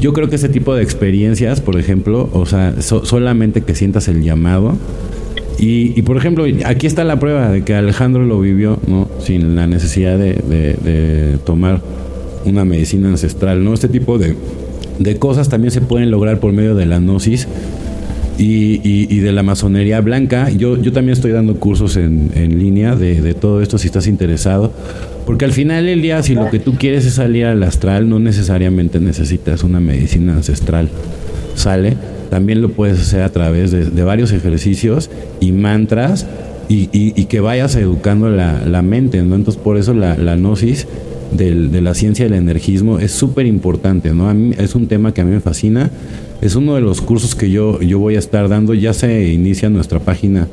yo 0.00 0.12
creo 0.12 0.28
que 0.28 0.34
ese 0.34 0.48
tipo 0.48 0.74
de 0.74 0.82
experiencias, 0.82 1.60
por 1.60 1.78
ejemplo, 1.78 2.28
o 2.32 2.46
sea, 2.46 2.74
solamente 2.80 3.60
que 3.60 3.76
sientas 3.76 4.08
el 4.08 4.22
llamado. 4.22 4.76
Y, 5.60 6.02
por 6.02 6.16
ejemplo, 6.16 6.44
aquí 6.64 6.86
está 6.86 7.02
la 7.02 7.18
prueba 7.18 7.50
de 7.50 7.62
que 7.62 7.74
Alejandro 7.74 8.24
lo 8.24 8.40
vivió, 8.40 8.78
¿no? 8.86 9.08
Sin 9.20 9.56
la 9.56 9.66
necesidad 9.66 10.16
de, 10.16 11.38
tomar 11.44 11.80
una 12.44 12.64
medicina 12.64 13.08
ancestral, 13.08 13.64
¿no? 13.64 13.74
Este 13.74 13.88
tipo 13.88 14.18
de, 14.18 14.36
cosas 15.18 15.48
también 15.48 15.72
se 15.72 15.80
pueden 15.80 16.10
lograr 16.10 16.38
por 16.38 16.52
medio 16.52 16.74
de 16.74 16.86
la 16.86 16.98
gnosis 16.98 17.48
y, 18.38 18.80
y, 18.84 19.18
de 19.18 19.32
la 19.32 19.42
masonería 19.42 20.00
blanca. 20.00 20.48
Yo, 20.50 20.80
yo 20.80 20.92
también 20.92 21.14
estoy 21.14 21.32
dando 21.32 21.56
cursos 21.56 21.96
en, 21.96 22.30
en 22.34 22.58
línea 22.58 22.94
de, 22.94 23.20
de, 23.20 23.34
todo 23.34 23.60
esto 23.60 23.78
si 23.78 23.88
estás 23.88 24.06
interesado. 24.06 24.72
Porque 25.26 25.44
al 25.44 25.52
final 25.52 25.86
del 25.86 26.00
día, 26.00 26.22
si 26.22 26.34
lo 26.34 26.48
que 26.48 26.60
tú 26.60 26.74
quieres 26.76 27.04
es 27.04 27.14
salir 27.14 27.46
al 27.46 27.62
astral, 27.64 28.08
no 28.08 28.20
necesariamente 28.20 29.00
necesitas 29.00 29.64
una 29.64 29.80
medicina 29.80 30.34
ancestral. 30.34 30.88
¿Sale? 31.56 31.96
También 32.30 32.62
lo 32.62 32.70
puedes 32.70 33.00
hacer 33.00 33.22
a 33.22 33.30
través 33.30 33.72
de, 33.72 34.04
varios 34.04 34.32
ejercicios 34.32 35.10
y 35.40 35.52
mantras 35.52 36.26
y, 36.68 37.24
que 37.24 37.40
vayas 37.40 37.74
educando 37.74 38.30
la, 38.30 38.82
mente, 38.82 39.20
¿no? 39.22 39.34
Entonces, 39.34 39.60
por 39.60 39.76
eso 39.76 39.94
la, 39.94 40.14
gnosis 40.14 40.86
de 41.32 41.80
la 41.82 41.94
ciencia 41.94 42.26
del 42.26 42.34
energismo 42.34 42.98
es 42.98 43.10
súper 43.12 43.46
importante, 43.46 44.14
¿no? 44.14 44.30
Es 44.52 44.74
un 44.74 44.86
tema 44.86 45.12
que 45.12 45.22
a 45.22 45.24
mí 45.24 45.32
me 45.32 45.40
fascina. 45.40 45.90
Es 46.40 46.54
uno 46.54 46.74
de 46.74 46.80
los 46.80 47.00
cursos 47.00 47.34
que 47.34 47.50
yo, 47.50 47.80
yo 47.80 47.98
voy 47.98 48.16
a 48.16 48.18
estar 48.18 48.48
dando. 48.48 48.74
Ya 48.74 48.92
se 48.92 49.32
inicia 49.32 49.68
nuestra 49.70 49.98
página 49.98 50.46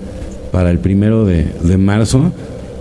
para 0.51 0.71
el 0.71 0.79
primero 0.79 1.25
de, 1.25 1.45
de 1.63 1.77
marzo 1.77 2.31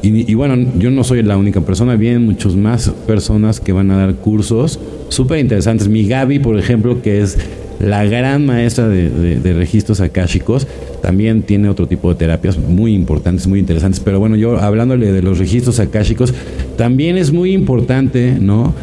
y, 0.07 0.35
bueno, 0.35 0.71
yo 0.79 0.91
no 0.91 1.03
soy 1.03 1.23
la 1.23 1.39
única 1.39 1.63
persona, 1.63 1.97
vienen 1.97 2.27
muchas 2.27 2.55
más 2.57 2.91
personas 3.07 3.59
que 3.59 3.73
van 3.73 3.91
a 3.91 3.97
dar 3.97 4.15
cursos 4.17 4.79
súper 5.09 5.39
interesantes. 5.39 5.89
Mi 5.89 6.07
Gaby, 6.07 6.41
por 6.41 6.59
ejemplo, 6.59 7.01
que 7.01 7.23
es 7.23 7.39
la 7.81 8.05
gran 8.05 8.45
maestra 8.45 8.87
de, 8.87 9.53
registros 9.55 10.03
akáshicos, 10.03 10.67
también 11.01 11.41
tiene 11.41 11.71
otro 11.71 11.87
tipo 11.87 12.11
de 12.11 12.17
terapias 12.17 12.59
muy 12.59 12.93
importantes, 12.93 13.47
muy 13.47 13.59
interesantes. 13.59 13.99
Pero 13.99 14.21
bueno, 14.21 14.37
yo 14.37 14.59
hablándole 14.59 15.11
de 15.11 15.23
los 15.23 15.39
registros 15.39 15.81
akáshicos, 15.81 16.35
también 16.77 17.17
es 17.17 17.33
muy 17.33 17.53
importante, 17.53 18.37
¿no? 18.39 18.75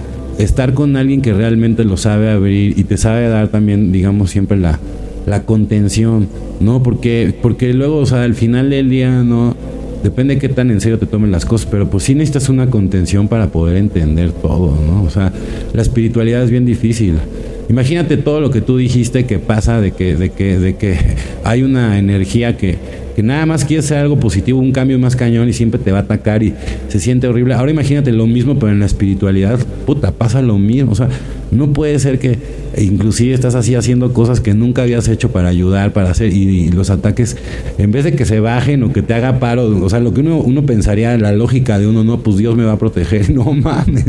Estar 0.41 0.73
con 0.73 0.95
alguien 0.95 1.21
que 1.21 1.33
realmente 1.33 1.83
lo 1.83 1.97
sabe 1.97 2.29
abrir 2.31 2.77
y 2.77 2.83
te 2.83 2.97
sabe 2.97 3.27
dar 3.27 3.49
también, 3.49 3.91
digamos, 3.91 4.31
siempre 4.31 4.57
la, 4.57 4.79
la 5.25 5.43
contención, 5.43 6.27
¿no? 6.59 6.81
Porque, 6.81 7.33
porque 7.41 7.73
luego, 7.73 7.97
o 7.97 8.05
sea, 8.05 8.23
al 8.23 8.35
final 8.35 8.69
del 8.69 8.89
día, 8.89 9.23
¿no? 9.23 9.55
depende 10.03 10.35
de 10.35 10.41
qué 10.41 10.49
tan 10.49 10.71
en 10.71 10.81
serio 10.81 10.97
te 10.97 11.05
tomen 11.05 11.31
las 11.31 11.45
cosas, 11.45 11.67
pero 11.69 11.89
pues 11.89 12.03
sí 12.03 12.15
necesitas 12.15 12.49
una 12.49 12.69
contención 12.69 13.27
para 13.27 13.51
poder 13.51 13.77
entender 13.77 14.31
todo, 14.31 14.75
¿no? 14.85 15.03
O 15.03 15.09
sea, 15.09 15.31
la 15.73 15.81
espiritualidad 15.81 16.43
es 16.43 16.49
bien 16.49 16.65
difícil. 16.65 17.15
Imagínate 17.69 18.17
todo 18.17 18.41
lo 18.41 18.49
que 18.49 18.61
tú 18.61 18.77
dijiste 18.77 19.25
que 19.25 19.39
pasa 19.39 19.79
de 19.79 19.91
que, 19.91 20.15
de 20.15 20.31
que, 20.31 20.59
de 20.59 20.75
que 20.75 20.97
hay 21.43 21.63
una 21.63 21.99
energía 21.99 22.57
que, 22.57 22.77
que 23.15 23.23
nada 23.23 23.45
más 23.45 23.65
quiere 23.65 23.79
hacer 23.79 23.97
algo 23.97 24.19
positivo, 24.19 24.59
un 24.59 24.71
cambio 24.71 24.97
más 24.99 25.15
cañón 25.15 25.49
y 25.49 25.53
siempre 25.53 25.79
te 25.79 25.91
va 25.91 25.99
a 25.99 26.01
atacar 26.01 26.43
y 26.43 26.53
se 26.87 26.99
siente 26.99 27.27
horrible. 27.27 27.53
Ahora 27.53 27.71
imagínate 27.71 28.11
lo 28.11 28.27
mismo, 28.27 28.57
pero 28.59 28.71
en 28.71 28.79
la 28.79 28.85
espiritualidad, 28.85 29.59
puta, 29.85 30.11
pasa 30.11 30.41
lo 30.41 30.57
mismo. 30.57 30.91
O 30.91 30.95
sea, 30.95 31.09
no 31.51 31.73
puede 31.73 31.99
ser 31.99 32.19
que 32.19 32.37
inclusive 32.77 33.33
estás 33.33 33.55
así 33.55 33.75
haciendo 33.75 34.13
cosas 34.13 34.39
que 34.39 34.53
nunca 34.53 34.83
habías 34.83 35.07
hecho 35.07 35.31
para 35.31 35.49
ayudar, 35.49 35.91
para 35.93 36.11
hacer, 36.11 36.31
y, 36.31 36.69
los 36.69 36.89
ataques, 36.89 37.37
en 37.77 37.91
vez 37.91 38.05
de 38.05 38.13
que 38.13 38.25
se 38.25 38.39
bajen 38.39 38.83
o 38.83 38.93
que 38.93 39.01
te 39.01 39.13
haga 39.13 39.39
paro, 39.39 39.67
o 39.83 39.89
sea, 39.89 39.99
lo 39.99 40.13
que 40.13 40.21
uno, 40.21 40.37
uno 40.37 40.65
pensaría, 40.65 41.17
la 41.17 41.31
lógica 41.33 41.79
de 41.79 41.87
uno, 41.87 42.03
no, 42.03 42.19
pues 42.19 42.37
Dios 42.37 42.55
me 42.55 42.63
va 42.63 42.73
a 42.73 42.79
proteger, 42.79 43.29
no 43.33 43.51
mames, 43.53 44.05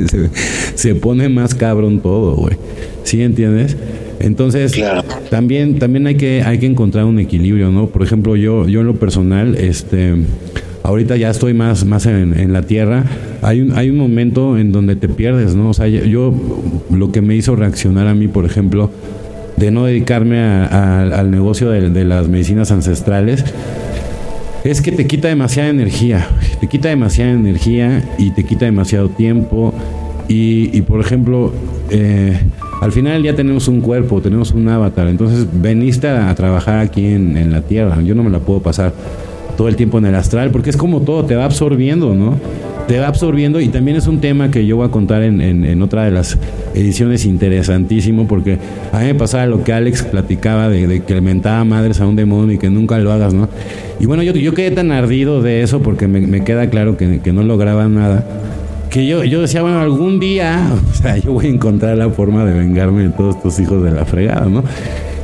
se, 0.75 0.95
pone 0.95 1.29
más 1.29 1.55
cabrón 1.55 2.01
todo, 2.01 2.37
güey. 2.37 2.57
¿Sí 3.03 3.21
entiendes? 3.21 3.77
Entonces, 4.23 4.73
también, 5.31 5.79
también 5.79 6.07
hay 6.07 6.15
que, 6.15 6.43
hay 6.43 6.59
que 6.59 6.67
encontrar 6.67 7.05
un 7.05 7.19
equilibrio, 7.19 7.71
¿no? 7.71 7.89
Por 7.89 8.03
ejemplo, 8.03 8.37
yo, 8.37 8.67
yo 8.69 8.81
en 8.81 8.87
lo 8.87 8.95
personal, 8.95 9.57
este 9.57 10.15
ahorita 10.83 11.17
ya 11.17 11.31
estoy 11.31 11.55
más, 11.55 11.85
más 11.85 12.07
en, 12.07 12.53
la 12.53 12.63
tierra, 12.63 13.05
hay 13.41 13.61
un, 13.61 13.73
hay 13.73 13.91
un 13.91 13.97
momento 13.97 14.59
en 14.59 14.73
donde 14.73 14.97
te 14.97 15.09
pierdes, 15.09 15.55
¿no? 15.55 15.71
O 15.71 15.75
sea, 15.75 15.87
yo 15.89 16.35
lo 16.91 17.13
que 17.13 17.21
me 17.21 17.35
hizo 17.37 17.57
reaccionar 17.57 18.07
a 18.07 18.15
mí, 18.15 18.29
por 18.29 18.45
ejemplo, 18.45 18.91
de 19.57 19.71
no 19.71 19.85
dedicarme 19.85 20.41
al 20.41 21.31
negocio 21.31 21.71
de, 21.71 22.05
las 22.05 22.29
medicinas 22.29 22.71
ancestrales, 22.73 23.45
es 24.65 24.81
que 24.81 24.93
te 24.93 25.07
quita 25.07 25.29
demasiada 25.29 25.71
energía, 25.71 26.29
te 26.61 26.69
quita 26.69 26.89
demasiada 26.89 27.33
energía 27.33 28.03
y 28.19 28.31
te 28.31 28.45
quita 28.45 28.65
demasiado 28.65 29.09
tiempo. 29.09 29.75
Y, 30.29 30.81
por 30.83 31.01
ejemplo, 31.01 31.53
eh, 31.91 32.39
al 32.83 32.91
final 32.91 33.23
ya 33.23 33.35
tenemos 33.37 33.69
un 33.69 33.81
cuerpo, 33.81 34.21
tenemos 34.21 34.51
un 34.51 34.69
avatar, 34.69 35.07
entonces 35.07 35.47
veniste 35.53 36.09
a, 36.09 36.35
trabajar 36.35 36.81
aquí 36.81 37.07
en, 37.07 37.37
en 37.37 37.53
la 37.53 37.63
tierra, 37.63 38.03
yo 38.03 38.17
no 38.17 38.25
me 38.25 38.31
la 38.31 38.41
puedo 38.41 38.61
pasar 38.61 38.93
todo 39.57 39.69
el 39.69 39.77
tiempo 39.77 39.99
en 39.99 40.07
el 40.07 40.17
astral, 40.17 40.51
porque 40.51 40.71
es 40.71 40.77
como 40.77 41.01
todo 41.03 41.25
te 41.25 41.37
va 41.37 41.45
absorbiendo, 41.45 42.13
¿no? 42.15 42.39
te 42.89 42.99
va 42.99 43.07
absorbiendo 43.07 43.61
y 43.61 43.69
también 43.69 43.97
es 43.97 44.09
un 44.09 44.21
tema 44.21 44.51
que 44.51 44.67
yo 44.67 44.77
voy 44.77 44.89
a 44.89 44.91
contar 44.91 45.23
en, 45.23 45.41
en, 45.41 45.83
otra 45.83 46.05
de 46.05 46.11
las 46.11 46.37
ediciones 46.75 47.25
interesantísimo 47.25 48.27
porque 48.27 48.59
a 48.93 48.99
mí 48.99 49.07
me 49.07 49.15
pasaba 49.15 49.47
lo 49.47 49.63
que 49.63 49.73
Alex 49.73 50.03
platicaba 50.03 50.69
de, 50.69 51.03
que 51.03 51.13
alimentaba 51.13 51.65
madres 51.65 52.01
a 52.01 52.07
un 52.07 52.17
demonio 52.17 52.57
y 52.57 52.59
que 52.59 52.71
nunca 52.71 52.99
lo 52.99 53.13
hagas, 53.13 53.35
¿no? 53.35 53.49
Y 54.01 54.07
bueno, 54.07 54.25
yo, 54.25 54.33
yo 54.33 54.53
quedé 54.55 54.73
tan 54.73 54.91
ardido 54.91 55.43
de 55.43 55.63
eso 55.63 55.81
porque 55.81 56.09
me, 56.09 56.21
me 56.23 56.43
queda 56.43 56.71
claro 56.71 56.97
que, 56.97 57.21
que 57.21 57.33
no 57.33 57.45
lograba 57.45 57.89
nada 57.89 58.27
que 58.93 59.07
yo, 59.07 59.25
yo 59.25 59.41
decía, 59.41 59.63
bueno, 59.63 59.81
algún 59.81 60.21
día, 60.21 60.71
o 60.91 60.95
sea, 60.95 61.17
yo 61.17 61.33
voy 61.33 61.47
a 61.47 61.49
encontrar 61.49 61.97
la 61.97 62.11
forma 62.11 62.45
de 62.45 62.53
vengarme 62.53 63.05
de 63.05 63.09
todos 63.09 63.37
estos 63.37 63.59
hijos 63.59 63.83
de 63.83 63.91
la 63.91 64.05
fregada, 64.05 64.47
¿no? 64.47 64.63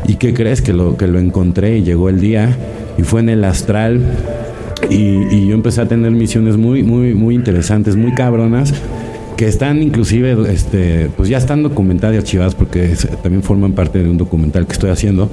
¿Y 0.07 0.15
qué 0.15 0.33
crees? 0.33 0.63
Que 0.63 0.73
lo, 0.73 0.97
que 0.97 1.07
lo 1.07 1.19
encontré 1.19 1.77
y 1.77 1.83
llegó 1.83 2.09
el 2.09 2.19
día 2.19 2.57
y 2.97 3.03
fue 3.03 3.21
en 3.21 3.29
el 3.29 3.45
astral 3.45 4.01
y, 4.89 5.47
yo 5.47 5.55
empecé 5.55 5.83
a 5.83 5.89
tener 5.89 6.11
misiones 6.13 6.57
muy, 6.57 6.83
muy, 6.83 7.15
muy 7.15 7.35
interesantes, 7.35 7.95
muy 7.95 8.15
cabronas 8.15 8.73
que 9.37 9.47
están 9.47 9.83
inclusive, 9.83 10.37
este, 10.51 11.11
pues 11.17 11.29
ya 11.29 11.37
están 11.37 11.63
documentadas 11.63 12.17
y 12.17 12.19
archivadas 12.19 12.55
porque 12.55 12.95
también 13.23 13.43
forman 13.43 13.73
parte 13.73 14.03
de 14.03 14.09
un 14.09 14.17
documental 14.17 14.67
que 14.67 14.73
estoy 14.73 14.91
haciendo. 14.91 15.31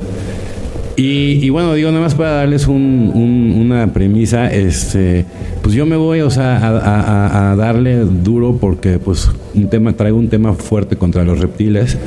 Y, 0.97 1.49
bueno, 1.49 1.73
digo, 1.73 1.89
nada 1.91 2.03
más 2.03 2.15
para 2.15 2.31
darles 2.31 2.67
una 2.67 3.88
premisa, 3.91 4.49
este, 4.49 5.26
pues 5.61 5.76
yo 5.76 5.85
me 5.85 5.97
voy, 5.97 6.22
o 6.22 6.30
sea, 6.30 7.51
a, 7.51 7.55
darle 7.57 7.97
duro 7.97 8.57
porque 8.61 8.97
pues 8.97 9.30
un 9.53 9.69
tema, 9.69 9.91
traigo 9.93 10.17
un 10.17 10.30
tema 10.30 10.53
fuerte 10.53 10.95
contra 10.95 11.26
los 11.26 11.39
reptiles. 11.39 11.97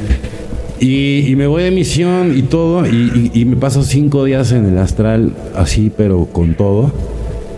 Y, 0.81 1.35
me 1.37 1.47
voy 1.47 1.65
de 1.65 1.71
misión 1.71 2.37
y 2.37 2.43
todo, 2.43 2.87
y, 2.87 3.45
me 3.45 3.57
paso 3.57 3.83
cinco 3.83 4.25
días 4.25 4.53
en 4.53 4.65
el 4.65 4.79
astral 4.79 5.33
así, 5.55 5.93
pero 5.95 6.25
con 6.25 6.55
todo. 6.55 6.91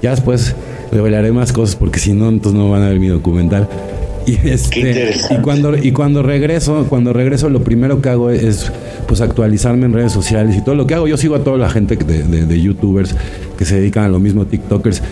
Ya 0.02 0.10
después 0.10 0.56
revelaré 0.90 1.30
más 1.30 1.52
cosas 1.52 1.76
porque 1.76 2.00
si 2.00 2.12
no, 2.12 2.28
entonces 2.28 2.58
no 2.58 2.70
van 2.70 2.82
a 2.82 2.88
ver 2.88 2.98
mi 2.98 3.08
documental. 3.08 3.68
Y, 4.26 4.48
este, 4.48 5.14
y 5.30 5.36
cuando 5.36 5.76
y 5.76 5.92
cuando 5.92 6.22
regreso, 6.22 6.86
cuando 6.88 7.12
regreso, 7.12 7.48
lo 7.48 7.62
primero 7.62 8.00
que 8.02 8.10
hago 8.10 8.30
es 8.30 8.70
pues 9.10 9.20
actualizarme 9.20 9.86
en 9.86 9.92
redes 9.92 10.12
sociales 10.12 10.56
y 10.56 10.62
todo 10.62 10.74
lo 10.74 10.86
que 10.86 10.94
hago. 10.94 11.08
Yo 11.08 11.16
sigo 11.16 11.34
a 11.34 11.42
toda 11.42 11.56
la 11.56 11.68
gente 11.68 11.96
de, 11.96 12.46
de, 12.46 12.60
youtubers 12.60 13.14
que 13.58 13.64
se 13.64 13.76
dedican 13.76 14.04
a 14.04 14.08
lo 14.08 14.20
mismo, 14.20 14.46
TikTokers. 14.46 15.02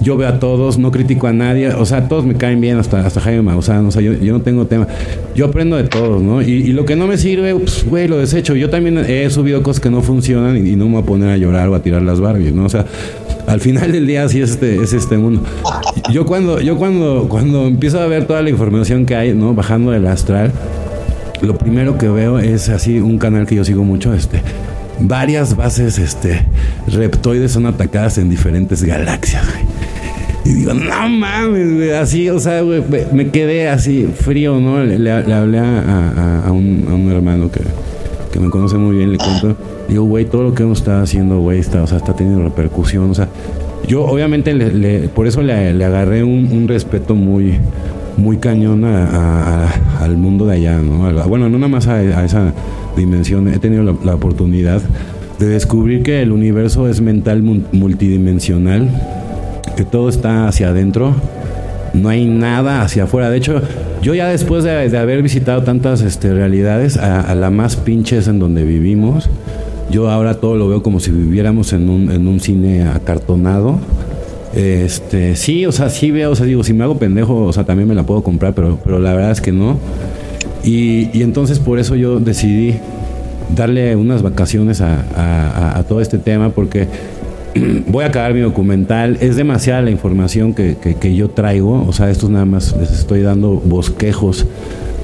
Yo 0.00 0.16
veo 0.16 0.28
a 0.28 0.38
todos, 0.38 0.78
no 0.78 0.90
critico 0.90 1.26
a 1.26 1.32
nadie, 1.32 1.68
o 1.68 1.84
sea, 1.84 2.08
todos 2.08 2.24
me 2.24 2.34
caen 2.34 2.60
bien, 2.60 2.78
hasta, 2.78 3.06
hasta 3.06 3.20
Jaime 3.20 3.42
Maussan, 3.42 3.84
o 3.84 3.90
sea, 3.90 4.00
yo, 4.00 4.14
yo 4.14 4.32
no 4.32 4.40
tengo 4.40 4.66
tema. 4.66 4.86
Yo 5.34 5.46
aprendo 5.46 5.76
de 5.76 5.84
todos, 5.84 6.22
¿no? 6.22 6.40
Y, 6.40 6.72
lo 6.72 6.86
que 6.86 6.96
no 6.96 7.06
me 7.06 7.18
sirve, 7.18 7.54
pues, 7.54 7.84
güey, 7.84 8.08
lo 8.08 8.16
desecho. 8.16 8.56
Yo 8.56 8.70
también 8.70 8.96
he 8.98 9.28
subido 9.28 9.62
cosas 9.62 9.80
que 9.80 9.90
no 9.90 10.00
funcionan 10.00 10.66
y, 10.66 10.74
no 10.76 10.86
me 10.86 10.92
voy 10.92 11.02
a 11.02 11.04
poner 11.04 11.28
a 11.28 11.36
llorar 11.36 11.68
o 11.68 11.74
a 11.74 11.82
tirar 11.82 12.00
las 12.00 12.20
Barbies, 12.20 12.54
¿no? 12.54 12.64
O 12.64 12.68
sea, 12.70 12.86
al 13.46 13.60
final 13.60 13.92
del 13.92 14.06
día 14.06 14.28
sí 14.28 14.40
es 14.40 14.50
este, 14.50 14.82
es 14.82 14.92
este 14.92 15.16
mundo. 15.18 15.42
Yo 16.12 16.26
cuando, 16.26 16.60
yo 16.60 16.76
cuando, 16.76 17.26
cuando 17.28 17.66
empiezo 17.66 18.00
a 18.00 18.06
ver 18.06 18.26
toda 18.26 18.42
la 18.42 18.50
información 18.50 19.06
que 19.06 19.14
hay, 19.14 19.34
¿no? 19.34 19.54
Bajando 19.54 19.90
del 19.90 20.06
astral, 20.06 20.52
lo 21.42 21.58
primero 21.58 21.98
que 21.98 22.08
veo 22.08 22.38
es 22.38 22.68
así 22.68 23.00
un 23.00 23.18
canal 23.18 23.46
que 23.46 23.56
yo 23.56 23.64
sigo 23.64 23.84
mucho, 23.84 24.14
este, 24.14 24.40
varias 25.00 25.56
bases 25.56 25.98
este, 25.98 26.46
reptoides 26.86 27.52
son 27.52 27.66
atacadas 27.66 28.18
en 28.18 28.30
diferentes 28.30 28.82
galaxias. 28.82 29.44
Y 30.44 30.54
digo, 30.54 30.74
no 30.74 31.08
mames, 31.08 31.92
así, 31.92 32.28
o 32.28 32.40
sea, 32.40 32.62
me 33.12 33.28
quedé 33.30 33.68
así 33.68 34.08
frío, 34.12 34.58
¿no? 34.58 34.82
Le, 34.82 35.10
hablé 35.10 35.58
a, 35.58 36.50
un, 36.50 37.08
hermano 37.12 37.50
que, 37.50 37.60
me 38.40 38.50
conoce 38.50 38.76
muy 38.76 38.96
bien, 38.96 39.12
le 39.12 39.18
cuento, 39.18 39.56
digo, 39.88 40.04
güey, 40.04 40.24
todo 40.24 40.42
lo 40.42 40.54
que 40.54 40.62
hemos 40.62 40.78
estado 40.78 41.02
haciendo, 41.02 41.40
güey, 41.40 41.58
está, 41.58 41.82
o 41.82 41.86
sea, 41.86 41.98
está 41.98 42.14
teniendo 42.14 42.42
repercusión, 42.42 43.10
o 43.10 43.14
sea, 43.14 43.28
yo 43.86 44.04
obviamente 44.04 45.08
por 45.14 45.26
eso 45.26 45.42
le, 45.42 45.84
agarré 45.84 46.22
un 46.22 46.66
respeto 46.68 47.14
muy, 47.14 47.58
muy 48.16 48.36
cañón 48.38 48.84
al 48.84 50.16
mundo 50.16 50.46
de 50.46 50.54
allá, 50.54 50.78
¿no? 50.78 51.28
bueno, 51.28 51.48
no 51.48 51.58
nada 51.58 51.68
más 51.68 51.86
a, 51.86 52.24
esa 52.24 52.52
dimensión. 52.96 53.48
He 53.48 53.58
tenido 53.58 53.82
la, 53.82 54.14
oportunidad 54.14 54.82
de 55.38 55.46
descubrir 55.46 56.02
que 56.02 56.22
el 56.22 56.32
universo 56.32 56.88
es 56.88 57.00
mental 57.00 57.42
multidimensional, 57.42 58.90
que 59.76 59.84
todo 59.84 60.08
está 60.08 60.48
hacia 60.48 60.68
adentro, 60.68 61.14
no 61.94 62.08
hay 62.08 62.26
nada 62.26 62.82
hacia 62.82 63.04
afuera. 63.04 63.30
De 63.30 63.38
hecho, 63.38 63.60
yo 64.02 64.14
ya 64.14 64.28
después 64.28 64.64
de, 64.64 64.96
haber 64.96 65.22
visitado 65.22 65.62
tantas 65.62 66.02
este, 66.02 66.32
realidades, 66.32 66.96
a, 66.96 67.34
la 67.34 67.50
más 67.50 67.76
pinches 67.76 68.28
en 68.28 68.38
donde 68.38 68.64
vivimos, 68.64 69.28
yo 69.90 70.10
ahora 70.10 70.34
todo 70.34 70.56
lo 70.56 70.68
veo 70.68 70.82
como 70.82 71.00
si 71.00 71.10
viviéramos 71.10 71.72
en 71.72 71.88
un, 71.88 72.10
en 72.10 72.26
un 72.26 72.40
cine 72.40 72.84
acartonado 72.88 73.78
este, 74.54 75.34
sí, 75.34 75.64
o 75.64 75.72
sea, 75.72 75.88
sí 75.88 76.10
veo, 76.10 76.32
o 76.32 76.36
sea, 76.36 76.44
digo, 76.44 76.62
si 76.62 76.74
me 76.74 76.84
hago 76.84 76.98
pendejo, 76.98 77.44
o 77.44 77.52
sea, 77.52 77.64
también 77.64 77.88
me 77.88 77.94
la 77.94 78.04
puedo 78.04 78.22
comprar, 78.22 78.54
pero, 78.54 78.78
pero 78.84 78.98
la 78.98 79.14
verdad 79.14 79.30
es 79.30 79.40
que 79.40 79.52
no. 79.52 79.78
Y, 80.62 81.08
y 81.16 81.22
entonces 81.22 81.58
por 81.58 81.78
eso 81.78 81.96
yo 81.96 82.20
decidí 82.20 82.74
darle 83.54 83.96
unas 83.96 84.22
vacaciones 84.22 84.80
a, 84.80 85.78
a, 85.78 85.82
todo 85.84 86.00
este 86.00 86.18
tema, 86.18 86.50
porque 86.50 86.86
voy 87.86 88.04
a 88.04 88.08
acabar 88.08 88.34
mi 88.34 88.40
documental. 88.40 89.18
Es 89.20 89.36
demasiada 89.36 89.82
la 89.82 89.90
información 89.90 90.54
que, 90.54 90.76
que, 90.76 91.14
yo 91.14 91.30
traigo, 91.30 91.84
o 91.86 91.92
sea, 91.92 92.10
esto 92.10 92.28
nada 92.28 92.44
más 92.44 92.74
les 92.78 92.92
estoy 92.92 93.22
dando 93.22 93.60
bosquejos 93.64 94.46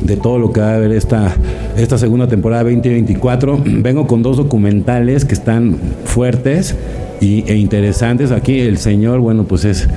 de 0.02 0.16
todo 0.16 0.38
lo 0.38 0.52
que 0.52 0.60
va 0.60 0.72
a 0.72 0.74
haber 0.76 0.92
esta, 0.92 1.34
esta 1.76 1.98
segunda 1.98 2.28
temporada 2.28 2.64
2024. 2.64 3.62
Vengo 3.64 4.06
con 4.06 4.22
dos 4.22 4.36
documentales 4.36 5.24
que 5.24 5.34
están 5.34 5.76
fuertes 6.04 6.76
y, 7.20 7.44
e 7.50 7.56
interesantes. 7.56 8.30
Aquí 8.30 8.60
el 8.60 8.78
señor, 8.78 9.20
bueno, 9.20 9.44
pues 9.44 9.64
es 9.64 9.88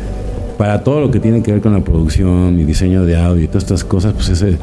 para 0.57 0.83
todo 0.83 1.01
lo 1.01 1.11
que 1.11 1.19
tiene 1.19 1.41
que 1.41 1.51
ver 1.51 1.61
con 1.61 1.73
la 1.73 1.81
producción 1.81 2.59
y 2.59 2.65
diseño 2.65 3.03
de 3.03 3.17
audio 3.17 3.43
y 3.43 3.47
todas 3.47 3.63
estas 3.63 3.83
cosas, 3.83 4.13
pues 4.13 4.29
es 4.29 4.57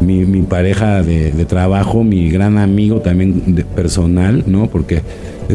mi, 0.00 0.24
mi, 0.24 0.40
pareja 0.42 1.02
de, 1.02 1.44
trabajo, 1.44 2.02
mi 2.04 2.30
gran 2.30 2.56
amigo 2.58 3.00
también 3.00 3.64
personal, 3.74 4.44
¿no? 4.46 4.68
Porque 4.68 5.02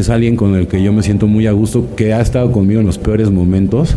es 0.00 0.10
alguien 0.10 0.36
con 0.36 0.54
el 0.54 0.66
que 0.66 0.82
yo 0.82 0.92
me 0.92 1.02
siento 1.02 1.26
muy 1.26 1.46
a 1.46 1.52
gusto, 1.52 1.86
que 1.96 2.12
ha 2.12 2.20
estado 2.20 2.52
conmigo 2.52 2.80
en 2.80 2.86
los 2.86 2.98
peores 2.98 3.30
momentos, 3.30 3.96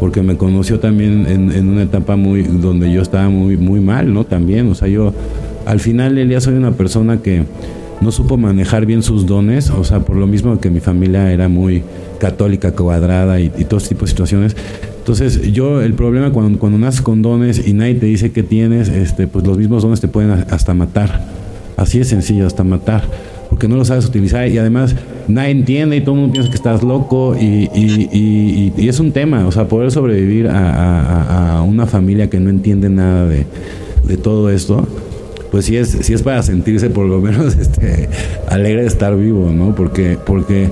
porque 0.00 0.22
me 0.22 0.36
conoció 0.36 0.80
también 0.80 1.26
en, 1.26 1.68
una 1.68 1.82
etapa 1.82 2.16
muy 2.16 2.42
donde 2.42 2.92
yo 2.92 3.02
estaba 3.02 3.28
muy, 3.28 3.56
muy 3.56 3.80
mal, 3.80 4.12
¿no? 4.12 4.24
También, 4.24 4.70
o 4.70 4.74
sea, 4.74 4.88
yo 4.88 5.12
al 5.66 5.80
final 5.80 6.14
del 6.14 6.28
día 6.28 6.40
soy 6.40 6.54
una 6.54 6.72
persona 6.72 7.18
que 7.18 7.44
no 8.00 8.12
supo 8.12 8.36
manejar 8.36 8.86
bien 8.86 9.02
sus 9.02 9.26
dones, 9.26 9.70
o 9.70 9.84
sea, 9.84 10.00
por 10.00 10.16
lo 10.16 10.26
mismo 10.26 10.58
que 10.60 10.70
mi 10.70 10.80
familia 10.80 11.32
era 11.32 11.48
muy 11.48 11.82
católica, 12.18 12.72
cuadrada 12.72 13.40
y, 13.40 13.48
todo 13.48 13.78
ese 13.78 13.90
tipo 13.90 14.02
de 14.02 14.10
situaciones. 14.10 14.56
Entonces, 14.98 15.52
yo, 15.52 15.82
el 15.82 15.94
problema 15.94 16.30
cuando, 16.30 16.58
cuando 16.58 16.78
naces 16.78 17.02
con 17.02 17.22
dones 17.22 17.66
y 17.66 17.72
nadie 17.72 17.94
te 17.94 18.06
dice 18.06 18.32
que 18.32 18.42
tienes, 18.42 18.88
este, 18.88 19.26
pues 19.26 19.46
los 19.46 19.58
mismos 19.58 19.82
dones 19.82 20.00
te 20.00 20.08
pueden 20.08 20.30
hasta 20.30 20.74
matar. 20.74 21.24
Así 21.76 22.00
es 22.00 22.08
sencillo, 22.08 22.46
hasta 22.46 22.64
matar. 22.64 23.04
Porque 23.54 23.68
no 23.68 23.76
lo 23.76 23.84
sabes 23.84 24.04
utilizar 24.04 24.48
y 24.48 24.58
además 24.58 24.96
nadie 25.28 25.50
entiende 25.50 25.94
y 25.94 26.00
todo 26.00 26.16
el 26.16 26.22
mundo 26.22 26.32
piensa 26.32 26.50
que 26.50 26.56
estás 26.56 26.82
loco 26.82 27.36
y, 27.40 27.70
y, 27.72 28.72
y, 28.76 28.88
es 28.88 28.98
un 28.98 29.12
tema, 29.12 29.46
o 29.46 29.52
sea, 29.52 29.68
poder 29.68 29.92
sobrevivir 29.92 30.48
a, 30.48 31.58
a, 31.58 31.62
una 31.62 31.86
familia 31.86 32.28
que 32.28 32.40
no 32.40 32.50
entiende 32.50 32.88
nada 32.88 33.28
de, 33.28 33.46
de 34.08 34.16
todo 34.16 34.50
esto 34.50 34.88
pues 35.52 35.66
sí 35.66 35.76
es, 35.76 35.90
sí 35.90 36.12
es 36.12 36.22
para 36.22 36.42
sentirse 36.42 36.90
por 36.90 37.06
lo 37.06 37.20
menos 37.20 37.56
este, 37.56 38.08
alegre 38.48 38.80
de 38.80 38.88
estar 38.88 39.16
vivo, 39.16 39.52
¿no? 39.52 39.72
Porque, 39.76 40.18
porque 40.26 40.68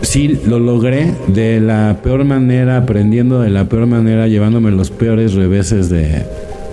sí 0.00 0.40
lo 0.46 0.58
logré 0.58 1.12
de 1.26 1.60
la 1.60 1.98
peor 2.02 2.24
manera, 2.24 2.78
aprendiendo 2.78 3.42
de 3.42 3.50
la 3.50 3.66
peor 3.66 3.84
manera, 3.84 4.26
llevándome 4.26 4.70
los 4.70 4.90
peores 4.90 5.34
reveses 5.34 5.90
de 5.90 6.24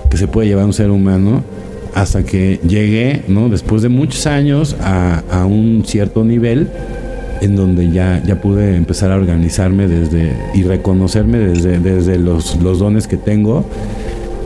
que 0.10 0.16
se 0.16 0.30
puede 0.30 0.48
llevar 0.48 0.64
un 0.64 0.72
ser 0.72 0.92
humano, 0.92 1.44
hasta 1.96 2.24
que 2.24 2.60
llegué, 2.68 3.24
¿no? 3.28 3.50
Después 3.50 3.82
de 3.82 3.90
muchos 3.90 4.28
años 4.28 4.76
a, 4.82 5.24
a 5.32 5.46
un 5.46 5.84
cierto 5.86 6.24
nivel 6.24 6.70
en 7.42 7.56
donde 7.56 7.90
ya, 7.92 8.22
ya 8.24 8.40
pude 8.42 8.76
empezar 8.76 9.12
a 9.12 9.16
organizarme 9.16 9.88
desde 9.88 10.34
y 10.54 10.64
reconocerme 10.64 11.40
desde, 11.40 11.80
desde 11.80 12.20
los, 12.20 12.62
los 12.62 12.78
dones 12.80 13.08
que 13.08 13.18
tengo 13.18 13.66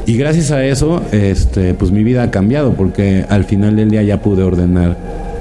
y 0.10 0.18
gracias 0.18 0.50
a 0.50 0.66
eso, 0.66 1.04
este, 1.12 1.76
pues 1.76 1.92
mi 1.92 2.04
vida 2.04 2.24
ha 2.24 2.32
cambiado, 2.32 2.74
porque 2.74 3.26
al 3.30 3.44
final 3.44 3.76
del 3.76 3.92
día 3.92 4.02
ya 4.02 4.24
pude 4.24 4.42
ordenar 4.42 4.98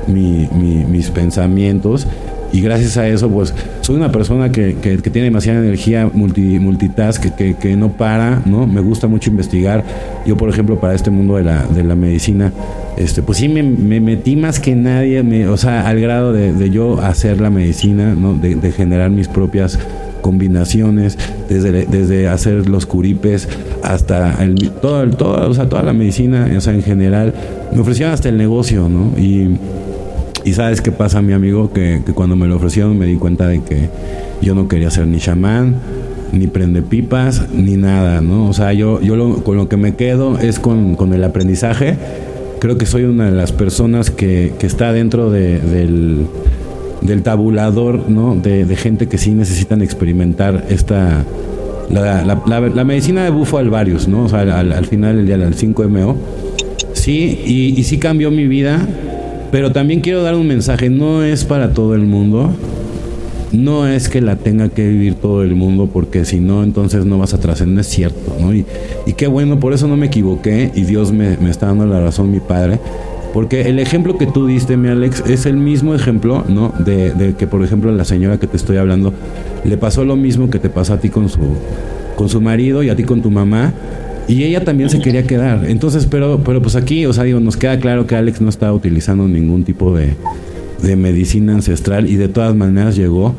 mis 0.06 1.10
pensamientos. 1.10 2.06
Y 2.52 2.60
gracias 2.60 2.96
a 2.96 3.06
eso, 3.06 3.28
pues 3.28 3.54
soy 3.82 3.96
una 3.96 4.10
persona 4.10 4.50
que, 4.50 4.74
tiene 5.12 5.26
demasiada 5.26 5.58
energía 5.58 6.10
multi, 6.12 6.58
multitask, 6.58 7.22
que, 7.34 7.54
que, 7.54 7.76
no 7.76 7.92
para, 7.92 8.42
¿no? 8.46 8.66
Me 8.66 8.80
gusta 8.80 9.06
mucho 9.06 9.30
investigar. 9.30 9.84
Yo, 10.26 10.36
por 10.36 10.48
ejemplo, 10.48 10.80
para 10.80 10.94
este 10.94 11.10
mundo 11.10 11.36
de 11.36 11.44
la, 11.44 11.64
de 11.64 11.84
la 11.84 11.94
medicina, 11.94 12.52
este, 12.96 13.22
pues 13.22 13.38
sí 13.38 13.48
me, 13.48 13.62
metí 13.62 14.36
más 14.36 14.60
que 14.60 14.74
nadie, 14.74 15.22
me, 15.22 15.46
o 15.48 15.56
sea, 15.56 15.86
al 15.86 16.00
grado 16.00 16.32
de, 16.32 16.70
yo 16.70 17.00
hacer 17.00 17.40
la 17.40 17.50
medicina, 17.50 18.14
¿no? 18.14 18.34
De, 18.34 18.54
de 18.54 18.72
generar 18.72 19.10
mis 19.10 19.28
propias 19.28 19.78
combinaciones, 20.20 21.18
desde, 21.48 21.86
desde 21.86 22.28
hacer 22.28 22.68
los 22.68 22.86
curipes 22.86 23.48
hasta 23.82 24.42
el, 24.42 24.70
todo, 24.70 25.02
el, 25.02 25.16
todo, 25.16 25.48
o 25.48 25.54
sea, 25.54 25.68
toda 25.68 25.82
la 25.82 25.92
medicina, 25.92 26.50
o 26.56 26.60
sea, 26.60 26.74
en 26.74 26.82
general. 26.82 27.34
Me 27.72 27.80
ofrecieron 27.80 28.12
hasta 28.12 28.28
el 28.28 28.36
negocio, 28.36 28.88
¿no? 28.88 29.18
Y, 29.18 29.56
y 30.48 30.54
sabes 30.54 30.80
qué 30.80 30.92
pasa, 30.92 31.20
mi 31.20 31.34
amigo, 31.34 31.72
que, 31.72 32.00
que, 32.06 32.12
cuando 32.12 32.34
me 32.34 32.46
lo 32.46 32.56
ofrecieron 32.56 32.96
me 32.96 33.04
di 33.04 33.16
cuenta 33.16 33.46
de 33.46 33.60
que 33.60 33.90
yo 34.40 34.54
no 34.54 34.66
quería 34.66 34.90
ser 34.90 35.06
ni 35.06 35.18
chamán, 35.18 35.76
ni 36.32 36.46
prende 36.46 36.80
pipas, 36.80 37.48
ni 37.52 37.76
nada, 37.76 38.22
¿no? 38.22 38.48
O 38.48 38.54
sea, 38.54 38.72
yo, 38.72 39.00
yo 39.02 39.42
con 39.44 39.58
lo 39.58 39.68
que 39.68 39.76
me 39.76 39.94
quedo 39.94 40.38
es 40.38 40.58
con, 40.58 40.96
el 41.12 41.24
aprendizaje. 41.24 41.96
Creo 42.60 42.78
que 42.78 42.86
soy 42.86 43.04
una 43.04 43.26
de 43.26 43.36
las 43.36 43.52
personas 43.52 44.10
que, 44.10 44.54
está 44.60 44.92
dentro 44.92 45.30
del, 45.30 46.26
tabulador, 47.22 48.08
¿no? 48.08 48.34
De, 48.34 48.74
gente 48.76 49.06
que 49.06 49.18
sí 49.18 49.32
necesitan 49.32 49.82
experimentar 49.82 50.64
esta... 50.70 51.24
La, 51.90 52.84
medicina 52.84 53.24
de 53.24 53.30
Bufo 53.30 53.58
Alvarius, 53.58 54.08
¿no? 54.08 54.24
O 54.24 54.28
sea, 54.30 54.40
al, 54.60 54.86
final 54.86 55.16
del 55.16 55.26
día, 55.26 55.36
del 55.36 55.54
5MO. 55.54 56.16
Sí, 56.94 57.40
y, 57.44 57.78
y 57.78 57.84
sí 57.84 57.98
cambió 57.98 58.30
mi 58.30 58.46
vida, 58.46 58.86
pero 59.50 59.72
también 59.72 60.00
quiero 60.00 60.22
dar 60.22 60.34
un 60.34 60.46
mensaje, 60.46 60.90
no 60.90 61.22
es 61.22 61.44
para 61.44 61.72
todo 61.72 61.94
el 61.94 62.02
mundo 62.02 62.52
no 63.52 63.86
es 63.86 64.08
que 64.08 64.20
la 64.20 64.36
tenga 64.36 64.68
que 64.68 64.86
vivir 64.88 65.14
todo 65.14 65.42
el 65.42 65.54
mundo, 65.54 65.88
porque 65.92 66.24
si 66.24 66.40
no, 66.40 66.62
entonces 66.62 67.04
no 67.04 67.18
vas 67.18 67.34
a 67.34 67.40
trascender, 67.40 67.80
es 67.80 67.86
cierto, 67.86 68.36
¿no? 68.40 68.52
Y, 68.54 68.64
qué 69.16 69.26
bueno, 69.26 69.58
por 69.58 69.72
eso 69.72 69.88
no 69.88 69.96
me 69.96 70.06
equivoqué 70.06 70.70
y 70.74 70.84
Dios 70.84 71.12
me, 71.12 71.32
está 71.48 71.66
dando 71.66 71.86
la 71.86 72.00
razón, 72.00 72.30
mi 72.30 72.40
padre. 72.40 72.78
Porque 73.32 73.62
el 73.62 73.78
ejemplo 73.78 74.16
que 74.16 74.26
tú 74.26 74.46
diste, 74.46 74.76
mi 74.76 74.88
Alex, 74.88 75.24
es 75.28 75.46
el 75.46 75.56
mismo 75.56 75.94
ejemplo, 75.94 76.44
¿no? 76.48 76.72
De, 76.78 77.34
que, 77.38 77.46
por 77.46 77.62
ejemplo, 77.62 77.92
la 77.92 78.04
señora 78.04 78.38
que 78.38 78.46
te 78.46 78.56
estoy 78.56 78.78
hablando, 78.78 79.12
le 79.64 79.76
pasó 79.76 80.04
lo 80.04 80.16
mismo 80.16 80.50
que 80.50 80.58
te 80.58 80.70
pasó 80.70 80.94
a 80.94 80.98
ti 80.98 81.08
con 81.08 81.28
su, 81.28 81.40
con 82.16 82.28
su 82.28 82.40
marido 82.40 82.82
y 82.82 82.90
a 82.90 82.96
ti 82.96 83.04
con 83.04 83.22
tu 83.22 83.30
mamá. 83.30 83.72
Y 84.28 84.44
ella 84.44 84.62
también 84.62 84.90
se 84.90 85.00
quería 85.00 85.26
quedar. 85.26 85.64
Entonces, 85.66 86.06
pero, 86.06 86.42
pero 86.44 86.60
pues 86.60 86.76
aquí, 86.76 87.06
o 87.06 87.12
sea, 87.12 87.24
digo, 87.24 87.40
nos 87.40 87.56
queda 87.56 87.80
claro 87.80 88.06
que 88.06 88.14
Alex 88.14 88.40
no 88.42 88.50
estaba 88.50 88.74
utilizando 88.74 89.26
ningún 89.26 89.64
tipo 89.64 89.96
de, 89.96 90.14
de 90.82 90.96
medicina 90.96 91.54
ancestral 91.54 92.08
y 92.08 92.16
de 92.16 92.28
todas 92.28 92.54
maneras 92.54 92.94
llegó 92.94 93.34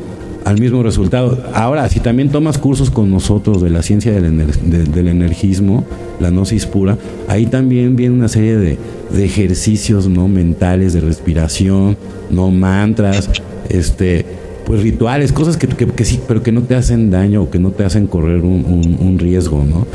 al 0.45 0.59
mismo 0.59 0.81
resultado. 0.81 1.43
Ahora, 1.53 1.87
si 1.89 1.99
también 1.99 2.29
tomas 2.29 2.57
cursos 2.57 2.89
con 2.89 3.11
nosotros 3.11 3.61
de 3.61 3.69
la 3.69 3.83
ciencia 3.83 4.11
del, 4.11 4.47
del 4.91 5.07
energismo, 5.07 5.85
la 6.19 6.31
gnosis 6.31 6.65
pura, 6.65 6.97
ahí 7.27 7.45
también 7.45 7.95
viene 7.95 8.15
una 8.15 8.27
serie 8.27 8.57
de, 8.57 8.77
ejercicios 9.23 10.07
no 10.07 10.27
mentales, 10.27 10.93
de 10.93 11.01
respiración, 11.01 11.97
no 12.29 12.51
mantras, 12.51 13.29
este, 13.69 14.25
pues 14.65 14.81
rituales, 14.81 15.31
cosas 15.31 15.57
que, 15.57 15.67
que, 15.67 16.05
sí, 16.05 16.19
pero 16.27 16.41
que 16.41 16.51
no 16.51 16.61
te 16.61 16.75
hacen 16.75 17.09
daño 17.09 17.43
o 17.43 17.49
que 17.49 17.59
no 17.59 17.71
te 17.71 17.83
hacen 17.83 18.07
correr 18.07 18.41
un, 18.41 18.97
un 18.99 19.19
riesgo, 19.19 19.63
¿no? 19.65 19.87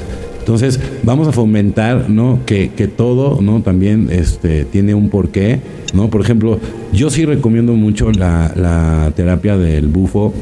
Entonces, 0.45 0.79
vamos 1.03 1.27
a 1.27 1.33
fomentar, 1.33 2.11
¿no? 2.11 2.41
Que, 2.45 2.69
que 2.69 2.87
todo, 2.87 3.41
¿no? 3.41 3.63
También 3.63 4.11
este, 4.13 4.67
tiene 4.67 4.95
un 4.95 5.09
porqué, 5.09 5.61
¿no? 5.95 6.11
Por 6.11 6.21
ejemplo, 6.21 6.61
yo 6.93 7.09
sí 7.09 7.25
recomiendo 7.25 7.73
mucho 7.73 8.13
la, 8.13 8.53
la 8.55 9.11
terapia 9.17 9.57
del 9.57 9.87
bufo 9.87 10.35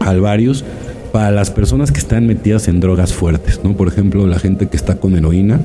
alvarius 0.00 0.64
para 1.12 1.30
las 1.32 1.50
personas 1.50 1.92
que 1.92 1.98
están 1.98 2.26
metidas 2.26 2.66
en 2.68 2.80
drogas 2.80 3.12
fuertes, 3.12 3.60
¿no? 3.62 3.76
Por 3.76 3.88
ejemplo, 3.88 4.26
la 4.26 4.38
gente 4.38 4.68
que 4.68 4.76
está 4.78 4.96
con 4.96 5.14
heroína. 5.14 5.60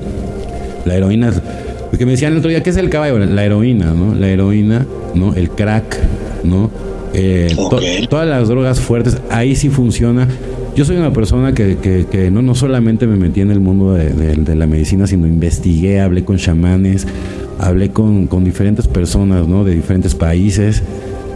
La 0.84 0.94
heroína 0.94 1.30
es... 1.30 1.40
Porque 1.88 2.04
me 2.04 2.12
decían 2.12 2.32
el 2.32 2.40
otro 2.40 2.50
día, 2.50 2.62
¿qué 2.62 2.68
es 2.68 2.76
el 2.76 2.90
caballo? 2.90 3.18
La 3.20 3.42
heroína, 3.42 3.94
¿no? 3.94 4.14
La 4.14 4.28
heroína, 4.28 4.86
¿no? 5.14 5.32
El 5.32 5.48
crack, 5.48 5.96
¿no? 6.44 6.70
Eh, 7.14 7.56
todas 8.10 8.28
las 8.28 8.48
drogas 8.48 8.80
fuertes, 8.80 9.16
ahí 9.30 9.56
sí 9.56 9.70
funciona 9.70 10.28
yo 10.74 10.84
soy 10.84 10.96
una 10.96 11.12
persona 11.12 11.52
que, 11.52 11.76
que, 11.76 12.30
no, 12.30 12.40
no 12.40 12.54
solamente 12.54 13.06
me 13.06 13.16
metí 13.16 13.40
en 13.40 13.50
el 13.50 13.60
mundo 13.60 13.92
de, 13.92 14.56
la 14.56 14.66
medicina, 14.66 15.06
sino 15.06 15.26
investigué, 15.26 16.00
hablé 16.00 16.24
con 16.24 16.38
chamanes, 16.38 17.06
hablé 17.58 17.90
con, 17.90 18.28
diferentes 18.44 18.88
personas, 18.88 19.46
¿no? 19.46 19.64
De 19.64 19.74
diferentes 19.74 20.14
países 20.14 20.82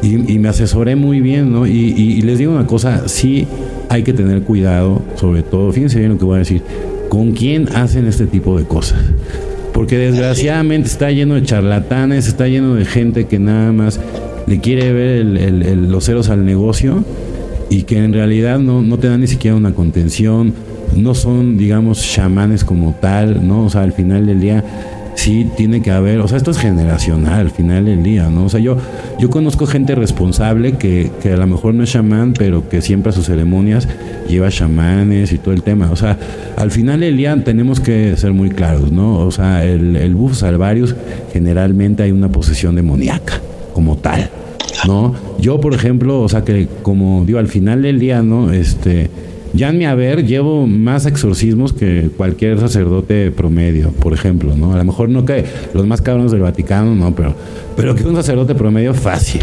y, 0.03 0.39
me 0.39 0.49
asesoré 0.49 0.97
muy 0.97 1.21
bien, 1.21 1.53
¿no? 1.53 1.67
Y, 1.67 2.23
les 2.23 2.39
digo 2.39 2.53
una 2.53 2.67
cosa, 2.67 3.09
sí 3.09 3.47
hay 3.89 4.03
que 4.03 4.13
tener 4.13 4.43
cuidado, 4.43 5.03
sobre 5.17 5.43
todo, 5.43 5.71
fíjense 5.71 5.99
bien 5.99 6.13
lo 6.13 6.19
que 6.19 6.25
voy 6.25 6.37
a 6.37 6.39
decir, 6.39 6.63
con 7.09 7.33
quién 7.33 7.69
hacen 7.75 8.07
este 8.07 8.27
tipo 8.27 8.59
de 8.59 8.65
cosas. 8.65 9.01
Porque 9.75 9.99
desgraciadamente 9.99 10.89
está 10.89 11.11
lleno 11.11 11.35
de 11.35 11.43
charlatanes, 11.43 12.27
está 12.27 12.49
lleno 12.49 12.75
de 12.75 12.87
gente 12.87 13.27
que 13.27 13.39
nada 13.39 13.73
más 13.73 14.01
le 14.47 14.61
quiere 14.61 14.93
ver 14.95 15.25
los 15.77 16.05
ceros 16.07 16.31
al 16.31 16.47
negocio 16.47 17.05
y 17.71 17.83
que 17.83 17.99
en 17.99 18.13
realidad 18.13 18.59
no, 18.59 18.83
no 18.83 18.99
te 18.99 19.09
dan 19.09 19.21
ni 19.21 19.27
siquiera 19.27 19.57
una 19.57 19.73
contención, 19.75 20.55
no 20.95 21.15
son, 21.15 21.57
digamos, 21.57 22.03
chamanes 22.03 22.65
como 22.65 22.95
tal, 23.01 23.47
¿no? 23.47 23.65
O 23.65 23.71
sea, 23.71 23.83
al 23.83 23.93
final 23.93 24.27
del 24.27 24.41
día 24.41 24.65
sí 25.17 25.51
tiene 25.57 25.83
que 25.83 25.91
haber, 25.91 26.21
o 26.21 26.29
sea, 26.29 26.37
esto 26.37 26.51
es 26.51 26.59
generacional 26.59 27.41
al 27.41 27.51
final 27.51 27.87
del 27.87 28.03
día, 28.03 28.29
¿no? 28.29 28.45
O 28.45 28.49
sea, 28.49 28.61
yo, 28.61 28.77
yo 29.19 29.31
conozco 29.31 29.67
gente 29.67 29.95
responsable 29.95 30.73
que, 30.73 31.11
que 31.23 31.33
a 31.33 31.37
lo 31.37 31.47
mejor 31.47 31.75
no 31.75 31.83
es 31.83 31.91
chamán, 31.91 32.35
pero 32.35 32.69
que 32.69 32.83
siempre 32.83 33.11
a 33.11 33.13
sus 33.13 33.27
ceremonias 33.27 33.89
lleva 34.29 34.49
chamanes 34.51 35.33
y 35.33 35.39
todo 35.39 35.55
el 35.55 35.63
tema. 35.63 35.91
O 35.91 35.97
sea, 35.97 36.19
al 36.57 36.71
final 36.71 37.01
del 37.01 37.17
día 37.17 37.37
tenemos 37.43 37.81
que 37.81 38.17
ser 38.17 38.33
muy 38.33 38.51
claros, 38.51 38.93
¿no? 38.93 39.19
O 39.19 39.31
sea, 39.31 39.65
el, 39.65 39.97
el 39.97 40.15
bufo 40.15 40.35
salvarius 40.35 40.95
generalmente 41.33 42.03
hay 42.03 42.13
una 42.13 42.29
posesión 42.29 42.77
demoníaca 42.77 43.41
como 43.75 43.97
tal. 43.97 44.31
¿No? 44.87 45.15
Yo, 45.39 45.61
por 45.61 45.75
ejemplo, 45.75 46.21
o 46.21 46.29
sea 46.29 46.45
que 46.45 46.69
como 46.83 47.25
digo, 47.25 47.39
al 47.39 47.49
final 47.49 47.83
del 47.83 47.99
día, 47.99 48.23
¿no? 48.23 48.53
Este, 48.53 49.11
ya 49.53 49.71
en 49.71 49.79
mi 49.79 49.87
haber 49.87 50.27
llevo 50.27 50.67
más 50.67 51.07
exorcismos 51.07 51.73
que 51.73 52.11
cualquier 52.17 52.61
sacerdote 52.61 53.31
promedio, 53.31 53.91
por 53.91 54.13
ejemplo, 54.13 54.55
¿no? 54.57 54.75
A 54.75 54.77
lo 54.77 54.85
mejor 54.85 55.09
no 55.09 55.25
que 55.25 55.45
los 55.73 55.87
más 55.87 56.03
cabrones 56.03 56.33
del 56.33 56.43
Vaticano, 56.43 56.95
no, 56.95 57.15
pero, 57.15 57.35
pero 57.77 57.95
que 57.95 58.05
un 58.05 58.15
sacerdote 58.15 58.55
promedio 58.55 58.93
fácil, 58.93 59.41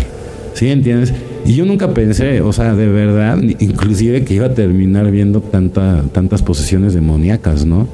¿sí 0.54 0.70
entiendes? 0.70 1.14
Y 1.46 1.56
yo 1.56 1.66
nunca 1.66 1.94
pensé, 1.94 2.42
o 2.42 2.54
sea, 2.54 2.74
de 2.76 2.88
verdad, 2.88 3.38
inclusive 3.60 4.24
que 4.24 4.36
iba 4.36 4.48
a 4.48 4.54
terminar 4.54 5.10
viendo 5.12 5.42
tanta, 5.42 6.04
tantas 6.12 6.42
posesiones 6.42 6.94
demoníacas, 6.94 7.66
¿no? 7.66 7.88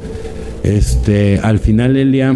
Este, 0.64 1.40
al 1.41 1.60
final 1.60 1.94
del 1.94 2.11
día 2.11 2.36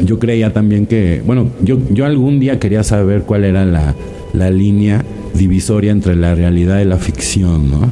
yo 0.00 0.18
creía 0.18 0.52
también 0.52 0.86
que, 0.86 1.22
bueno, 1.24 1.48
yo, 1.62 1.78
yo 1.90 2.06
algún 2.06 2.40
día 2.40 2.58
quería 2.58 2.82
saber 2.82 3.22
cuál 3.22 3.44
era 3.44 3.64
la, 3.64 3.94
línea 4.50 5.04
divisoria 5.34 5.92
entre 5.92 6.14
la 6.14 6.34
realidad 6.34 6.80
y 6.80 6.84
la 6.84 6.98
ficción, 6.98 7.70
¿no? 7.70 7.90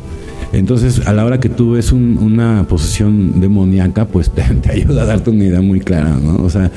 Entonces, 0.52 1.06
a 1.06 1.12
la 1.12 1.24
hora 1.24 1.40
que 1.40 1.48
tú 1.48 1.72
ves 1.72 1.90
una 1.90 2.66
posesión 2.68 3.40
demoníaca, 3.40 4.06
pues 4.06 4.30
te, 4.30 4.42
ayuda 4.70 5.02
a 5.02 5.06
darte 5.06 5.30
una 5.30 5.44
idea 5.44 5.62
muy 5.62 5.80
clara, 5.80 6.16
¿no? 6.22 6.44
O 6.44 6.50
sea, 6.50 6.70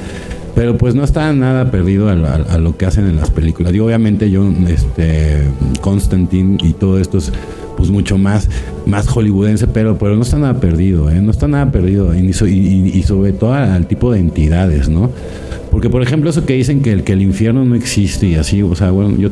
pero 0.55 0.77
pues 0.77 0.95
no 0.95 1.03
está 1.03 1.31
nada 1.33 1.69
perdido 1.69 2.09
a, 2.09 2.57
lo 2.57 2.77
que 2.77 2.87
hacen 2.87 3.05
en 3.05 3.17
las 3.17 3.29
películas. 3.29 3.73
Y 3.75 3.79
obviamente 3.79 4.31
yo, 4.31 4.49
este, 4.67 5.43
Constantine 5.81 6.57
y 6.63 6.73
todo 6.73 6.97
esto 6.97 7.19
es 7.19 7.31
pues 7.77 7.91
mucho 7.91 8.17
más, 8.17 8.49
más 8.85 9.07
hollywoodense, 9.07 9.67
pero, 9.67 9.97
pero 9.97 10.15
no 10.15 10.23
está 10.23 10.37
nada 10.37 10.59
perdido, 10.59 11.09
¿eh? 11.09 11.21
no 11.21 11.31
está 11.31 11.47
nada 11.47 11.71
perdido, 11.71 12.13
y, 12.13 12.27
y, 12.27 13.03
sobre 13.03 13.31
todo 13.31 13.53
al 13.53 13.85
tipo 13.85 14.11
de 14.11 14.19
entidades, 14.19 14.89
¿no? 14.89 15.11
Porque, 15.71 15.89
por 15.89 16.01
ejemplo, 16.01 16.29
eso 16.29 16.45
que 16.45 16.53
dicen 16.53 16.81
que 16.81 16.91
el, 16.91 17.03
que 17.03 17.13
el 17.13 17.21
infierno 17.21 17.63
no 17.63 17.75
existe 17.75 18.25
y 18.25 18.35
así, 18.35 18.63
o 18.63 18.73
sea, 18.73 18.89
bueno, 18.89 19.15
yo, 19.17 19.29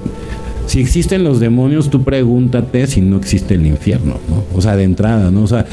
si 0.67 0.80
existen 0.80 1.23
los 1.23 1.39
demonios, 1.39 1.89
tú 1.89 2.03
pregúntate 2.03 2.85
si 2.88 3.01
no 3.01 3.17
existe 3.17 3.55
el 3.55 3.65
infierno, 3.65 4.17
¿no? 4.30 4.43
O 4.53 4.61
sea, 4.61 4.76
de 4.76 4.84
entrada, 4.84 5.31
¿no? 5.31 5.43
O 5.43 5.47
sea, 5.47 5.65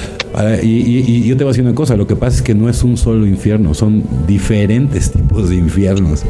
y, 0.63 0.67
y, 0.69 1.23
yo 1.25 1.37
te 1.37 1.45
voy 1.45 1.51
a 1.51 1.53
decir 1.53 1.65
una 1.65 1.75
cosa, 1.75 1.97
lo 1.97 2.07
que 2.07 2.17
pasa 2.17 2.37
es 2.37 2.43
que 2.43 2.55
no 2.55 2.71
es 2.71 2.83
un 2.83 2.97
solo 2.97 3.27
infierno, 3.27 3.75
son 3.75 4.03
diferentes 4.27 5.11
tipos 5.13 5.51
de 5.51 5.57
infiernos, 5.57 6.23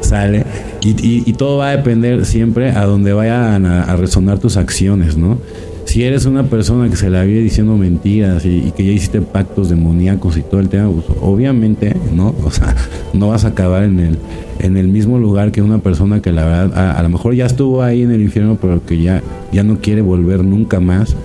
¿sale? 0.00 0.46
Y, 0.82 1.32
todo 1.34 1.58
va 1.58 1.68
a 1.70 1.76
depender 1.76 2.24
siempre 2.24 2.70
a 2.70 2.86
donde 2.86 3.12
vayan 3.12 3.66
a 3.66 3.94
resonar 3.96 4.38
tus 4.38 4.56
acciones, 4.56 5.16
¿no? 5.16 5.38
Si 5.84 6.04
eres 6.04 6.26
una 6.26 6.44
persona 6.44 6.88
que 6.88 6.96
se 6.96 7.10
la 7.10 7.22
vive 7.24 7.40
diciendo 7.40 7.76
mentiras 7.76 8.44
y, 8.44 8.72
que 8.76 8.84
ya 8.84 8.92
hiciste 8.92 9.20
pactos 9.20 9.68
demoníacos 9.68 10.36
y 10.36 10.42
todo 10.42 10.60
el 10.60 10.68
tema, 10.68 10.90
pues, 10.90 11.04
obviamente, 11.20 11.94
¿no? 12.14 12.34
O 12.44 12.50
sea, 12.50 12.74
no 13.12 13.28
vas 13.28 13.44
a 13.44 13.48
acabar 13.48 13.84
en 13.84 14.00
el, 14.00 14.18
en 14.60 14.76
el 14.76 14.88
mismo 14.88 15.18
lugar 15.18 15.52
que 15.52 15.60
una 15.60 15.78
persona 15.78 16.22
que 16.22 16.32
la 16.32 16.44
verdad, 16.44 16.96
a, 16.96 17.02
lo 17.02 17.08
mejor 17.08 17.34
ya 17.34 17.46
estuvo 17.46 17.82
ahí 17.82 18.02
en 18.02 18.10
el 18.10 18.22
infierno, 18.22 18.56
pero 18.60 18.84
que 18.84 19.02
ya, 19.02 19.22
ya 19.52 19.64
no 19.64 19.78
quiere 19.78 20.02
volver 20.02 20.44
nunca 20.44 20.80
más 20.80 21.16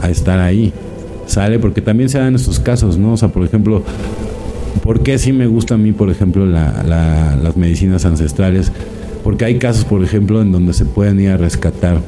a 0.00 0.10
estar 0.10 0.38
ahí. 0.38 0.72
¿Sale? 1.26 1.58
Porque 1.58 1.80
también 1.80 2.08
se 2.08 2.18
dan 2.18 2.36
estos 2.36 2.60
casos, 2.60 2.98
¿no? 2.98 3.14
O 3.14 3.16
sea, 3.16 3.30
por 3.30 3.44
ejemplo, 3.44 3.82
¿por 4.84 5.02
qué 5.02 5.18
sí 5.18 5.32
me 5.32 5.48
gusta 5.48 5.74
a 5.74 5.78
mí, 5.78 5.90
por 5.90 6.08
ejemplo, 6.08 6.46
las 6.46 7.56
medicinas 7.56 8.04
ancestrales? 8.04 8.70
Porque 9.24 9.44
hay 9.44 9.58
casos, 9.58 9.84
por 9.84 10.04
ejemplo, 10.04 10.40
en 10.40 10.52
donde 10.52 10.72
se 10.72 10.84
pueden 10.84 11.18
ir 11.18 11.30
a 11.30 11.36
rescatar 11.36 12.00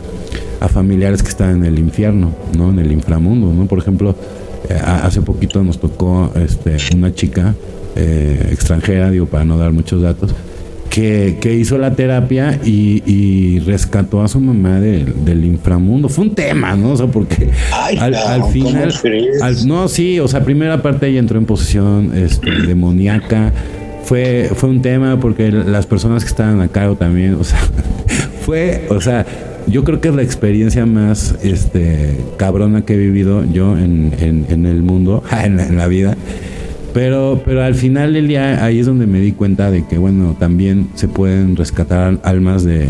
a 0.60 0.68
familiares 0.68 1.22
que 1.22 1.28
están 1.28 1.56
en 1.56 1.64
el 1.64 1.78
infierno, 1.78 2.32
¿no? 2.56 2.70
En 2.70 2.78
el 2.78 2.92
inframundo, 2.92 3.52
¿no? 3.52 3.66
Por 3.66 3.78
ejemplo, 3.78 4.14
eh, 4.68 4.74
hace 4.74 5.22
poquito 5.22 5.62
nos 5.62 5.78
tocó 5.78 6.32
este, 6.34 6.76
una 6.94 7.14
chica 7.14 7.54
eh, 7.96 8.48
extranjera, 8.52 9.10
digo, 9.10 9.26
para 9.26 9.44
no 9.44 9.58
dar 9.58 9.72
muchos 9.72 10.02
datos, 10.02 10.34
que, 10.90 11.54
hizo 11.58 11.78
la 11.78 11.94
terapia 11.94 12.58
y, 12.64 13.60
rescató 13.60 14.22
a 14.22 14.28
su 14.28 14.40
mamá 14.40 14.80
del 14.80 15.44
inframundo. 15.44 16.08
Fue 16.08 16.24
un 16.24 16.34
tema, 16.34 16.74
¿no? 16.74 16.92
O 16.92 16.96
sea, 16.96 17.06
porque 17.06 17.50
al, 17.72 18.44
final... 18.52 18.92
no, 19.66 19.88
sí, 19.88 20.18
o 20.20 20.28
sea, 20.28 20.42
primera 20.44 20.82
parte 20.82 21.08
ella 21.08 21.20
entró 21.20 21.38
en 21.38 21.44
posición 21.44 22.12
este, 22.16 22.50
demoníaca. 22.50 23.52
Fue, 24.04 24.50
fue 24.54 24.70
un 24.70 24.80
tema 24.80 25.20
porque 25.20 25.52
las 25.52 25.86
personas 25.86 26.24
que 26.24 26.30
estaban 26.30 26.60
a 26.62 26.68
cargo 26.68 26.96
también, 26.96 27.34
o 27.34 27.44
sea, 27.44 27.60
fue, 28.40 28.86
o 28.88 29.00
sea, 29.00 29.26
yo 29.70 29.84
creo 29.84 30.00
que 30.00 30.08
es 30.08 30.14
la 30.14 30.22
experiencia 30.22 30.86
más 30.86 31.36
este, 31.42 32.16
cabrona 32.36 32.84
que 32.84 32.94
he 32.94 32.96
vivido 32.96 33.44
yo 33.44 33.76
en, 33.76 34.12
en, 34.20 34.66
el 34.66 34.82
mundo, 34.82 35.22
en 35.44 35.76
la, 35.76 35.86
vida. 35.86 36.16
Pero, 36.94 37.42
pero 37.44 37.62
al 37.62 37.74
final 37.74 38.14
del 38.14 38.28
día 38.28 38.64
ahí 38.64 38.78
es 38.80 38.86
donde 38.86 39.06
me 39.06 39.20
di 39.20 39.32
cuenta 39.32 39.70
de 39.70 39.86
que, 39.86 39.98
bueno, 39.98 40.36
también 40.38 40.88
se 40.94 41.08
pueden 41.08 41.56
rescatar 41.56 42.18
almas 42.22 42.64
de, 42.64 42.88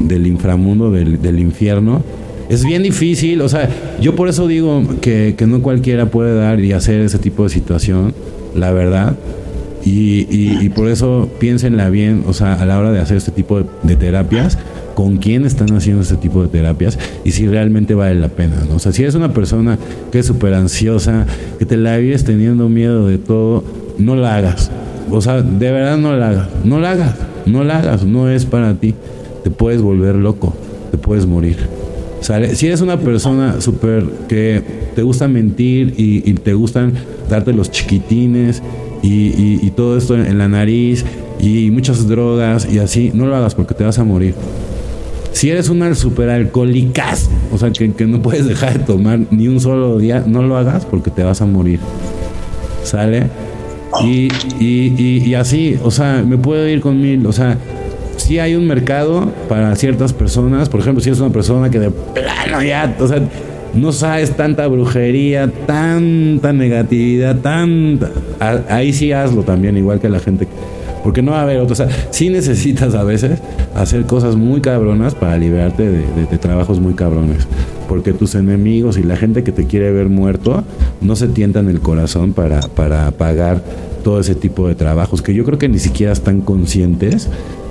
del 0.00 0.26
inframundo, 0.26 0.90
del, 0.90 1.20
del 1.22 1.38
infierno. 1.38 2.02
Es 2.48 2.64
bien 2.64 2.82
difícil, 2.82 3.40
o 3.40 3.48
sea, 3.48 3.68
yo 4.00 4.14
por 4.14 4.28
eso 4.28 4.46
digo 4.46 4.82
que, 5.00 5.34
que 5.36 5.46
no 5.46 5.62
cualquiera 5.62 6.06
puede 6.06 6.36
dar 6.36 6.60
y 6.60 6.72
hacer 6.72 7.00
ese 7.00 7.18
tipo 7.18 7.42
de 7.42 7.48
situación, 7.48 8.14
la 8.54 8.72
verdad. 8.72 9.16
Y, 9.84 10.26
y, 10.64 10.68
por 10.70 10.88
eso 10.88 11.30
piénsenla 11.38 11.90
bien, 11.90 12.24
o 12.26 12.32
sea, 12.32 12.54
a 12.54 12.66
la 12.66 12.76
hora 12.76 12.90
de 12.90 12.98
hacer 12.98 13.16
este 13.18 13.30
tipo 13.30 13.62
de, 13.84 13.94
terapias, 13.94 14.58
con 14.96 15.18
quién 15.18 15.44
están 15.44 15.72
haciendo 15.76 16.02
este 16.02 16.16
tipo 16.16 16.42
de 16.42 16.48
terapias 16.48 16.98
y 17.22 17.32
si 17.32 17.46
realmente 17.46 17.94
vale 17.94 18.14
la 18.14 18.28
pena, 18.28 18.56
¿no? 18.66 18.76
O 18.76 18.78
sea, 18.78 18.92
si 18.92 19.02
eres 19.02 19.14
una 19.14 19.32
persona 19.34 19.78
que 20.10 20.20
es 20.20 20.26
súper 20.26 20.54
ansiosa, 20.54 21.26
que 21.58 21.66
te 21.66 21.76
la 21.76 21.98
vives 21.98 22.24
teniendo 22.24 22.68
miedo 22.70 23.06
de 23.06 23.18
todo, 23.18 23.62
no 23.98 24.16
la 24.16 24.36
hagas. 24.36 24.70
O 25.10 25.20
sea, 25.20 25.42
de 25.42 25.70
verdad 25.70 25.98
no 25.98 26.16
la 26.16 26.30
hagas, 26.30 26.48
no 26.64 26.80
la 26.80 26.92
hagas, 26.92 27.14
no 27.44 27.62
la 27.62 27.78
hagas, 27.78 28.04
no 28.04 28.30
es 28.30 28.46
para 28.46 28.74
ti. 28.74 28.94
Te 29.44 29.50
puedes 29.50 29.82
volver 29.82 30.14
loco, 30.16 30.54
te 30.90 30.96
puedes 30.96 31.26
morir. 31.26 31.58
¿Sale? 32.22 32.56
Si 32.56 32.66
eres 32.66 32.80
una 32.80 32.98
persona 32.98 33.60
súper 33.60 34.04
que 34.26 34.62
te 34.96 35.02
gusta 35.02 35.28
mentir 35.28 35.94
y, 35.98 36.28
y 36.28 36.32
te 36.32 36.54
gustan 36.54 36.94
darte 37.28 37.52
los 37.52 37.70
chiquitines 37.70 38.62
y, 39.02 39.70
todo 39.70 39.96
esto 39.96 40.16
en, 40.16 40.38
la 40.38 40.48
nariz 40.48 41.04
y 41.38 41.70
muchas 41.70 42.08
drogas 42.08 42.66
y 42.70 42.78
así, 42.78 43.10
no 43.14 43.26
lo 43.26 43.36
hagas 43.36 43.54
porque 43.54 43.74
te 43.74 43.84
vas 43.84 43.98
a 43.98 44.04
morir. 44.04 44.34
Si 45.36 45.50
eres 45.50 45.68
una 45.68 45.94
super 45.94 46.30
alcohólica, 46.30 47.12
o 47.52 47.58
sea, 47.58 47.70
que, 47.70 48.06
no 48.06 48.22
puedes 48.22 48.46
dejar 48.46 48.78
de 48.78 48.84
tomar 48.86 49.18
ni 49.30 49.48
un 49.48 49.60
solo 49.60 49.98
día, 49.98 50.24
no 50.26 50.40
lo 50.40 50.56
hagas 50.56 50.86
porque 50.86 51.10
te 51.10 51.22
vas 51.22 51.42
a 51.42 51.44
morir. 51.44 51.78
¿Sale? 52.82 53.24
Y, 54.02 54.28
y, 54.58 55.34
así, 55.34 55.78
o 55.84 55.90
sea, 55.90 56.24
me 56.26 56.38
puedo 56.38 56.66
ir 56.66 56.80
con 56.80 56.98
mil, 57.02 57.26
o 57.26 57.32
sea, 57.32 57.58
si 58.16 58.38
hay 58.38 58.54
un 58.54 58.66
mercado 58.66 59.30
para 59.46 59.76
ciertas 59.76 60.14
personas, 60.14 60.70
por 60.70 60.80
ejemplo, 60.80 61.02
si 61.02 61.10
eres 61.10 61.20
una 61.20 61.34
persona 61.34 61.70
que 61.70 61.80
de 61.80 61.90
plano 61.90 62.62
ya, 62.62 62.96
o 62.98 63.06
sea, 63.06 63.20
no 63.74 63.92
sabes 63.92 64.34
tanta 64.38 64.66
brujería, 64.68 65.52
tanta 65.66 66.54
negatividad, 66.54 67.36
tanta... 67.40 68.10
Ahí 68.70 68.94
sí 68.94 69.12
hazlo 69.12 69.42
también, 69.42 69.76
igual 69.76 70.00
que 70.00 70.08
la 70.08 70.18
gente. 70.18 70.48
Porque 71.06 71.22
no 71.22 71.30
va 71.30 71.38
a 71.38 71.42
haber 71.42 71.58
otro. 71.58 71.74
O 71.74 71.76
sea, 71.76 71.86
sí 72.10 72.30
necesitas 72.30 72.96
a 72.96 73.04
veces 73.04 73.38
hacer 73.76 74.06
cosas 74.06 74.34
muy 74.34 74.60
cabronas 74.60 75.14
para 75.14 75.38
liberarte 75.38 75.88
de, 75.88 76.38
trabajos 76.38 76.80
muy 76.80 76.94
cabrones. 76.94 77.46
Porque 77.88 78.12
tus 78.12 78.34
enemigos 78.34 78.98
y 78.98 79.04
la 79.04 79.14
gente 79.16 79.44
que 79.44 79.52
te 79.52 79.66
quiere 79.66 79.92
ver 79.92 80.08
muerto 80.08 80.64
no 81.00 81.14
se 81.14 81.28
tientan 81.28 81.68
el 81.68 81.78
corazón 81.78 82.32
para, 82.32 82.58
para 82.60 83.08
pagar 83.12 83.62
todo 84.02 84.18
ese 84.18 84.34
tipo 84.34 84.66
de 84.66 84.74
trabajos 84.74 85.22
que 85.22 85.32
yo 85.32 85.44
creo 85.44 85.60
que 85.60 85.68
ni 85.68 85.78
siquiera 85.78 86.12
están 86.12 86.40
conscientes 86.40 87.28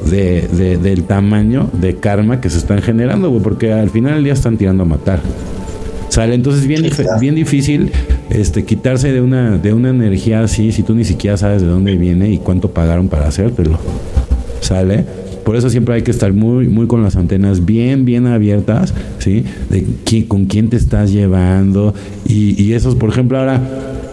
de, 0.10 0.78
del 0.82 1.04
tamaño 1.04 1.70
de 1.74 1.98
karma 1.98 2.40
que 2.40 2.50
se 2.50 2.58
están 2.58 2.82
generando, 2.82 3.38
porque 3.44 3.74
al 3.74 3.90
final 3.90 4.14
del 4.14 4.24
día 4.24 4.34
están 4.34 4.56
tirando 4.56 4.84
a 4.84 4.86
matar. 4.86 5.20
Sale, 6.08 6.36
entonces 6.36 6.66
bien, 6.68 6.90
bien 7.20 7.36
difícil 7.36 7.92
este, 8.36 8.66
quitarse 8.66 9.12
de 9.12 9.22
una, 9.22 9.58
de 9.58 9.74
una 9.74 9.90
energía 9.90 10.42
así 10.42 10.72
si 10.72 10.84
tú 10.84 10.94
ni 10.94 11.06
siquiera 11.06 11.38
sabes 11.38 11.62
de 11.62 11.68
dónde 11.68 11.96
viene 11.96 12.30
y 12.30 12.38
cuánto 12.38 12.72
pagaron 12.72 13.08
para 13.08 13.28
hacértelo. 13.28 13.80
¿Sale? 14.60 15.06
Por 15.46 15.56
eso 15.56 15.70
siempre 15.70 15.96
hay 15.96 16.02
que 16.02 16.12
estar 16.12 16.34
muy, 16.34 16.68
muy 16.68 16.88
con 16.88 17.04
las 17.04 17.16
antenas 17.16 17.66
bien, 17.66 18.04
bien 18.04 18.26
abiertas, 18.26 18.94
¿sí? 19.20 19.46
De 19.70 20.26
con 20.28 20.46
quién 20.46 20.70
te 20.70 20.76
estás 20.76 21.12
llevando. 21.12 21.94
Y, 22.28 22.62
y 22.62 22.74
esos, 22.74 22.96
por 22.96 23.10
ejemplo, 23.10 23.38
ahora 23.38 23.62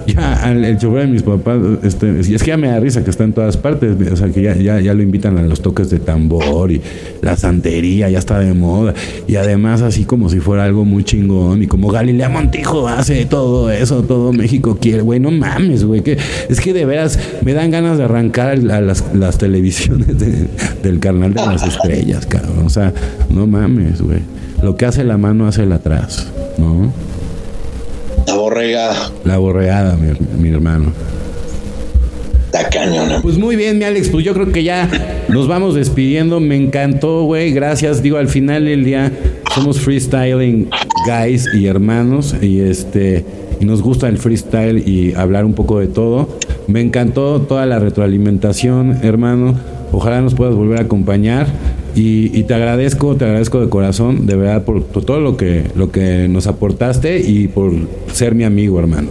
ya 0.07 0.53
el 0.53 0.79
chofer 0.79 1.03
de 1.03 1.07
mis 1.09 1.23
papás, 1.23 1.59
este, 1.83 2.21
es 2.21 2.29
que 2.43 2.49
ya 2.49 2.57
me 2.57 2.69
da 2.69 2.81
risa 2.81 3.05
que 3.05 3.11
está 3.11 3.25
en 3.25 3.33
todas 3.33 3.57
partes, 3.57 3.97
o 4.11 4.17
sea 4.17 4.29
que 4.29 4.43
ya, 4.43 4.57
ya, 4.57 4.81
ya 4.81 4.95
lo 4.95 5.03
invitan 5.03 5.39
a 5.39 5.43
los 5.43 5.63
toques 5.63 5.91
de 5.91 5.99
tambor 5.99 6.71
y 6.71 6.81
la 7.21 7.37
santería 7.37 8.09
ya 8.11 8.19
está 8.19 8.39
de 8.39 8.55
moda 8.55 8.95
y 9.27 9.37
además 9.37 9.83
así 9.83 10.05
como 10.05 10.29
si 10.29 10.41
fuera 10.41 10.65
algo 10.65 10.85
muy 10.85 11.05
chingón 11.05 11.63
y 11.63 11.67
como 11.67 11.89
Galilea 11.89 12.29
Montijo 12.29 12.89
hace 12.89 13.25
todo 13.27 13.71
eso, 13.71 14.03
todo 14.03 14.33
México 14.33 14.79
quiere, 14.81 15.03
güey, 15.03 15.21
no 15.21 15.31
mames, 15.31 15.85
güey, 15.85 16.03
que 16.03 16.19
es 16.49 16.61
que 16.61 16.73
de 16.73 16.85
veras 16.85 17.19
me 17.45 17.53
dan 17.53 17.71
ganas 17.71 17.99
de 17.99 18.05
arrancar 18.05 18.51
a 18.51 18.81
las, 18.81 19.05
las 19.15 19.39
televisiones 19.39 20.17
del 20.83 20.99
carnal 21.01 21.35
de 21.35 21.41
las 21.41 21.63
estrellas, 21.63 22.27
cabrón, 22.27 22.67
o 22.67 22.71
sea, 22.71 22.93
no 23.31 23.47
mames, 23.47 24.01
güey, 24.03 24.21
lo 24.63 24.77
que 24.77 24.87
hace 24.87 25.05
la 25.05 25.19
mano 25.19 25.47
hace 25.47 25.65
el 25.65 25.73
atrás, 25.73 26.29
¿no? 26.59 26.93
La 28.27 28.35
borregada. 28.35 29.11
La 29.25 29.39
borregada, 29.39 29.97
mi, 30.39 30.49
hermano. 30.49 30.93
La 32.53 32.69
cañona. 32.69 33.21
Pues 33.23 33.39
muy 33.39 33.57
bien, 33.57 33.79
mi 33.79 33.85
Alex, 33.85 34.09
pues 34.11 34.25
yo 34.25 34.35
creo 34.35 34.53
que 34.53 34.63
ya 34.63 34.89
nos 35.29 35.49
vamos 35.49 35.75
despidiendo. 35.75 36.41
Me 36.41 36.57
encantó, 36.57 37.25
güey. 37.25 37.53
Gracias. 37.53 38.03
Digo, 38.03 38.19
al 38.19 38.29
final 38.29 38.67
del 38.67 38.85
día 38.85 39.11
somos 39.55 39.81
freestyling 39.81 40.69
guys 41.07 41.49
y 41.55 41.67
hermanos. 41.67 42.35
Y 42.41 42.61
este. 42.61 43.25
Y 43.61 43.65
nos 43.65 43.81
gusta 43.81 44.09
el 44.09 44.19
freestyle 44.19 44.79
y 44.87 45.15
hablar 45.15 45.45
un 45.45 45.55
poco 45.55 45.79
de 45.79 45.87
todo. 45.87 46.29
Me 46.67 46.81
encantó 46.81 47.41
toda 47.43 47.65
la 47.67 47.79
retroalimentación, 47.79 48.99
hermano. 49.03 49.55
Ojalá 49.93 50.21
nos 50.21 50.35
puedas 50.35 50.55
volver 50.55 50.79
a 50.79 50.83
acompañar. 50.83 51.47
Y, 51.95 52.43
te 52.45 52.55
agradezco, 52.55 53.17
te 53.17 53.27
agradezco 53.27 53.61
de 53.61 53.69
corazón, 53.69 54.27
de 54.27 54.37
verdad, 54.37 54.65
por, 54.65 54.83
todo 54.85 55.21
lo 55.21 55.37
que, 55.37 55.65
lo 55.75 55.93
que 55.93 56.27
nos 56.29 56.47
aportaste 56.47 57.19
y 57.19 57.49
por 57.49 57.73
ser 58.13 58.35
mi 58.35 58.45
amigo, 58.45 58.79
hermano. 58.79 59.09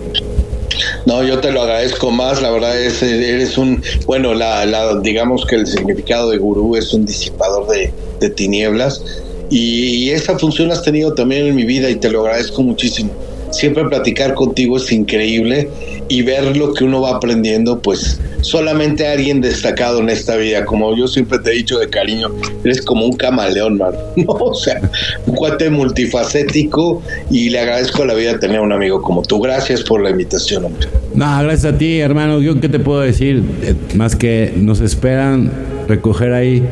No, 1.06 1.24
yo 1.24 1.40
te 1.40 1.52
lo 1.52 1.62
agradezco 1.62 2.12
más, 2.12 2.42
la 2.42 2.50
verdad 2.50 2.80
es, 2.80 3.04
eres 3.04 3.58
un, 3.58 3.82
bueno, 4.06 4.34
la, 4.34 4.66
la 4.66 5.00
digamos 5.00 5.46
que 5.46 5.56
el 5.56 5.68
significado 5.68 6.30
de 6.30 6.38
gurú 6.38 6.76
es 6.76 6.94
un 6.94 7.06
disipador 7.06 7.68
de, 7.68 7.92
de 8.20 8.30
tinieblas 8.30 9.04
y, 9.50 10.06
y, 10.06 10.10
esa 10.12 10.40
función 10.40 10.72
has 10.72 10.82
tenido 10.82 11.14
también 11.14 11.48
en 11.48 11.56
mi 11.56 11.66
vida 11.66 11.90
y 11.90 11.96
te 11.96 12.10
lo 12.10 12.22
agradezco 12.22 12.64
muchísimo. 12.64 13.12
Siempre 13.52 13.86
platicar 13.86 14.34
contigo 14.34 14.78
es 14.78 14.92
increíble 14.92 15.70
y 16.08 16.22
ver 16.24 16.58
lo 16.58 16.74
que 16.74 16.84
uno 16.84 17.02
va 17.02 17.12
aprendiendo, 17.18 17.80
pues 17.80 18.20
solamente 18.42 19.08
alguien 19.08 19.40
destacado 19.42 20.00
en 20.00 20.10
esta 20.10 20.36
vida, 20.36 20.66
como 20.66 20.96
yo 20.96 21.08
siempre 21.08 21.40
te 21.40 21.52
he 21.52 21.54
dicho 21.54 21.80
de 21.80 21.90
cariño, 21.90 22.30
eres 22.64 22.82
como 22.82 23.06
un 23.06 23.16
camaleón, 23.16 23.78
man. 23.78 23.94
¿no? 24.16 24.34
O 24.34 24.54
sea, 24.54 24.82
un 25.26 25.36
cuate 25.36 25.70
multifacético 25.70 27.02
y 27.30 27.50
le 27.50 27.60
agradezco 27.60 28.06
la 28.06 28.14
vida 28.14 28.40
tener 28.40 28.60
un 28.60 28.72
amigo 28.72 29.02
como 29.02 29.22
tú. 29.22 29.40
Gracias 29.40 29.84
por 29.84 30.02
la 30.02 30.10
invitación, 30.10 30.66
hombre. 30.66 30.88
No, 31.14 31.44
gracias 31.44 31.74
a 31.74 31.78
ti, 31.78 32.00
hermano. 32.00 32.42
Yo 32.42 32.60
qué 32.60 32.70
te 32.70 32.80
puedo 32.80 33.02
decir, 33.02 33.44
eh, 33.64 33.76
más 33.96 34.16
que 34.16 34.54
nos 34.56 34.82
esperan 34.82 35.52
recoger 35.88 36.34
ahí 36.34 36.64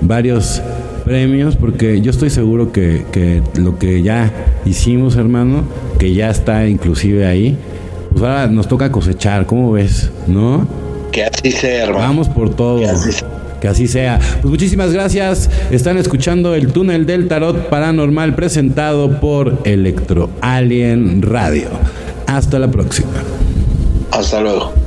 varios 0.00 0.60
premios, 1.12 1.56
porque 1.56 2.00
yo 2.00 2.10
estoy 2.10 2.30
seguro 2.30 2.72
que, 2.72 3.04
que 3.12 3.42
lo 3.60 3.78
que 3.78 4.02
ya 4.02 4.32
hicimos, 4.64 5.16
hermano, 5.16 5.62
que 5.98 6.14
ya 6.14 6.30
está 6.30 6.66
inclusive 6.66 7.26
ahí, 7.26 7.58
pues 8.12 8.22
ahora 8.22 8.46
nos 8.46 8.66
toca 8.66 8.90
cosechar, 8.90 9.44
¿cómo 9.44 9.72
ves? 9.72 10.10
¿No? 10.26 10.66
Que 11.12 11.24
así 11.24 11.50
sea, 11.50 11.82
hermano. 11.82 11.98
Vamos 11.98 12.30
por 12.30 12.56
todo. 12.56 12.80
Que 13.60 13.68
así 13.68 13.88
sea. 13.88 14.20
Pues 14.40 14.50
muchísimas 14.50 14.90
gracias. 14.90 15.50
Están 15.70 15.98
escuchando 15.98 16.54
el 16.54 16.72
túnel 16.72 17.04
del 17.04 17.28
tarot 17.28 17.68
paranormal 17.68 18.34
presentado 18.34 19.20
por 19.20 19.58
Electro 19.64 20.30
Alien 20.40 21.20
Radio. 21.20 21.68
Hasta 22.26 22.58
la 22.58 22.70
próxima. 22.70 23.10
Hasta 24.12 24.40
luego. 24.40 24.81